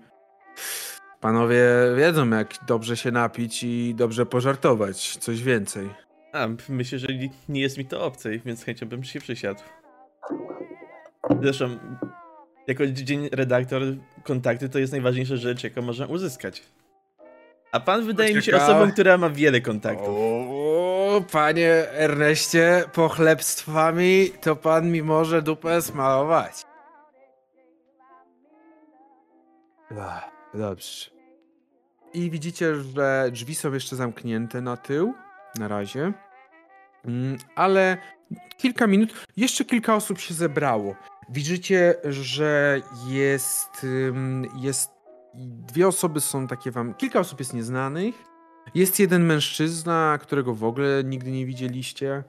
panowie 1.19 1.65
wiedzą, 1.97 2.29
jak 2.29 2.53
dobrze 2.67 2.97
się 2.97 3.11
napić 3.11 3.63
i 3.63 3.95
dobrze 3.95 4.25
pożartować. 4.25 5.17
Coś 5.17 5.43
więcej. 5.43 5.89
A, 6.33 6.47
myślę, 6.69 6.99
że 6.99 7.07
nie- 7.49 7.61
jest 7.61 7.77
mi 7.77 7.85
to 7.85 8.05
obcej, 8.05 8.41
więc 8.45 8.63
chęcią 8.63 8.85
bym 8.85 9.03
się 9.03 9.19
przysiadł. 9.19 9.59
Zresztą, 11.41 11.77
jako 12.67 12.87
dzień 12.87 13.29
redaktor, 13.31 13.81
kontakty 14.23 14.69
to 14.69 14.79
jest 14.79 14.91
najważniejsza 14.91 15.35
rzecz, 15.35 15.63
jaką 15.63 15.81
można 15.81 16.05
uzyskać. 16.05 16.63
A 17.71 17.79
pan 17.79 18.05
wydaje 18.05 18.35
mi 18.35 18.43
się 18.43 18.55
osobą, 18.55 18.91
która 18.91 19.17
ma 19.17 19.29
wiele 19.29 19.61
kontaktów. 19.61 20.07
O, 20.09 21.23
panie 21.31 21.91
Erneście, 21.91 22.83
pochlebstwami 22.93 24.31
to 24.41 24.55
pan 24.55 24.91
mi 24.91 25.03
może 25.03 25.41
dupę 25.41 25.81
smalować. 25.81 26.65
Dobrze. 30.53 31.11
I 32.13 32.31
widzicie, 32.31 32.75
że 32.75 33.29
drzwi 33.31 33.55
są 33.55 33.73
jeszcze 33.73 33.95
zamknięte 33.95 34.61
na 34.61 34.77
tył, 34.77 35.13
na 35.59 35.67
razie. 35.67 36.13
Mm, 37.05 37.37
Ale 37.55 37.97
kilka 38.57 38.87
minut, 38.87 39.25
jeszcze 39.37 39.65
kilka 39.65 39.95
osób 39.95 40.19
się 40.19 40.33
zebrało. 40.33 40.95
Widzicie, 41.29 41.95
że 42.03 42.81
jest, 43.07 43.87
jest 44.55 44.91
dwie 45.43 45.87
osoby 45.87 46.21
są 46.21 46.47
takie 46.47 46.71
wam, 46.71 46.93
kilka 46.93 47.19
osób 47.19 47.39
jest 47.39 47.53
nieznanych. 47.53 48.15
Jest 48.75 48.99
jeden 48.99 49.23
mężczyzna, 49.25 50.17
którego 50.21 50.53
w 50.53 50.63
ogóle 50.63 51.03
nigdy 51.03 51.31
nie 51.31 51.45
widzieliście. 51.45 52.23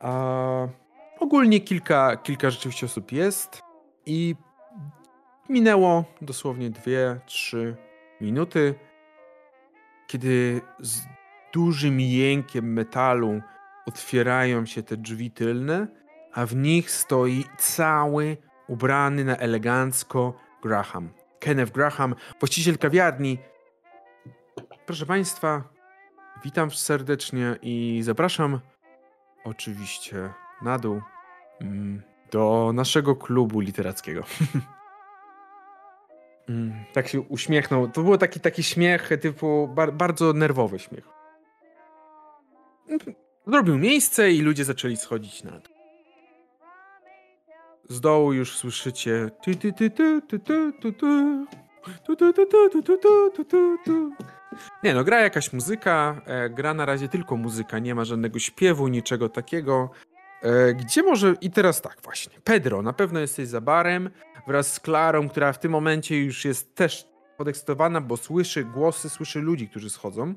A 0.00 0.68
ogólnie 1.20 1.60
kilka, 1.60 2.16
kilka 2.16 2.50
rzeczywiście 2.50 2.86
osób 2.86 3.12
jest. 3.12 3.62
I 4.06 4.34
minęło 5.48 6.04
dosłownie 6.20 6.70
dwie, 6.70 7.20
trzy 7.26 7.76
minuty, 8.20 8.74
kiedy 10.06 10.60
z 10.80 11.00
dużym 11.52 12.00
jękiem 12.00 12.72
metalu 12.72 13.40
otwierają 13.86 14.66
się 14.66 14.82
te 14.82 14.96
drzwi 14.96 15.30
tylne, 15.30 15.86
a 16.32 16.46
w 16.46 16.56
nich 16.56 16.90
stoi 16.90 17.44
cały 17.58 18.36
ubrany 18.68 19.24
na 19.24 19.36
elegancko 19.36 20.34
Graham. 20.62 21.08
Kenneth 21.40 21.72
Graham, 21.72 22.14
właściciel 22.40 22.78
kawiarni, 22.78 23.38
Proszę 24.86 25.06
Państwa, 25.06 25.62
witam 26.44 26.70
serdecznie 26.70 27.56
i 27.62 28.00
zapraszam 28.02 28.60
oczywiście 29.44 30.32
na 30.62 30.78
dół 30.78 31.00
mm, 31.60 32.02
do 32.30 32.70
naszego 32.74 33.16
klubu 33.16 33.60
literackiego. 33.60 34.22
Mm, 36.48 36.84
tak 36.92 37.08
się 37.08 37.20
uśmiechnął. 37.20 37.88
To 37.88 38.02
był 38.02 38.18
taki, 38.18 38.40
taki 38.40 38.62
śmiech 38.62 39.10
typu 39.20 39.68
bar, 39.68 39.92
bardzo 39.92 40.32
nerwowy 40.32 40.78
śmiech. 40.78 41.08
Zrobił 43.46 43.78
miejsce 43.78 44.30
i 44.30 44.40
ludzie 44.40 44.64
zaczęli 44.64 44.96
schodzić 44.96 45.44
na 45.44 45.50
dół. 45.50 45.71
Z 47.92 48.00
dołu 48.00 48.32
już 48.32 48.56
słyszycie. 48.56 49.30
Nie 54.82 54.94
no, 54.94 55.04
gra 55.04 55.20
jakaś 55.20 55.52
muzyka, 55.52 56.22
e, 56.26 56.50
gra 56.50 56.74
na 56.74 56.86
razie 56.86 57.08
tylko 57.08 57.36
muzyka, 57.36 57.78
nie 57.78 57.94
ma 57.94 58.04
żadnego 58.04 58.38
śpiewu, 58.38 58.88
niczego 58.88 59.28
takiego. 59.28 59.90
E, 60.42 60.74
gdzie 60.74 61.02
może. 61.02 61.34
I 61.40 61.50
teraz 61.50 61.80
tak, 61.80 61.96
właśnie. 62.02 62.32
Pedro, 62.44 62.82
na 62.82 62.92
pewno 62.92 63.20
jesteś 63.20 63.48
za 63.48 63.60
barem 63.60 64.10
wraz 64.46 64.72
z 64.72 64.80
Klarą, 64.80 65.28
która 65.28 65.52
w 65.52 65.58
tym 65.58 65.72
momencie 65.72 66.24
już 66.24 66.44
jest 66.44 66.74
też 66.74 67.08
podekscytowana, 67.36 68.00
bo 68.00 68.16
słyszy 68.16 68.64
głosy, 68.64 69.10
słyszy 69.10 69.40
ludzi, 69.40 69.68
którzy 69.68 69.90
schodzą. 69.90 70.34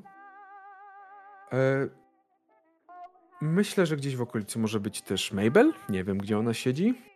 E, 1.52 1.88
myślę, 3.40 3.86
że 3.86 3.96
gdzieś 3.96 4.16
w 4.16 4.22
okolicy 4.22 4.58
może 4.58 4.80
być 4.80 5.02
też 5.02 5.32
Mabel. 5.32 5.72
Nie 5.88 6.04
wiem, 6.04 6.18
gdzie 6.18 6.38
ona 6.38 6.54
siedzi. 6.54 7.15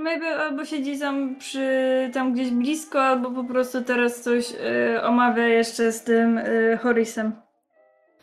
Maybe 0.00 0.26
albo 0.26 0.64
siedzi 0.64 0.98
tam 0.98 1.36
przy, 1.36 2.10
tam 2.14 2.32
gdzieś 2.32 2.50
blisko, 2.50 3.02
albo 3.02 3.30
po 3.30 3.44
prostu 3.44 3.82
teraz 3.82 4.20
coś 4.20 4.52
y, 4.52 5.02
omawia 5.02 5.48
jeszcze 5.48 5.92
z 5.92 6.04
tym 6.04 6.38
y, 6.38 6.78
Horisem. 6.82 7.32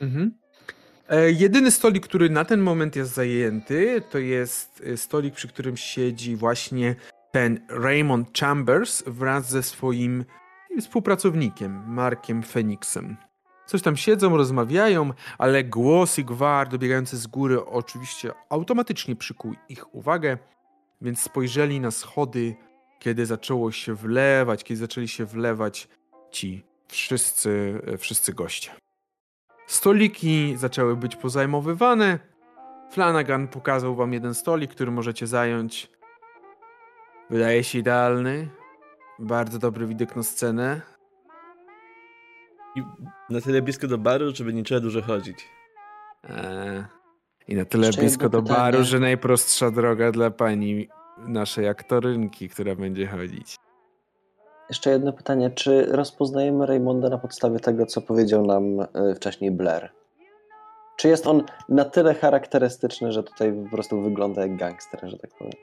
Mhm. 0.02 0.32
E, 1.10 1.32
jedyny 1.32 1.72
stolik, 1.72 2.04
który 2.04 2.30
na 2.30 2.46
ten 2.46 2.62
moment 2.62 2.96
jest 2.96 3.14
zajęty, 3.14 4.02
to 4.10 4.18
jest 4.18 4.84
e, 4.86 4.98
stolik, 4.98 5.36
przy 5.36 5.48
którym 5.48 5.78
siedzi 5.78 6.36
właśnie 6.36 6.96
ten 7.32 7.60
Raymond 7.70 8.40
Chambers 8.40 9.04
wraz 9.08 9.50
ze 9.50 9.64
swoim 9.64 10.26
współpracownikiem, 10.82 11.84
Markiem 11.88 12.44
Phoenixem. 12.44 13.18
Coś 13.66 13.82
tam 13.82 13.98
siedzą, 13.98 14.38
rozmawiają, 14.38 15.14
ale 15.38 15.64
głos 15.64 16.20
i 16.20 16.26
gwar 16.26 16.70
dobiegający 16.70 17.18
z 17.18 17.28
góry 17.28 17.66
oczywiście 17.66 18.32
automatycznie 18.50 19.16
przykuł 19.16 19.54
ich 19.70 19.96
uwagę, 19.96 20.38
więc 21.02 21.22
spojrzeli 21.22 21.80
na 21.80 21.92
schody, 21.92 22.56
kiedy 23.00 23.26
zaczęło 23.26 23.72
się 23.72 23.94
wlewać, 23.94 24.64
kiedy 24.64 24.80
zaczęli 24.80 25.08
się 25.08 25.26
wlewać 25.26 25.88
ci 26.32 26.64
wszyscy, 26.88 27.82
e, 27.88 27.98
wszyscy 27.98 28.34
goście. 28.34 28.72
Stoliki 29.68 30.58
zaczęły 30.58 30.96
być 30.96 31.16
pozajmowywane. 31.16 32.20
Flanagan 32.92 33.48
pokazał 33.48 33.96
wam 33.96 34.14
jeden 34.14 34.34
stolik, 34.34 34.72
który 34.72 34.92
możecie 34.92 35.28
zająć. 35.28 35.92
Wydaje 37.30 37.64
się 37.64 37.80
idealny. 37.80 38.50
Bardzo 39.20 39.60
dobry 39.60 39.88
widok 39.88 40.16
na 40.16 40.24
scenę. 40.24 40.82
I 42.76 42.84
na 43.30 43.42
tyle 43.42 43.62
blisko 43.62 43.88
do 43.88 43.98
baru, 43.98 44.36
żeby 44.36 44.54
nie 44.54 44.64
trzeba 44.64 44.82
dużo 44.82 45.02
chodzić. 45.02 45.50
Eee, 46.24 46.84
I 47.48 47.56
na 47.56 47.66
tyle 47.66 47.88
Jeszcze 47.88 48.02
blisko 48.02 48.30
do 48.30 48.42
baru, 48.42 48.66
pytanie. 48.66 48.84
że 48.84 49.00
najprostsza 49.00 49.72
droga 49.72 50.12
dla 50.12 50.32
pani 50.32 50.88
naszej 51.18 51.68
aktorynki, 51.68 52.50
która 52.50 52.76
będzie 52.76 53.08
chodzić. 53.08 53.56
Jeszcze 54.70 54.90
jedno 54.90 55.14
pytanie. 55.14 55.50
Czy 55.52 55.86
rozpoznajemy 55.86 56.66
Raymonda 56.66 57.10
na 57.10 57.18
podstawie 57.18 57.60
tego, 57.60 57.86
co 57.86 58.02
powiedział 58.02 58.46
nam 58.46 58.64
e, 58.80 59.16
wcześniej 59.16 59.52
Blair? 59.52 59.90
Czy 60.98 61.08
jest 61.08 61.28
on 61.28 61.44
na 61.70 61.86
tyle 61.86 62.14
charakterystyczny, 62.14 63.12
że 63.12 63.24
tutaj 63.24 63.54
po 63.64 63.76
prostu 63.76 64.02
wygląda 64.02 64.42
jak 64.42 64.58
gangster, 64.58 65.00
że 65.10 65.18
tak 65.18 65.32
powiem? 65.38 65.54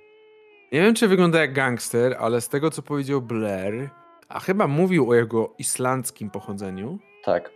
Nie 0.73 0.83
wiem, 0.83 0.95
czy 0.95 1.09
wygląda 1.09 1.41
jak 1.41 1.53
gangster, 1.53 2.17
ale 2.21 2.41
z 2.41 2.49
tego, 2.49 2.71
co 2.71 2.83
powiedział 2.83 3.23
Blair, 3.23 3.91
a 4.29 4.41
chyba 4.41 4.67
mówił 4.67 5.11
o 5.11 5.15
jego 5.15 5.55
islandzkim 5.59 6.31
pochodzeniu, 6.31 6.99
Tak. 7.25 7.51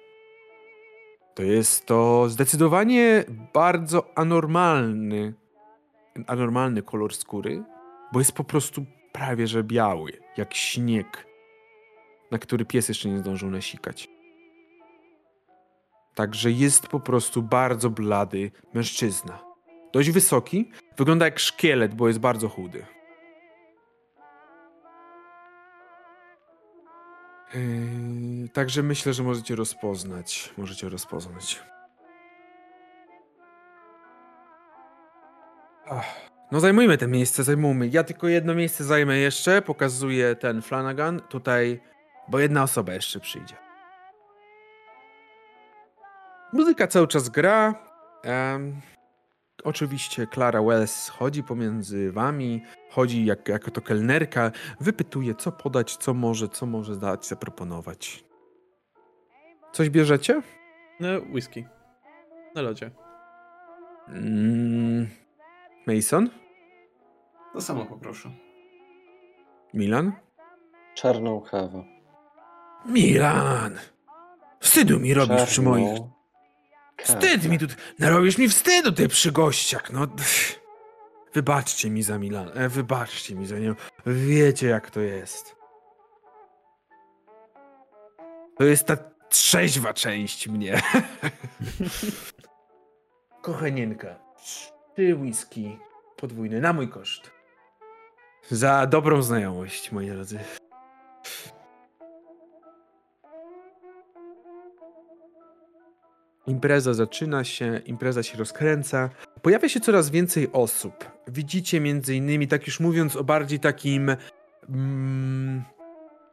To 1.39 1.43
jest 1.43 1.86
to 1.86 2.28
zdecydowanie 2.28 3.24
bardzo 3.52 4.19
anormalny, 4.19 5.35
anormalny 6.27 6.82
kolor 6.82 7.15
skóry, 7.15 7.65
bo 8.12 8.19
jest 8.19 8.32
po 8.32 8.44
prostu 8.44 8.85
prawie 9.12 9.47
że 9.47 9.65
biały, 9.65 10.12
jak 10.36 10.55
śnieg, 10.55 11.27
na 12.31 12.39
który 12.39 12.65
pies 12.65 12.89
jeszcze 12.89 13.09
nie 13.09 13.19
zdążył 13.19 13.51
nasikać. 13.51 14.09
Także 16.15 16.51
jest 16.51 16.86
po 16.86 17.01
prostu 17.01 17.43
bardzo 17.43 17.90
blady 17.90 18.51
mężczyzna. 18.74 19.39
Dość 19.93 20.10
wysoki, 20.10 20.70
wygląda 20.97 21.24
jak 21.24 21.39
szkielet, 21.39 21.94
bo 21.94 22.09
jest 22.09 22.20
bardzo 22.20 22.48
chudy. 22.48 22.86
Yy, 27.55 28.49
także 28.49 28.83
myślę, 28.83 29.12
że 29.12 29.23
możecie 29.23 29.57
rozpoznać. 29.57 30.55
Możecie 30.59 30.89
rozpoznać. 30.89 31.62
Ach, 35.91 36.05
no 36.53 36.61
zajmujmy 36.61 36.99
te 36.99 37.09
miejsce, 37.09 37.45
zajmujmy. 37.45 37.89
Ja 37.89 38.05
tylko 38.05 38.29
jedno 38.29 38.55
miejsce 38.55 38.85
zajmę 38.85 39.19
jeszcze, 39.19 39.62
pokazuję 39.62 40.37
ten 40.37 40.62
Flanagan 40.62 41.20
tutaj, 41.20 41.81
bo 42.29 42.39
jedna 42.39 42.62
osoba 42.62 42.93
jeszcze 42.93 43.20
przyjdzie. 43.20 43.57
Muzyka 46.53 46.87
cały 46.87 47.09
czas 47.09 47.29
gra. 47.29 47.75
Em, 48.25 48.81
oczywiście 49.65 50.27
Clara 50.27 50.62
Wells 50.62 51.09
chodzi 51.09 51.43
pomiędzy 51.43 52.12
wami, 52.12 52.62
chodzi 52.90 53.24
jak, 53.24 53.48
jako 53.48 53.70
to 53.70 53.81
kelnerka, 53.81 54.51
wypytuje 54.81 55.35
co 55.35 55.52
podać, 55.52 55.97
co 55.97 56.15
może, 56.15 56.48
co 56.48 56.66
może 56.66 56.97
dać, 56.97 57.27
zaproponować. 57.27 58.24
Coś 59.73 59.90
bierzecie? 59.90 60.43
No, 61.01 61.09
whisky. 61.32 61.66
Na 62.55 62.62
lodzie. 62.62 62.90
Mm, 64.09 65.09
Mason? 65.86 66.31
To 67.52 67.60
samo 67.60 67.86
poproszę. 67.86 68.31
Milan? 69.74 70.12
Czarną 70.94 71.40
kawę. 71.40 71.85
Milan! 72.86 73.78
Wstydu 74.60 75.01
mi 75.01 75.15
robisz 75.15 75.43
przy 75.43 75.55
Czarną 75.55 75.70
moich... 75.70 75.98
kawę. 75.98 76.10
Wstyd 77.02 77.48
mi 77.48 77.59
tu... 77.59 77.66
Narobisz 77.98 78.39
mi 78.39 78.48
wstydu, 78.48 78.93
ty 78.93 79.09
przy 79.09 79.32
gościach, 79.32 79.93
no... 79.93 80.06
pff. 80.06 80.58
Wybaczcie 81.39 81.90
mi 81.90 82.02
za 82.02 82.19
Milan, 82.19 82.51
e, 82.55 82.69
wybaczcie 82.69 83.35
mi 83.35 83.47
za 83.47 83.59
nią. 83.59 83.74
Wiecie 84.06 84.66
jak 84.66 84.90
to 84.90 85.01
jest. 85.01 85.56
To 88.56 88.65
jest 88.65 88.86
ta 88.86 88.97
trzeźwa 89.28 89.94
część 89.94 90.48
mnie. 90.48 90.81
Kochanieńka, 93.43 94.19
trzy 94.36 95.15
whisky 95.15 95.78
podwójne 96.16 96.60
na 96.60 96.73
mój 96.73 96.89
koszt. 96.89 97.31
Za 98.51 98.86
dobrą 98.86 99.23
znajomość, 99.23 99.93
moi 99.93 100.10
drodzy. 100.10 100.39
Impreza 106.49 106.95
zaczyna 106.95 107.45
się, 107.45 107.81
impreza 107.87 108.23
się 108.23 108.39
rozkręca. 108.39 109.11
Pojawia 109.43 109.69
się 109.69 109.81
coraz 109.81 110.11
więcej 110.11 110.53
osób. 110.53 110.95
Widzicie 111.29 111.81
między 111.81 112.15
innymi, 112.15 112.49
tak 112.49 112.66
już 112.66 112.81
mówiąc 112.81 113.16
o 113.16 113.25
bardziej 113.25 113.61
takim 113.61 114.16
mm, 114.69 115.62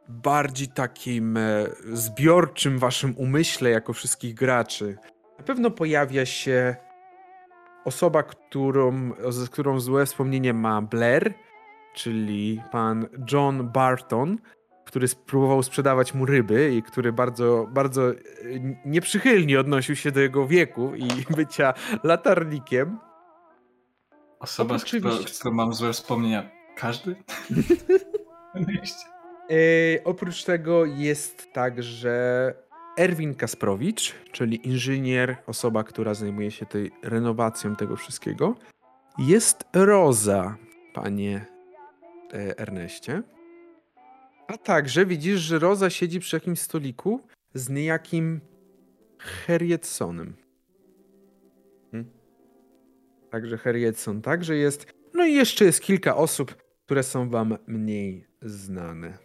bardziej 0.07 0.67
takim 0.67 1.37
e, 1.37 1.65
zbiorczym 1.93 2.79
waszym 2.79 3.13
umyśle 3.17 3.69
jako 3.69 3.93
wszystkich 3.93 4.33
graczy. 4.33 4.97
Na 5.37 5.43
pewno 5.43 5.71
pojawia 5.71 6.25
się 6.25 6.75
osoba, 7.85 8.23
którą, 8.23 9.11
z 9.29 9.49
którą 9.49 9.79
złe 9.79 10.05
wspomnienie 10.05 10.53
ma 10.53 10.81
Blair, 10.81 11.33
czyli 11.93 12.61
pan 12.71 13.07
John 13.31 13.69
Barton, 13.69 14.37
który 14.85 15.07
spróbował 15.07 15.63
sprzedawać 15.63 16.13
mu 16.13 16.25
ryby 16.25 16.75
i 16.75 16.83
który 16.83 17.13
bardzo, 17.13 17.67
bardzo 17.71 18.11
e, 18.11 18.15
nieprzychylnie 18.85 19.59
odnosił 19.59 19.95
się 19.95 20.11
do 20.11 20.19
jego 20.19 20.47
wieku 20.47 20.95
i 20.95 21.07
bycia 21.37 21.73
latarnikiem. 22.03 22.99
Osoba, 24.39 24.79
z 24.79 24.83
którą, 24.83 25.09
Oczywiście. 25.09 25.33
z 25.33 25.39
którą 25.39 25.55
mam 25.55 25.73
złe 25.73 25.93
wspomnienia. 25.93 26.49
Każdy? 26.77 27.15
E, 29.49 30.03
oprócz 30.03 30.43
tego 30.43 30.85
jest 30.85 31.53
także 31.53 32.53
Erwin 32.97 33.35
Kasprowicz, 33.35 34.15
czyli 34.31 34.67
inżynier, 34.67 35.37
osoba, 35.47 35.83
która 35.83 36.13
zajmuje 36.13 36.51
się 36.51 36.65
tej 36.65 36.91
renowacją 37.03 37.75
tego 37.75 37.95
wszystkiego. 37.95 38.55
Jest 39.17 39.65
Roza, 39.73 40.55
panie 40.93 41.45
e, 42.33 42.59
Erneście. 42.59 43.23
A 44.47 44.57
także 44.57 45.05
widzisz, 45.05 45.39
że 45.39 45.59
Roza 45.59 45.89
siedzi 45.89 46.19
przy 46.19 46.35
jakimś 46.35 46.59
stoliku 46.59 47.21
z 47.53 47.69
niejakim 47.69 48.41
Harrietsonem. 49.17 50.35
Hmm. 51.91 52.11
Także 53.31 53.57
Harrietson 53.57 54.21
także 54.21 54.55
jest. 54.55 54.85
No 55.13 55.25
i 55.25 55.33
jeszcze 55.33 55.65
jest 55.65 55.81
kilka 55.81 56.15
osób, 56.15 56.55
które 56.85 57.03
są 57.03 57.29
wam 57.29 57.57
mniej 57.67 58.27
znane. 58.41 59.17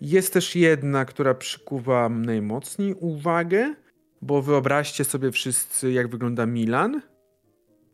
Jest 0.00 0.32
też 0.32 0.56
jedna, 0.56 1.04
która 1.04 1.34
przykuwa 1.34 2.08
najmocniej 2.08 2.94
uwagę, 2.94 3.74
bo 4.22 4.42
wyobraźcie 4.42 5.04
sobie 5.04 5.32
wszyscy, 5.32 5.92
jak 5.92 6.08
wygląda 6.08 6.46
Milan. 6.46 7.02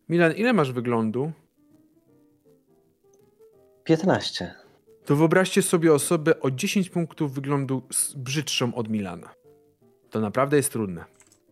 Milan, 0.09 0.33
ile 0.33 0.53
masz 0.53 0.73
wyglądu? 0.73 1.33
15. 3.85 4.64
To 5.05 5.17
wyobraźcie 5.17 5.63
sobie 5.63 5.95
osobę 5.95 6.41
o 6.41 6.51
10 6.51 6.91
punktów 6.91 7.35
wyglądu 7.35 7.83
brzydszą 8.17 8.75
od 8.75 8.89
Milana. 8.89 9.35
To 10.11 10.21
naprawdę 10.21 10.57
jest 10.57 10.73
trudne. 10.73 11.05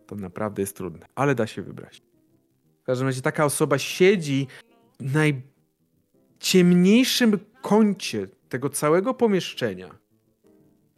To 0.07 0.17
naprawdę 0.17 0.63
jest 0.63 0.77
trudne, 0.77 1.07
ale 1.15 1.35
da 1.35 1.47
się 1.47 1.63
wybrać. 1.63 2.03
W 2.83 2.85
każdym 2.85 3.07
razie 3.07 3.23
taka 3.23 3.45
osoba 3.45 3.79
siedzi 3.79 4.47
w 5.01 5.15
najciemniejszym 5.15 7.39
kącie 7.63 8.29
tego 8.49 8.71
całego 8.71 9.15
pomieszczenia. 9.15 9.99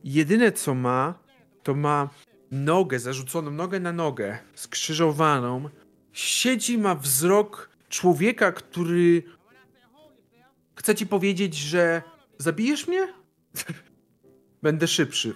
Jedyne 0.04 0.52
co 0.52 0.74
ma, 0.74 1.18
to 1.62 1.74
ma 1.74 2.08
nogę, 2.50 2.98
zarzuconą 2.98 3.50
nogę 3.50 3.80
na 3.80 3.92
nogę, 3.92 4.38
skrzyżowaną. 4.54 5.68
Siedzi, 6.12 6.78
ma 6.78 6.94
wzrok 6.94 7.70
człowieka, 7.88 8.52
który 8.52 9.22
chce 10.76 10.94
ci 10.94 11.06
powiedzieć, 11.06 11.54
że 11.54 12.02
zabijesz 12.38 12.88
mnie? 12.88 13.08
Będę 14.62 14.86
szybszy. 14.86 15.32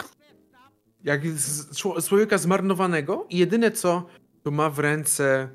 Jak 1.04 1.26
z 1.26 1.70
czło- 1.76 2.08
człowieka 2.08 2.38
zmarnowanego 2.38 3.26
i 3.30 3.38
jedyne 3.38 3.70
co, 3.70 4.06
to 4.42 4.50
ma 4.50 4.70
w 4.70 4.78
ręce 4.78 5.48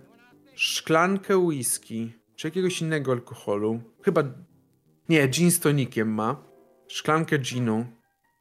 szklankę 0.56 1.38
whisky, 1.38 2.14
czy 2.36 2.48
jakiegoś 2.48 2.82
innego 2.82 3.12
alkoholu. 3.12 3.82
Chyba, 4.02 4.24
nie, 5.10 5.28
gin 5.28 5.52
z 5.52 5.60
tonikiem 5.60 6.14
ma. 6.14 6.44
Szklankę 6.88 7.40
ginu 7.40 7.86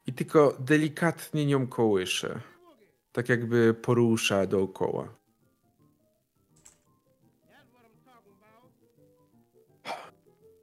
i 0.06 0.12
tylko 0.12 0.56
delikatnie 0.60 1.46
nią 1.46 1.66
kołysze. 1.66 2.40
Tak 3.12 3.28
jakby 3.28 3.74
porusza 3.74 4.46
dookoła. 4.46 5.14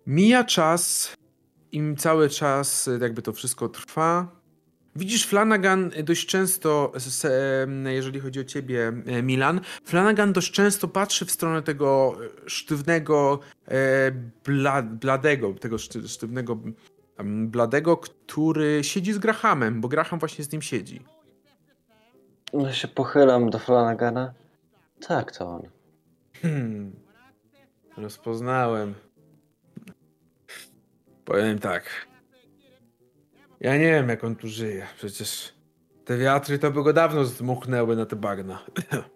Mija 0.07 0.43
czas, 0.43 1.15
im 1.71 1.95
cały 1.95 2.29
czas 2.29 2.87
y, 2.87 2.99
jakby 3.01 3.21
to 3.21 3.33
wszystko 3.33 3.69
trwa. 3.69 4.39
Widzisz 4.95 5.27
Flanagan 5.27 5.91
dość 6.03 6.25
często, 6.25 6.91
jeżeli 7.85 8.19
chodzi 8.19 8.39
o 8.39 8.43
ciebie, 8.43 8.93
e, 9.05 9.23
Milan, 9.23 9.61
Flanagan 9.83 10.33
dość 10.33 10.51
często 10.51 10.87
patrzy 10.87 11.25
w 11.25 11.31
stronę 11.31 11.61
tego 11.61 12.15
e, 12.45 12.49
sztywnego, 12.49 13.39
e, 13.67 14.11
bla, 14.45 14.81
bladego, 14.81 15.53
tego 15.53 15.75
szty- 15.75 16.07
sztywnego, 16.07 16.57
bladego, 17.45 17.97
który 17.97 18.83
siedzi 18.83 19.13
z 19.13 19.17
Grahamem, 19.17 19.81
bo 19.81 19.87
Graham 19.87 20.19
właśnie 20.19 20.43
z 20.43 20.51
nim 20.51 20.61
siedzi. 20.61 21.01
Ja 22.53 22.73
się 22.73 22.87
pochylam 22.87 23.49
do 23.49 23.59
Flanagana. 23.59 24.33
Tak, 25.07 25.37
to 25.37 25.47
on. 25.47 25.61
Hmm. 26.41 26.91
Rozpoznałem. 27.97 28.93
Powiem 31.29 31.59
tak. 31.59 31.83
Ja 33.59 33.77
nie 33.77 33.91
wiem, 33.91 34.09
jak 34.09 34.23
on 34.23 34.35
tu 34.35 34.47
żyje. 34.47 34.87
Przecież 34.97 35.53
te 36.05 36.17
wiatry 36.17 36.59
to 36.59 36.71
by 36.71 36.83
go 36.83 36.93
dawno 36.93 37.25
zdmuchnęły 37.25 37.95
na 37.95 38.05
te 38.05 38.15
bagna. 38.15 38.59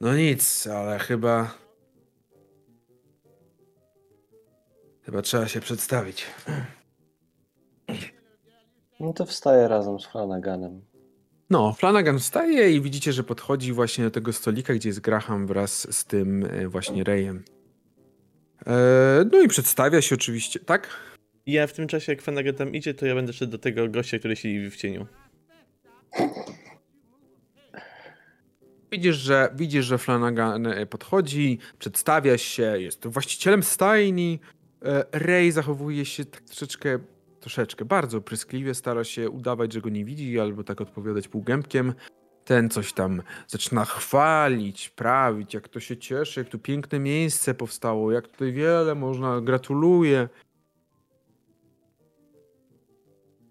No 0.00 0.14
nic, 0.14 0.66
ale 0.66 0.98
chyba. 0.98 1.54
Chyba 5.02 5.22
trzeba 5.22 5.48
się 5.48 5.60
przedstawić. 5.60 6.26
No 9.00 9.12
to 9.12 9.26
wstaję 9.26 9.68
razem 9.68 10.00
z 10.00 10.06
Flanaganem. 10.06 10.89
No, 11.50 11.72
Flanagan 11.72 12.18
wstaje 12.18 12.72
i 12.72 12.80
widzicie, 12.80 13.12
że 13.12 13.24
podchodzi 13.24 13.72
właśnie 13.72 14.04
do 14.04 14.10
tego 14.10 14.32
stolika, 14.32 14.74
gdzie 14.74 14.88
jest 14.88 15.00
Graham 15.00 15.46
wraz 15.46 15.96
z 15.96 16.04
tym 16.04 16.44
e, 16.44 16.68
właśnie 16.68 17.04
Rayem. 17.04 17.44
E, 18.66 19.24
no 19.32 19.40
i 19.40 19.48
przedstawia 19.48 20.02
się 20.02 20.14
oczywiście, 20.14 20.60
tak? 20.60 20.88
Ja 21.46 21.66
w 21.66 21.72
tym 21.72 21.88
czasie, 21.88 22.12
jak 22.12 22.22
Flanagan 22.22 22.54
tam 22.54 22.74
idzie, 22.74 22.94
to 22.94 23.06
ja 23.06 23.14
będę 23.14 23.32
szedł 23.32 23.52
do 23.52 23.58
tego 23.58 23.88
gościa, 23.88 24.18
który 24.18 24.36
siedzi 24.36 24.70
w 24.70 24.76
cieniu. 24.76 25.06
Widzisz, 28.92 29.16
że, 29.16 29.50
widzisz, 29.54 29.84
że 29.86 29.98
Flanagan 29.98 30.66
e, 30.66 30.86
podchodzi, 30.86 31.58
przedstawia 31.78 32.38
się, 32.38 32.80
jest 32.80 33.06
właścicielem 33.06 33.62
stajni. 33.62 34.40
E, 34.84 35.04
Ray 35.12 35.52
zachowuje 35.52 36.04
się 36.04 36.24
tak 36.24 36.40
troszeczkę, 36.40 36.98
troszeczkę, 37.40 37.84
bardzo 37.84 38.20
pryskliwie, 38.20 38.74
stara 38.74 39.04
się 39.04 39.30
udawać, 39.30 39.72
że 39.72 39.80
go 39.80 39.88
nie 39.88 40.04
widzi, 40.04 40.40
albo 40.40 40.64
tak 40.64 40.80
odpowiadać 40.80 41.28
półgębkiem. 41.28 41.94
Ten 42.44 42.70
coś 42.70 42.92
tam 42.92 43.22
zaczyna 43.46 43.84
chwalić, 43.84 44.88
prawić, 44.88 45.54
jak 45.54 45.68
to 45.68 45.80
się 45.80 45.96
cieszy, 45.96 46.40
jak 46.40 46.48
tu 46.48 46.58
piękne 46.58 46.98
miejsce 46.98 47.54
powstało, 47.54 48.12
jak 48.12 48.28
tutaj 48.28 48.52
wiele 48.52 48.94
można, 48.94 49.40
gratuluję. 49.40 50.28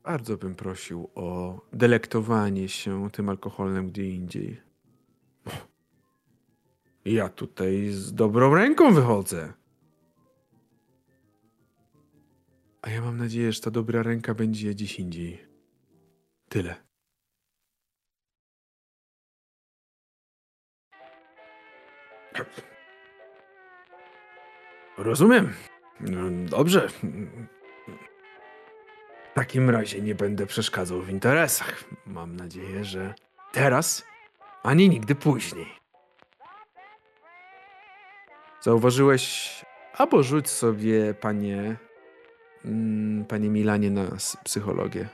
Bardzo 0.03 0.37
bym 0.37 0.55
prosił 0.55 1.09
o 1.15 1.59
delektowanie 1.73 2.69
się 2.69 3.09
tym 3.11 3.29
alkoholem 3.29 3.89
gdzie 3.89 4.09
indziej. 4.09 4.61
Ja 7.05 7.29
tutaj 7.29 7.87
z 7.89 8.13
dobrą 8.13 8.55
ręką 8.55 8.93
wychodzę. 8.93 9.53
A 12.81 12.89
ja 12.89 13.01
mam 13.01 13.17
nadzieję, 13.17 13.51
że 13.51 13.61
ta 13.61 13.71
dobra 13.71 14.03
ręka 14.03 14.33
będzie 14.33 14.69
gdzieś 14.69 14.99
indziej. 14.99 15.45
Tyle. 16.49 16.75
Rozumiem. 24.97 25.53
No, 25.99 26.21
Dobrze. 26.49 26.87
W 29.31 29.33
takim 29.33 29.69
razie 29.69 30.01
nie 30.01 30.15
będę 30.15 30.45
przeszkadzał 30.45 31.01
w 31.01 31.09
interesach. 31.09 31.83
Mam 32.05 32.35
nadzieję, 32.35 32.83
że 32.83 33.13
teraz 33.51 34.05
ani 34.63 34.89
nigdy 34.89 35.15
później. 35.15 35.67
Zauważyłeś, 38.61 39.65
albo 39.93 40.23
rzuć 40.23 40.49
sobie, 40.49 41.13
panie, 41.13 41.77
panie 43.27 43.49
Milanie, 43.49 43.91
na 43.91 44.07
psychologię. 44.43 45.09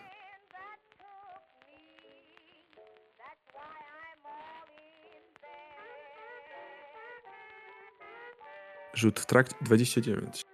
Rzut 8.94 9.20
w 9.20 9.26
trakcie 9.26 9.56
29. 9.62 10.46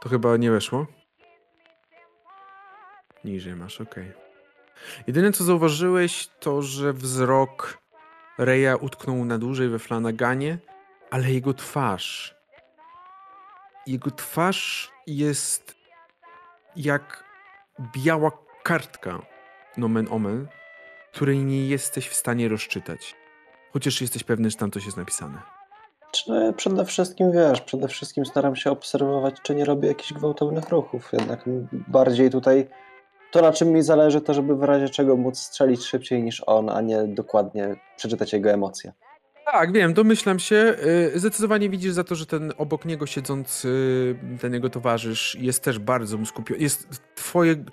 To 0.00 0.08
chyba 0.08 0.36
nie 0.36 0.50
weszło? 0.50 0.86
Niżej 3.24 3.56
masz, 3.56 3.80
okej. 3.80 4.12
Jedyne 5.06 5.32
co 5.32 5.44
zauważyłeś, 5.44 6.28
to 6.40 6.62
że 6.62 6.92
wzrok 6.92 7.78
Reja 8.38 8.76
utknął 8.76 9.24
na 9.24 9.38
dłużej 9.38 9.68
we 9.68 9.78
Flanaganie, 9.78 10.58
ale 11.10 11.30
jego 11.30 11.54
twarz. 11.54 12.34
Jego 13.86 14.10
twarz 14.10 14.92
jest 15.06 15.74
jak 16.76 17.24
biała 17.96 18.30
kartka, 18.62 19.22
nomen 19.76 20.06
omen, 20.10 20.46
której 21.12 21.38
nie 21.44 21.66
jesteś 21.66 22.08
w 22.08 22.14
stanie 22.14 22.48
rozczytać. 22.48 23.14
Chociaż 23.72 24.00
jesteś 24.00 24.24
pewny, 24.24 24.50
że 24.50 24.56
tam 24.56 24.70
coś 24.70 24.84
jest 24.84 24.96
napisane. 24.96 25.38
Czy 26.12 26.52
przede 26.56 26.84
wszystkim, 26.84 27.32
wiesz, 27.32 27.60
przede 27.60 27.88
wszystkim 27.88 28.26
staram 28.26 28.56
się 28.56 28.70
obserwować, 28.70 29.34
czy 29.42 29.54
nie 29.54 29.64
robię 29.64 29.88
jakichś 29.88 30.12
gwałtownych 30.12 30.68
ruchów. 30.68 31.12
Jednak 31.12 31.44
bardziej 31.72 32.30
tutaj 32.30 32.68
to, 33.30 33.42
na 33.42 33.52
czym 33.52 33.68
mi 33.68 33.82
zależy, 33.82 34.20
to 34.20 34.34
żeby 34.34 34.56
w 34.56 34.62
razie 34.62 34.88
czego 34.88 35.16
móc 35.16 35.38
strzelić 35.38 35.84
szybciej 35.84 36.22
niż 36.22 36.42
on, 36.46 36.70
a 36.70 36.80
nie 36.80 37.04
dokładnie 37.04 37.76
przeczytać 37.96 38.32
jego 38.32 38.50
emocje. 38.50 38.92
Tak, 39.52 39.72
wiem, 39.72 39.94
domyślam 39.94 40.38
się. 40.38 40.76
Y, 41.14 41.18
Zdecydowanie 41.18 41.70
widzisz 41.70 41.92
za 41.92 42.04
to, 42.04 42.14
że 42.14 42.26
ten 42.26 42.52
obok 42.58 42.84
niego 42.84 43.06
siedzący, 43.06 43.68
ten 44.40 44.54
jego 44.54 44.70
towarzysz 44.70 45.36
jest 45.40 45.62
też 45.62 45.78
bardzo 45.78 46.26
skupiony. 46.26 46.60
Jest 46.60 47.02
twoje, 47.14 47.64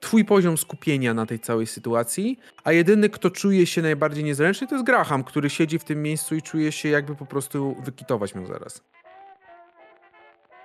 twój 0.00 0.24
poziom 0.24 0.58
skupienia 0.58 1.14
na 1.14 1.26
tej 1.26 1.40
całej 1.40 1.66
sytuacji, 1.66 2.38
a 2.64 2.72
jedyny, 2.72 3.08
kto 3.08 3.30
czuje 3.30 3.66
się 3.66 3.82
najbardziej 3.82 4.24
niezręczny, 4.24 4.66
to 4.66 4.74
jest 4.74 4.86
Graham, 4.86 5.24
który 5.24 5.50
siedzi 5.50 5.78
w 5.78 5.84
tym 5.84 6.02
miejscu 6.02 6.34
i 6.34 6.42
czuje 6.42 6.72
się 6.72 6.88
jakby 6.88 7.14
po 7.14 7.26
prostu 7.26 7.76
wykitować 7.84 8.34
miał 8.34 8.46
zaraz. 8.46 8.82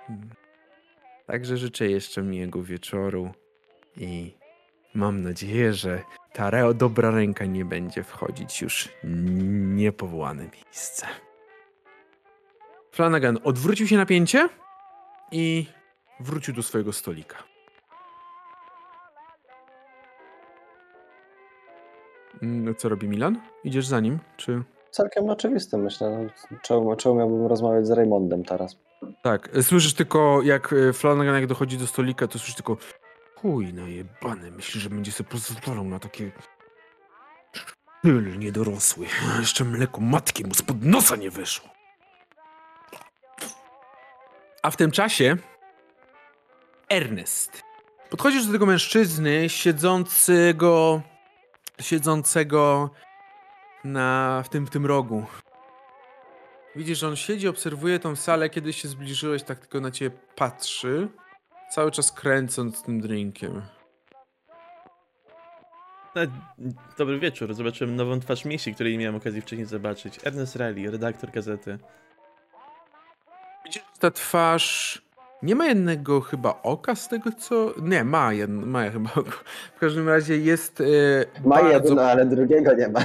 Hmm. 0.06 0.30
Także 1.26 1.56
życzę 1.56 1.88
jeszcze 1.90 2.22
miłego 2.22 2.62
wieczoru 2.62 3.32
i 3.96 4.34
mam 4.94 5.22
nadzieję, 5.22 5.72
że 5.72 6.02
ta 6.32 6.72
dobra 6.74 7.10
ręka 7.10 7.44
nie 7.44 7.64
będzie 7.64 8.02
wchodzić 8.02 8.62
już 8.62 8.88
niepowołane 9.74 10.42
miejsce. 10.42 11.06
Flanagan 12.92 13.38
odwrócił 13.44 13.86
się 13.86 13.96
na 13.96 14.06
pięcie 14.06 14.48
i 15.32 15.66
wrócił 16.20 16.54
do 16.54 16.62
swojego 16.62 16.92
stolika. 16.92 17.36
Mm, 22.42 22.74
Co 22.74 22.88
robi 22.88 23.08
Milan? 23.08 23.40
Idziesz 23.64 23.86
za 23.86 24.00
nim, 24.00 24.18
czy... 24.36 24.62
Całkiem 24.90 25.30
oczywiste, 25.30 25.78
myślę. 25.78 26.30
No, 26.50 26.58
czemu, 26.62 26.96
czemu 26.96 27.14
miałbym 27.14 27.46
rozmawiać 27.46 27.86
z 27.86 27.90
Raymondem 27.90 28.44
teraz? 28.44 28.76
Tak, 29.22 29.50
słyszysz 29.62 29.94
tylko 29.94 30.42
jak 30.42 30.72
e, 30.72 30.92
Flanagan 30.92 31.34
jak 31.34 31.46
dochodzi 31.46 31.78
do 31.78 31.86
stolika, 31.86 32.26
to 32.26 32.38
słyszysz 32.38 32.54
tylko 32.54 32.76
chuj 33.42 33.74
najebany, 33.74 34.50
myśli, 34.50 34.80
że 34.80 34.90
będzie 34.90 35.12
sobie 35.12 35.30
pozwalał 35.30 35.84
na 35.84 35.98
takie 35.98 36.32
Pyl 38.02 38.38
niedorosły. 38.38 39.06
Jeszcze 39.38 39.64
mleko 39.64 40.00
matki 40.00 40.44
mu 40.44 40.54
spod 40.54 40.84
nosa 40.84 41.16
nie 41.16 41.30
wyszło. 41.30 41.68
A 44.62 44.70
w 44.70 44.76
tym 44.76 44.90
czasie 44.90 45.36
Ernest. 46.88 47.62
Podchodzisz 48.10 48.46
do 48.46 48.52
tego 48.52 48.66
mężczyzny 48.66 49.48
siedzącego 49.48 51.02
siedzącego 51.80 52.90
na, 53.84 54.42
w, 54.44 54.48
tym, 54.48 54.66
w 54.66 54.70
tym 54.70 54.86
rogu. 54.86 55.26
Widzisz, 56.76 57.02
on 57.02 57.16
siedzi, 57.16 57.48
obserwuje 57.48 57.98
tą 57.98 58.16
salę, 58.16 58.50
kiedy 58.50 58.72
się 58.72 58.88
zbliżyłeś, 58.88 59.42
tak 59.42 59.60
tylko 59.60 59.80
na 59.80 59.90
ciebie 59.90 60.16
patrzy, 60.36 61.08
cały 61.70 61.90
czas 61.90 62.12
kręcąc 62.12 62.82
tym 62.82 63.00
drinkiem. 63.00 63.62
No, 66.14 66.22
dobry 66.98 67.18
wieczór. 67.18 67.54
Zobaczyłem 67.54 67.96
nową 67.96 68.20
twarz 68.20 68.44
mieście, 68.44 68.74
której 68.74 68.92
nie 68.92 68.98
miałem 68.98 69.16
okazji 69.16 69.40
wcześniej 69.40 69.66
zobaczyć. 69.66 70.20
Ernest 70.24 70.56
Riley, 70.56 70.90
redaktor 70.90 71.30
gazety. 71.30 71.78
Widzisz, 73.64 73.82
ta 73.98 74.10
twarz 74.10 75.02
nie 75.42 75.54
ma 75.54 75.66
jednego 75.66 76.20
chyba 76.20 76.62
oka 76.62 76.94
z 76.94 77.08
tego 77.08 77.32
co... 77.32 77.74
Nie, 77.82 78.04
ma, 78.04 78.32
jedno, 78.32 78.66
ma 78.66 78.90
chyba 78.90 79.10
oko. 79.10 79.30
W 79.76 79.78
każdym 79.80 80.08
razie 80.08 80.38
jest 80.38 80.80
e, 80.80 80.84
Ma 81.44 81.56
bardzo... 81.56 81.72
jedno, 81.72 82.02
ale 82.02 82.26
drugiego 82.26 82.74
nie 82.74 82.88
ma. 82.88 83.00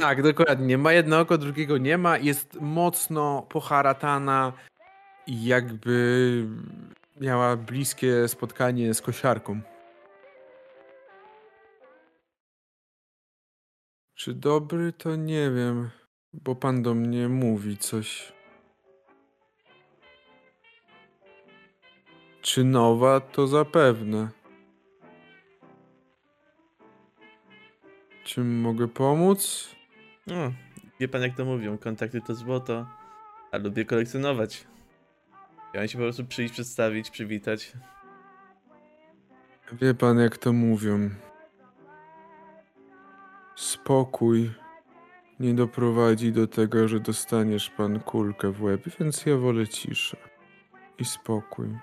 Tak, 0.00 0.22
dokładnie. 0.22 0.78
Ma 0.78 0.92
jedno 0.92 1.20
oko, 1.20 1.38
drugiego 1.38 1.78
nie 1.78 1.98
ma. 1.98 2.18
Jest 2.18 2.60
mocno 2.60 3.46
poharatana 3.48 4.52
i 5.26 5.44
jakby 5.44 6.46
miała 7.22 7.56
bliskie 7.56 8.28
spotkanie 8.28 8.94
z 8.94 9.02
kosiarką. 9.02 9.60
Czy 14.14 14.34
dobry, 14.34 14.92
to 14.92 15.16
nie 15.16 15.50
wiem, 15.50 15.90
bo 16.32 16.54
pan 16.54 16.82
do 16.82 16.94
mnie 16.94 17.28
mówi 17.28 17.76
coś. 17.76 18.32
Czy 22.40 22.64
nowa, 22.64 23.20
to 23.20 23.46
zapewne. 23.46 24.28
Czym 28.24 28.60
mogę 28.60 28.88
pomóc? 28.88 29.70
No, 30.26 30.52
wie 31.00 31.08
pan 31.08 31.22
jak 31.22 31.36
to 31.36 31.44
mówią, 31.44 31.78
kontakty 31.78 32.20
to 32.20 32.34
złoto, 32.34 32.86
a 33.52 33.56
lubię 33.56 33.84
kolekcjonować. 33.84 34.71
Chciałem 35.72 35.88
się 35.88 35.98
po 35.98 36.04
prostu 36.04 36.24
przyjść, 36.24 36.54
przedstawić, 36.54 37.10
przywitać. 37.10 37.72
Wie 39.72 39.94
pan, 39.94 40.18
jak 40.18 40.38
to 40.38 40.52
mówią. 40.52 41.10
Spokój 43.56 44.50
nie 45.40 45.54
doprowadzi 45.54 46.32
do 46.32 46.46
tego, 46.46 46.88
że 46.88 47.00
dostaniesz 47.00 47.70
pan 47.70 48.00
kulkę 48.00 48.50
w 48.50 48.62
łeb, 48.62 48.80
więc 49.00 49.26
ja 49.26 49.36
wolę 49.36 49.68
ciszę 49.68 50.16
i 50.98 51.04
spokój. 51.04 51.78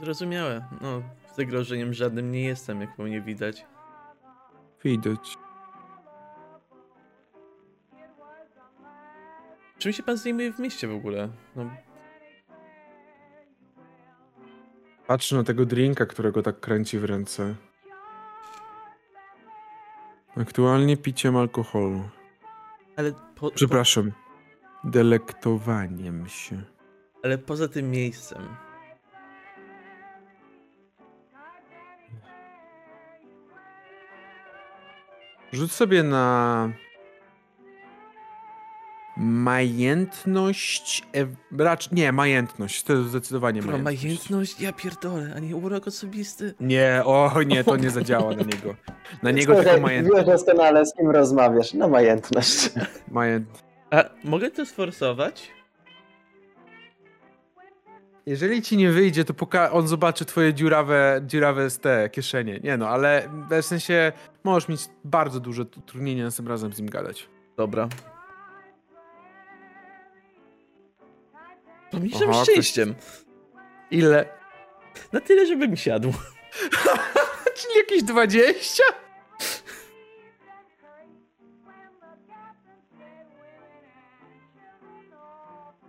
Zrozumiałe. 0.00 0.64
No, 0.80 1.02
zagrożeniem 1.36 1.94
żadnym 1.94 2.32
nie 2.32 2.44
jestem, 2.44 2.80
jak 2.80 2.96
po 2.96 3.02
mnie 3.02 3.20
widać. 3.20 3.66
Widać. 4.84 5.38
Czym 9.78 9.92
się 9.92 10.02
pan 10.02 10.16
zajmuje 10.16 10.52
w 10.52 10.58
mieście 10.58 10.88
w 10.88 10.94
ogóle? 10.94 11.28
No, 11.56 11.70
Patrzę 15.06 15.36
na 15.36 15.44
tego 15.44 15.66
drinka, 15.66 16.06
którego 16.06 16.42
tak 16.42 16.60
kręci 16.60 16.98
w 16.98 17.04
ręce. 17.04 17.54
Aktualnie 20.36 20.96
piciem 20.96 21.36
alkoholu. 21.36 22.08
ale, 22.96 23.12
po, 23.12 23.18
po, 23.34 23.50
Przepraszam. 23.50 24.12
Delektowaniem 24.84 26.28
się. 26.28 26.62
ale 27.22 27.38
poza 27.38 27.68
tym 27.68 27.90
miejscem. 27.90 28.42
Rzuć 35.52 35.72
sobie 35.72 36.02
na 36.02 36.68
majętność. 39.16 41.02
E, 41.16 41.26
racz, 41.64 41.90
nie, 41.92 42.12
majętność. 42.12 42.82
To 42.82 42.92
jest 42.92 43.08
zdecydowanie 43.08 43.62
Kurwa, 43.62 43.78
majętność. 43.78 44.30
majętność? 44.30 44.60
Ja 44.60 44.72
pierdolę, 44.72 45.32
a 45.36 45.38
nie 45.38 45.56
urok 45.56 45.86
osobisty? 45.86 46.54
Nie, 46.60 47.02
o 47.04 47.42
nie, 47.46 47.64
to 47.64 47.76
nie 47.76 47.90
zadziała 47.90 48.30
na 48.34 48.42
niego. 48.42 48.74
Na 49.22 49.30
niego 49.30 49.52
tylko 49.52 49.62
Słuchaj, 49.62 49.80
majętność. 49.80 50.16
Wiesz 50.26 50.26
doskonale, 50.26 50.86
z 50.86 50.94
kim 50.94 51.10
rozmawiasz. 51.10 51.74
No 51.74 51.88
majętność. 51.88 52.70
majętność. 53.10 53.64
A 53.90 54.04
mogę 54.24 54.50
to 54.50 54.66
sforsować? 54.66 55.50
Jeżeli 58.26 58.62
ci 58.62 58.76
nie 58.76 58.90
wyjdzie, 58.90 59.24
to 59.24 59.34
poka- 59.34 59.70
on 59.72 59.88
zobaczy 59.88 60.24
twoje 60.24 60.54
dziurawe, 60.54 61.20
dziurawe 61.26 61.70
z 61.70 61.78
te 61.78 62.08
kieszenie. 62.10 62.60
Nie 62.64 62.76
no, 62.76 62.88
ale 62.88 63.28
w 63.50 63.64
sensie 63.64 64.12
możesz 64.44 64.68
mieć 64.68 64.80
bardzo 65.04 65.40
duże 65.40 65.62
utrudnienie 65.62 66.24
następnym 66.24 66.52
razem 66.52 66.72
z 66.72 66.78
nim 66.78 66.90
gadać. 66.90 67.28
Dobra. 67.56 67.88
Pomniejszym 71.96 72.30
Aha, 72.30 72.44
szczęściem. 72.44 72.94
Ile? 73.90 74.28
Na 75.12 75.20
tyle, 75.20 75.46
żeby 75.46 75.68
mi 75.68 75.76
siadł. 75.76 76.12
Czyli 77.56 77.74
jakieś 77.76 78.02
20? 78.02 78.82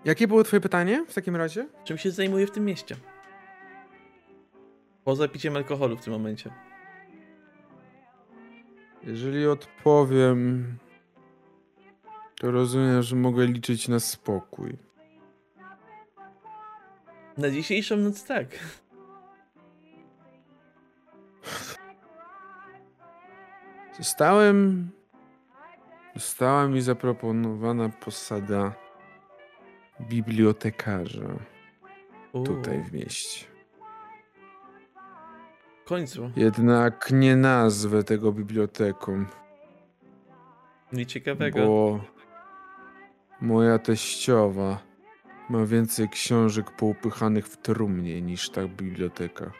Jakie 0.05 0.27
było 0.27 0.43
twoje 0.43 0.61
pytanie 0.61 1.05
w 1.07 1.13
takim 1.13 1.35
razie? 1.35 1.67
Czym 1.83 1.97
się 1.97 2.11
zajmuję 2.11 2.47
w 2.47 2.51
tym 2.51 2.65
mieście? 2.65 2.95
Poza 5.03 5.27
piciem 5.27 5.55
alkoholu 5.55 5.97
w 5.97 6.01
tym 6.01 6.13
momencie. 6.13 6.53
Jeżeli 9.03 9.47
odpowiem, 9.47 10.77
to 12.35 12.51
rozumiem, 12.51 13.01
że 13.01 13.15
mogę 13.15 13.45
liczyć 13.45 13.87
na 13.87 13.99
spokój. 13.99 14.86
Na 17.37 17.49
dzisiejszą 17.49 17.97
noc 17.97 18.23
tak. 18.23 18.47
Zostałem. 23.97 24.89
Została 26.15 26.67
mi 26.67 26.81
zaproponowana 26.81 27.89
posada 27.89 28.73
bibliotekarza 30.01 31.27
Uuu, 32.33 32.43
tutaj 32.45 32.83
w 32.83 32.93
mieście. 32.93 33.45
W 35.85 35.87
końcu. 35.87 36.31
Jednak 36.35 37.09
nie 37.11 37.35
nazwę 37.35 38.03
tego 38.03 38.31
biblioteką, 38.31 39.25
Nic 40.93 41.09
ciekawego. 41.09 41.59
bo 41.65 41.99
moja 43.41 43.79
teściowa 43.79 44.77
ma 45.49 45.65
więcej 45.65 46.09
książek 46.09 46.71
poupychanych 46.71 47.47
w 47.47 47.57
trumnie 47.57 48.21
niż 48.21 48.49
ta 48.49 48.67
biblioteka. 48.67 49.51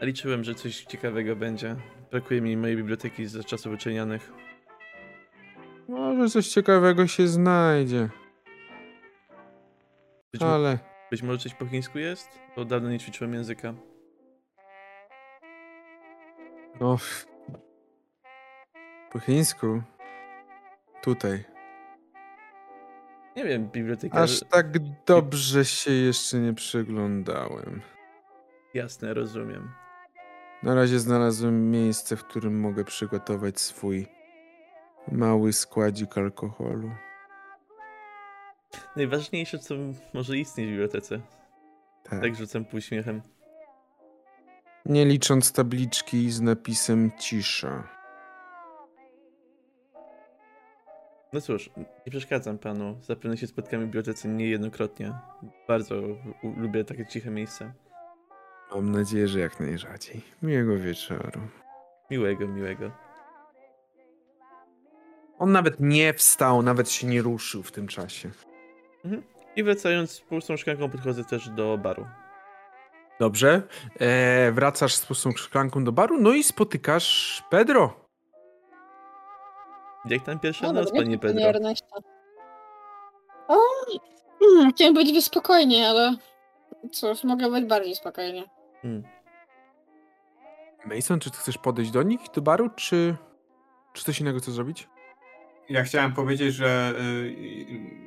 Liczyłem, 0.00 0.44
że 0.44 0.54
coś 0.54 0.84
ciekawego 0.84 1.36
będzie. 1.36 1.76
Brakuje 2.10 2.40
mi 2.40 2.56
mojej 2.56 2.76
biblioteki 2.76 3.26
z 3.26 3.46
czasów 3.46 3.74
uczelnianych. 3.74 4.32
Może 5.88 6.28
coś 6.30 6.48
ciekawego 6.48 7.06
się 7.06 7.28
znajdzie, 7.28 8.08
Być, 10.32 10.42
ale 10.42 10.78
być 11.10 11.22
może 11.22 11.38
coś 11.38 11.54
po 11.54 11.66
chińsku 11.66 11.98
jest? 11.98 12.28
Bo 12.56 12.64
dawno 12.64 12.90
nie 12.90 12.98
ćwiczyłem 12.98 13.34
języka. 13.34 13.74
no. 16.80 16.98
Po 19.12 19.18
chińsku. 19.18 19.82
Tutaj. 21.02 21.44
Nie 23.38 23.44
wiem, 23.44 23.68
biblioteka... 23.68 24.18
Aż 24.18 24.40
tak 24.50 24.66
dobrze 25.06 25.64
się 25.64 25.90
jeszcze 25.90 26.38
nie 26.38 26.54
przyglądałem. 26.54 27.82
Jasne, 28.74 29.14
rozumiem. 29.14 29.70
Na 30.62 30.74
razie 30.74 30.98
znalazłem 30.98 31.70
miejsce, 31.70 32.16
w 32.16 32.24
którym 32.24 32.60
mogę 32.60 32.84
przygotować 32.84 33.60
swój 33.60 34.06
mały 35.12 35.52
składzik 35.52 36.18
alkoholu. 36.18 36.90
Najważniejsze, 38.96 39.58
co 39.58 39.74
może 40.14 40.38
istnieć 40.38 40.66
w 40.66 40.70
bibliotece. 40.70 41.20
Tak. 42.04 42.20
Tak 42.20 42.36
rzucam 42.36 42.64
półśmiechem. 42.64 43.22
Nie 44.84 45.06
licząc 45.06 45.52
tabliczki 45.52 46.30
z 46.30 46.40
napisem 46.40 47.10
cisza. 47.18 47.88
No 51.32 51.40
cóż, 51.40 51.70
nie 51.76 52.10
przeszkadzam 52.10 52.58
panu. 52.58 52.98
Zapewne 53.02 53.36
się 53.36 53.46
spotkamy 53.46 53.82
w 53.82 53.86
bibliotece 53.86 54.28
niejednokrotnie. 54.28 55.14
Bardzo 55.68 55.94
lubię 56.56 56.84
takie 56.84 57.06
ciche 57.06 57.30
miejsca. 57.30 57.72
Mam 58.74 58.92
nadzieję, 58.92 59.28
że 59.28 59.40
jak 59.40 59.60
najrzadziej. 59.60 60.20
Miłego 60.42 60.78
wieczoru. 60.78 61.40
Miłego, 62.10 62.48
miłego. 62.48 62.90
On 65.38 65.52
nawet 65.52 65.80
nie 65.80 66.14
wstał, 66.14 66.62
nawet 66.62 66.90
się 66.90 67.06
nie 67.06 67.22
ruszył 67.22 67.62
w 67.62 67.72
tym 67.72 67.86
czasie. 67.88 68.30
I 69.56 69.62
wracając 69.62 70.10
z 70.10 70.20
pustą 70.20 70.56
szklanką 70.56 70.90
podchodzę 70.90 71.24
też 71.24 71.48
do 71.48 71.78
baru. 71.78 72.06
Dobrze. 73.20 73.62
E, 74.00 74.52
wracasz 74.52 74.94
z 74.94 75.06
pustą 75.06 75.32
szklanką 75.32 75.84
do 75.84 75.92
baru, 75.92 76.20
no 76.20 76.34
i 76.34 76.44
spotykasz 76.44 77.42
Pedro. 77.50 78.07
Jak 80.10 80.24
tam 80.24 80.40
pierwsza 80.40 80.68
O, 80.68 80.72
noc, 80.72 80.84
dobry 80.84 81.02
panie 81.02 81.18
Pedro? 81.18 81.42
Ernesto. 81.42 82.00
O, 83.48 83.58
hmm, 84.40 84.72
chciałem 84.72 84.94
być 84.94 85.24
spokojnie, 85.24 85.88
ale 85.88 86.16
cóż, 86.92 87.24
mogę 87.24 87.50
być 87.50 87.64
bardziej 87.64 87.94
spokojnie. 87.94 88.44
Hmm. 88.82 89.02
Mason, 90.84 91.20
czy 91.20 91.30
ty 91.30 91.36
chcesz 91.36 91.58
podejść 91.58 91.90
do 91.90 92.02
nich, 92.02 92.20
do 92.34 92.42
baru, 92.42 92.70
czy, 92.70 93.16
czy 93.92 94.04
coś 94.04 94.20
innego 94.20 94.38
chcesz 94.38 94.54
zrobić? 94.54 94.88
Ja 95.68 95.82
chciałem 95.84 96.12
powiedzieć, 96.12 96.54
że 96.54 96.94
y, 97.00 97.34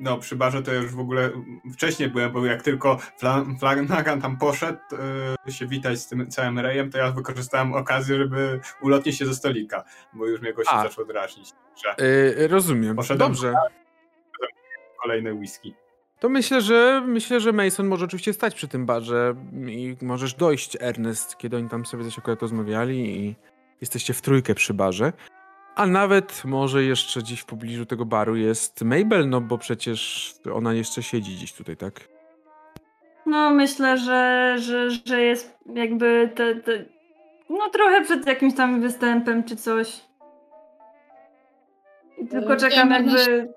no 0.00 0.18
przy 0.18 0.36
barze 0.36 0.62
to 0.62 0.72
już 0.74 0.94
w 0.94 0.98
ogóle 1.00 1.30
wcześniej 1.72 2.08
byłem, 2.10 2.32
bo 2.32 2.46
jak 2.46 2.62
tylko 2.62 2.98
Fla- 3.20 3.58
Flanagan 3.58 4.20
tam 4.20 4.36
poszedł 4.36 4.78
y, 5.48 5.52
się 5.52 5.66
witać 5.66 5.98
z 6.00 6.08
tym 6.08 6.30
całym 6.30 6.58
rejem, 6.58 6.90
to 6.90 6.98
ja 6.98 7.10
wykorzystałem 7.12 7.72
okazję, 7.72 8.16
żeby 8.16 8.60
ulotnić 8.82 9.18
się 9.18 9.26
ze 9.26 9.34
stolika, 9.34 9.84
bo 10.12 10.26
już 10.26 10.40
mnie 10.40 10.52
gości 10.52 10.74
zaczął 10.82 11.04
drażnić, 11.06 11.48
że 11.84 11.90
E, 12.44 12.48
rozumiem. 12.48 12.96
Poszedłem- 12.96 13.32
Dobrze. 13.32 13.54
kolejne 15.02 15.34
whisky. 15.34 15.74
To 16.20 16.28
myślę, 16.28 16.60
że 16.60 17.02
myślę, 17.06 17.40
że 17.40 17.52
Mason 17.52 17.86
może 17.86 18.04
oczywiście 18.04 18.32
stać 18.32 18.54
przy 18.54 18.68
tym 18.68 18.86
barze 18.86 19.34
i 19.66 19.96
możesz 20.02 20.34
dojść, 20.34 20.76
Ernest, 20.80 21.36
kiedy 21.38 21.56
oni 21.56 21.68
tam 21.68 21.86
sobie 21.86 22.04
coś 22.04 22.18
akurat 22.18 22.42
rozmawiali 22.42 23.20
i 23.26 23.36
jesteście 23.80 24.14
w 24.14 24.22
trójkę 24.22 24.54
przy 24.54 24.74
barze. 24.74 25.12
A 25.74 25.86
nawet 25.86 26.44
może 26.44 26.84
jeszcze 26.84 27.20
gdzieś 27.20 27.40
w 27.40 27.44
pobliżu 27.44 27.86
tego 27.86 28.04
baru 28.04 28.36
jest 28.36 28.82
Mabel, 28.82 29.28
no 29.28 29.40
bo 29.40 29.58
przecież 29.58 30.34
ona 30.54 30.72
jeszcze 30.72 31.02
siedzi 31.02 31.36
gdzieś 31.36 31.52
tutaj, 31.52 31.76
tak? 31.76 31.92
No 33.26 33.50
myślę, 33.50 33.98
że, 33.98 34.54
że, 34.58 34.90
że 34.90 35.20
jest 35.20 35.58
jakby 35.74 36.32
te, 36.34 36.54
te, 36.54 36.84
no 37.50 37.70
trochę 37.70 38.04
przed 38.04 38.26
jakimś 38.26 38.54
tam 38.54 38.80
występem 38.80 39.44
czy 39.44 39.56
coś. 39.56 40.00
I 42.18 42.26
tylko 42.26 42.52
E, 42.52 42.56
czekam 42.56 42.90
jakby... 42.90 43.52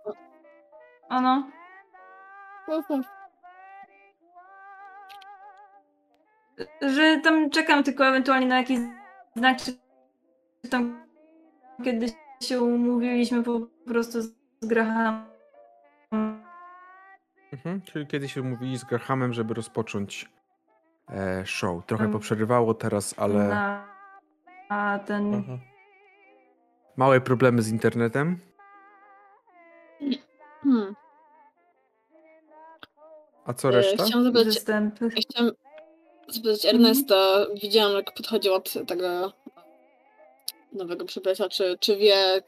Ono. 1.10 1.50
Że 6.82 7.20
tam 7.24 7.50
czekam 7.50 7.84
tylko 7.84 8.08
ewentualnie 8.08 8.48
na 8.48 8.58
jakiś 8.58 8.80
znak, 9.36 9.58
czy 9.58 9.72
tam 10.70 11.05
kiedyś 11.84 12.12
się 12.42 12.62
umówiliśmy 12.62 13.44
po 13.44 13.60
prostu 13.88 14.22
z 14.22 14.32
Grahamem. 14.62 15.26
Mhm. 17.54 17.82
Czyli 17.82 18.08
kiedyś 18.08 18.34
się 18.34 18.42
umówili 18.42 18.78
z 18.78 18.84
Grahamem, 18.84 19.34
żeby 19.34 19.54
rozpocząć 19.54 20.30
e, 21.10 21.46
show. 21.46 21.86
Trochę 21.86 22.04
Mm. 22.04 22.14
poprzerywało 22.14 22.74
teraz, 22.74 23.14
ale 23.18 23.48
Na, 23.48 23.86
a 24.70 25.00
ten... 25.06 25.36
Aha. 25.36 25.58
małe 26.98 27.22
problemy 27.22 27.62
z 27.62 27.70
internetem. 27.70 28.40
Hmm. 30.64 30.96
A 33.46 33.54
co 33.54 33.72
reszta? 33.72 34.04
Chciałam 34.04 34.24
zapytać, 34.24 34.56
ja 34.56 35.22
chciałam 35.22 35.52
zapytać 36.28 36.66
Ernesta, 36.66 37.16
widziałam 37.64 37.96
jak 37.96 38.14
podchodził 38.14 38.54
od 38.54 38.74
tego 38.88 39.34
nowego 40.76 41.06
przybycia, 41.06 41.50
czy, 41.50 41.78
czy 41.80 41.98
wie 41.98 42.42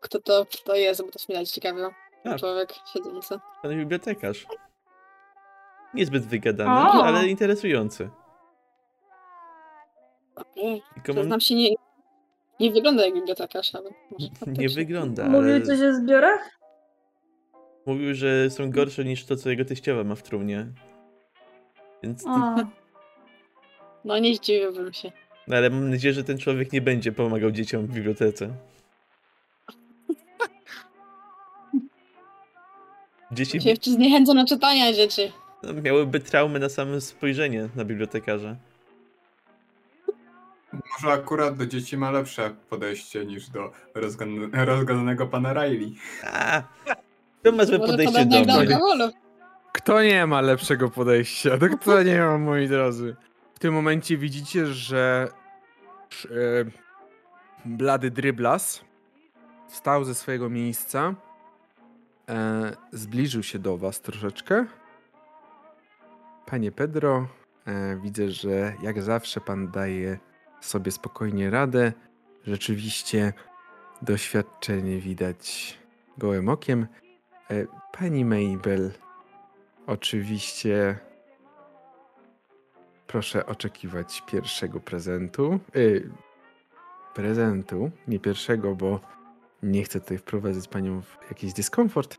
kto 0.00 0.20
to, 0.20 0.46
to 0.64 0.74
jest, 0.74 1.02
bo 1.02 1.08
to 1.12 1.18
mnie 1.28 1.46
ciekawe. 1.46 1.90
Tak. 2.24 2.38
Człowiek 2.40 2.74
siedzący. 2.92 3.38
Pan 3.62 3.70
bibliotekarz. 3.76 4.46
Niezbyt 5.94 6.26
wygadany, 6.26 6.70
O! 7.00 7.04
ale 7.04 7.26
interesujący. 7.28 8.10
Mam... 11.14 11.24
znam 11.24 11.40
się 11.40 11.54
nie, 11.54 11.74
nie 12.60 12.70
wygląda 12.72 13.04
jak 13.04 13.14
bibliotekarz, 13.14 13.74
ale 13.74 13.90
może 14.10 14.28
Nie 14.28 14.36
faktycznie. 14.36 14.68
wygląda, 14.68 15.24
Mówił 15.24 15.50
ale 15.54 15.62
coś 15.62 15.80
o 15.82 15.94
zbiorach? 15.94 16.58
mówił, 17.86 18.14
że 18.14 18.50
są 18.50 18.70
gorsze 18.70 19.04
niż 19.04 19.26
to, 19.26 19.36
co 19.36 19.50
jego 19.50 19.64
teściowa 19.64 20.04
ma 20.04 20.14
w 20.14 20.22
trumnie. 20.22 20.66
Więc... 22.02 22.26
O, 22.26 22.54
No 24.04 24.18
nie 24.18 24.34
zdziwiłbym 24.34 24.92
się. 24.92 25.12
No, 25.48 25.56
ale 25.56 25.70
mam 25.70 25.90
nadzieję, 25.90 26.14
że 26.14 26.24
ten 26.24 26.38
człowiek 26.38 26.72
nie 26.72 26.80
będzie 26.80 27.12
pomagał 27.12 27.50
dzieciom 27.50 27.86
w 27.86 27.90
bibliotece. 27.90 28.50
Dzieci 33.32 33.60
Się 33.60 33.70
jeszcze 33.70 33.90
zniechęca 33.90 34.34
na 34.34 34.44
czytania 34.46 34.92
dzieci. 34.92 35.32
no, 35.62 35.72
miałyby 35.82 36.20
traumy 36.20 36.58
na 36.58 36.68
same 36.68 37.00
spojrzenie 37.00 37.68
na 37.76 37.84
bibliotekarza. 37.84 38.56
Może 40.72 41.12
akurat 41.14 41.56
do 41.56 41.66
dzieci 41.66 41.96
ma 41.96 42.10
lepsze 42.10 42.50
podejście 42.70 43.26
niż 43.26 43.48
do 43.50 43.72
rozgan- 43.94 44.64
rozgadanego 44.64 45.26
pana 45.26 45.52
Riley. 45.52 45.94
A, 46.24 46.62
to 47.42 47.52
ma 47.52 47.64
złe 47.64 47.78
podejście 47.78 48.26
do 48.26 48.40
mnie. 48.40 48.78
Kto 49.72 50.02
nie 50.02 50.26
ma 50.26 50.40
lepszego 50.40 50.90
podejścia? 50.90 51.58
To 51.58 51.66
kto 51.78 52.02
nie 52.02 52.18
ma, 52.20 52.38
moi 52.38 52.68
drodzy? 52.68 53.16
W 53.58 53.60
tym 53.60 53.74
momencie 53.74 54.16
widzicie, 54.16 54.66
że 54.66 55.28
e, 56.24 56.28
blady 57.64 58.10
dryblas 58.10 58.84
wstał 59.68 60.04
ze 60.04 60.14
swojego 60.14 60.50
miejsca, 60.50 61.14
e, 62.28 62.76
zbliżył 62.92 63.42
się 63.42 63.58
do 63.58 63.78
was 63.78 64.00
troszeczkę. 64.00 64.66
Panie 66.46 66.72
Pedro, 66.72 67.28
e, 67.66 67.96
widzę, 67.96 68.30
że 68.30 68.74
jak 68.82 69.02
zawsze 69.02 69.40
pan 69.40 69.70
daje 69.70 70.18
sobie 70.60 70.92
spokojnie 70.92 71.50
radę. 71.50 71.92
Rzeczywiście 72.46 73.32
doświadczenie 74.02 74.98
widać 74.98 75.78
gołym 76.18 76.48
okiem. 76.48 76.86
Pani 77.92 78.24
Mabel, 78.24 78.92
oczywiście 79.86 81.07
proszę 83.08 83.46
oczekiwać 83.46 84.22
pierwszego 84.26 84.80
prezentu. 84.80 85.60
Y, 85.76 86.10
prezentu, 87.14 87.90
nie 88.08 88.18
pierwszego, 88.20 88.74
bo 88.74 89.00
nie 89.62 89.82
chcę 89.84 90.00
tutaj 90.00 90.18
wprowadzać 90.18 90.68
panią 90.68 91.02
w 91.02 91.18
jakiś 91.28 91.52
dyskomfort. 91.52 92.18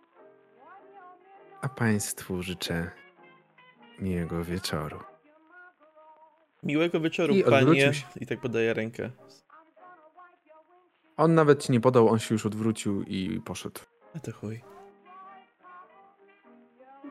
A 1.62 1.70
państwu 1.70 2.42
życzę 2.44 2.92
miłego 4.00 4.44
wieczoru. 4.44 5.00
Miłego 6.64 7.00
wieczoru, 7.00 7.34
I 7.34 7.44
panie. 7.44 7.58
odwrócił 7.58 7.94
się. 7.94 8.06
I 8.16 8.26
tak 8.26 8.40
podaje 8.40 8.74
rękę. 8.74 9.10
On 11.18 11.34
nawet 11.36 11.64
ci 11.64 11.72
nie 11.72 11.80
podał, 11.80 12.10
on 12.10 12.20
się 12.20 12.36
już 12.36 12.46
odwrócił 12.46 13.04
i 13.04 13.42
poszedł. 13.46 13.80
A 14.16 14.20
to 14.20 14.32
chuj. 14.32 14.62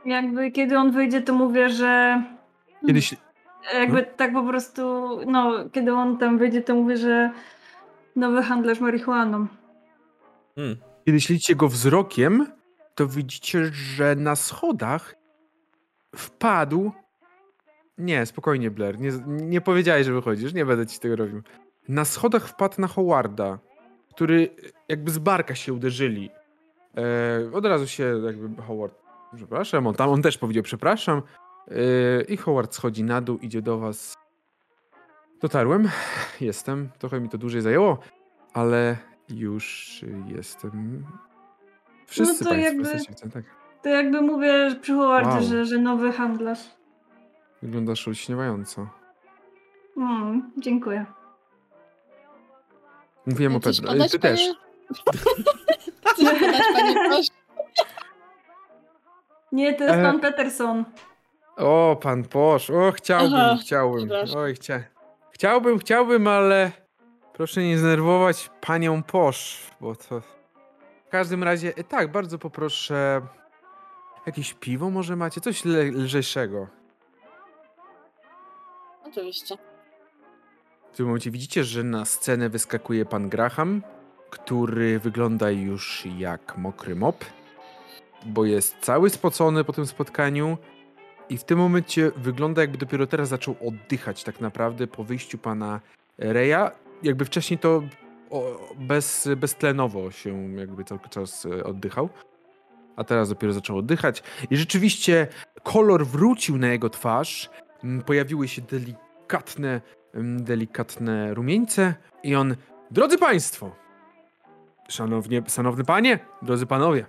jakby 0.04 0.50
kiedy 0.50 0.78
on 0.78 0.92
wyjdzie, 0.92 1.20
to 1.22 1.34
mówię, 1.34 1.68
że 1.70 2.22
Kiedyś, 2.86 3.14
jakby 3.74 4.02
tak 4.16 4.32
po 4.32 4.42
prostu, 4.42 4.82
no, 5.26 5.70
kiedy 5.72 5.92
on 5.92 6.18
tam 6.18 6.38
wyjdzie, 6.38 6.62
to 6.62 6.74
mówię, 6.74 6.96
że 6.96 7.30
nowy 8.16 8.42
handlarz 8.42 8.80
marihuaną. 8.80 9.46
Hmm. 10.54 10.76
Kiedy 11.06 11.20
śledzicie 11.20 11.54
go 11.54 11.68
wzrokiem, 11.68 12.46
to 12.94 13.06
widzicie, 13.06 13.64
że 13.72 14.14
na 14.14 14.36
schodach 14.36 15.14
wpadł. 16.16 16.92
Nie, 17.98 18.26
spokojnie, 18.26 18.70
Blair. 18.70 19.00
Nie, 19.00 19.10
nie 19.26 19.60
powiedziałeś, 19.60 20.06
że 20.06 20.12
wychodzisz. 20.12 20.54
Nie 20.54 20.66
będę 20.66 20.86
ci 20.86 20.98
tego 20.98 21.16
robił. 21.16 21.42
Na 21.88 22.04
schodach 22.04 22.48
wpadł 22.48 22.80
na 22.80 22.86
Howarda, 22.86 23.58
który 24.14 24.48
jakby 24.88 25.10
z 25.10 25.18
barka 25.18 25.54
się 25.54 25.72
uderzyli. 25.72 26.30
E, 26.96 27.52
od 27.52 27.66
razu 27.66 27.86
się 27.86 28.20
jakby 28.26 28.62
Howard. 28.62 28.94
Przepraszam, 29.36 29.86
on 29.86 29.94
tam 29.94 30.10
on 30.10 30.22
też 30.22 30.38
powiedział 30.38 30.62
przepraszam. 30.62 31.22
E, 31.70 32.22
I 32.22 32.36
Howard 32.36 32.74
schodzi 32.74 33.04
na 33.04 33.20
dół, 33.20 33.38
idzie 33.38 33.62
do 33.62 33.78
was. 33.78 34.14
Dotarłem. 35.40 35.88
Jestem. 36.40 36.88
Trochę 36.98 37.20
mi 37.20 37.28
to 37.28 37.38
dłużej 37.38 37.60
zajęło, 37.60 37.98
ale 38.54 38.96
już 39.28 40.00
jestem. 40.26 41.04
Wszyscy 42.06 42.44
No 42.44 42.50
to 42.50 42.56
jakby- 42.56 42.82
jesteście, 42.90 43.28
tak? 43.30 43.44
To 43.82 43.88
jakby 43.88 44.22
mówię 44.22 44.76
przy 44.80 44.94
Howardzie, 44.94 45.30
Wow. 45.30 45.42
że, 45.42 45.64
że 45.64 45.78
nowy 45.78 46.12
handlarz. 46.12 46.60
Wyglądasz 47.62 48.08
olśniewająco. 48.08 48.88
Mm, 49.96 50.52
dziękuję. 50.58 51.06
Mówiłem 53.26 53.56
o 53.56 53.60
Pedro. 53.60 53.88
podać, 53.88 54.12
Ty 54.12 54.18
też. 54.18 54.40
panie? 54.40 54.54
Chcesz 56.06 56.24
podać, 56.40 56.62
panie 56.72 56.94
proszę? 56.94 57.32
Nie, 59.52 59.74
to 59.74 59.84
jest 59.84 59.96
E. 59.98 60.02
pan 60.02 60.20
Peterson. 60.20 60.84
O, 61.58 61.96
pan 62.02 62.24
Posz, 62.24 62.70
o, 62.70 62.92
chciałbym, 62.92 63.34
Aha, 63.34 63.56
chciałbym. 63.60 63.98
przepraszam. 64.08 64.40
Oj, 64.40 64.54
chcia... 64.54 64.82
Chciałbym, 65.30 65.78
chciałbym, 65.78 66.26
ale 66.26 66.72
proszę 67.32 67.62
nie 67.62 67.78
zdenerwować 67.78 68.50
panią 68.60 69.02
Posz, 69.02 69.70
bo 69.80 69.96
to... 69.96 70.20
W 71.06 71.10
każdym 71.10 71.42
razie, 71.44 71.72
e, 71.76 71.84
tak, 71.84 72.12
bardzo 72.12 72.38
poproszę... 72.38 73.20
Jakieś 74.26 74.54
piwo 74.54 74.90
może 74.90 75.16
macie? 75.16 75.40
Coś 75.40 75.64
le- 75.64 75.82
lżejszego. 75.84 76.66
Oczywiście. 79.06 79.56
W 80.92 80.96
tym 80.96 81.06
momencie 81.06 81.30
widzicie, 81.30 81.64
że 81.64 81.84
na 81.84 82.04
scenę 82.04 82.48
wyskakuje 82.48 83.04
pan 83.04 83.28
Graham, 83.28 83.82
który 84.30 84.98
wygląda 84.98 85.50
już 85.50 86.06
jak 86.18 86.58
mokry 86.58 86.94
mop, 86.96 87.24
bo 88.26 88.44
jest 88.44 88.76
cały 88.80 89.10
spocony 89.10 89.64
po 89.64 89.72
tym 89.72 89.86
spotkaniu 89.86 90.58
i 91.30 91.38
w 91.38 91.44
tym 91.44 91.58
momencie 91.58 92.10
wygląda 92.16 92.62
jakby 92.62 92.78
dopiero 92.78 93.06
teraz 93.06 93.28
zaczął 93.28 93.56
oddychać 93.68 94.24
tak 94.24 94.40
naprawdę 94.40 94.86
po 94.86 95.04
wyjściu 95.04 95.38
pana 95.38 95.80
Reja. 96.18 96.70
Jakby 97.02 97.24
wcześniej 97.24 97.58
to 97.58 97.82
bez, 98.78 99.28
beztlenowo 99.36 100.10
się 100.10 100.54
jakby 100.54 100.84
cały 100.84 101.00
czas 101.10 101.46
e, 101.46 101.64
oddychał, 101.64 102.08
a 102.96 103.04
teraz 103.04 103.28
dopiero 103.28 103.52
zaczął 103.52 103.78
oddychać. 103.78 104.22
I 104.50 104.56
rzeczywiście 104.56 105.26
kolor 105.62 106.06
wrócił 106.06 106.58
na 106.58 106.68
jego 106.68 106.90
twarz, 106.90 107.50
m, 107.84 108.02
pojawiły 108.06 108.48
się 108.48 108.62
delikatne 108.62 109.80
em, 110.14 110.44
delikatne 110.44 111.34
rumieńce. 111.34 111.94
I 112.22 112.34
on, 112.34 112.56
drodzy 112.90 113.18
państwo, 113.18 113.76
szanownie, 114.88 115.42
szanowny 115.48 115.84
panie, 115.84 116.18
drodzy 116.42 116.66
panowie, 116.66 117.06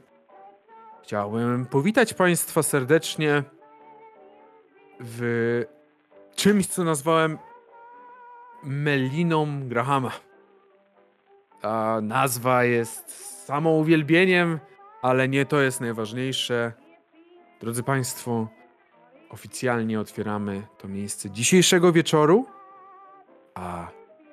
chciałem 1.04 1.66
powitać 1.66 2.14
państwa 2.14 2.64
serdecznie 2.64 3.44
w 5.00 5.64
czymś, 6.36 6.68
co 6.68 6.84
nazwałem 6.84 7.38
Meliną 8.64 9.68
Grahama. 9.68 10.12
Ta 11.62 12.02
nazwa 12.02 12.64
jest 12.64 13.12
samouwielbieniem, 13.46 14.60
ale 15.02 15.30
nie 15.30 15.46
to 15.46 15.62
jest 15.62 15.82
najważniejsze. 15.82 16.74
Drodzy 17.62 17.84
państwo, 17.84 18.48
oficjalnie 19.30 20.00
otwieramy 20.00 20.68
to 20.78 20.88
miejsce 20.88 21.30
dzisiejszego 21.30 21.92
wieczoru 21.92 22.46
a 23.56 23.88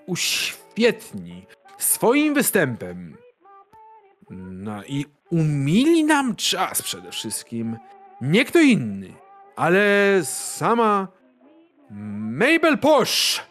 uświetni 0.06 1.46
swoim 1.78 2.34
występem 2.34 3.16
no 4.30 4.84
i 4.84 5.06
umili 5.30 6.04
nam 6.04 6.36
czas 6.36 6.82
przede 6.82 7.10
wszystkim 7.10 7.76
nie 8.20 8.44
kto 8.44 8.60
inny, 8.60 9.08
ale 9.56 9.84
sama 10.24 11.08
Mabel 12.30 12.78
Posh. 12.78 13.42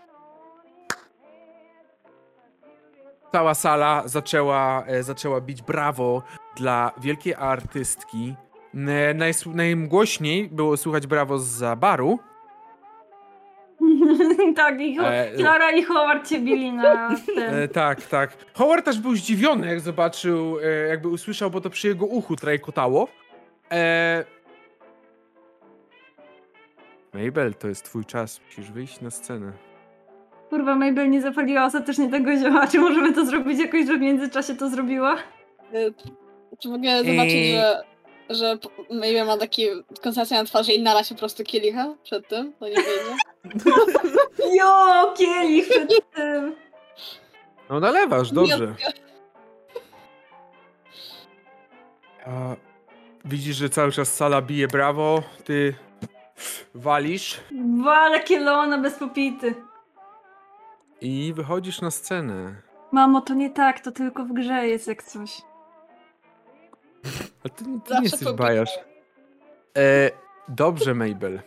Cała 3.32 3.53
sala 3.53 4.03
zaczęła, 4.06 4.84
e, 4.88 5.03
zaczęła 5.03 5.41
bić 5.41 5.61
brawo 5.61 6.23
dla 6.56 6.91
wielkiej 6.98 7.34
artystki. 7.36 8.36
E, 8.73 9.14
najs- 9.14 9.56
Najgłośniej 9.56 10.48
było 10.52 10.77
słychać 10.77 11.07
brawo 11.07 11.40
z 11.40 11.80
baru. 11.80 12.19
tak, 14.56 14.82
i 14.82 14.98
E, 15.03 15.32
Klara 15.38 15.72
i 15.72 15.84
Howard 15.84 16.27
cię 16.27 16.40
bili 16.40 16.73
na 16.73 17.15
ten. 17.36 17.56
E, 17.56 17.68
tak, 17.68 18.02
tak. 18.02 18.38
Howard 18.53 18.86
też 18.86 18.99
był 18.99 19.15
zdziwiony, 19.15 19.68
jak 19.68 19.80
zobaczył, 19.80 20.60
e, 20.60 20.88
jakby 20.88 21.07
usłyszał, 21.07 21.52
bo 21.52 21.61
to 21.61 21.69
przy 21.69 21.88
jego 21.88 22.06
uchu 22.06 22.36
trajkotało. 22.36 23.07
E... 23.72 24.23
Mabel, 27.16 27.54
to 27.54 27.68
jest 27.68 27.86
twój 27.86 28.06
czas. 28.06 28.42
Musisz 28.46 28.72
wyjść 28.72 29.02
na 29.02 29.12
scenę. 29.12 29.52
Kurwa, 30.50 30.76
Mabel 30.76 31.10
nie 31.10 31.22
zapaliła 31.22 31.66
ostatecznie 31.66 32.10
tego 32.12 32.38
zioła. 32.38 32.68
Czy 32.68 32.80
możemy 32.80 33.14
to 33.14 33.26
zrobić 33.26 33.60
jakoś, 33.60 33.86
że 33.88 33.98
w 33.98 34.02
międzyczasie 34.02 34.56
to 34.56 34.70
zrobiła? 34.70 35.16
Y, 35.74 35.94
Czy 36.60 36.70
mogę 36.70 36.98
zobaczyć, 36.98 37.34
Eee. 37.34 37.54
że, 37.58 37.84
że 38.30 38.58
Maybe 38.90 39.26
ma 39.26 39.38
taki 39.38 39.66
koncentrację 40.04 40.38
na 40.38 40.44
twarzy 40.46 40.72
i 40.74 40.84
nala 40.84 41.04
się 41.04 41.16
po 41.16 41.20
prostu 41.20 41.44
kielicha 41.44 41.96
przed 42.04 42.28
tym? 42.28 42.54
To 42.60 42.66
nie 42.68 42.76
wiedzie. 42.76 43.16
Jo, 44.60 45.14
kielich 45.18 45.68
przed 45.70 45.90
tym. 46.16 46.56
No 47.70 47.80
nalewasz, 47.80 48.32
dobrze. 48.32 48.76
A, 52.26 52.56
widzisz, 53.26 53.56
że 53.56 53.70
cały 53.70 53.92
czas 53.92 54.14
sala 54.14 54.42
bije 54.42 54.68
brawo, 54.68 55.24
ty 55.44 55.76
walisz 56.76 57.41
Wale 57.84 58.20
kielona 58.24 58.78
bez 58.78 58.94
popity. 58.95 59.56
i 61.02 61.34
wychodzisz 61.36 61.82
na 61.82 61.91
scenę. 61.91 62.56
Mamo, 62.91 63.22
to 63.22 63.34
nie 63.34 63.49
tak, 63.49 63.80
to 63.80 63.91
tylko 63.91 64.26
w 64.26 64.34
grze 64.34 64.68
jest 64.68 64.88
jak 64.88 65.03
coś. 65.03 65.41
A 67.45 67.49
ty, 67.49 67.66
ty 67.86 67.94
nie 67.94 68.03
jesteś 68.03 68.34
bajarz. 68.34 68.70
E, 69.78 70.12
dobrze, 70.48 70.94
Mabel. 70.94 71.41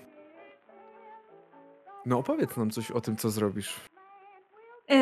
No 2.07 2.19
opowiedz 2.19 2.57
nam 2.57 2.71
coś 2.71 2.91
o 2.91 3.01
tym, 3.01 3.17
co 3.17 3.31
zrobisz. 3.31 3.81
Yy, 4.89 4.97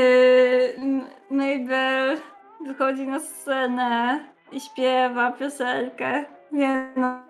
M- 0.78 1.06
Mabel 1.30 2.18
wychodzi 2.66 3.06
na 3.06 3.20
scenę 3.20 4.20
i 4.52 4.60
śpiewa 4.60 5.32
piosenkę. 5.32 6.24
Nie 6.52 6.92
no. 6.96 7.22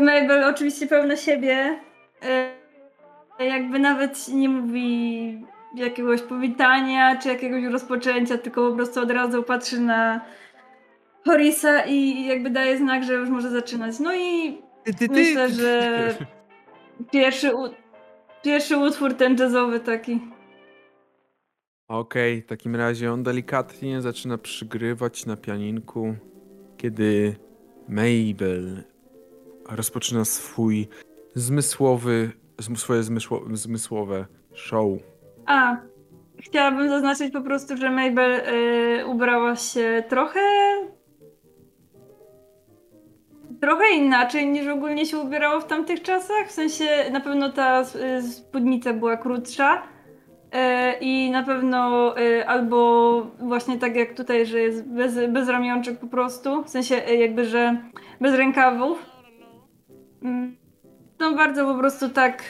Mabel 0.00 0.44
oczywiście 0.44 0.86
pełna 0.86 1.16
siebie. 1.16 1.78
Yy, 3.38 3.46
jakby 3.46 3.78
nawet 3.78 4.28
nie 4.28 4.48
mówi 4.48 5.46
jakiegoś 5.74 6.22
powitania 6.22 7.16
czy 7.16 7.28
jakiegoś 7.28 7.64
rozpoczęcia, 7.64 8.38
tylko 8.38 8.70
po 8.70 8.76
prostu 8.76 9.00
od 9.00 9.10
razu 9.10 9.42
patrzy 9.42 9.80
na 9.80 10.20
Horisa 11.24 11.80
i 11.86 12.26
jakby 12.26 12.50
daje 12.50 12.78
znak, 12.78 13.04
że 13.04 13.14
już 13.14 13.28
może 13.28 13.50
zaczynać. 13.50 13.98
No 14.00 14.14
i 14.14 14.58
Ty, 14.84 14.94
ty, 14.94 15.08
ty. 15.08 15.14
myślę, 15.14 15.48
że 15.50 16.14
pierwszy, 17.12 17.50
pierwszy 18.44 18.76
utwór 18.76 19.14
ten 19.14 19.36
jazzowy 19.38 19.80
taki. 19.80 20.20
Okej, 21.88 22.42
w 22.42 22.46
takim 22.46 22.76
razie 22.76 23.12
on 23.12 23.22
delikatnie 23.22 24.00
zaczyna 24.00 24.38
przygrywać 24.38 25.26
na 25.26 25.36
pianinku, 25.36 26.14
kiedy 26.76 27.36
Mabel 27.88 28.84
rozpoczyna 29.70 30.24
swój 30.24 30.88
zmysłowy, 31.34 32.30
zm- 32.58 32.76
swoje 32.76 33.02
zmysło, 33.02 33.42
zmysłowe 33.52 34.26
show. 34.54 34.88
A, 35.46 35.76
chciałabym 36.40 36.88
zaznaczyć 36.88 37.32
po 37.32 37.40
prostu, 37.40 37.76
że 37.76 37.90
Mabel 37.90 38.32
y, 38.32 39.06
ubrała 39.06 39.56
się 39.56 40.02
trochę. 40.08 40.40
Trochę 43.60 43.90
inaczej 43.94 44.46
niż 44.46 44.66
ogólnie 44.66 45.06
się 45.06 45.18
ubierało 45.18 45.60
w 45.60 45.66
tamtych 45.66 46.02
czasach. 46.02 46.46
W 46.48 46.52
sensie 46.52 46.84
na 47.12 47.20
pewno 47.20 47.52
ta 47.52 47.84
spódnica 48.30 48.92
była 48.92 49.16
krótsza. 49.16 49.82
y, 49.82 50.58
I 51.00 51.30
na 51.30 51.42
pewno 51.42 52.14
y, 52.20 52.46
albo 52.46 53.20
właśnie 53.40 53.78
tak 53.78 53.96
jak 53.96 54.14
tutaj, 54.16 54.46
że 54.46 54.60
jest 54.60 54.88
bez, 54.88 55.14
bez 55.32 55.48
ramionczek 55.48 55.98
po 55.98 56.06
prostu. 56.06 56.62
W 56.64 56.68
sensie 56.68 57.08
y, 57.08 57.16
jakby, 57.16 57.44
że 57.44 57.76
bez 58.20 58.34
rękawów. 58.34 59.11
No 61.20 61.34
bardzo 61.36 61.64
po 61.64 61.78
prostu 61.78 62.08
tak 62.08 62.42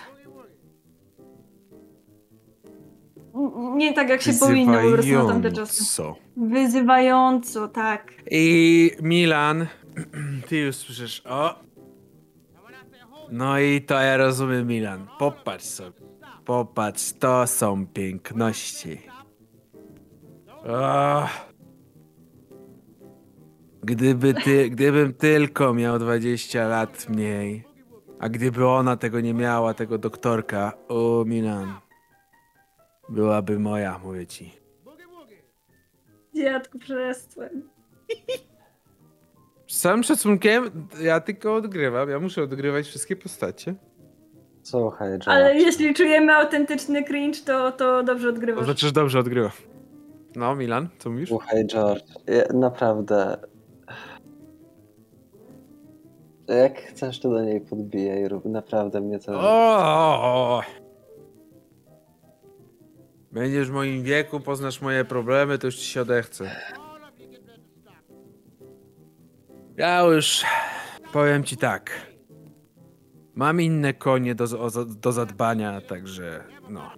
Nie 3.77 3.93
tak 3.93 4.09
jak 4.09 4.23
się 4.23 4.32
powinno 4.32 4.82
po 4.82 4.90
prostu 4.90 5.12
na 5.12 5.27
tamte 5.27 5.53
czasy. 5.53 6.03
Wyzywająco. 6.36 7.69
Tak. 7.69 8.12
I 8.31 8.90
Milan, 9.03 9.66
ty 10.49 10.57
już 10.57 10.77
słyszysz, 10.77 11.23
o. 11.27 11.55
No 13.31 13.59
i 13.59 13.81
to 13.81 13.94
ja 13.94 14.16
rozumiem, 14.16 14.66
Milan. 14.66 15.07
Popatrz 15.19 15.65
sobie. 15.65 15.93
Popatrz, 16.44 17.12
to 17.12 17.47
są 17.47 17.86
piękności. 17.86 19.01
O. 20.65 21.52
Gdyby 23.83 24.35
ty, 24.35 24.71
gdybym 24.71 25.15
tylko 25.15 25.75
miał 25.75 25.99
20 25.99 26.69
lat 26.69 27.09
mniej, 27.09 27.65
a 28.19 28.29
gdyby 28.29 28.67
ona 28.69 28.97
tego 28.97 29.21
nie 29.21 29.35
miała, 29.35 29.75
tego 29.75 29.99
doktorka, 29.99 30.73
o 30.89 31.25
Milan, 31.27 31.73
byłaby 33.09 33.59
moja, 33.59 33.99
mówię 34.05 34.27
ci. 34.27 34.53
Dziadku, 36.35 36.79
przestań. 36.79 37.63
Z 39.67 39.81
całym 39.81 40.03
szacunkiem, 40.03 40.71
ja 41.01 41.21
tylko 41.21 41.55
odgrywam. 41.55 42.09
Ja 42.11 42.19
muszę 42.21 42.43
odgrywać 42.43 42.87
wszystkie 42.87 43.17
postacie. 43.17 43.75
Słuchaj, 44.63 45.13
Jack. 45.13 45.29
Ale 45.29 45.55
jeśli 45.57 45.95
czujemy 45.95 46.33
autentyczny 46.37 47.05
cringe, 47.05 47.39
to, 47.47 47.73
to 47.73 48.03
dobrze 48.03 48.29
To 48.29 48.35
odgrywasz. 48.35 48.65
znaczy, 48.65 48.87
że 48.87 48.93
dobrze 48.93 49.19
odgrywam. 49.19 49.51
No, 50.37 50.55
Milan, 50.57 50.89
co 50.99 51.11
mówisz? 51.11 51.29
Słuchaj, 51.29 51.67
George, 51.67 52.03
ja, 52.27 52.43
naprawdę. 52.59 53.37
Jak 56.55 56.79
chcesz, 56.81 57.20
to 57.20 57.31
do 57.31 57.43
niej 57.45 57.61
podbijaj. 57.61 58.29
rób. 58.29 58.45
Naprawdę 58.45 59.01
mnie 59.01 59.19
to. 59.19 59.33
O! 59.41 60.62
Będziesz 63.33 63.70
w 63.70 63.73
moim 63.73 64.03
wieku, 64.03 64.41
poznasz 64.41 64.81
moje 64.81 65.05
problemy, 65.05 65.59
to 65.59 65.66
już 65.66 65.77
ci 65.77 65.85
się 65.85 66.01
odechce. 66.03 66.51
Ja 69.77 70.01
już 70.03 70.45
powiem 71.12 71.45
ci 71.45 71.57
tak. 71.57 71.91
Mam 73.35 73.61
inne 73.61 73.95
konie 73.95 74.35
do, 74.35 74.45
o- 74.61 74.85
do 74.85 75.12
zadbania, 75.12 75.81
także 75.81 76.45
no. 76.70 76.91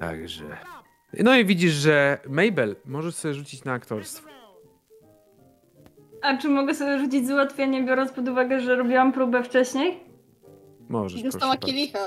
Także. 0.00 0.44
No 1.22 1.36
i 1.36 1.44
widzisz, 1.44 1.72
że 1.72 2.18
Mabel 2.28 2.76
możesz 2.84 3.14
sobie 3.14 3.34
rzucić 3.34 3.64
na 3.64 3.72
aktorstwo. 3.72 4.31
A 6.22 6.36
czy 6.36 6.48
mogę 6.48 6.74
sobie 6.74 6.98
rzucić 6.98 7.26
załatwienie, 7.26 7.82
biorąc 7.82 8.12
pod 8.12 8.28
uwagę, 8.28 8.60
że 8.60 8.76
robiłam 8.76 9.12
próbę 9.12 9.42
wcześniej? 9.42 10.00
Możesz. 10.88 11.20
I 11.20 11.24
dostała 11.24 11.56
kielicha. 11.56 11.98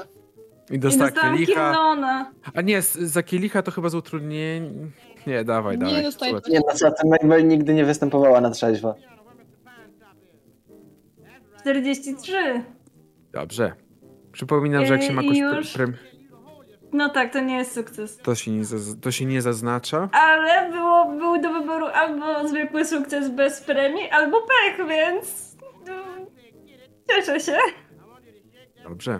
I 0.72 0.80
dostała 0.80 1.12
kielicha. 1.12 1.54
Kilnona. 1.54 2.32
A 2.54 2.62
nie, 2.62 2.82
z- 2.82 2.98
za 2.98 3.24
kielicha 3.24 3.62
to 3.62 3.72
chyba 3.72 3.90
z 3.90 3.96
utrudnień. 3.96 4.92
Nie, 5.28 5.44
dawaj, 5.44 5.78
Nie 5.78 5.86
dawaj. 5.86 6.04
dostaję 6.04 6.32
Zobacz. 6.32 6.48
Nie, 6.48 6.60
no 6.68 6.74
co, 6.74 7.08
Mabel 7.24 7.48
nigdy 7.48 7.74
nie 7.74 7.86
występowała 7.86 8.42
na 8.42 8.50
trzeźwo. 8.52 8.96
43. 11.60 12.64
Dobrze. 13.32 13.72
Przypominam, 14.32 14.86
że 14.86 14.94
jak 14.94 15.04
się 15.04 15.14
ma 15.14 15.22
jakąś 15.22 15.38
już? 15.40 15.74
No 16.96 17.10
tak, 17.10 17.34
to 17.34 17.40
nie 17.42 17.58
jest 17.58 17.74
sukces. 17.76 18.18
to, 18.18 18.36
się 18.36 18.52
nie 18.52 18.64
to 19.02 19.12
się 19.12 19.26
nie 19.26 19.42
zaznacza. 19.42 20.10
Ale 20.12 20.72
było, 20.72 21.06
był 21.06 21.42
do 21.42 21.54
wyboru 21.54 21.86
albo 21.86 22.48
zwykły 22.48 22.86
sukces 22.86 23.30
bez 23.30 23.62
premii, 23.62 24.10
albo 24.10 24.38
pech, 24.42 24.88
więc... 24.88 25.56
mm, 25.88 26.26
Cieszę 27.10 27.40
się. 27.40 27.58
Dobrze. 28.84 29.20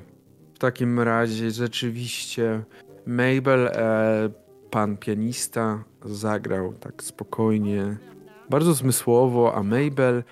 W 0.54 0.60
takim 0.60 1.00
razie 1.00 1.52
rzeczywiście 1.52 2.64
Mabel, 3.06 3.68
e, 3.68 4.30
pan 4.72 4.98
pianista, 4.98 5.84
zagrał 6.06 6.74
tak 6.74 7.04
spokojnie, 7.04 7.98
bardzo 8.50 8.74
zmysłowo, 8.74 9.56
a 9.56 9.64
Mabel. 9.64 10.24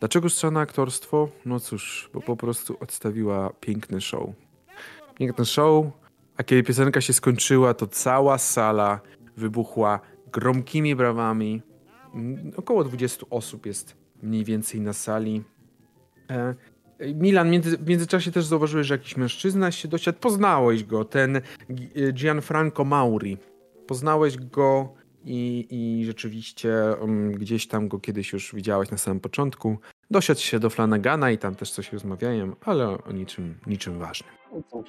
Dlaczego 0.00 0.28
strzela 0.30 0.50
na 0.50 0.60
aktorstwo? 0.60 1.28
No 1.46 1.60
cóż, 1.60 2.10
bo 2.14 2.20
po 2.20 2.36
prostu 2.36 2.76
odstawiła 2.80 3.50
piękny 3.60 4.00
show. 4.00 4.28
Piękny 5.14 5.44
show, 5.44 5.86
a 6.40 6.42
kiedy 6.42 6.62
piosenka 6.62 7.00
się 7.00 7.12
skończyła, 7.12 7.74
to 7.74 7.86
cała 7.86 8.38
sala 8.38 9.00
wybuchła 9.36 10.00
gromkimi 10.32 10.96
brawami. 10.96 11.62
Mm, 12.14 12.52
Około 12.56 12.84
20 12.84 13.26
osób 13.30 13.66
jest 13.66 13.96
mniej 14.22 14.44
więcej 14.44 14.80
na 14.80 14.92
sali. 14.92 15.42
E, 16.30 16.54
Milan, 17.14 17.50
między, 17.50 17.78
w 17.78 17.88
międzyczasie 17.88 18.32
też 18.32 18.44
zauważyłeś, 18.44 18.86
że 18.86 18.94
jakiś 18.94 19.16
mężczyzna 19.16 19.70
się 19.70 19.88
dosiadł. 19.88 20.18
Poznałeś 20.18 20.84
go, 20.84 21.04
ten 21.04 21.40
Gi- 21.70 22.12
Gianfranco 22.12 22.84
Mauri. 22.84 23.36
Poznałeś 23.86 24.36
go 24.36 24.94
i, 25.24 25.66
i 25.70 26.04
rzeczywiście 26.04 26.74
um, 27.00 27.32
gdzieś 27.32 27.66
tam 27.66 27.88
go 27.88 27.98
kiedyś 27.98 28.32
już 28.32 28.54
widziałeś 28.54 28.90
na 28.90 28.98
samym 28.98 29.20
początku. 29.20 29.78
Dosiadł 30.10 30.40
się 30.40 30.58
do 30.60 30.70
Flanagana 30.70 31.30
i 31.30 31.38
tam 31.38 31.54
też 31.54 31.70
coś 31.70 31.92
rozmawiają, 31.92 32.56
ale 32.64 32.88
o 33.04 33.12
niczym, 33.12 33.54
niczym 33.66 33.98
ważnym. 33.98 34.39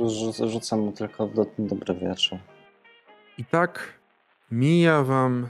Rzu- 0.07 0.47
Rzucam 0.49 0.79
mu 0.79 0.91
tylko 0.91 1.27
do, 1.27 1.45
dobry 1.59 1.93
wieczór. 1.95 2.37
I 3.37 3.45
tak 3.45 3.93
mija 4.51 5.03
wam 5.03 5.47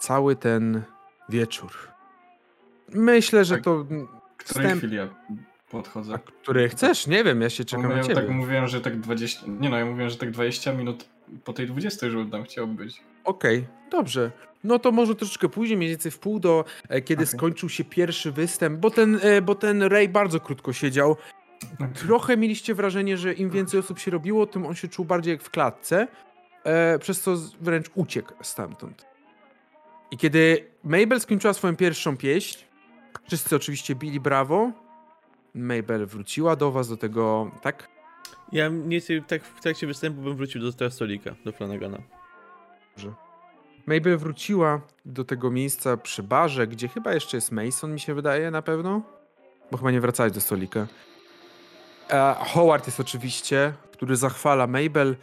cały 0.00 0.36
ten 0.36 0.82
wieczór. 1.28 1.70
Myślę, 2.88 3.44
że 3.44 3.54
Tak. 3.54 3.64
to... 3.64 3.84
W 3.84 4.06
której 4.36 4.66
Wstęp- 4.70 4.78
chwili 4.78 4.96
ja 4.96 5.08
podchodzę? 5.70 6.14
A 6.14 6.18
który 6.18 6.68
chcesz? 6.68 7.06
Nie 7.06 7.24
wiem, 7.24 7.40
ja 7.40 7.50
się 7.50 7.64
czekam 7.64 7.90
ja 7.90 7.96
na 7.96 8.02
ciebie. 8.02 8.14
tak 8.14 8.28
mówiłem, 8.30 8.66
że 8.68 8.80
tak 8.80 9.00
20. 9.00 9.46
Nie 9.60 9.68
no, 9.70 9.78
ja 9.78 9.84
mówiłem, 9.86 10.10
że 10.10 10.16
tak 10.16 10.30
20 10.30 10.72
minut 10.72 11.08
po 11.44 11.52
tej 11.52 11.66
20 11.66 12.06
już 12.06 12.30
tam 12.30 12.44
chciał 12.44 12.66
być. 12.66 13.02
Okej, 13.24 13.66
dobrze. 13.90 14.30
No 14.64 14.78
to 14.78 14.92
może 14.92 15.14
troszeczkę 15.14 15.48
później, 15.48 15.76
mniej 15.76 15.90
więcej 15.90 16.12
w 16.12 16.18
pół 16.18 16.40
do, 16.40 16.64
e, 16.88 17.00
kiedy 17.02 17.22
Okej. 17.22 17.38
skończył 17.38 17.68
się 17.68 17.84
pierwszy 17.84 18.32
występ, 18.32 18.80
bo 18.80 18.90
ten, 18.90 19.18
e, 19.22 19.42
bo 19.42 19.54
ten 19.54 19.82
Ray 19.82 20.08
bardzo 20.08 20.40
krótko 20.40 20.72
siedział. 20.72 21.16
Trochę 21.94 22.36
mieliście 22.36 22.74
wrażenie, 22.74 23.16
że 23.16 23.32
im 23.32 23.50
więcej 23.50 23.80
osób 23.80 23.98
się 23.98 24.10
robiło, 24.10 24.46
tym 24.46 24.66
on 24.66 24.74
się 24.74 24.88
czuł 24.88 25.04
bardziej 25.04 25.32
jak 25.32 25.42
w 25.42 25.50
klatce, 25.50 26.08
e, 26.64 26.98
przez 26.98 27.20
co 27.20 27.36
wręcz 27.60 27.90
uciekł 27.94 28.34
stamtąd. 28.42 29.06
I 30.10 30.16
kiedy 30.16 30.70
Mabel 30.84 31.20
skończyła 31.20 31.52
swoją 31.52 31.76
pierwszą 31.76 32.16
pieśń, 32.16 32.64
wszyscy 33.26 33.56
oczywiście 33.56 33.94
bili 33.94 34.20
brawo, 34.20 34.72
Mabel 35.54 36.06
wróciła 36.06 36.56
do 36.56 36.70
was, 36.70 36.88
do 36.88 36.96
tego, 36.96 37.50
tak? 37.62 37.88
Ja 38.52 38.70
mniej 38.70 39.00
więcej 39.00 39.22
tak 39.22 39.44
w 39.44 39.60
trakcie 39.60 39.86
występu 39.86 40.22
bym 40.22 40.36
wrócił 40.36 40.62
do 40.62 40.72
tego 40.72 40.90
stolika, 40.90 41.34
do 41.44 41.52
Flanagana. 41.52 41.98
Mabel 43.86 44.18
wróciła 44.18 44.80
do 45.04 45.24
tego 45.24 45.50
miejsca 45.50 45.96
przy 45.96 46.22
barze, 46.22 46.66
gdzie 46.66 46.88
chyba 46.88 47.14
jeszcze 47.14 47.36
jest 47.36 47.52
Mason, 47.52 47.92
mi 47.92 48.00
się 48.00 48.14
wydaje, 48.14 48.50
na 48.50 48.62
pewno. 48.62 49.02
Bo 49.70 49.78
chyba 49.78 49.90
nie 49.90 50.00
wracałeś 50.00 50.32
do 50.32 50.40
stolika. 50.40 50.86
E, 52.10 52.34
Howard 52.34 52.86
jest 52.86 53.00
oczywiście, 53.00 53.72
który 53.92 54.16
zachwala 54.16 54.66
Mabel 54.66 55.16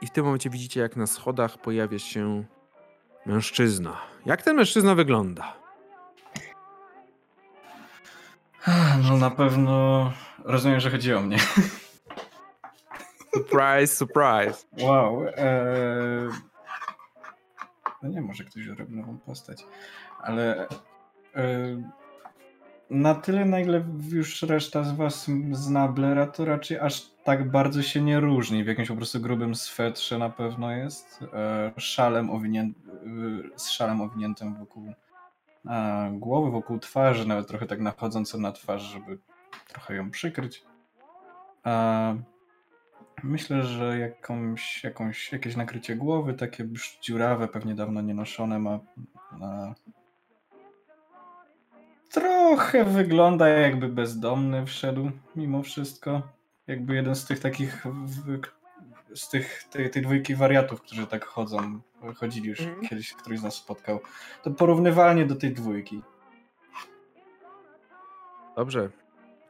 i 0.00 0.06
w 0.06 0.10
tym 0.10 0.24
momencie 0.24 0.50
widzicie, 0.50 0.80
jak 0.80 0.96
na 0.96 1.06
schodach 1.06 1.58
pojawia 1.58 1.98
się 1.98 2.44
mężczyzna. 3.26 3.96
Jak 4.26 4.42
ten 4.42 4.56
mężczyzna 4.56 4.94
wygląda? 4.94 5.60
No 9.02 9.16
na 9.16 9.30
pewno 9.30 10.12
rozumiem, 10.44 10.80
że 10.80 10.90
chodzi 10.90 11.14
o 11.14 11.20
mnie. 11.20 11.38
Surprise, 13.34 13.96
surprise. 13.96 14.66
Wow. 14.80 15.22
Eee... 15.36 16.30
No 18.02 18.08
nie, 18.08 18.20
może 18.20 18.44
ktoś 18.44 18.66
robi 18.66 18.96
nową 18.96 19.18
postać. 19.18 19.66
Ale 20.20 20.68
eee... 21.34 21.84
na 22.90 23.14
tyle, 23.14 23.44
na 23.44 23.60
ile 23.60 23.84
już 24.12 24.42
reszta 24.42 24.84
z 24.84 24.92
was 24.92 25.30
zna 25.52 25.88
Blera, 25.88 26.26
to 26.26 26.44
raczej 26.44 26.78
aż 26.78 27.10
tak 27.24 27.50
bardzo 27.50 27.82
się 27.82 28.02
nie 28.02 28.20
różni. 28.20 28.64
W 28.64 28.66
jakimś 28.66 28.88
po 28.88 28.96
prostu 28.96 29.20
grubym 29.20 29.54
swetrze 29.54 30.18
na 30.18 30.30
pewno 30.30 30.72
jest. 30.72 31.24
Eee, 31.32 31.72
szalem 31.76 32.30
owinię... 32.30 32.72
y, 33.52 33.58
z 33.58 33.70
szalem 33.70 34.00
owiniętym 34.00 34.54
wokół 34.54 34.92
e, 35.66 36.10
głowy, 36.14 36.50
wokół 36.50 36.78
twarzy, 36.78 37.28
nawet 37.28 37.48
trochę 37.48 37.66
tak 37.66 37.80
nachodząco 37.80 38.38
na 38.38 38.52
twarz, 38.52 38.82
żeby 38.82 39.18
trochę 39.68 39.94
ją 39.94 40.10
przykryć. 40.10 40.64
Myślę, 43.22 43.62
że 43.62 43.98
jakąś, 43.98 44.84
jakąś, 44.84 45.32
jakieś 45.32 45.56
nakrycie 45.56 45.96
głowy, 45.96 46.34
takie 46.34 46.64
już 46.64 46.98
dziurawe, 47.02 47.48
pewnie 47.48 47.74
dawno 47.74 48.00
nie 48.00 48.14
noszone 48.14 48.58
ma. 48.58 48.80
Trochę 52.10 52.84
wygląda 52.84 53.48
jakby 53.48 53.88
bezdomny 53.88 54.66
wszedł 54.66 55.10
mimo 55.36 55.62
wszystko. 55.62 56.22
Jakby 56.66 56.94
jeden 56.94 57.14
z 57.14 57.24
tych 57.26 57.38
takich 57.40 57.84
z 59.14 59.28
tych, 59.28 59.64
tej, 59.70 59.90
tej 59.90 60.02
dwójki 60.02 60.34
wariatów, 60.34 60.82
którzy 60.82 61.06
tak 61.06 61.24
chodzą, 61.24 61.80
chodzili 62.16 62.48
już 62.48 62.60
Mhm. 62.60 62.80
kiedyś, 62.88 63.12
któryś 63.14 63.40
z 63.40 63.42
nas 63.42 63.54
spotkał. 63.54 64.00
To 64.42 64.50
porównywalnie 64.50 65.26
do 65.26 65.34
tej 65.36 65.52
dwójki. 65.52 66.02
Dobrze. 68.56 68.88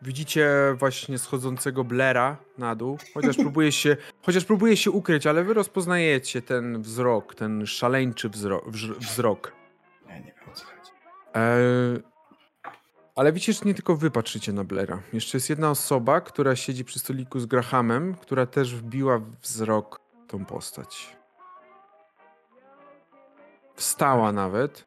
Widzicie 0.02 0.48
właśnie 0.78 1.18
schodzącego 1.18 1.84
Blera 1.84 2.36
na 2.58 2.74
dół, 2.74 2.98
chociaż 3.14 3.36
próbuje 3.46 3.72
się, 3.72 3.96
chociaż 4.22 4.44
próbuje 4.44 4.76
się 4.76 4.90
ukryć, 4.90 5.26
ale 5.26 5.44
wy 5.44 5.54
rozpoznajecie 5.54 6.42
ten 6.42 6.82
wzrok, 6.82 7.34
ten 7.34 7.66
szaleńczy 7.66 8.28
wzrok. 8.28 8.70
wzrok. 8.98 9.52
Ja 10.08 10.18
nie 10.18 10.24
wiem 10.24 10.48
o 10.52 10.54
co 10.54 10.64
chodzi. 10.64 10.90
Eee, 11.34 12.02
ale 13.16 13.32
widzicie, 13.32 13.52
że 13.52 13.60
nie 13.64 13.74
tylko 13.74 13.96
wy 13.96 14.10
patrzycie 14.10 14.52
na 14.52 14.64
Blera. 14.64 15.02
Jeszcze 15.12 15.36
jest 15.38 15.50
jedna 15.50 15.70
osoba, 15.70 16.20
która 16.20 16.56
siedzi 16.56 16.84
przy 16.84 16.98
stoliku 16.98 17.40
z 17.40 17.46
Grahamem, 17.46 18.14
która 18.14 18.46
też 18.46 18.74
wbiła 18.74 19.20
wzrok 19.42 20.00
w 20.24 20.30
tą 20.30 20.44
postać. 20.44 21.16
Wstała 23.74 24.32
nawet, 24.32 24.86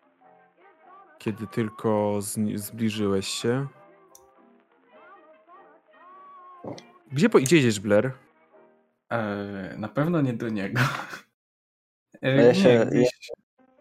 kiedy 1.20 1.48
tylko 1.48 2.20
zbliżyłeś 2.56 3.28
się. 3.28 3.68
Gdzie 7.12 7.30
po- 7.30 7.40
gdzie 7.40 7.58
idziesz, 7.58 7.80
Blair? 7.80 8.12
Eee, 9.10 9.80
na 9.80 9.88
pewno 9.88 10.22
nie 10.22 10.34
do 10.34 10.50
niego. 10.50 10.82
Eee, 12.22 12.46
ja 12.46 12.54
się, 12.54 12.64
nie, 12.64 12.74
ja 12.74 12.86
gdzieś- 12.86 13.10
się 13.20 13.34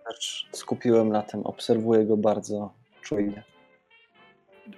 też 0.06 0.48
skupiłem 0.52 1.09
na 1.09 1.23
tym, 1.23 1.40
obserwuję 1.47 2.06
go 2.06 2.16
bardzo 2.16 2.74
czujnie. 3.02 3.44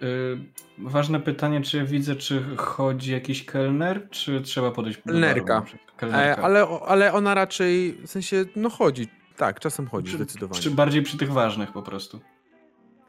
Y, 0.03 0.39
ważne 0.79 1.21
pytanie, 1.21 1.61
czy 1.61 1.77
ja 1.77 1.85
widzę, 1.85 2.17
czy 2.17 2.57
chodzi 2.57 3.13
jakiś 3.13 3.45
kelner, 3.47 4.09
czy 4.11 4.41
trzeba 4.41 4.71
podejść 4.71 4.99
do 4.99 5.05
baru 5.05 5.21
Kelnerka. 5.21 5.63
przykład? 5.63 5.97
Kelnerka. 5.97 6.43
E, 6.43 6.45
ale, 6.45 6.67
ale 6.87 7.13
ona 7.13 7.35
raczej, 7.35 7.93
w 7.93 8.11
sensie, 8.11 8.45
no 8.57 8.71
chodzi. 8.71 9.09
Tak, 9.37 9.61
czasem 9.61 9.87
chodzi, 9.87 10.11
Czy- 10.11 10.17
zdecydowanie. 10.17 10.63
Czy 10.63 10.71
bardziej 10.71 11.03
przy 11.03 11.19
tych 11.19 11.33
ważnych 11.33 11.73
po 11.73 11.83
prostu? 11.83 12.21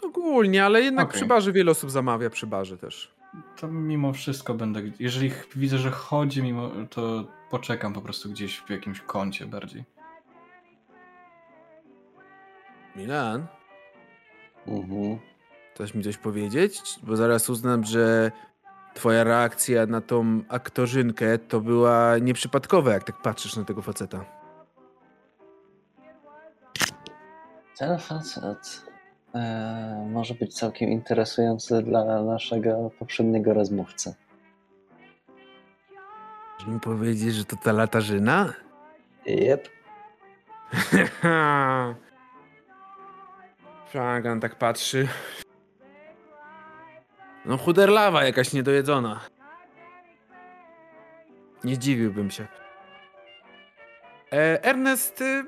Ogólnie, 0.03 0.65
ale 0.65 0.81
jednak 0.81 1.07
Okej. 1.07 1.15
przy 1.19 1.25
barze 1.25 1.51
wiele 1.51 1.71
osób 1.71 1.91
zamawia 1.91 2.29
przy 2.29 2.47
barze 2.47 2.77
też. 2.77 3.15
To 3.57 3.67
mimo 3.67 4.13
wszystko 4.13 4.53
będę. 4.53 4.81
Jeżeli 4.99 5.31
widzę, 5.55 5.77
że 5.77 5.91
chodzi, 5.91 6.43
mimo 6.43 6.71
to 6.89 7.27
poczekam 7.49 7.93
po 7.93 8.01
prostu 8.01 8.29
gdzieś 8.29 8.57
w 8.59 8.69
jakimś 8.69 9.01
kącie 9.01 9.45
bardziej. 9.45 9.83
Milan, 12.95 13.47
Mhm. 14.67 15.19
Chcesz 15.75 15.93
mi 15.93 16.03
coś 16.03 16.17
powiedzieć? 16.17 16.81
Bo 17.03 17.15
zaraz 17.15 17.49
uznam, 17.49 17.83
że 17.83 18.31
twoja 18.93 19.23
reakcja 19.23 19.85
na 19.85 20.01
tą 20.01 20.41
aktorzynkę 20.49 21.37
to 21.37 21.61
była 21.61 22.17
nieprzypadkowa, 22.17 22.93
jak 22.93 23.03
tak 23.03 23.21
patrzysz 23.21 23.55
na 23.55 23.65
tego 23.65 23.81
faceta. 23.81 24.25
Ten 27.77 27.99
facet 27.99 28.81
e, 29.35 30.07
może 30.11 30.33
być 30.33 30.53
całkiem 30.53 30.89
interesujący 30.89 31.81
dla 31.81 32.23
naszego 32.23 32.91
poprzedniego 32.99 33.53
rozmówcy. 33.53 34.13
Chcesz 36.55 36.67
mi 36.67 36.79
powiedzieć, 36.79 37.35
że 37.35 37.45
to 37.45 37.55
ta 37.55 37.71
latarzyna? 37.71 38.53
Jep. 39.25 39.69
Flagan 43.91 44.39
tak 44.39 44.55
patrzy. 44.55 45.07
No 47.45 47.57
chuderlawa 47.57 48.23
jakaś 48.23 48.53
niedojedzona. 48.53 49.19
Nie 51.63 51.77
dziwiłbym 51.77 52.31
się. 52.31 52.47
E, 54.33 54.63
Ernest... 54.63 55.21
Y, 55.21 55.43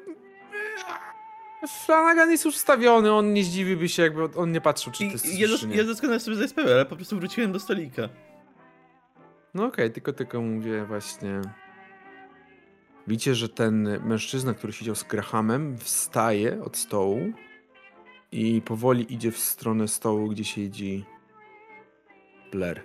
Flanagan 1.85 2.31
jest 2.31 2.45
już 2.45 2.55
wstawiony, 2.55 3.11
on 3.13 3.33
nie 3.33 3.43
zdziwiłby 3.43 3.89
się, 3.89 4.03
jakby 4.03 4.23
on 4.35 4.51
nie 4.51 4.61
patrzył, 4.61 4.93
czy 4.93 5.05
to 5.05 5.11
jest 5.11 5.25
i 5.25 5.39
ja, 5.39 5.47
dos- 5.47 5.65
ja 5.71 5.83
doskonale 5.83 6.19
sobie 6.19 6.35
zdaję 6.35 6.49
sprawę, 6.49 6.73
ale 6.73 6.85
po 6.85 6.95
prostu 6.95 7.17
wróciłem 7.19 7.51
do 7.51 7.59
stolika. 7.59 8.09
No 9.53 9.65
okej, 9.65 9.91
tylko 9.91 10.13
tylko 10.13 10.41
mówię 10.41 10.85
właśnie. 10.85 11.41
Widzicie, 13.07 13.35
że 13.35 13.49
ten 13.49 13.99
mężczyzna, 14.05 14.53
który 14.53 14.73
siedział 14.73 14.95
z 14.95 15.03
Grahamem, 15.03 15.77
wstaje 15.77 16.63
od 16.63 16.77
stołu 16.77 17.19
i 18.31 18.61
powoli 18.61 19.13
idzie 19.13 19.31
w 19.31 19.37
stronę 19.39 19.87
stołu, 19.87 20.27
gdzie 20.27 20.43
siedzi 20.43 21.05
Blair. 22.51 22.83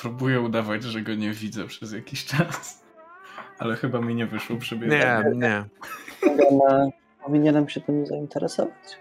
Próbuję 0.00 0.40
udawać, 0.40 0.82
że 0.82 1.02
go 1.02 1.14
nie 1.14 1.30
widzę 1.30 1.66
przez 1.66 1.92
jakiś 1.92 2.24
czas. 2.24 2.84
Ale 3.58 3.76
chyba 3.76 4.00
mi 4.00 4.14
nie 4.14 4.26
wyszło 4.26 4.56
przy 4.56 4.78
Nie, 4.78 5.22
nie. 5.34 5.64
Powinienem 7.24 7.68
się 7.68 7.80
tym 7.80 8.06
zainteresować. 8.06 9.00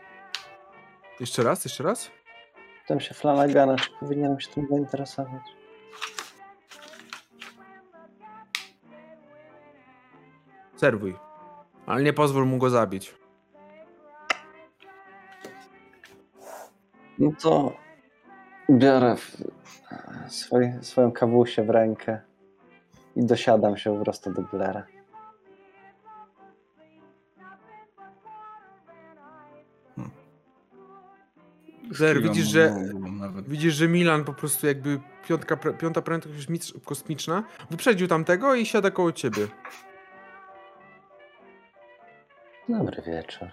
Jeszcze 1.19 1.43
raz, 1.43 1.65
jeszcze 1.65 1.83
raz? 1.83 2.11
Pytam 2.81 2.99
się 2.99 3.13
Flanagana, 3.13 3.75
czy 3.75 3.89
powinienem 3.99 4.39
się 4.39 4.49
tym 4.51 4.67
zainteresować. 4.69 5.41
Serwuj. 10.75 11.15
Ale 11.85 12.03
nie 12.03 12.13
pozwól 12.13 12.45
mu 12.45 12.57
go 12.57 12.69
zabić. 12.69 13.20
No 17.21 17.31
to 17.41 17.73
biorę 18.69 19.15
w, 19.15 19.37
swoj, 20.27 20.73
swoją 20.81 21.11
kawusię 21.11 21.63
w 21.63 21.69
rękę 21.69 22.21
i 23.15 23.25
dosiadam 23.25 23.77
się 23.77 23.97
po 23.97 24.03
prostu 24.03 24.33
do 24.33 24.41
Blaira. 24.41 24.85
Blair, 31.83 32.17
Kiwam 32.17 32.33
widzisz, 32.33 32.47
że. 32.47 32.75
Widzisz, 33.47 33.73
że 33.73 33.87
Milan 33.87 34.23
po 34.23 34.33
prostu 34.33 34.67
jakby 34.67 34.99
piątka, 35.27 35.57
piąta 35.57 36.01
prędkość 36.01 36.35
kosmicz- 36.47 36.83
kosmiczna 36.85 37.43
wyprzedził 37.69 38.07
tamtego 38.07 38.55
i 38.55 38.65
siada 38.65 38.91
koło 38.91 39.11
ciebie. 39.11 39.47
Dobry 42.69 43.01
wieczór. 43.01 43.47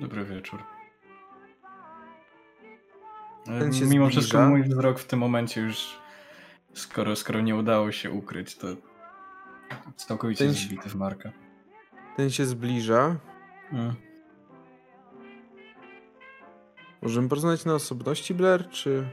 Dobry 0.00 0.24
wieczór. 0.24 0.77
Ten 3.48 3.72
się 3.72 3.84
Mimo 3.86 4.04
zbliża. 4.04 4.20
wszystko 4.20 4.48
mój 4.48 4.62
wzrok 4.62 4.98
w 4.98 5.06
tym 5.06 5.18
momencie 5.18 5.60
już, 5.60 5.98
skoro, 6.74 7.16
skoro 7.16 7.40
nie 7.40 7.56
udało 7.56 7.92
się 7.92 8.10
ukryć, 8.10 8.56
to 8.56 8.66
całkowicie 9.96 10.44
Ten 10.44 10.54
się- 10.54 10.66
zbity 10.66 10.88
w 10.88 10.94
markę. 10.94 11.32
Ten 12.16 12.30
się 12.30 12.46
zbliża. 12.46 13.16
Mm. 13.72 13.94
Możemy 17.02 17.28
porozmawiać 17.28 17.64
na 17.64 17.74
osobności, 17.74 18.34
Blair, 18.34 18.68
czy... 18.68 19.08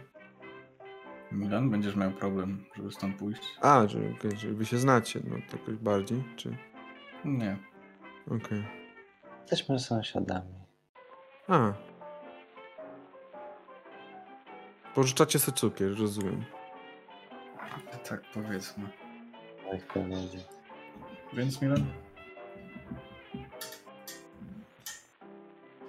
Milan, 1.31 1.69
będziesz 1.69 1.95
miał 1.95 2.11
problem, 2.11 2.65
żeby 2.75 2.91
stąd 2.91 3.15
pójść? 3.15 3.57
A, 3.61 3.87
że, 3.87 3.99
okej, 4.17 4.37
że 4.37 4.49
wy 4.53 4.65
się 4.65 4.77
znacie, 4.77 5.19
no 5.23 5.35
to 5.49 5.57
jakoś 5.57 5.75
bardziej, 5.75 6.23
czy... 6.35 6.57
Nie. 7.25 7.57
Okej. 8.27 8.67
Jesteśmy 9.41 9.79
sąsiadami. 9.79 10.53
A. 11.47 11.73
Pożyczacie 14.95 15.39
sobie 15.39 15.57
cukier, 15.57 15.99
rozumiem. 15.99 16.45
Tak 18.09 18.21
powiedzmy. 18.33 18.89
Tak 19.71 19.81
powiedzieć. 19.81 20.45
Więc 21.33 21.61
Milan? 21.61 21.85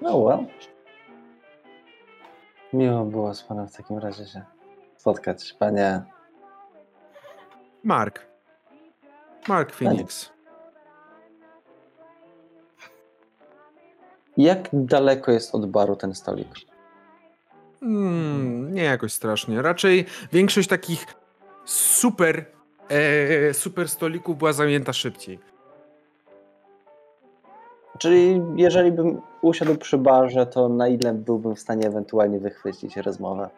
No 0.02 0.25
well. 0.25 0.47
Miło 2.73 3.05
było 3.05 3.35
z 3.35 3.43
panem 3.43 3.68
w 3.68 3.76
takim 3.76 3.99
razie 3.99 4.26
się 4.26 4.44
spotkać, 4.97 5.52
panie. 5.59 6.02
Mark. 7.85 8.26
Mark 9.49 9.73
Phoenix. 9.73 10.33
Jak 14.36 14.68
daleko 14.73 15.33
jest 15.33 15.55
od 15.55 15.67
baru 15.67 15.97
ten 15.97 16.15
stolik? 16.15 16.49
Mm, 17.83 18.75
nie 18.75 18.83
jakoś 18.83 19.13
strasznie. 19.13 19.63
Raczej 19.63 20.05
większość 20.33 20.69
takich 20.69 21.07
super, 21.65 22.45
e, 22.89 23.55
super 23.55 23.89
stolików 23.89 24.39
była 24.39 24.53
zajęta 24.53 24.93
szybciej. 24.93 25.39
Czyli 27.99 28.43
jeżeli 28.57 28.93
bym 28.93 29.21
usiadł 29.43 29.77
przy 29.77 29.99
barze, 29.99 30.47
to 30.47 30.69
na 30.69 30.89
ile 30.89 31.15
byłbym 31.15 31.57
w 31.57 31.61
stanie 31.61 31.87
ewentualnie 31.87 32.39
wychwycić 32.39 32.97
rozmowę? 32.97 33.51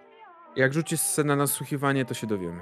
Jak 0.56 0.72
rzucisz 0.72 1.00
scenę 1.00 1.28
na 1.28 1.36
nasłuchiwanie, 1.36 2.04
to 2.04 2.14
się 2.14 2.26
dowiemy. 2.26 2.60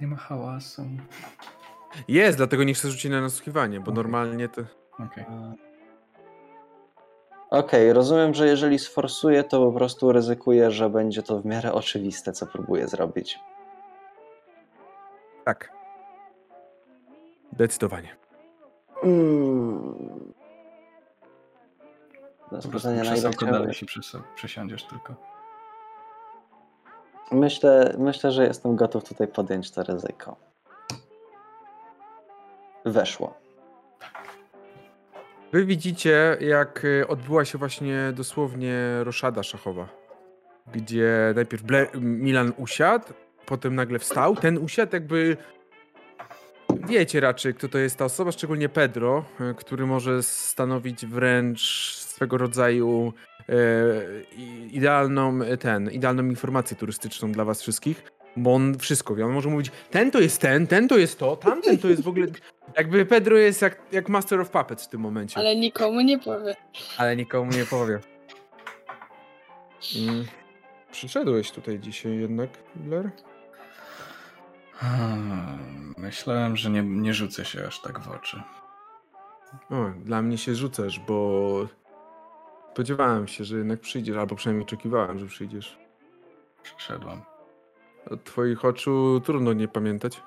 Nie 0.00 0.06
ma 0.06 0.16
hałasu. 0.16 0.82
Jest, 2.08 2.38
dlatego 2.38 2.64
nie 2.64 2.74
chcę 2.74 2.90
rzucić 2.90 3.10
na 3.10 3.20
nasłuchiwanie, 3.20 3.80
bo 3.80 3.84
Okej. 3.84 3.94
normalnie 3.94 4.48
to... 4.48 4.62
Okej. 4.98 5.24
Okej, 7.50 7.92
rozumiem, 7.92 8.34
że 8.34 8.46
jeżeli 8.46 8.78
sforsuję, 8.78 9.44
to 9.44 9.66
po 9.66 9.72
prostu 9.72 10.12
ryzykuję, 10.12 10.70
że 10.70 10.90
będzie 10.90 11.22
to 11.22 11.40
w 11.40 11.44
miarę 11.44 11.72
oczywiste, 11.72 12.32
co 12.32 12.46
próbuję 12.46 12.88
zrobić. 12.88 13.40
Tak. 15.44 15.72
Zdecydowanie. 17.52 18.16
Mm. 19.02 20.34
Rozpoznanie 22.50 23.02
na 23.02 23.16
ile 23.16 23.30
dalej 23.30 23.74
się 23.74 23.86
przesiądziesz 24.34 24.84
tylko. 24.84 25.14
Myślę, 27.32 27.94
myślę, 27.98 28.32
że 28.32 28.44
jestem 28.44 28.76
gotów 28.76 29.04
tutaj 29.04 29.28
podjąć 29.28 29.70
to 29.70 29.82
ryzyko. 29.82 30.36
Weszło. 32.84 33.43
Wy 35.54 35.64
widzicie, 35.64 36.36
jak 36.40 36.84
y, 36.84 37.08
odbyła 37.08 37.44
się 37.44 37.58
właśnie 37.58 38.12
dosłownie 38.16 38.78
roszada 39.02 39.42
szachowa, 39.42 39.88
gdzie 40.74 41.32
najpierw 41.34 41.62
Blair, 41.62 41.88
Milan 42.00 42.52
usiadł, 42.56 43.04
potem 43.46 43.74
nagle 43.74 43.98
wstał, 43.98 44.36
ten 44.36 44.58
usiadł 44.58 44.92
jakby... 44.92 45.36
Wiecie 46.88 47.20
raczej, 47.20 47.54
kto 47.54 47.68
to 47.68 47.78
jest 47.78 47.96
ta 47.96 48.04
osoba, 48.04 48.32
szczególnie 48.32 48.68
Pedro, 48.68 49.24
y, 49.40 49.54
który 49.54 49.86
może 49.86 50.22
stanowić 50.22 51.06
wręcz 51.06 51.62
swego 51.96 52.38
rodzaju 52.38 53.12
e, 53.48 53.54
idealną, 54.70 55.42
e, 55.42 55.56
ten, 55.56 55.90
idealną 55.90 56.24
informację 56.24 56.76
turystyczną 56.76 57.32
dla 57.32 57.44
was 57.44 57.62
wszystkich, 57.62 58.02
bo 58.36 58.54
on 58.54 58.78
wszystko 58.78 59.14
wie. 59.14 59.26
On 59.26 59.32
może 59.32 59.48
mówić, 59.48 59.70
ten 59.90 60.10
to 60.10 60.20
jest 60.20 60.40
ten, 60.40 60.66
ten 60.66 60.88
to 60.88 60.98
jest 60.98 61.18
to, 61.18 61.36
tamten 61.36 61.78
to 61.78 61.88
jest 61.88 62.02
w 62.02 62.08
ogóle... 62.08 62.26
Jakby 62.76 63.06
Pedro 63.06 63.36
jest 63.36 63.62
jak, 63.62 63.82
jak 63.92 64.08
Master 64.08 64.40
of 64.40 64.50
Puppets 64.50 64.84
w 64.84 64.88
tym 64.88 65.00
momencie. 65.00 65.38
Ale 65.40 65.56
nikomu 65.56 66.00
nie 66.00 66.18
powie. 66.18 66.56
Ale 66.98 67.16
nikomu 67.16 67.50
nie 67.50 67.64
powie. 67.64 68.00
Mm. 69.96 70.24
Przyszedłeś 70.90 71.50
tutaj 71.50 71.78
dzisiaj 71.78 72.18
jednak, 72.18 72.50
Blair? 72.74 73.10
Hmm, 74.72 75.94
Myślałem, 75.98 76.56
że 76.56 76.70
nie, 76.70 76.82
nie 76.82 77.14
rzucę 77.14 77.44
się 77.44 77.66
aż 77.66 77.80
tak 77.80 78.00
w 78.00 78.10
oczy. 78.10 78.42
O, 79.70 79.90
dla 80.04 80.22
mnie 80.22 80.38
się 80.38 80.54
rzucasz, 80.54 81.00
bo 81.00 81.66
spodziewałem 82.72 83.28
się, 83.28 83.44
że 83.44 83.56
jednak 83.58 83.80
przyjdziesz, 83.80 84.16
albo 84.16 84.36
przynajmniej 84.36 84.66
oczekiwałem, 84.66 85.18
że 85.18 85.26
przyjdziesz. 85.26 85.78
Przyszedłem. 86.62 87.20
Od 88.10 88.24
twoich 88.24 88.64
oczu 88.64 89.20
trudno 89.24 89.52
nie 89.52 89.68
pamiętać. 89.68 90.22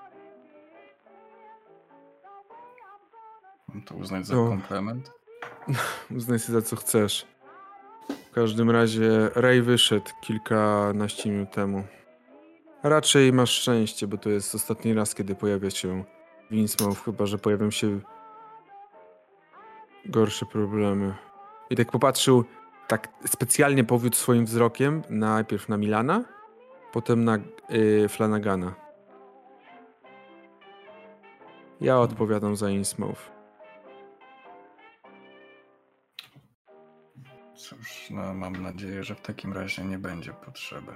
Mam 3.73 3.81
to 3.81 3.95
uznać 3.95 4.27
za 4.27 4.37
O. 4.39 4.47
komplement? 4.47 5.11
Uznaj 6.17 6.39
sobie 6.39 6.61
za 6.61 6.67
co 6.67 6.75
chcesz. 6.75 7.25
W 8.31 8.31
każdym 8.31 8.71
razie 8.71 9.29
Ray 9.35 9.61
wyszedł 9.61 10.11
kilkanaście 10.21 11.29
minut 11.29 11.51
temu. 11.51 11.83
Raczej 12.83 13.33
masz 13.33 13.51
szczęście, 13.51 14.07
bo 14.07 14.17
to 14.17 14.29
jest 14.29 14.55
ostatni 14.55 14.93
raz, 14.93 15.15
kiedy 15.15 15.35
pojawia 15.35 15.69
się 15.69 16.03
Winsmouth, 16.51 17.03
chyba 17.05 17.25
że 17.25 17.37
pojawią 17.37 17.71
się 17.71 17.99
gorsze 20.05 20.45
problemy. 20.45 21.15
I 21.69 21.75
tak 21.75 21.91
popatrzył, 21.91 22.45
tak 22.87 23.07
specjalnie 23.25 23.83
powiódł 23.83 24.15
swoim 24.15 24.45
wzrokiem 24.45 25.01
najpierw 25.09 25.69
na 25.69 25.77
Milana, 25.77 26.23
potem 26.93 27.23
na 27.23 27.37
y, 27.73 28.09
Flanagana. 28.09 28.75
Ja 31.81 31.99
odpowiadam 31.99 32.55
za 32.55 32.69
Innsmouth. 32.69 33.36
Cóż, 37.57 38.07
no 38.09 38.33
mam 38.33 38.53
nadzieję, 38.63 39.03
że 39.03 39.15
w 39.15 39.21
takim 39.21 39.53
razie 39.53 39.85
nie 39.85 39.99
będzie 39.99 40.33
potrzeby. 40.33 40.91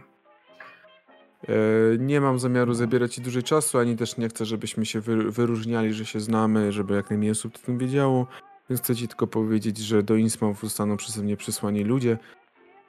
E, 1.47 1.53
Nie 1.99 2.21
mam 2.21 2.39
zamiaru 2.39 2.73
zabierać 2.73 3.15
ci 3.15 3.21
dużej 3.21 3.43
czasu, 3.43 3.77
ani 3.77 3.97
też 3.97 4.17
nie 4.17 4.29
chcę, 4.29 4.45
żebyśmy 4.45 4.85
się 4.85 5.01
wy, 5.01 5.31
wyróżniali, 5.31 5.93
że 5.93 6.05
się 6.05 6.19
znamy, 6.19 6.71
żeby 6.71 6.95
jak 6.95 7.09
najmniej 7.09 7.31
osób 7.31 7.55
o 7.55 7.59
tym 7.59 7.77
wiedziało. 7.77 8.27
Więc 8.69 8.81
chcę 8.81 8.95
ci 8.95 9.07
tylko 9.07 9.27
powiedzieć, 9.27 9.77
że 9.77 10.03
do 10.03 10.15
Innsmouth 10.15 10.61
zostaną 10.61 10.97
przeze 10.97 11.23
mnie 11.23 11.37
przysłani 11.37 11.83
ludzie, 11.83 12.17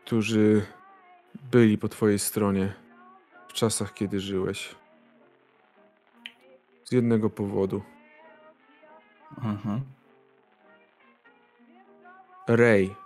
którzy 0.04 0.66
byli 1.52 1.78
po 1.78 1.88
twojej 1.88 2.18
stronie 2.18 2.72
w 3.48 3.52
czasach, 3.52 3.94
kiedy 3.94 4.20
żyłeś. 4.20 4.74
Z 6.84 6.92
jednego 6.92 7.30
powodu. 7.30 7.82
Mhm. 9.44 9.80
Ray. 12.48 13.01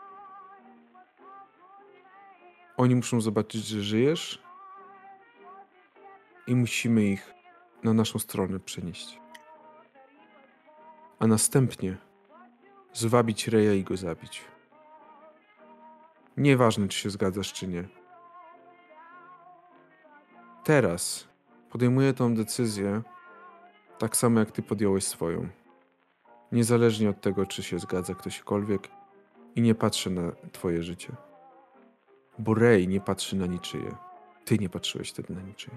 Oni 2.77 2.95
muszą 2.95 3.21
zobaczyć, 3.21 3.67
że 3.67 3.83
żyjesz 3.83 4.43
i 6.47 6.55
musimy 6.55 7.05
ich 7.05 7.35
na 7.83 7.93
naszą 7.93 8.19
stronę 8.19 8.61
przenieść. 8.61 9.21
A 11.19 11.27
następnie 11.27 11.97
zwabić 12.93 13.49
Raya 13.49 13.79
i 13.79 13.85
go 13.85 13.97
zabić. 13.97 14.45
Nieważne, 16.37 16.89
czy 16.89 16.99
się 16.99 17.11
zgadzasz, 17.11 17.53
czy 17.53 17.69
nie. 17.69 17.85
Teraz 20.65 21.29
podejmuję 21.71 22.13
tą 22.13 22.35
decyzję 22.35 23.03
tak 23.99 24.17
samo, 24.17 24.41
jak 24.41 24.51
ty 24.51 24.63
podjąłeś 24.63 25.05
swoją. 25.05 25.49
Niezależnie 26.53 27.11
od 27.11 27.21
tego, 27.21 27.47
czy 27.47 27.63
się 27.63 27.79
zgadza 27.79 28.15
ktośkolwiek 28.15 28.89
i 29.57 29.61
nie 29.61 29.75
patrzę 29.75 30.11
na 30.11 30.33
twoje 30.53 30.83
życie. 30.83 31.26
Bo 32.39 32.55
Ray 32.55 32.89
nie 32.89 33.01
patrzy 33.01 33.37
na 33.37 33.47
niczyje. 33.47 33.97
Ty 34.45 34.59
nie 34.59 34.69
patrzyłeś 34.69 35.11
wtedy 35.11 35.35
na 35.35 35.41
niczyje. 35.41 35.77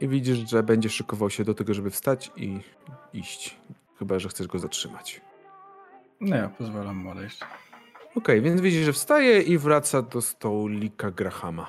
I 0.00 0.08
widzisz, 0.08 0.38
że 0.50 0.62
będzie 0.62 0.90
szykował 0.90 1.30
się 1.30 1.44
do 1.44 1.54
tego, 1.54 1.74
żeby 1.74 1.90
wstać 1.90 2.30
i 2.36 2.60
iść. 3.12 3.56
Chyba, 3.98 4.18
że 4.18 4.28
chcesz 4.28 4.46
go 4.46 4.58
zatrzymać. 4.58 5.20
Nie, 6.20 6.34
ja 6.34 6.48
pozwalam 6.48 6.96
mu 6.96 7.10
odejść. 7.10 7.40
Okej, 8.14 8.40
więc 8.40 8.60
widzisz, 8.60 8.84
że 8.84 8.92
wstaje 8.92 9.40
i 9.40 9.58
wraca 9.58 10.02
do 10.02 10.22
stolika 10.22 11.10
Grahama. 11.10 11.68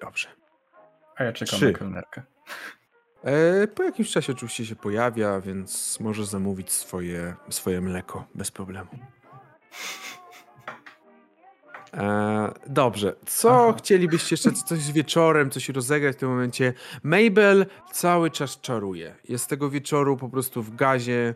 Dobrze. 0.00 0.28
A 1.16 1.24
ja 1.24 1.32
czekam 1.32 1.56
Trzy. 1.56 1.72
na 1.72 1.78
kelnerkę. 1.78 2.22
E, 3.24 3.66
po 3.66 3.82
jakimś 3.82 4.10
czasie 4.10 4.32
oczywiście 4.32 4.66
się 4.66 4.76
pojawia, 4.76 5.40
więc 5.40 6.00
może 6.00 6.26
zamówić 6.26 6.72
swoje, 6.72 7.34
swoje 7.50 7.80
mleko 7.80 8.24
bez 8.34 8.50
problemu. 8.50 8.90
E, 11.96 12.52
dobrze, 12.66 13.14
co 13.26 13.68
Aha. 13.68 13.78
chcielibyście 13.78 14.34
jeszcze 14.34 14.52
coś 14.52 14.78
z 14.78 14.90
wieczorem, 14.90 15.50
coś 15.50 15.68
rozegrać 15.68 16.16
w 16.16 16.18
tym 16.18 16.28
momencie? 16.28 16.72
Mabel 17.02 17.66
cały 17.92 18.30
czas 18.30 18.60
czaruje. 18.60 19.14
Jest 19.28 19.48
tego 19.48 19.70
wieczoru 19.70 20.16
po 20.16 20.28
prostu 20.28 20.62
w 20.62 20.76
gazie. 20.76 21.34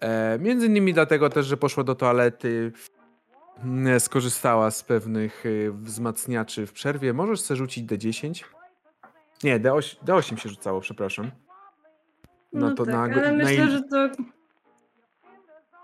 E, 0.00 0.38
między 0.38 0.66
innymi 0.66 0.94
dlatego 0.94 1.30
też, 1.30 1.46
że 1.46 1.56
poszła 1.56 1.84
do 1.84 1.94
toalety, 1.94 2.72
mm, 3.64 4.00
skorzystała 4.00 4.70
z 4.70 4.82
pewnych 4.82 5.44
wzmacniaczy 5.72 6.66
w 6.66 6.72
przerwie. 6.72 7.12
Możesz 7.12 7.40
sobie 7.40 7.58
rzucić 7.58 7.86
D10? 7.90 8.44
Nie, 9.44 9.60
D8, 9.60 9.96
D8 10.04 10.36
się 10.36 10.48
rzucało, 10.48 10.80
przepraszam. 10.80 11.30
No, 12.52 12.68
No 12.68 12.74
to 12.74 12.84
tak, 12.84 12.94
na 12.94 13.00
ale 13.22 13.32
na 13.32 13.44
myślę, 13.44 13.70
że 13.70 13.82
to... 13.82 14.08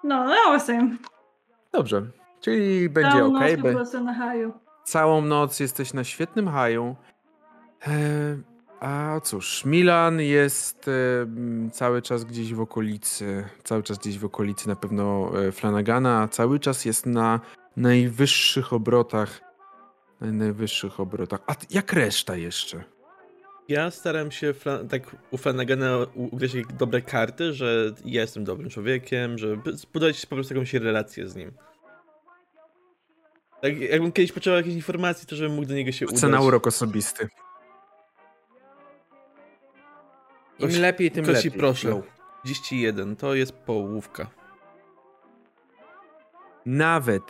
No, 0.05 0.25
na 0.25 0.37
8. 0.49 0.99
Dobrze, 1.75 2.07
czyli 2.41 2.89
będzie 2.89 3.11
Całą 3.11 3.37
ok. 3.37 3.43
noc 3.75 3.93
Be... 3.93 4.01
na 4.01 4.15
haju. 4.15 4.53
Całą 4.85 5.21
noc 5.21 5.61
jesteś 5.61 5.93
na 5.93 6.05
świetnym 6.05 6.49
haju. 6.49 6.97
E, 7.87 7.91
a 8.81 9.21
cóż, 9.21 9.65
Milan 9.65 10.21
jest 10.21 10.89
e, 10.89 11.71
cały 11.71 12.03
czas 12.03 12.25
gdzieś 12.25 12.55
w 12.55 12.61
okolicy, 12.61 13.45
cały 13.65 13.83
czas 13.83 13.99
gdzieś 13.99 14.19
w 14.19 14.25
okolicy 14.25 14.69
na 14.69 14.77
pewno 14.77 15.31
e, 15.41 15.53
Flanagana, 15.53 16.23
a 16.23 16.29
cały 16.29 16.61
czas 16.61 16.85
jest 16.85 17.07
na 17.07 17.41
najwyższych 17.77 18.73
obrotach. 18.73 19.41
Na 20.21 20.33
najwyższych 20.33 21.01
obrotach. 21.01 21.41
A 21.47 21.55
jak 21.71 21.93
reszta 21.93 22.37
jeszcze? 22.37 22.85
Ja 23.69 23.91
staram 23.91 24.31
się 24.31 24.55
tak 24.91 25.17
u 25.31 25.37
Flanagana 25.37 25.97
u- 26.15 26.25
ugrać 26.35 26.55
jak 26.55 26.73
dobre 26.73 27.03
karty, 27.03 27.53
że 27.53 27.93
ja 28.05 28.21
jestem 28.21 28.45
dobrym 28.45 28.71
człowiekiem, 28.71 29.39
żeby 29.39 29.77
zbudować 29.77 30.27
po 30.27 30.35
prostu 30.37 30.55
jakąś 30.55 30.75
relację 30.75 31.29
z 31.29 31.37
nim. 31.37 31.53
Tak, 33.63 33.77
jakbym 33.81 34.13
kiedyś 34.13 34.33
potrzebował 34.33 34.57
jakiejś 34.59 34.77
informacji, 34.77 35.27
to 35.27 35.37
żebym 35.37 35.55
mógł 35.57 35.69
do 35.69 35.75
niego 35.75 35.93
się 35.93 36.07
udać. 36.07 36.19
Chcę 36.19 36.29
na 36.29 36.41
urok 36.41 36.67
osobisty. 36.67 37.29
Im 40.59 40.81
lepiej, 40.81 41.11
tym 41.11 41.25
Kości, 41.25 41.49
lepiej. 41.49 41.61
proszę. 41.61 41.89
Yo. 41.89 42.03
31, 42.45 43.17
to 43.17 43.35
jest 43.35 43.53
połówka. 43.53 44.31
Nawet 46.67 47.23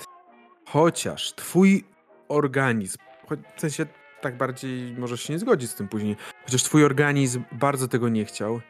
chociaż 0.68 1.32
twój 1.34 1.84
organizm, 2.28 2.98
choć 3.28 3.40
w 3.56 3.60
sensie 3.60 3.86
tak 4.24 4.36
bardziej 4.36 4.94
możesz 4.98 5.22
się 5.22 5.32
nie 5.32 5.38
zgodzić 5.38 5.70
z 5.70 5.74
tym 5.74 5.88
później, 5.88 6.16
chociaż 6.44 6.62
twój 6.62 6.84
organizm 6.84 7.42
bardzo 7.52 7.88
tego 7.88 8.08
nie 8.08 8.24
chciał, 8.24 8.60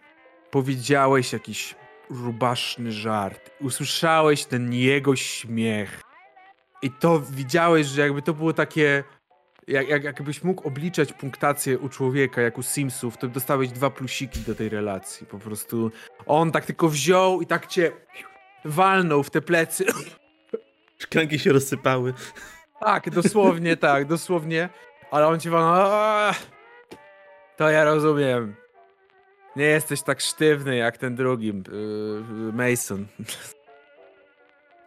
powiedziałeś 0.50 1.32
jakiś 1.32 1.74
rubaszny 2.10 2.92
żart, 2.92 3.50
usłyszałeś 3.60 4.44
ten 4.44 4.72
jego 4.72 5.16
śmiech 5.16 6.02
i 6.82 6.90
to 6.90 7.20
widziałeś, 7.20 7.86
że 7.86 8.00
jakby 8.00 8.22
to 8.22 8.34
było 8.34 8.52
takie, 8.52 9.04
jak, 9.68 9.88
jak, 9.88 10.04
jakbyś 10.04 10.44
mógł 10.44 10.68
obliczać 10.68 11.12
punktację 11.12 11.78
u 11.78 11.88
człowieka, 11.88 12.42
jak 12.42 12.58
u 12.58 12.62
Simsów, 12.62 13.16
to 13.16 13.28
dostałeś 13.28 13.70
dwa 13.70 13.90
plusiki 13.90 14.40
do 14.40 14.54
tej 14.54 14.68
relacji. 14.68 15.26
Po 15.26 15.38
prostu 15.38 15.90
on 16.26 16.52
tak 16.52 16.66
tylko 16.66 16.88
wziął 16.88 17.40
i 17.40 17.46
tak 17.46 17.66
cię 17.66 17.92
walnął 18.64 19.22
w 19.22 19.30
te 19.30 19.40
plecy. 19.40 19.84
Szklanki 21.02 21.38
się 21.38 21.52
rozsypały. 21.52 22.14
Tak, 22.80 23.10
dosłownie 23.10 23.76
tak, 23.76 24.06
dosłownie. 24.06 24.68
Ale 25.14 25.26
on 25.26 25.40
ci 25.40 25.50
wam. 25.50 26.34
To 27.56 27.70
ja 27.70 27.84
rozumiem. 27.84 28.56
Nie 29.56 29.64
jesteś 29.64 30.02
tak 30.02 30.20
sztywny 30.20 30.76
jak 30.76 30.98
ten 30.98 31.14
drugi, 31.14 31.46
yy, 31.46 32.52
Mason. 32.52 33.06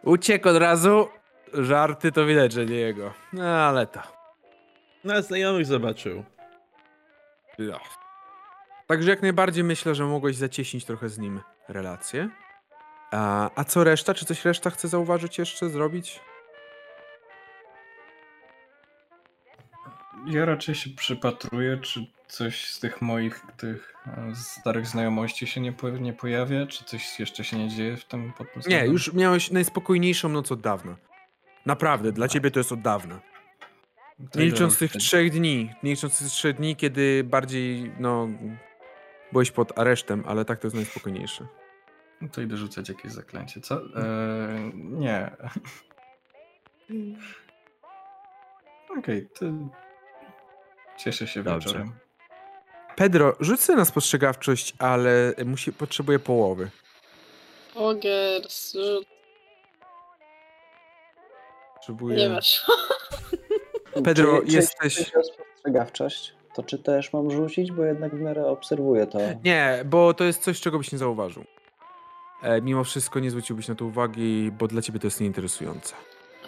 Uciekł 0.04 0.48
od 0.48 0.56
razu. 0.56 1.08
Żarty 1.52 2.12
to 2.12 2.26
widać, 2.26 2.52
że 2.52 2.66
nie 2.66 2.76
jego. 2.76 3.12
No 3.32 3.44
ale 3.44 3.86
to. 3.86 4.00
Na 5.04 5.22
znajomych 5.22 5.66
zobaczył. 5.66 6.24
No. 7.58 7.80
Także 8.86 9.10
jak 9.10 9.22
najbardziej 9.22 9.64
myślę, 9.64 9.94
że 9.94 10.04
mogłeś 10.04 10.36
zacieśnić 10.36 10.84
trochę 10.84 11.08
z 11.08 11.18
nim 11.18 11.40
relację. 11.68 12.28
A, 13.10 13.50
a 13.54 13.64
co 13.64 13.84
reszta? 13.84 14.14
Czy 14.14 14.24
coś 14.24 14.44
reszta 14.44 14.70
chce 14.70 14.88
zauważyć 14.88 15.38
jeszcze, 15.38 15.68
zrobić? 15.68 16.20
Ja 20.26 20.44
raczej 20.44 20.74
się 20.74 20.90
przypatruję, 20.90 21.78
czy 21.82 22.06
coś 22.28 22.64
z 22.70 22.80
tych 22.80 23.02
moich 23.02 23.42
tych 23.56 23.94
e, 24.06 24.34
starych 24.34 24.86
znajomości 24.86 25.46
się 25.46 25.60
nie, 25.60 25.72
po, 25.72 25.88
nie 25.88 26.12
pojawia, 26.12 26.66
czy 26.66 26.84
coś 26.84 27.20
jeszcze 27.20 27.44
się 27.44 27.58
nie 27.58 27.68
dzieje 27.68 27.96
w 27.96 28.04
tym 28.04 28.32
pod 28.32 28.52
tym 28.52 28.62
Nie, 28.66 28.86
już 28.86 29.12
miałeś 29.12 29.50
najspokojniejszą 29.50 30.28
noc 30.28 30.52
od 30.52 30.60
dawna. 30.60 30.96
Naprawdę, 31.66 32.12
dla 32.12 32.28
ciebie 32.28 32.50
to 32.50 32.60
jest 32.60 32.72
od 32.72 32.80
dawna. 32.80 33.20
To 34.32 34.38
Nie 34.38 34.46
licząc 34.46 34.78
tych 34.78 34.92
trzech 34.92 35.30
dni. 35.30 35.70
Nie 35.82 35.90
licząc 35.90 36.18
tych 36.18 36.28
trzech 36.28 36.56
dni, 36.56 36.76
kiedy 36.76 37.24
bardziej, 37.24 37.92
no... 37.98 38.28
Byłeś 39.32 39.50
pod 39.50 39.78
aresztem, 39.78 40.24
ale 40.26 40.44
tak 40.44 40.58
to 40.58 40.66
jest 40.66 40.74
najspokojniejsze. 40.74 41.46
No 42.20 42.28
To 42.28 42.40
idę 42.40 42.56
rzucać 42.56 42.88
jakieś 42.88 43.12
zaklęcie, 43.12 43.60
co? 43.60 43.74
Eee, 43.74 44.72
nie. 44.74 45.30
Okej, 48.98 49.28
to 49.38 49.46
cieszę 50.98 51.26
się 51.26 51.42
Dobrze. 51.42 51.68
wieczorem. 51.68 51.92
Pedro, 52.96 53.36
rzuć 53.40 53.60
sobie 53.60 53.76
na 53.78 53.84
spostrzegawczość, 53.84 54.74
ale 54.78 55.34
musi, 55.44 55.72
potrzebuje 55.72 56.18
połowy. 56.18 56.70
Ogers, 57.74 58.72
rzut. 58.72 59.06
Potrzebuje... 61.74 62.16
Nie 62.16 62.28
weszło. 62.28 62.74
Pedro, 64.04 64.40
Czy- 64.40 64.46
czy 64.46 64.52
jesteś- 64.56 64.98
jeśli 64.98 65.04
chodzi 65.04 65.16
o 65.16 65.32
spostrzegawczość, 65.34 66.34
to 66.54 66.62
czy 66.62 66.78
też 66.78 67.12
mam 67.12 67.30
rzucić, 67.30 67.72
bo 67.72 67.84
jednak 67.84 68.14
w 68.14 68.20
miarę 68.20 68.46
obserwuję 68.46 69.06
to. 69.06 69.18
Nie, 69.44 69.82
bo 69.84 70.14
to 70.14 70.24
jest 70.24 70.42
coś, 70.42 70.60
czego 70.60 70.78
byś 70.78 70.92
nie 70.92 70.98
zauważył. 70.98 71.44
E, 72.42 72.60
mimo 72.62 72.84
wszystko 72.84 73.20
nie 73.20 73.30
zwróciłbyś 73.30 73.68
na 73.68 73.74
to 73.74 73.84
uwagi, 73.84 74.50
bo 74.58 74.66
dla 74.68 74.82
ciebie 74.82 74.98
to 75.00 75.06
jest 75.06 75.20
nieinteresujące. 75.20 75.94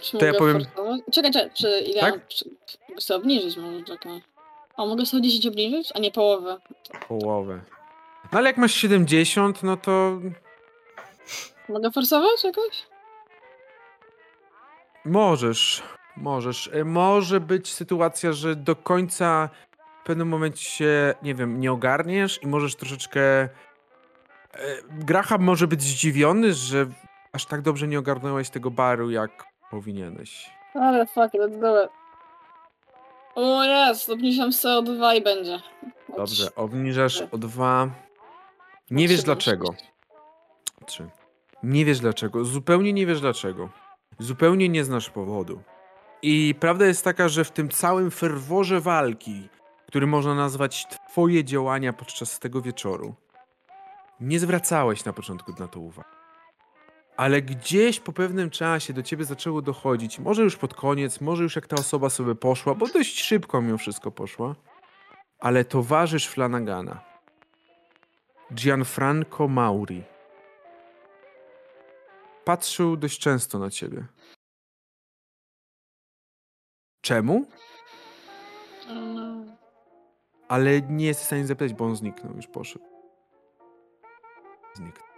Czy 0.01 0.19
To 0.19 0.25
ja 0.27 0.35
powiem- 0.35 0.65
forsować? 0.65 1.01
Czekaj, 1.13 1.33
czekaj, 1.33 1.51
czy 1.55 1.81
ile? 1.81 2.01
Tak? 2.01 2.29
Czy, 2.29 2.45
sobie 2.99 3.19
obniżyć 3.21 3.57
może, 3.57 3.85
czekaj. 3.85 4.23
O, 4.77 4.87
mogę 4.87 5.07
sobie 5.07 5.23
10 5.23 5.47
obniżyć? 5.47 5.93
A 5.95 5.99
nie 5.99 6.11
połowę. 6.11 6.59
Połowę. 7.09 7.61
No 8.33 8.39
ale 8.39 8.49
jak 8.49 8.57
masz 8.57 8.75
70, 8.75 9.63
no 9.63 9.77
to 9.77 10.19
Mogę 11.69 11.91
forsować 11.91 12.45
jakoś? 12.45 12.87
możesz. 15.05 15.83
Możesz. 16.17 16.71
E, 16.73 16.85
Może 16.85 17.41
być 17.41 17.73
sytuacja, 17.75 18.33
że 18.33 18.57
do 18.57 18.77
końca 18.77 19.49
w 20.03 20.07
pewnym 20.07 20.29
momencie 20.29 20.65
się, 20.65 21.15
nie 21.23 21.35
wiem, 21.35 21.61
nie 21.61 21.73
ogarniesz 21.73 22.43
i 22.43 22.47
możesz 22.47 22.77
troszeczkę. 22.77 23.21
e, 23.43 23.49
Graham 24.91 25.43
może 25.43 25.67
być 25.67 25.83
zdziwiony, 25.83 26.55
że 26.55 26.87
aż 27.33 27.47
tak 27.47 27.63
dobrze 27.63 27.89
nie 27.89 27.99
ogarnąłeś 27.99 28.51
tego 28.51 28.71
baru, 28.71 29.11
jak 29.11 29.45
powinieneś. 29.71 30.51
Ale 30.75 31.07
fuck, 31.07 31.35
let's 31.35 31.61
do 31.61 31.85
it. 31.85 31.91
O 33.41 33.65
jest, 33.65 34.09
obniżam 34.11 34.53
sobie 34.53 34.75
o 34.75 34.83
2 34.83 35.15
i 35.15 35.23
będzie. 35.23 35.61
O 36.13 36.17
Dobrze, 36.17 36.45
trzy. 36.45 36.55
obniżasz 36.55 37.23
o 37.33 37.39
dwa. 37.39 37.91
Nie 38.91 39.09
wiesz 39.09 39.17
Trzy, 39.19 39.25
dlaczego. 39.25 39.75
Trzy. 40.87 41.11
Nie 41.63 41.85
wiesz 41.85 42.01
dlaczego. 42.01 42.45
Zupełnie 42.45 42.93
nie 42.93 43.07
wiesz 43.07 43.21
dlaczego. 43.21 43.69
Zupełnie 44.19 44.69
nie 44.69 44.85
znasz 44.85 45.11
powodu. 45.11 45.63
I 46.23 46.55
prawda 46.61 46.87
jest 46.87 47.05
taka, 47.05 47.29
że 47.29 47.45
w 47.45 47.51
tym 47.51 47.69
całym 47.69 48.11
ferworze 48.11 48.81
walki, 48.81 49.49
który 49.87 50.07
można 50.07 50.35
nazwać 50.35 50.87
twoje 51.11 51.45
działania 51.45 51.93
podczas 51.93 52.39
tego 52.39 52.61
wieczoru, 52.63 53.15
nie 54.21 54.41
zwracałeś 54.41 55.05
na 55.05 55.13
początku 55.13 55.53
na 55.59 55.69
to 55.69 55.81
uwagi. 55.81 56.20
Ale 57.21 57.43
gdzieś 57.43 58.01
po 58.01 58.13
pewnym 58.13 58.51
czasie 58.51 58.93
do 58.93 59.03
ciebie 59.03 59.25
zaczęło 59.25 59.63
dochodzić, 59.63 60.19
może 60.19 60.43
już 60.43 60.57
pod 60.57 60.75
koniec, 60.75 61.21
może 61.21 61.43
już 61.43 61.57
jak 61.57 61.67
ta 61.67 61.77
osoba 61.77 62.11
sobie 62.11 62.35
poszła, 62.35 62.75
bo 62.75 62.87
dość 62.87 63.23
szybko 63.23 63.63
mimo 63.63 63.79
wszystko 63.79 64.11
poszła, 64.11 64.55
ale 65.39 65.65
towarzysz 65.65 66.29
Flanagana, 66.29 67.01
Gianfranco 68.55 69.49
Mauri, 69.49 70.03
patrzył 72.45 72.97
dość 72.97 73.19
często 73.19 73.59
na 73.59 73.71
ciebie. 73.71 74.07
Czemu? 77.01 77.47
Ale 80.49 80.83
nie 80.83 81.07
jesteś 81.07 81.25
w 81.25 81.27
stanie 81.27 81.47
zapytać, 81.47 81.75
bo 81.75 81.85
on 81.85 81.97
zniknął, 81.97 82.37
już 82.37 82.47
poszedł. 82.47 82.85
Zniknął. 84.75 85.10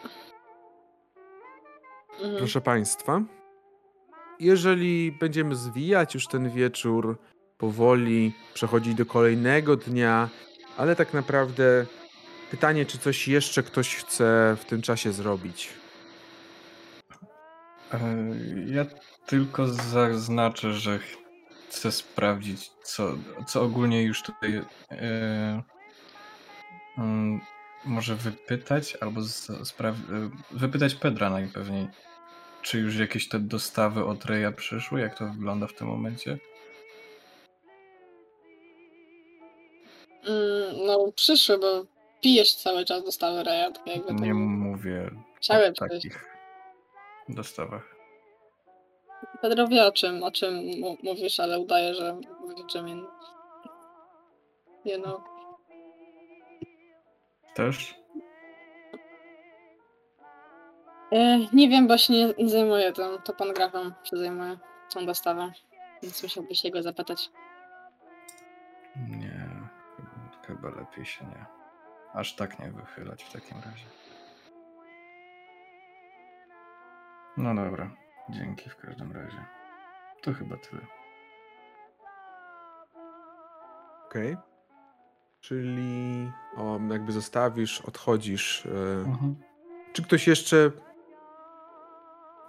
Mhm. 2.21 2.37
Proszę 2.37 2.61
Państwa, 2.61 3.23
jeżeli 4.41 5.13
będziemy 5.13 5.55
zwijać 5.55 6.15
już 6.15 6.27
ten 6.27 6.51
wieczór 6.51 7.19
powoli, 7.59 8.33
przechodzić 8.55 8.95
do 8.95 9.07
kolejnego 9.07 9.77
dnia, 9.77 10.29
ale 10.77 10.97
tak 10.97 11.15
naprawdę 11.15 11.87
pytanie, 12.51 12.87
czy 12.87 12.99
coś 12.99 13.29
jeszcze 13.29 13.63
ktoś 13.63 13.97
chce 13.97 14.57
w 14.61 14.65
tym 14.65 14.83
czasie 14.83 15.13
zrobić. 15.13 15.69
E, 17.95 17.99
Ja 18.67 18.85
tylko 19.27 19.69
zaznaczę, 19.69 20.73
że 20.73 20.99
chcę 21.69 21.93
sprawdzić, 21.93 22.71
co, 22.83 23.13
co 23.47 23.63
ogólnie 23.63 24.03
już 24.03 24.23
tutaj 24.23 24.63
mm, 26.99 27.41
może 27.85 28.15
wypytać, 28.15 28.97
albo 29.01 29.21
e, 29.21 29.95
wypytać 30.51 30.95
Pedra 30.95 31.31
najpewniej. 31.31 31.89
Czy 32.63 32.79
już 32.79 32.97
jakieś 32.97 33.29
te 33.29 33.39
dostawy 33.39 34.05
od 34.05 34.25
Reja 34.25 34.53
przyszły? 34.53 35.01
Jak 35.01 35.19
to 35.19 35.29
wygląda 35.29 35.67
w 35.67 35.75
tym 35.75 35.87
momencie? 35.87 36.39
Mm, 40.25 40.87
no 40.87 41.13
przyszły, 41.13 41.59
bo 41.59 41.85
pijesz 42.21 42.55
cały 42.55 42.85
czas 42.85 43.05
dostawy 43.05 43.45
Reja, 43.45 43.71
tak 43.71 43.87
jakby 43.87 44.15
Nie 44.15 44.35
mówię 44.35 45.11
Cały 45.41 45.67
o 45.67 45.73
takich 45.73 46.25
dostawach. 47.29 47.97
Pedro 49.41 49.69
wie 49.69 49.87
o 49.87 49.93
czym, 49.93 50.23
o 50.23 50.31
czym 50.31 50.55
mówisz, 51.03 51.41
ale 51.41 51.59
udaje, 51.59 51.95
że 51.95 52.21
mówi 52.41 52.67
czym 52.73 52.89
innym. 52.89 53.07
You 54.85 55.03
know. 55.03 55.32
Też? 57.55 58.03
E, 61.13 61.39
nie 61.53 61.69
wiem, 61.69 61.87
bo 61.89 61.99
się 61.99 62.13
nie, 62.13 62.35
nie 62.39 62.49
zajmuję 62.51 62.93
tym. 62.93 63.23
To 63.25 63.33
pan 63.33 63.53
Graham 63.53 63.95
się 64.05 64.17
zajmuje 64.17 64.59
tą 64.95 65.07
dostawą. 65.07 65.51
Więc 66.03 66.23
musiałbyś 66.23 66.59
się 66.61 66.71
go 66.71 66.83
zapytać. 66.83 67.31
Nie, 68.97 69.49
chyba- 69.97 70.47
chyba 70.47 70.81
lepiej 70.81 71.05
się 71.05 71.25
nie. 71.27 71.47
Aż 72.15 72.37
tak 72.37 72.59
nie 72.59 72.71
wychylać 72.71 73.25
w 73.25 73.33
takim 73.33 73.57
razie. 73.59 73.87
No 77.37 77.55
dobra, 77.55 77.91
dzięki 78.29 78.71
w 78.71 78.77
każdym 78.77 79.13
razie. 79.13 79.45
To 80.23 80.33
chyba 80.33 80.57
tyle. 80.57 80.83
Okej. 84.07 84.37
Czyli 85.43 86.31
o, 86.57 86.81
jakby 86.91 87.13
zostawisz, 87.13 87.81
odchodzisz. 87.81 88.67
e, 88.67 89.05
Czy 89.93 90.03
ktoś 90.03 90.27
jeszcze 90.27 90.71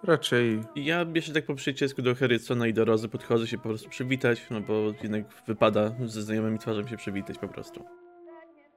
raczej 0.04 0.64
Ja 0.76 1.06
jeszcze 1.16 1.34
tak 1.34 1.46
po 1.46 1.56
przyjacielsku 1.56 2.02
do 2.02 2.16
Harrisona 2.16 2.68
i 2.68 2.74
do 2.74 2.86
Rozy 2.86 3.10
podchodzę 3.10 3.48
się 3.48 3.58
po 3.58 3.64
prostu 3.64 3.90
przywitać, 3.90 4.48
no 4.52 4.62
bo 4.62 4.74
jednak 5.04 5.26
wypada 5.48 5.92
ze 6.06 6.22
znajomymi 6.22 6.60
twarzami 6.60 6.90
się 6.90 6.98
przywitać 6.98 7.38
po 7.38 7.48
prostu. 7.48 7.86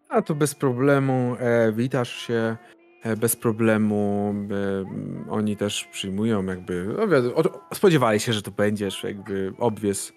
A 0.09 0.23
to 0.23 0.35
bez 0.35 0.55
problemu, 0.55 1.36
e, 1.39 1.73
witasz 1.73 2.17
się, 2.17 2.57
e, 3.03 3.17
bez 3.17 3.36
problemu. 3.36 4.35
E, 4.51 5.31
oni 5.31 5.57
też 5.57 5.85
przyjmują, 5.85 6.45
jakby. 6.45 6.86
No, 6.86 7.35
o, 7.35 7.75
spodziewali 7.75 8.20
się, 8.20 8.33
że 8.33 8.43
to 8.43 8.51
będziesz, 8.51 9.05
jakby 9.05 9.53
obwies. 9.59 10.12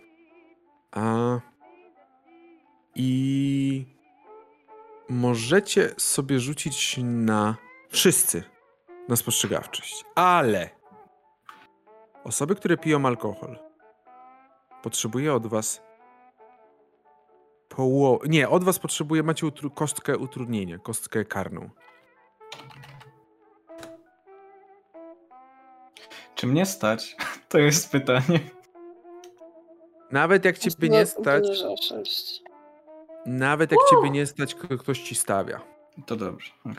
A. 0.91 1.39
I. 3.01 3.85
Możecie 5.09 5.89
sobie 5.97 6.39
rzucić 6.39 6.99
na. 7.03 7.55
Wszyscy 7.89 8.43
na 9.09 9.15
spostrzegawczość. 9.15 10.05
Ale. 10.15 10.69
Osoby, 12.23 12.55
które 12.55 12.77
piją 12.77 13.05
alkohol, 13.05 13.59
potrzebuję 14.83 15.33
od 15.33 15.47
was 15.47 15.81
Poło... 17.69 18.19
Nie, 18.27 18.49
od 18.49 18.63
was 18.63 18.79
potrzebuję, 18.79 19.23
macie 19.23 19.47
utru... 19.47 19.71
kostkę 19.71 20.17
utrudnienia, 20.17 20.79
kostkę 20.79 21.25
karną. 21.25 21.69
Czy 26.35 26.47
mnie 26.47 26.65
stać? 26.65 27.15
To 27.49 27.57
jest 27.57 27.91
pytanie. 27.91 28.39
Nawet 30.11 30.45
jak 30.45 30.57
ciebie 30.57 30.89
nie 30.89 31.05
stać. 31.05 31.43
Nawet 33.29 33.71
jak 33.71 33.79
ciebie 33.89 34.09
nie 34.09 34.25
stać, 34.25 34.55
ktoś 34.55 34.99
ci 34.99 35.15
stawia. 35.15 35.61
To 36.05 36.15
dobrze, 36.15 36.51
okej. 36.61 36.73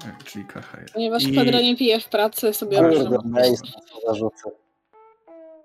Okay. 0.00 0.24
Czyli 0.24 0.44
KH. 0.44 0.76
Ponieważ 0.92 1.24
I- 1.24 1.34
Pedro 1.34 1.60
nie 1.60 1.76
pije 1.76 2.00
w 2.00 2.08
pracy, 2.08 2.54
sobie 2.54 2.78
Kurde, 2.78 3.04
co 3.90 4.00
zarzucę. 4.06 4.50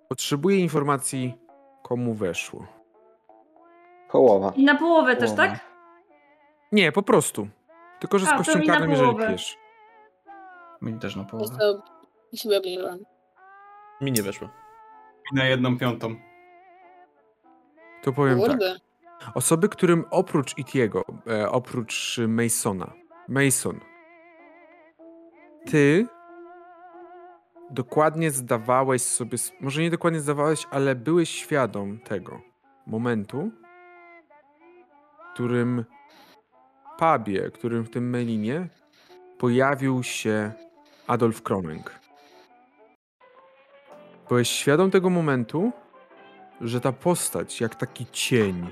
Potrzebuję 0.09 0.59
informacji, 0.59 1.37
komu 1.83 2.13
weszło. 2.13 2.67
Połowa. 4.11 4.53
I 4.55 4.63
na 4.63 4.75
połowę 4.75 5.15
też, 5.15 5.29
Połowa. 5.29 5.47
tak? 5.47 5.59
Nie, 6.71 6.91
po 6.91 7.01
prostu. 7.03 7.47
Tylko, 7.99 8.19
że 8.19 8.25
z 8.25 8.29
A, 8.29 8.31
to 8.31 8.37
kością 8.37 8.59
mi 8.59 8.67
na 8.67 8.73
karnym, 8.73 8.91
jeżeli 8.91 9.09
połowę. 9.09 9.27
pijesz. 9.27 9.57
Mi 10.81 10.99
też 10.99 11.15
na 11.15 11.23
Po 11.23 11.29
połowę. 11.29 11.81
i 12.31 12.37
sobie 12.37 12.57
obniżyłem. 12.57 13.05
Mi 14.01 14.11
nie 14.11 14.23
weszło. 14.23 14.49
I 15.33 15.35
na 15.35 15.45
jedną 15.45 15.77
piątą. 15.77 16.15
To 18.03 18.13
powiem 18.13 18.39
tak. 18.39 18.49
Kurde. 18.49 18.75
Osoby, 19.33 19.69
którym 19.69 20.05
oprócz 20.11 20.57
Itiego, 20.57 21.05
e, 21.27 21.49
oprócz 21.49 22.19
Masona, 22.27 22.93
Mason, 23.27 23.79
ty 25.65 26.07
dokładnie 27.69 28.31
zdawałeś 28.31 29.01
sobie, 29.01 29.37
może 29.61 29.81
nie 29.81 29.89
dokładnie 29.89 30.19
zdawałeś, 30.19 30.67
ale 30.71 30.95
byłeś 30.95 31.29
świadom 31.29 31.99
tego 31.99 32.41
momentu, 32.87 33.51
w 35.19 35.33
którym 35.33 35.85
pubie, 36.97 37.51
którym 37.51 37.83
w 37.83 37.89
tym 37.89 38.09
Melinie 38.09 38.67
pojawił 39.37 40.03
się 40.03 40.51
Adolf 41.07 41.41
Kronenk. 41.41 41.99
Byłeś 44.29 44.49
świadom 44.49 44.91
tego 44.91 45.09
momentu, 45.09 45.71
że 46.61 46.81
ta 46.81 46.91
postać, 46.91 47.61
jak 47.61 47.75
taki 47.75 48.05
cień, 48.11 48.67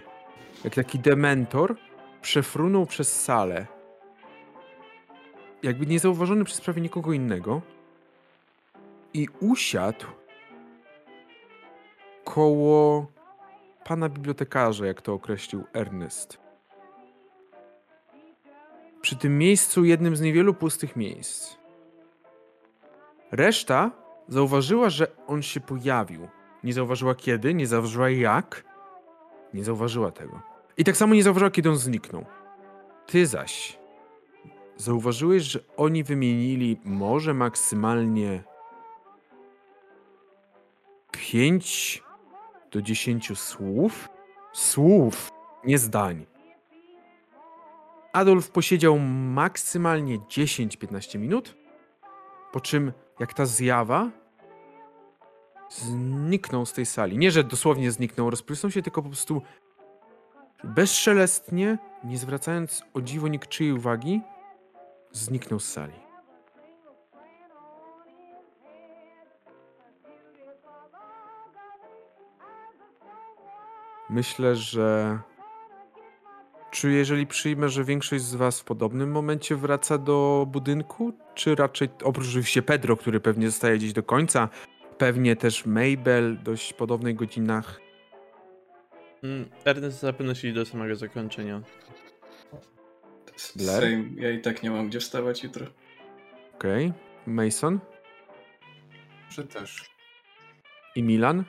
jak 0.66 0.76
taki 0.76 1.00
dementor, 1.00 1.76
przefrunął 2.22 2.86
przez 2.86 3.22
salę. 3.22 3.66
Jakby 5.64 5.86
niezauważony 5.86 6.46
przez 6.46 6.62
prawie 6.62 6.82
nikogo 6.82 7.14
innego. 7.14 7.62
I 9.14 9.28
usiadł 9.40 10.06
koło 12.24 13.08
pana 13.84 14.10
bibliotekarza, 14.10 14.86
jak 14.86 15.02
to 15.02 15.14
określił 15.14 15.64
Ernest. 15.74 16.38
Przy 19.02 19.16
tym 19.16 19.38
miejscu, 19.38 19.86
jednym 19.86 20.16
z 20.16 20.22
niewielu 20.22 20.54
pustych 20.54 20.96
miejsc. 20.96 21.56
Reszta 23.32 23.92
zauważyła, 24.28 24.90
że 24.90 25.08
on 25.28 25.42
się 25.42 25.60
pojawił. 25.60 26.28
Nie 26.64 26.74
zauważyła 26.74 27.16
kiedy, 27.16 27.54
nie 27.54 27.68
zauważyła 27.68 28.10
jak, 28.10 28.64
nie 29.54 29.64
zauważyła 29.64 30.12
tego. 30.12 30.55
I 30.78 30.84
tak 30.84 30.98
samo 30.98 31.16
nie 31.16 31.24
zauważyła, 31.24 31.52
kiedy 31.52 31.70
on 31.70 31.78
zniknął. 31.78 32.26
Ty 33.06 33.28
zaś 33.28 33.78
zauważyłeś, 34.78 35.44
że 35.44 35.60
oni 35.78 36.04
wymienili 36.04 36.80
może 36.84 37.34
maksymalnie 37.34 38.44
5 41.12 42.04
do 42.72 42.82
10 42.82 43.40
słów? 43.40 44.10
Słów, 44.54 45.30
nie 45.64 45.78
zdań. 45.78 46.26
Adolf 48.14 48.52
posiedział 48.52 49.00
maksymalnie 49.00 50.20
10-15 50.20 51.20
minut, 51.20 51.56
po 52.52 52.60
czym 52.60 52.92
jak 53.20 53.34
ta 53.34 53.46
zjawa 53.46 54.12
zniknął 55.70 56.66
z 56.66 56.74
tej 56.74 56.86
sali. 56.86 57.18
Nie, 57.18 57.32
że 57.32 57.44
dosłownie 57.44 57.92
zniknął, 57.92 58.30
rozprysnął 58.30 58.72
się, 58.72 58.82
tylko 58.82 59.02
po 59.02 59.10
prostu 59.10 59.42
bezszelestnie, 60.66 61.78
nie 62.04 62.18
zwracając 62.18 62.84
o 62.94 63.02
dziwo 63.02 63.28
niczyjej 63.28 63.74
uwagi, 63.74 64.22
zniknął 65.12 65.60
z 65.60 65.72
sali. 65.72 66.06
Myślę, 74.10 74.56
że. 74.56 75.20
Czy 76.72 76.92
jeżeli 76.92 77.28
przyjmę, 77.28 77.70
że 77.70 77.84
większość 77.84 78.24
z 78.24 78.36
Was 78.36 78.60
w 78.60 78.64
podobnym 78.64 79.12
momencie 79.12 79.56
wraca 79.56 79.98
do 79.98 80.48
budynku, 80.52 81.14
czy 81.36 81.56
raczej 81.56 81.90
oprócz 82.04 82.28
oczywiście 82.28 82.62
Pedro, 82.62 82.98
który 82.98 83.20
pewnie 83.20 83.50
zostaje 83.50 83.78
gdzieś 83.78 83.94
do 83.94 84.04
końca, 84.04 84.50
pewnie 84.98 85.36
też 85.36 85.66
Mabel 85.66 86.38
dość 86.44 86.74
podobnych 86.74 87.16
godzinach. 87.16 87.85
Mm, 89.26 89.50
Ernest 89.66 90.00
zapewne 90.00 90.36
się 90.36 90.54
do 90.54 90.66
samego 90.66 90.96
zakończenia. 90.96 91.62
Blair? 93.56 93.82
Same. 93.82 94.04
Ja 94.22 94.32
i 94.32 94.42
tak 94.42 94.64
nie 94.64 94.72
mam 94.72 94.88
gdzie 94.90 95.00
wstawać 95.00 95.44
jutro. 95.44 95.66
Okej. 96.56 96.94
Mason 97.28 97.80
Że 99.30 99.44
też. 99.44 99.90
i 100.96 101.04
Milan. 101.04 101.44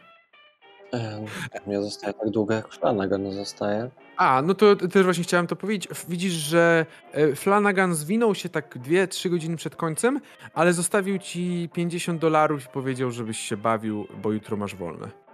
E, 0.93 1.25
Nie 1.67 1.83
zostaje 1.83 2.15
tak 2.15 2.31
długo, 2.31 2.55
jak 2.55 2.69
Flanagan 2.75 3.33
zostaje. 3.33 3.91
A, 4.17 4.43
no 4.43 4.55
to 4.55 4.77
też 4.77 5.05
właśnie 5.05 5.25
chciałem 5.25 5.47
to 5.47 5.57
powiedzieć. 5.57 5.89
Widzisz, 6.09 6.33
że 6.33 6.87
e, 7.13 7.35
Flanagan 7.35 7.95
zwinął 7.95 8.35
się 8.35 8.49
tak 8.49 8.77
2-3 8.77 9.29
godziny 9.31 9.57
przed 9.57 9.77
końcem, 9.77 10.21
ale 10.55 10.73
zostawił 10.73 11.19
ci 11.19 11.69
50 11.73 12.21
dolarów 12.21 12.65
i 12.65 12.69
powiedział, 12.69 13.11
żebyś 13.11 13.39
się 13.39 13.57
bawił, 13.57 14.07
bo 14.23 14.33
jutro 14.33 14.57
masz 14.57 14.75
wolne. 14.75 15.26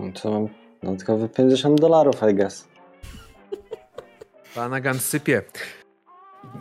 No 0.00 0.12
to 0.22 0.30
mam 0.30 0.48
dodatkowe 0.82 1.28
50 1.28 1.80
dolarów, 1.80 2.16
I 2.30 2.34
guess. 2.34 2.68
Flanagan 4.44 4.98
sypie. 4.98 5.42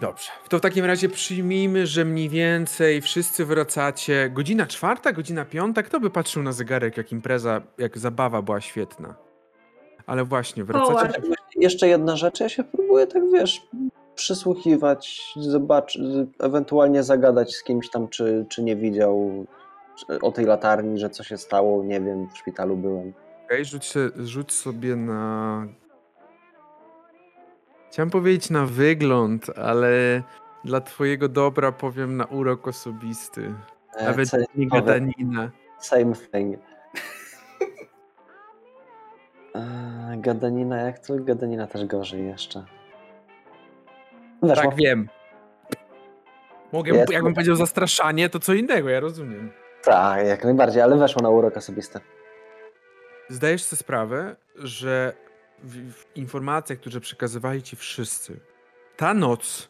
Dobrze. 0.01 0.31
To 0.49 0.57
w 0.57 0.61
takim 0.61 0.85
razie 0.85 1.09
przyjmijmy, 1.09 1.87
że 1.87 2.05
mniej 2.05 2.29
więcej 2.29 3.01
wszyscy 3.01 3.45
wracacie. 3.45 4.29
Godzina 4.29 4.67
czwarta, 4.67 5.11
godzina 5.11 5.45
piąta. 5.45 5.83
Kto 5.83 5.99
by 5.99 6.09
patrzył 6.09 6.43
na 6.43 6.51
zegarek, 6.51 6.97
jak 6.97 7.11
impreza, 7.11 7.61
jak 7.77 7.97
zabawa 7.97 8.41
była 8.41 8.61
świetna? 8.61 9.15
Ale 10.05 10.23
właśnie, 10.23 10.63
wracacie. 10.63 10.93
Howard. 10.93 11.17
Jeszcze 11.55 11.87
jedna 11.87 12.15
rzecz, 12.15 12.39
ja 12.39 12.49
się 12.49 12.63
próbuję 12.63 13.07
tak, 13.07 13.23
wiesz, 13.33 13.67
przysłuchiwać, 14.15 15.33
zobaczyć, 15.35 16.01
ewentualnie 16.39 17.03
zagadać 17.03 17.55
z 17.55 17.63
kimś 17.63 17.89
tam, 17.89 18.07
czy, 18.07 18.45
czy 18.49 18.63
nie 18.63 18.75
widział 18.75 19.45
o 20.21 20.31
tej 20.31 20.45
latarni, 20.45 20.99
że 20.99 21.09
co 21.09 21.23
się 21.23 21.37
stało, 21.37 21.83
nie 21.83 22.01
wiem, 22.01 22.27
w 22.33 22.37
szpitalu 22.37 22.77
byłem. 22.77 23.13
Okej, 23.49 23.65
rzuć, 23.65 23.91
se- 23.91 24.09
rzuć 24.15 24.51
sobie 24.51 24.95
na. 24.95 25.65
Chciałem 27.91 28.09
powiedzieć 28.09 28.49
na 28.49 28.65
wygląd, 28.65 29.45
ale 29.57 30.21
dla 30.65 30.81
twojego 30.81 31.27
dobra 31.29 31.71
powiem 31.71 32.17
na 32.17 32.25
urok 32.25 32.67
osobisty. 32.67 33.53
E, 33.97 34.05
Nawet 34.05 34.29
nie 34.55 34.67
gadanina. 34.67 35.51
Same 35.79 36.15
thing. 36.15 36.59
E, 39.55 40.17
Gadanina, 40.17 40.77
jak 40.77 40.99
to? 40.99 41.13
Gadanina 41.19 41.67
też 41.67 41.85
gorzej 41.85 42.27
jeszcze. 42.27 42.63
Weszło. 44.41 44.63
Tak, 44.69 44.75
wiem. 44.75 45.09
Mogę, 46.73 46.91
Jest. 46.91 47.11
jakbym 47.11 47.33
powiedział 47.33 47.55
zastraszanie, 47.55 48.29
to 48.29 48.39
co 48.39 48.53
innego, 48.53 48.89
ja 48.89 48.99
rozumiem. 48.99 49.51
Tak, 49.83 50.27
jak 50.27 50.43
najbardziej, 50.43 50.81
ale 50.81 50.97
weszło 50.97 51.21
na 51.21 51.29
urok 51.29 51.57
osobisty. 51.57 51.99
Zdajesz 53.29 53.63
sobie 53.63 53.79
sprawę, 53.79 54.35
że 54.55 55.13
w, 55.63 55.93
w 55.93 56.17
informacjach, 56.17 56.79
które 56.79 56.99
przekazywali 56.99 57.63
ci 57.63 57.75
wszyscy, 57.75 58.39
ta 58.97 59.13
noc 59.13 59.69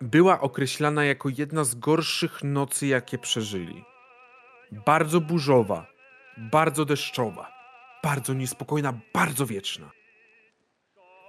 była 0.00 0.40
określana 0.40 1.04
jako 1.04 1.28
jedna 1.38 1.64
z 1.64 1.74
gorszych 1.74 2.44
nocy, 2.44 2.86
jakie 2.86 3.18
przeżyli. 3.18 3.84
Bardzo 4.72 5.20
burzowa, 5.20 5.86
bardzo 6.36 6.84
deszczowa, 6.84 7.52
bardzo 8.02 8.34
niespokojna, 8.34 9.00
bardzo 9.14 9.46
wieczna. 9.46 9.90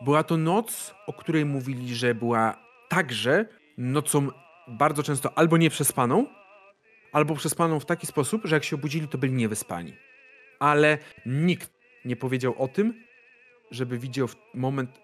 Była 0.01 0.23
to 0.23 0.37
noc, 0.37 0.95
o 1.07 1.13
której 1.13 1.45
mówili, 1.45 1.95
że 1.95 2.15
była 2.15 2.57
także 2.89 3.45
nocą 3.77 4.27
bardzo 4.67 5.03
często 5.03 5.37
albo 5.37 5.57
nieprzespaną, 5.57 6.25
albo 7.11 7.35
przespaną 7.35 7.79
w 7.79 7.85
taki 7.85 8.07
sposób, 8.07 8.41
że 8.45 8.55
jak 8.55 8.63
się 8.63 8.75
obudzili, 8.75 9.07
to 9.07 9.17
byli 9.17 9.33
niewyspani 9.33 9.93
ale 10.61 10.97
nikt 11.25 11.71
nie 12.05 12.15
powiedział 12.15 12.55
o 12.57 12.67
tym, 12.67 13.03
żeby 13.71 13.97
widział 13.97 14.27
moment 14.53 15.01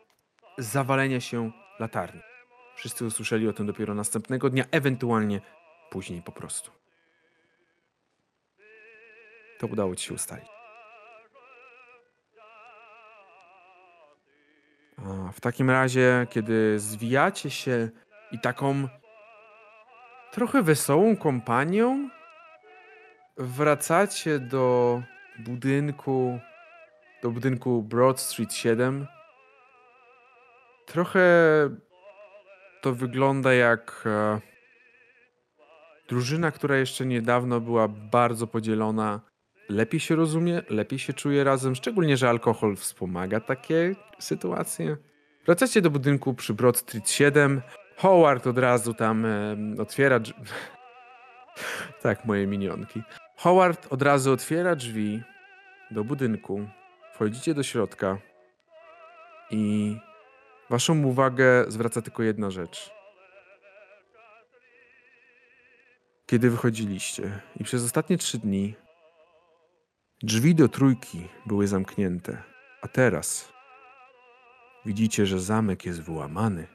zawalenia 0.57 1.19
się 1.19 1.51
latarni. 1.79 2.21
Wszyscy 2.75 3.05
usłyszeli 3.05 3.47
o 3.47 3.53
tym 3.53 3.65
dopiero 3.65 3.93
następnego 3.93 4.49
dnia, 4.49 4.65
ewentualnie 4.71 5.41
później 5.89 6.21
po 6.21 6.31
prostu. 6.31 6.71
To 9.59 9.67
udało 9.67 9.95
ci 9.95 10.07
się 10.07 10.13
ustalić. 10.13 10.47
A 14.97 15.31
w 15.31 15.41
takim 15.41 15.69
razie, 15.69 16.27
kiedy 16.29 16.79
zwijacie 16.79 17.49
się 17.49 17.89
i 18.31 18.39
taką 18.39 18.87
trochę 20.31 20.61
wesołą 20.61 21.15
kompanią 21.17 22.09
wracacie 23.37 24.39
do 24.39 25.01
budynku, 25.39 26.39
do 27.23 27.31
budynku 27.31 27.83
Broad 27.83 28.19
Street 28.19 28.53
7. 28.53 29.07
Trochę 30.85 31.29
to 32.81 32.93
wygląda 32.93 33.53
jak 33.53 34.03
e, 34.05 34.39
drużyna, 36.09 36.51
która 36.51 36.77
jeszcze 36.77 37.05
niedawno 37.05 37.61
była 37.61 37.87
bardzo 37.87 38.47
podzielona 38.47 39.21
lepiej 39.69 39.99
się 39.99 40.15
rozumie, 40.15 40.61
lepiej 40.69 40.99
się 40.99 41.13
czuje 41.13 41.43
razem, 41.43 41.75
szczególnie, 41.75 42.17
że 42.17 42.29
alkohol 42.29 42.75
wspomaga 42.75 43.39
takie 43.39 43.95
sytuacje. 44.19 44.97
Wracacie 45.45 45.81
do 45.81 45.89
budynku 45.89 46.33
przy 46.33 46.53
Broad 46.53 46.77
Street 46.77 47.09
7. 47.09 47.61
Howard 47.97 48.47
od 48.47 48.57
razu 48.57 48.93
tam 48.93 49.25
em, 49.25 49.79
otwiera 49.79 50.19
tak, 52.03 52.25
moje 52.25 52.47
minionki. 52.47 53.01
Howard 53.37 53.87
od 53.89 54.01
razu 54.01 54.31
otwiera 54.31 54.75
drzwi 54.75 55.23
do 55.91 56.03
budynku. 56.03 56.67
Wchodzicie 57.13 57.53
do 57.53 57.63
środka 57.63 58.17
i 59.51 59.95
waszą 60.69 61.03
uwagę 61.03 61.65
zwraca 61.67 62.01
tylko 62.01 62.23
jedna 62.23 62.51
rzecz. 62.51 62.91
Kiedy 66.25 66.49
wychodziliście 66.49 67.41
i 67.59 67.63
przez 67.63 67.83
ostatnie 67.83 68.17
trzy 68.17 68.37
dni 68.37 68.75
drzwi 70.23 70.55
do 70.55 70.67
trójki 70.67 71.27
były 71.45 71.67
zamknięte, 71.67 72.43
a 72.81 72.87
teraz 72.87 73.53
widzicie, 74.85 75.25
że 75.25 75.39
zamek 75.39 75.85
jest 75.85 76.01
wyłamany, 76.01 76.67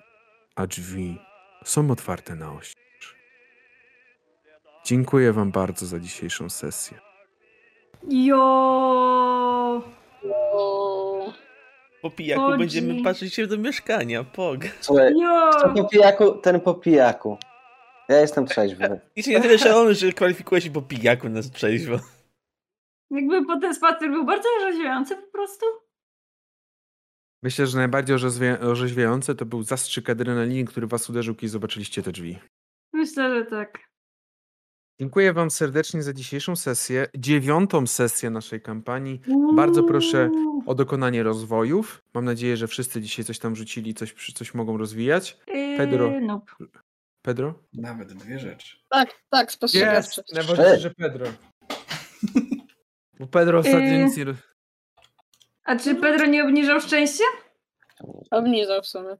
a 0.57 0.66
drzwi 0.66 1.18
są 1.65 1.91
otwarte 1.91 2.34
na 2.34 2.52
oścież. 2.52 2.82
Dziękuję 4.85 5.33
wam 5.33 5.51
bardzo 5.51 5.86
za 5.86 6.01
dzisiejszą 6.01 6.51
sesję. 6.51 6.99
Jo! 8.09 9.83
Po 12.02 12.11
pijaku 12.11 12.43
Chodzi. 12.43 12.59
będziemy 12.59 13.02
patrzeć 13.02 13.35
się 13.35 13.47
do 13.47 13.59
mieszkania, 13.59 14.25
pog. 14.25 14.59
Słuchaj, 14.81 15.15
po 15.77 15.85
pijaku, 15.89 16.33
ten 16.33 16.61
po 16.61 16.75
pijaku. 16.75 17.39
Ja 18.09 18.20
jestem 18.20 18.47
trzeźwy. 18.47 19.01
I 19.17 19.23
się 19.23 19.31
nie 19.31 19.41
tyle 19.41 19.59
szalony, 19.59 19.94
że 19.94 20.12
kwalifikuje 20.12 20.61
się 20.61 20.70
po 20.70 20.83
pijaku 20.83 21.28
na 21.28 21.43
trzeźwo. 21.43 21.97
Jakby 23.11 23.47
potem 23.47 23.75
spacer 23.75 24.11
był 24.11 24.25
bardzo 24.25 24.49
orzeźwiający 24.59 25.17
po 25.17 25.27
prostu. 25.33 25.67
Myślę, 27.43 27.67
że 27.67 27.78
najbardziej 27.78 28.17
orzeźwia- 28.17 28.65
orzeźwiające 28.70 29.35
to 29.35 29.47
był 29.47 29.62
zastrzyk 29.62 30.11
adrenaliny, 30.11 30.65
który 30.65 30.86
was 30.86 31.11
uderzył, 31.11 31.35
kiedy 31.35 31.49
zobaczyliście 31.49 32.02
te 32.02 32.12
drzwi. 32.12 32.39
Myślę, 32.93 33.35
że 33.35 33.44
tak. 33.47 33.78
Dziękuję 35.01 35.33
wam 35.33 35.51
serdecznie 35.51 36.03
za 36.03 36.12
dzisiejszą 36.12 36.57
sesję, 36.57 37.07
dziewiątą 37.17 37.87
sesję 37.87 38.31
naszej 38.31 38.61
kampanii. 38.61 39.21
Bardzo 39.55 39.83
proszę 39.83 40.31
o 40.67 40.75
dokonanie 40.75 41.23
rozwojów. 41.23 42.03
Mam 42.15 42.25
nadzieję, 42.25 42.57
że 42.57 42.67
wszyscy 42.69 43.01
dzisiaj 43.01 43.25
coś 43.25 43.39
tam 43.39 43.57
rzucili, 43.57 43.95
coś, 43.95 44.12
przy- 44.12 44.33
coś 44.33 44.55
mogą 44.55 44.77
rozwijać. 44.77 45.39
Yy, 45.47 45.77
Pedro. 45.77 46.21
Nope. 46.21 46.53
Pedro? 47.23 47.55
Nawet 47.73 48.12
dwie 48.12 48.39
rzeczy. 48.39 48.77
tak, 48.89 49.21
tak, 49.31 49.53
spostrzegawczość. 49.53 50.33
najważniejsze, 50.33 50.79
że 50.81 50.91
Pedro. 50.91 51.27
Bo 53.21 53.27
Pedro 53.27 53.59
ostatnio 53.59 53.89
Yy. 53.89 54.05
nic 54.05 54.17
nie... 54.17 54.25
A 55.65 55.77
czy 55.77 55.95
Pedro 55.95 56.27
nie 56.27 56.45
obniżał 56.45 56.81
szczęścia? 56.81 57.25
Obniżał 58.31 58.83
w 58.83 58.87
sumie. 58.87 59.17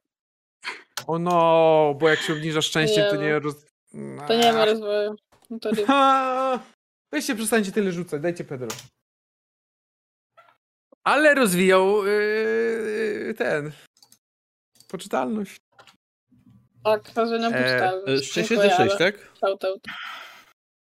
O 1.07 1.19
no, 1.19 1.95
bo 2.01 2.09
jak 2.09 2.19
się 2.19 2.33
obniża 2.33 2.63
szczęście, 2.63 3.05
to 3.11 3.17
Nie 3.17 3.23
nie 3.27 3.33
ma. 3.33 3.39
roz... 3.39 3.55
To 4.29 4.37
nie 4.37 4.53
ma 4.53 4.65
rozwoju. 4.65 5.15
No 5.53 5.59
To 5.59 5.71
nie. 5.71 5.87
Ha! 5.87 6.61
Weźcie, 7.13 7.35
przestańcie 7.35 7.73
tyle 7.73 7.93
rzucać, 7.93 8.23
dajcie 8.23 8.45
Pedro. 8.45 8.69
Ale 11.05 11.35
rozwijał 11.35 12.07
yy, 12.07 13.35
ten... 13.39 13.73
Poczytalność. 14.89 15.61
Tak, 16.85 17.13
rozumiem 17.17 17.55
E, 17.55 17.63
poczytalność. 17.65 18.31
Szczęście 18.31 18.57
Dziękuję, 18.57 18.71
D6, 18.71 18.81
ale 18.81 18.99
tak? 18.99 19.33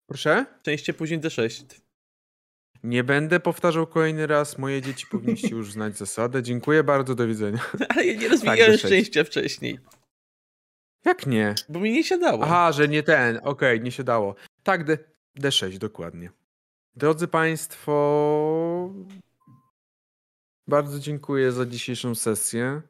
Proszę? 0.08 0.46
Szczęście 0.60 0.94
później 0.94 1.20
D6. 1.20 1.64
Nie 2.82 3.04
będę 3.04 3.40
powtarzał 3.40 3.86
kolejny 3.86 4.26
raz. 4.26 4.58
Moje 4.58 4.82
dzieci 4.82 5.06
powinniście 5.10 5.48
już 5.48 5.72
znać 5.72 5.98
zasadę. 5.98 6.42
Dziękuję 6.42 6.84
bardzo, 6.84 7.14
do 7.14 7.26
widzenia. 7.26 7.58
Ale 7.88 8.06
ja 8.06 8.20
nie 8.20 8.28
rozwijałem 8.28 8.72
D6. 8.72 8.86
szczęścia 8.86 9.24
wcześniej, 9.24 9.78
Jak 11.06 11.26
nie? 11.26 11.54
bo 11.68 11.80
mi 11.80 11.92
nie 11.92 12.04
siadało. 12.04 12.44
Aha, 12.44 12.72
że 12.72 12.88
nie 12.88 13.02
ten. 13.02 13.40
Okej, 13.42 13.80
nie 13.80 13.90
się 13.90 14.04
dało. 14.04 14.34
Tak, 14.62 14.84
D, 14.84 14.98
D6, 15.40 15.78
dokładnie. 15.78 16.30
Drodzy 16.96 17.28
Państwo, 17.28 17.94
bardzo 20.68 20.98
dziękuję 20.98 21.52
za 21.52 21.66
dzisiejszą 21.66 22.14
sesję. 22.14 22.82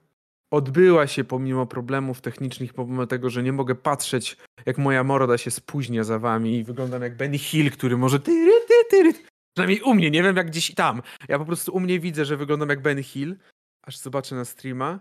Odbyła 0.51 1.07
się 1.07 1.25
pomimo 1.25 1.67
problemów 1.67 2.21
technicznych, 2.21 2.75
pomimo 2.75 3.07
tego, 3.07 3.31
że 3.31 3.43
nie 3.43 3.53
mogę 3.53 3.75
patrzeć, 3.75 4.37
jak 4.67 4.79
moja 4.79 5.05
morda 5.05 5.39
się 5.39 5.51
spóźnia 5.51 6.05
za 6.05 6.19
wami 6.19 6.59
i 6.59 6.65
wyglądam 6.65 7.03
jak 7.03 7.17
Benny 7.17 7.39
Hill, 7.39 7.71
który 7.71 7.97
może 7.97 8.21
tyry, 8.21 8.53
ty, 8.69 8.75
tyry. 8.91 9.13
Przynajmniej 9.55 9.81
u 9.81 9.95
mnie, 9.95 10.11
nie 10.11 10.23
wiem 10.23 10.37
jak 10.37 10.47
gdzieś 10.47 10.75
tam. 10.75 11.03
Ja 11.29 11.39
po 11.39 11.45
prostu 11.45 11.73
u 11.73 11.81
mnie 11.81 12.01
widzę, 12.01 12.25
że 12.25 12.37
wyglądam 12.37 12.69
jak 12.69 12.83
Benny 12.83 13.03
Hill, 13.03 13.37
aż 13.83 13.99
zobaczę 13.99 14.35
na 14.35 14.45
streama, 14.45 15.01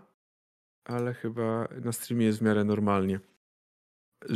ale 0.86 1.14
chyba 1.14 1.68
na 1.84 1.92
streamie 1.92 2.26
jest 2.26 2.38
w 2.38 2.42
miarę 2.42 2.64
normalnie 2.64 3.20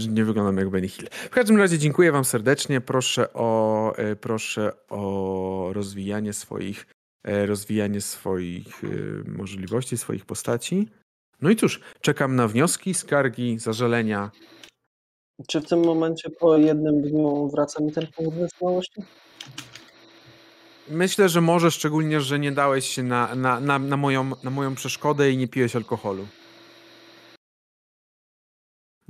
nie 0.08 0.24
wyglądam 0.24 0.56
jak 0.56 0.70
Benny 0.70 0.88
Hill. 0.88 1.08
W 1.12 1.30
każdym 1.30 1.56
razie 1.56 1.78
dziękuję 1.78 2.12
wam 2.12 2.24
serdecznie. 2.24 2.80
Proszę 2.80 3.32
o, 3.32 3.96
e, 3.96 4.16
proszę 4.16 4.72
o 4.88 5.70
rozwijanie 5.72 6.32
swoich, 6.32 6.86
e, 7.24 7.46
rozwijanie 7.46 8.00
swoich 8.00 8.84
e, 8.84 8.88
możliwości, 9.30 9.98
swoich 9.98 10.24
postaci. 10.24 10.88
No 11.40 11.50
i 11.50 11.56
cóż, 11.56 11.80
czekam 12.00 12.36
na 12.36 12.48
wnioski, 12.48 12.94
skargi, 12.94 13.58
zażalenia. 13.58 14.30
Czy 15.48 15.60
w 15.60 15.68
tym 15.68 15.84
momencie 15.84 16.30
po 16.30 16.56
jednym 16.56 17.02
dniu 17.02 17.48
wraca 17.48 17.84
mi 17.84 17.92
ten 17.92 18.06
punkt 18.06 18.38
wytrwałości? 18.38 19.02
Myślę, 20.88 21.28
że 21.28 21.40
może, 21.40 21.70
szczególnie, 21.70 22.20
że 22.20 22.38
nie 22.38 22.52
dałeś 22.52 22.86
się 22.86 23.02
na, 23.02 23.34
na, 23.34 23.60
na, 23.60 23.78
na, 23.78 23.96
moją, 23.96 24.30
na 24.44 24.50
moją 24.50 24.74
przeszkodę 24.74 25.30
i 25.30 25.36
nie 25.36 25.48
piłeś 25.48 25.76
alkoholu. 25.76 26.26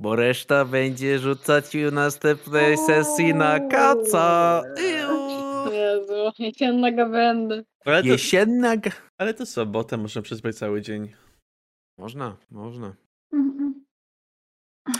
Bo 0.00 0.16
reszta 0.16 0.64
będzie 0.64 1.18
rzucać 1.18 1.74
u 1.74 1.90
następnej 1.94 2.78
sesji 2.78 3.34
na 3.34 3.60
kaca. 3.68 4.62
Jezu, 5.72 6.30
jesiennego 6.38 7.08
będę. 7.08 7.62
Ale 7.84 8.02
to, 8.02 8.08
Jesienna. 8.08 8.76
g- 8.76 8.92
ale 9.18 9.34
to 9.34 9.46
sobota, 9.46 9.96
można 9.96 10.22
przespać 10.22 10.56
cały 10.56 10.82
dzień. 10.82 11.12
Można, 11.98 12.36
można. 12.50 12.94
Mhm. 13.32 13.84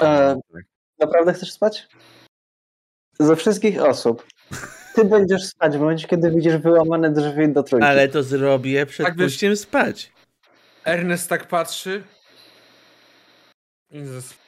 E, 0.00 0.36
naprawdę 0.98 1.32
chcesz 1.32 1.52
spać? 1.52 1.88
Ze 3.20 3.36
wszystkich 3.36 3.82
osób. 3.82 4.26
Ty 4.94 5.04
będziesz 5.04 5.44
spać 5.46 5.76
w 5.76 5.80
momencie, 5.80 6.08
kiedy 6.08 6.30
widzisz 6.30 6.56
wyłamane 6.56 7.10
drzwi 7.12 7.48
do 7.52 7.62
trójki. 7.62 7.86
Ale 7.88 8.08
to 8.08 8.22
zrobię 8.22 8.86
przed 8.86 9.06
Tak, 9.06 9.16
pójściem 9.16 9.56
spać. 9.56 10.12
Ernest 10.84 11.28
tak 11.28 11.48
patrzy. 11.48 12.02
I 13.90 13.98
zas- 14.00 14.39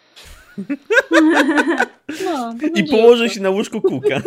No, 2.24 2.52
I 2.52 2.56
będzie 2.56 2.84
położę 2.84 3.30
się 3.30 3.40
na 3.40 3.50
łóżku 3.50 3.80
kuka. 3.80 4.22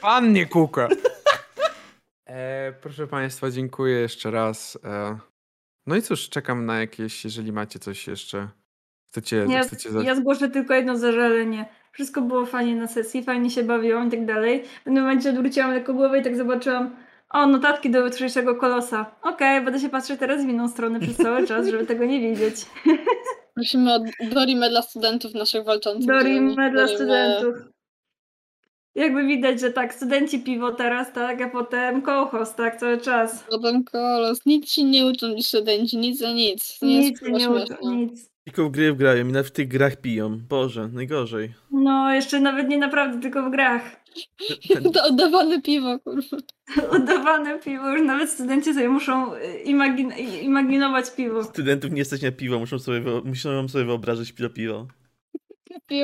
Pan 0.00 0.32
nie 0.32 0.46
kuka. 0.46 0.88
E, 2.26 2.72
proszę 2.72 3.06
Państwa, 3.06 3.50
dziękuję 3.50 4.00
jeszcze 4.00 4.30
raz. 4.30 4.78
E, 4.84 5.18
no 5.86 5.96
i 5.96 6.02
cóż, 6.02 6.28
czekam 6.28 6.66
na 6.66 6.80
jakieś, 6.80 7.24
jeżeli 7.24 7.52
macie 7.52 7.78
coś 7.78 8.06
jeszcze. 8.06 8.48
Chcecie, 9.08 9.46
Ja, 9.48 9.62
chcecie 9.62 9.90
za... 9.90 10.02
ja 10.02 10.14
zgłoszę 10.14 10.50
tylko 10.50 10.74
jedno 10.74 10.96
zażalenie. 10.96 11.66
Wszystko 11.92 12.20
było 12.22 12.46
fajnie 12.46 12.76
na 12.76 12.86
sesji, 12.86 13.22
fajnie 13.22 13.50
się 13.50 13.62
bawiłam 13.62 14.08
i 14.08 14.10
tak 14.10 14.26
dalej. 14.26 14.64
W 14.80 14.84
pewnym 14.84 15.02
momencie 15.02 15.30
odwróciłam 15.30 15.70
lekko 15.74 15.94
głowę 15.94 16.18
i 16.18 16.22
tak 16.22 16.36
zobaczyłam, 16.36 16.96
o, 17.30 17.46
notatki 17.46 17.90
do 17.90 18.04
jutrzejszego 18.06 18.54
kolosa. 18.54 19.16
Okej, 19.22 19.64
będę 19.64 19.80
się 19.80 19.88
patrzeć 19.88 20.20
teraz 20.20 20.44
w 20.44 20.48
inną 20.48 20.68
stronę 20.68 21.00
przez 21.00 21.16
cały 21.16 21.46
czas, 21.46 21.68
żeby 21.68 21.86
tego 21.86 22.04
nie 22.04 22.20
widzieć. 22.20 22.56
Prosimy 23.54 23.94
o 23.94 23.98
Dorimę 24.34 24.70
dla 24.70 24.82
studentów 24.82 25.34
naszych 25.34 25.64
walczących. 25.64 26.06
Dorime 26.06 26.50
żeby- 26.50 26.70
dla 26.70 26.84
Dorimę- 26.86 26.94
studentów. 26.94 27.54
Jakby 28.94 29.24
widać, 29.26 29.60
że 29.60 29.70
tak, 29.70 29.94
studenci 29.94 30.40
piwo 30.42 30.72
teraz, 30.72 31.12
tak, 31.12 31.40
a 31.42 31.48
potem 31.50 32.02
kołchos, 32.02 32.54
tak, 32.54 32.76
cały 32.80 32.98
czas. 33.00 33.44
Potem 33.50 33.84
kolos. 33.84 34.46
Nic 34.46 34.72
ci 34.72 34.84
nie 34.84 35.06
uczą 35.06 35.34
ci 35.36 35.42
studenci, 35.42 35.96
nic 35.98 36.18
za 36.18 36.32
nic. 36.32 36.82
Nie 36.82 36.98
Nic 36.98 37.20
się 37.20 37.32
nie 37.32 37.50
uczą, 37.50 37.74
nic. 37.94 38.30
Tylko 38.44 38.64
w 38.64 38.70
gry 38.70 38.94
grają 38.94 39.28
i 39.28 39.32
nawet 39.32 39.46
w 39.46 39.50
tych 39.50 39.68
grach 39.68 39.96
piją. 39.96 40.38
Boże, 40.48 40.88
najgorzej. 40.88 41.54
No, 41.70 42.12
jeszcze 42.14 42.40
nawet 42.40 42.68
nie 42.68 42.78
naprawdę, 42.78 43.20
tylko 43.20 43.42
w 43.42 43.50
grach. 43.50 43.82
Ten, 44.68 44.92
To 44.92 45.04
oddawane 45.04 45.62
piwo, 45.62 45.98
kurwa. 45.98 46.36
Udawane 46.96 47.58
piwo, 47.58 47.90
już 47.90 48.06
nawet 48.06 48.30
studenci 48.30 48.74
sobie 48.74 48.88
muszą 48.88 49.34
y, 49.34 49.38
imagin- 49.64 50.18
i- 50.18 50.44
imaginować 50.44 51.10
piwo. 51.16 51.44
studentów 51.44 51.90
nie 51.92 52.04
stać 52.04 52.22
na 52.22 52.32
piwo, 52.32 52.58
muszą 52.58 52.78
sobie, 52.78 53.00
muszą 53.24 53.68
sobie 53.68 53.84
wyobrazić 53.84 54.32
piwo 54.32 54.50
piwo. 54.50 54.86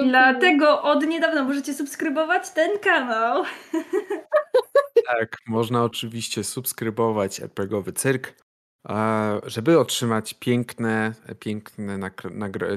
Dlatego 0.09 0.83
od 0.83 1.07
niedawna 1.07 1.45
możecie 1.45 1.75
subskrybować 1.75 2.51
ten 2.51 2.79
kanał. 2.79 3.45
Tak, 5.07 5.37
można 5.47 5.85
oczywiście 5.85 6.45
subskrybować 6.45 7.41
RPGowy 7.41 7.93
Cyrk, 7.93 8.35
żeby 9.47 9.79
otrzymać 9.79 10.35
piękne, 10.35 11.13
piękne 11.41 11.99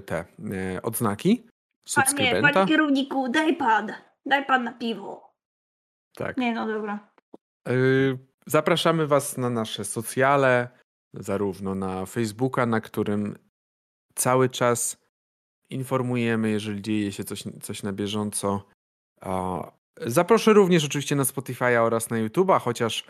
te 0.05 0.17
e, 0.53 0.81
odznaki 0.81 1.37
Panie, 1.37 1.49
subskrybenta. 1.87 2.49
panie 2.53 2.67
kierowniku, 2.67 3.29
daj 3.29 3.55
pan. 3.55 3.91
Daj 4.25 4.45
pan 4.45 4.63
na 4.63 4.73
piwo. 4.73 5.33
Tak. 6.15 6.37
Nie, 6.37 6.53
no 6.53 6.67
dobra. 6.67 7.11
Y, 7.69 8.17
Zapraszamy 8.45 9.07
Was 9.07 9.37
na 9.37 9.49
nasze 9.49 9.85
socjale, 9.85 10.69
zarówno 11.13 11.75
na 11.75 12.05
Facebooka, 12.05 12.65
na 12.65 12.81
którym 12.81 13.35
cały 14.15 14.49
czas 14.49 14.97
informujemy, 15.69 16.49
jeżeli 16.49 16.81
dzieje 16.81 17.11
się 17.11 17.23
coś, 17.23 17.43
coś 17.61 17.83
na 17.83 17.93
bieżąco. 17.93 18.65
Zaproszę 20.01 20.53
również 20.53 20.85
oczywiście 20.85 21.15
na 21.15 21.23
Spotify'a 21.23 21.77
oraz 21.77 22.09
na 22.09 22.17
YouTube'a, 22.17 22.59
chociaż 22.61 23.05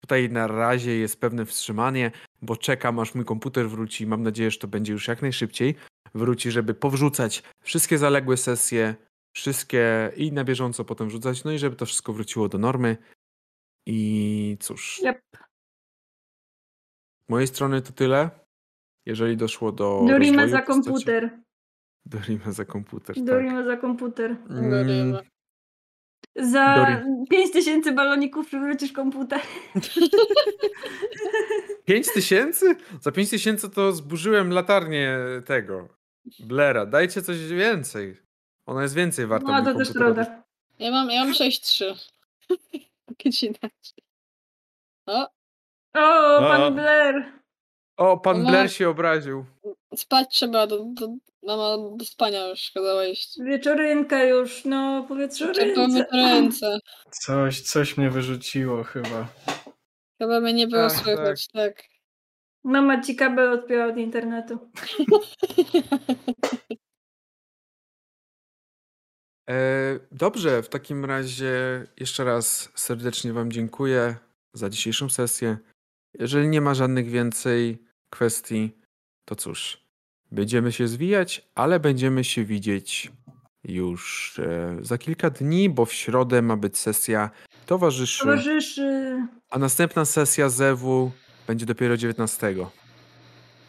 tutaj 0.00 0.30
na 0.30 0.46
razie 0.46 0.98
jest 0.98 1.20
pewne 1.20 1.44
wstrzymanie, 1.44 2.10
bo 2.42 2.56
czekam 2.56 2.98
aż 2.98 3.14
mój 3.14 3.24
komputer 3.24 3.70
wróci. 3.70 4.06
Mam 4.06 4.22
nadzieję, 4.22 4.50
że 4.50 4.58
to 4.58 4.68
będzie 4.68 4.92
już 4.92 5.08
jak 5.08 5.22
najszybciej. 5.22 5.74
Wróci, 6.14 6.50
żeby 6.50 6.74
powrzucać 6.74 7.42
wszystkie 7.62 7.98
zaległe 7.98 8.36
sesje, 8.36 8.94
wszystkie 9.40 10.12
i 10.16 10.32
na 10.32 10.44
bieżąco 10.44 10.84
potem 10.84 11.08
wrzucać, 11.08 11.44
no 11.44 11.52
i 11.52 11.58
żeby 11.58 11.76
to 11.76 11.86
wszystko 11.86 12.12
wróciło 12.12 12.48
do 12.48 12.58
normy. 12.58 12.96
I 13.86 14.56
cóż, 14.60 15.00
Yep. 15.02 15.20
z 17.26 17.30
mojej 17.30 17.46
strony 17.46 17.82
to 17.82 17.92
tyle. 17.92 18.30
Jeżeli 19.06 19.36
doszło 19.36 19.72
do. 19.72 20.04
Rozwoju 20.08 20.48
za 20.48 20.62
komputer. 20.62 21.38
Dorimy 22.06 22.52
za 22.52 22.64
komputer. 22.64 23.16
Tak. 23.16 23.24
Dorimy 23.24 23.64
za 23.64 23.76
komputer. 23.76 24.36
Mm. 24.50 25.16
Za 26.36 26.76
Dori- 26.76 27.24
5000 27.30 27.92
baloników 27.92 28.46
przywrócisz 28.46 28.92
komputer. 28.92 29.40
5 31.84 32.12
tysięcy? 32.12 32.76
Za 33.00 33.12
5 33.12 33.30
tysięcy 33.30 33.70
to 33.70 33.92
zburzyłem 33.92 34.50
latarnię 34.50 35.18
tego. 35.46 35.88
Blera. 36.40 36.86
Dajcie 36.86 37.22
coś 37.22 37.48
więcej. 37.48 38.16
Ona 38.66 38.82
jest 38.82 38.94
więcej 38.94 39.26
warta. 39.26 39.60
No 39.62 39.72
to 39.72 39.78
też 39.78 39.92
prawda. 39.92 40.42
Ja 40.78 40.90
mam, 40.90 41.10
ja 41.10 41.24
mam 41.24 41.32
6-3. 41.34 41.84
Kiedyś 43.16 43.42
inaczej. 43.42 44.04
O, 45.06 45.26
O, 45.94 46.38
A. 46.52 46.58
pan 46.58 46.74
Blair. 46.74 47.32
O, 47.96 48.16
pan 48.18 48.42
No. 48.42 48.48
Blair 48.50 48.72
się 48.72 48.88
obraził. 48.88 49.44
spać 49.96 50.28
trzeba, 50.34 50.66
do, 50.66 50.84
do, 50.84 51.08
mama 51.42 51.76
do 51.96 52.04
spania 52.04 52.46
już 52.48 52.70
kazała 52.74 53.04
iść. 53.06 53.38
Wieczorynka 53.44 54.24
już, 54.24 54.64
no 54.64 55.04
powietrzorynce. 55.08 56.04
te 56.04 56.16
ręce. 56.16 56.78
Coś, 57.10 57.60
coś 57.60 57.96
mnie 57.96 58.10
wyrzuciło 58.10 58.84
chyba. 58.84 59.28
Chyba 60.18 60.40
mnie 60.40 60.52
nie 60.52 60.66
było 60.66 60.84
Ach, 60.86 60.92
słychać, 60.92 61.48
tak. 61.48 61.82
Mama 62.64 63.02
ci 63.02 63.16
kabel 63.16 63.52
odpięła 63.52 63.86
od 63.86 63.96
internetu. 63.96 64.58
E, 69.50 69.98
dobrze, 70.12 70.62
w 70.62 70.68
takim 70.68 71.04
razie 71.04 71.86
jeszcze 72.00 72.24
raz 72.24 72.72
serdecznie 72.74 73.32
Wam 73.32 73.52
dziękuję 73.52 74.16
za 74.52 74.70
dzisiejszą 74.70 75.08
sesję. 75.08 75.56
Jeżeli 76.18 76.48
nie 76.48 76.60
ma 76.60 76.74
żadnych 76.74 77.10
więcej 77.10 77.82
kwestii, 78.10 78.70
to 79.24 79.36
cóż, 79.36 79.80
będziemy 80.32 80.72
się 80.72 80.88
zwijać, 80.88 81.48
ale 81.54 81.80
będziemy 81.80 82.24
się 82.24 82.44
widzieć 82.44 83.12
już 83.64 84.34
e, 84.38 84.76
za 84.80 84.98
kilka 84.98 85.30
dni, 85.30 85.70
bo 85.70 85.84
w 85.84 85.92
środę 85.92 86.42
ma 86.42 86.56
być 86.56 86.78
sesja 86.78 87.30
towarzyszy, 87.66 88.20
Towarzyszy. 88.20 89.16
a 89.50 89.58
następna 89.58 90.04
sesja 90.04 90.48
Zewu 90.48 91.10
będzie 91.46 91.66
dopiero 91.66 91.96
19. 91.96 92.54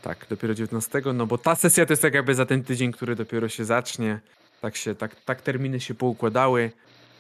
Tak, 0.02 0.26
dopiero 0.30 0.54
19, 0.54 1.02
no 1.14 1.26
bo 1.28 1.38
ta 1.38 1.56
sesja 1.56 1.86
to 1.86 1.94
jest 1.94 2.02
tak 2.02 2.14
jakby 2.14 2.36
za 2.36 2.46
ten 2.46 2.64
tydzień, 2.64 2.92
który 2.92 3.16
dopiero 3.16 3.50
się 3.50 3.66
zacznie. 3.66 4.20
Tak 4.62 4.76
się, 4.76 4.96
tak, 4.96 5.16
tak 5.16 5.42
terminy 5.42 5.80
się 5.80 5.96
poukładały. 5.96 6.72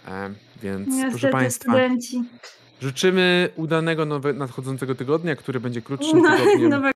E, 0.08 0.34
więc 0.62 0.88
proszę 0.90 1.04
Niestety 1.06 1.32
Państwa, 1.32 1.64
studenci. 1.64 2.24
życzymy 2.82 3.50
udanego 3.56 4.06
nowe, 4.06 4.34
nadchodzącego 4.34 4.96
tygodnia, 4.96 5.36
który 5.36 5.60
będzie 5.60 5.82
krótszym 5.82 6.20
No, 6.22 6.38
tygodniem. 6.38 6.70
nowe 6.70 6.92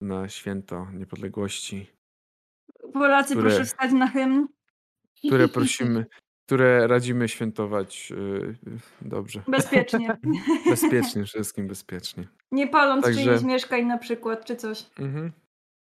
na 0.00 0.28
święto 0.28 0.86
niepodległości, 0.92 1.86
Polacy 2.92 3.34
które- 3.34 3.50
proszę 3.50 3.64
wstać 3.64 3.92
na 3.92 4.08
hymn. 4.08 4.48
które 5.26 5.48
prosimy, 5.48 6.06
które 6.48 6.86
radzimy 6.86 7.28
świętować 7.28 8.10
yy, 8.10 8.56
dobrze. 9.02 9.42
Bezpiecznie. 9.48 10.16
Bezpiecznie, 10.70 11.24
wszystkim 11.24 11.68
bezpiecznie. 11.68 12.28
Nie 12.52 12.66
paląc 12.68 13.04
Także- 13.04 13.24
czyjś 13.24 13.42
mieszkań 13.42 13.84
na 13.84 13.98
przykład, 13.98 14.44
czy 14.44 14.56
coś. 14.56 14.86
Mhm. 14.98 15.32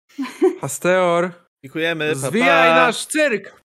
Hasteor, 0.62 1.32
Dziękujemy, 1.64 2.10
pa, 2.10 2.16
zwijaj 2.16 2.70
pa. 2.70 2.76
nasz 2.76 3.06
cyrk! 3.06 3.62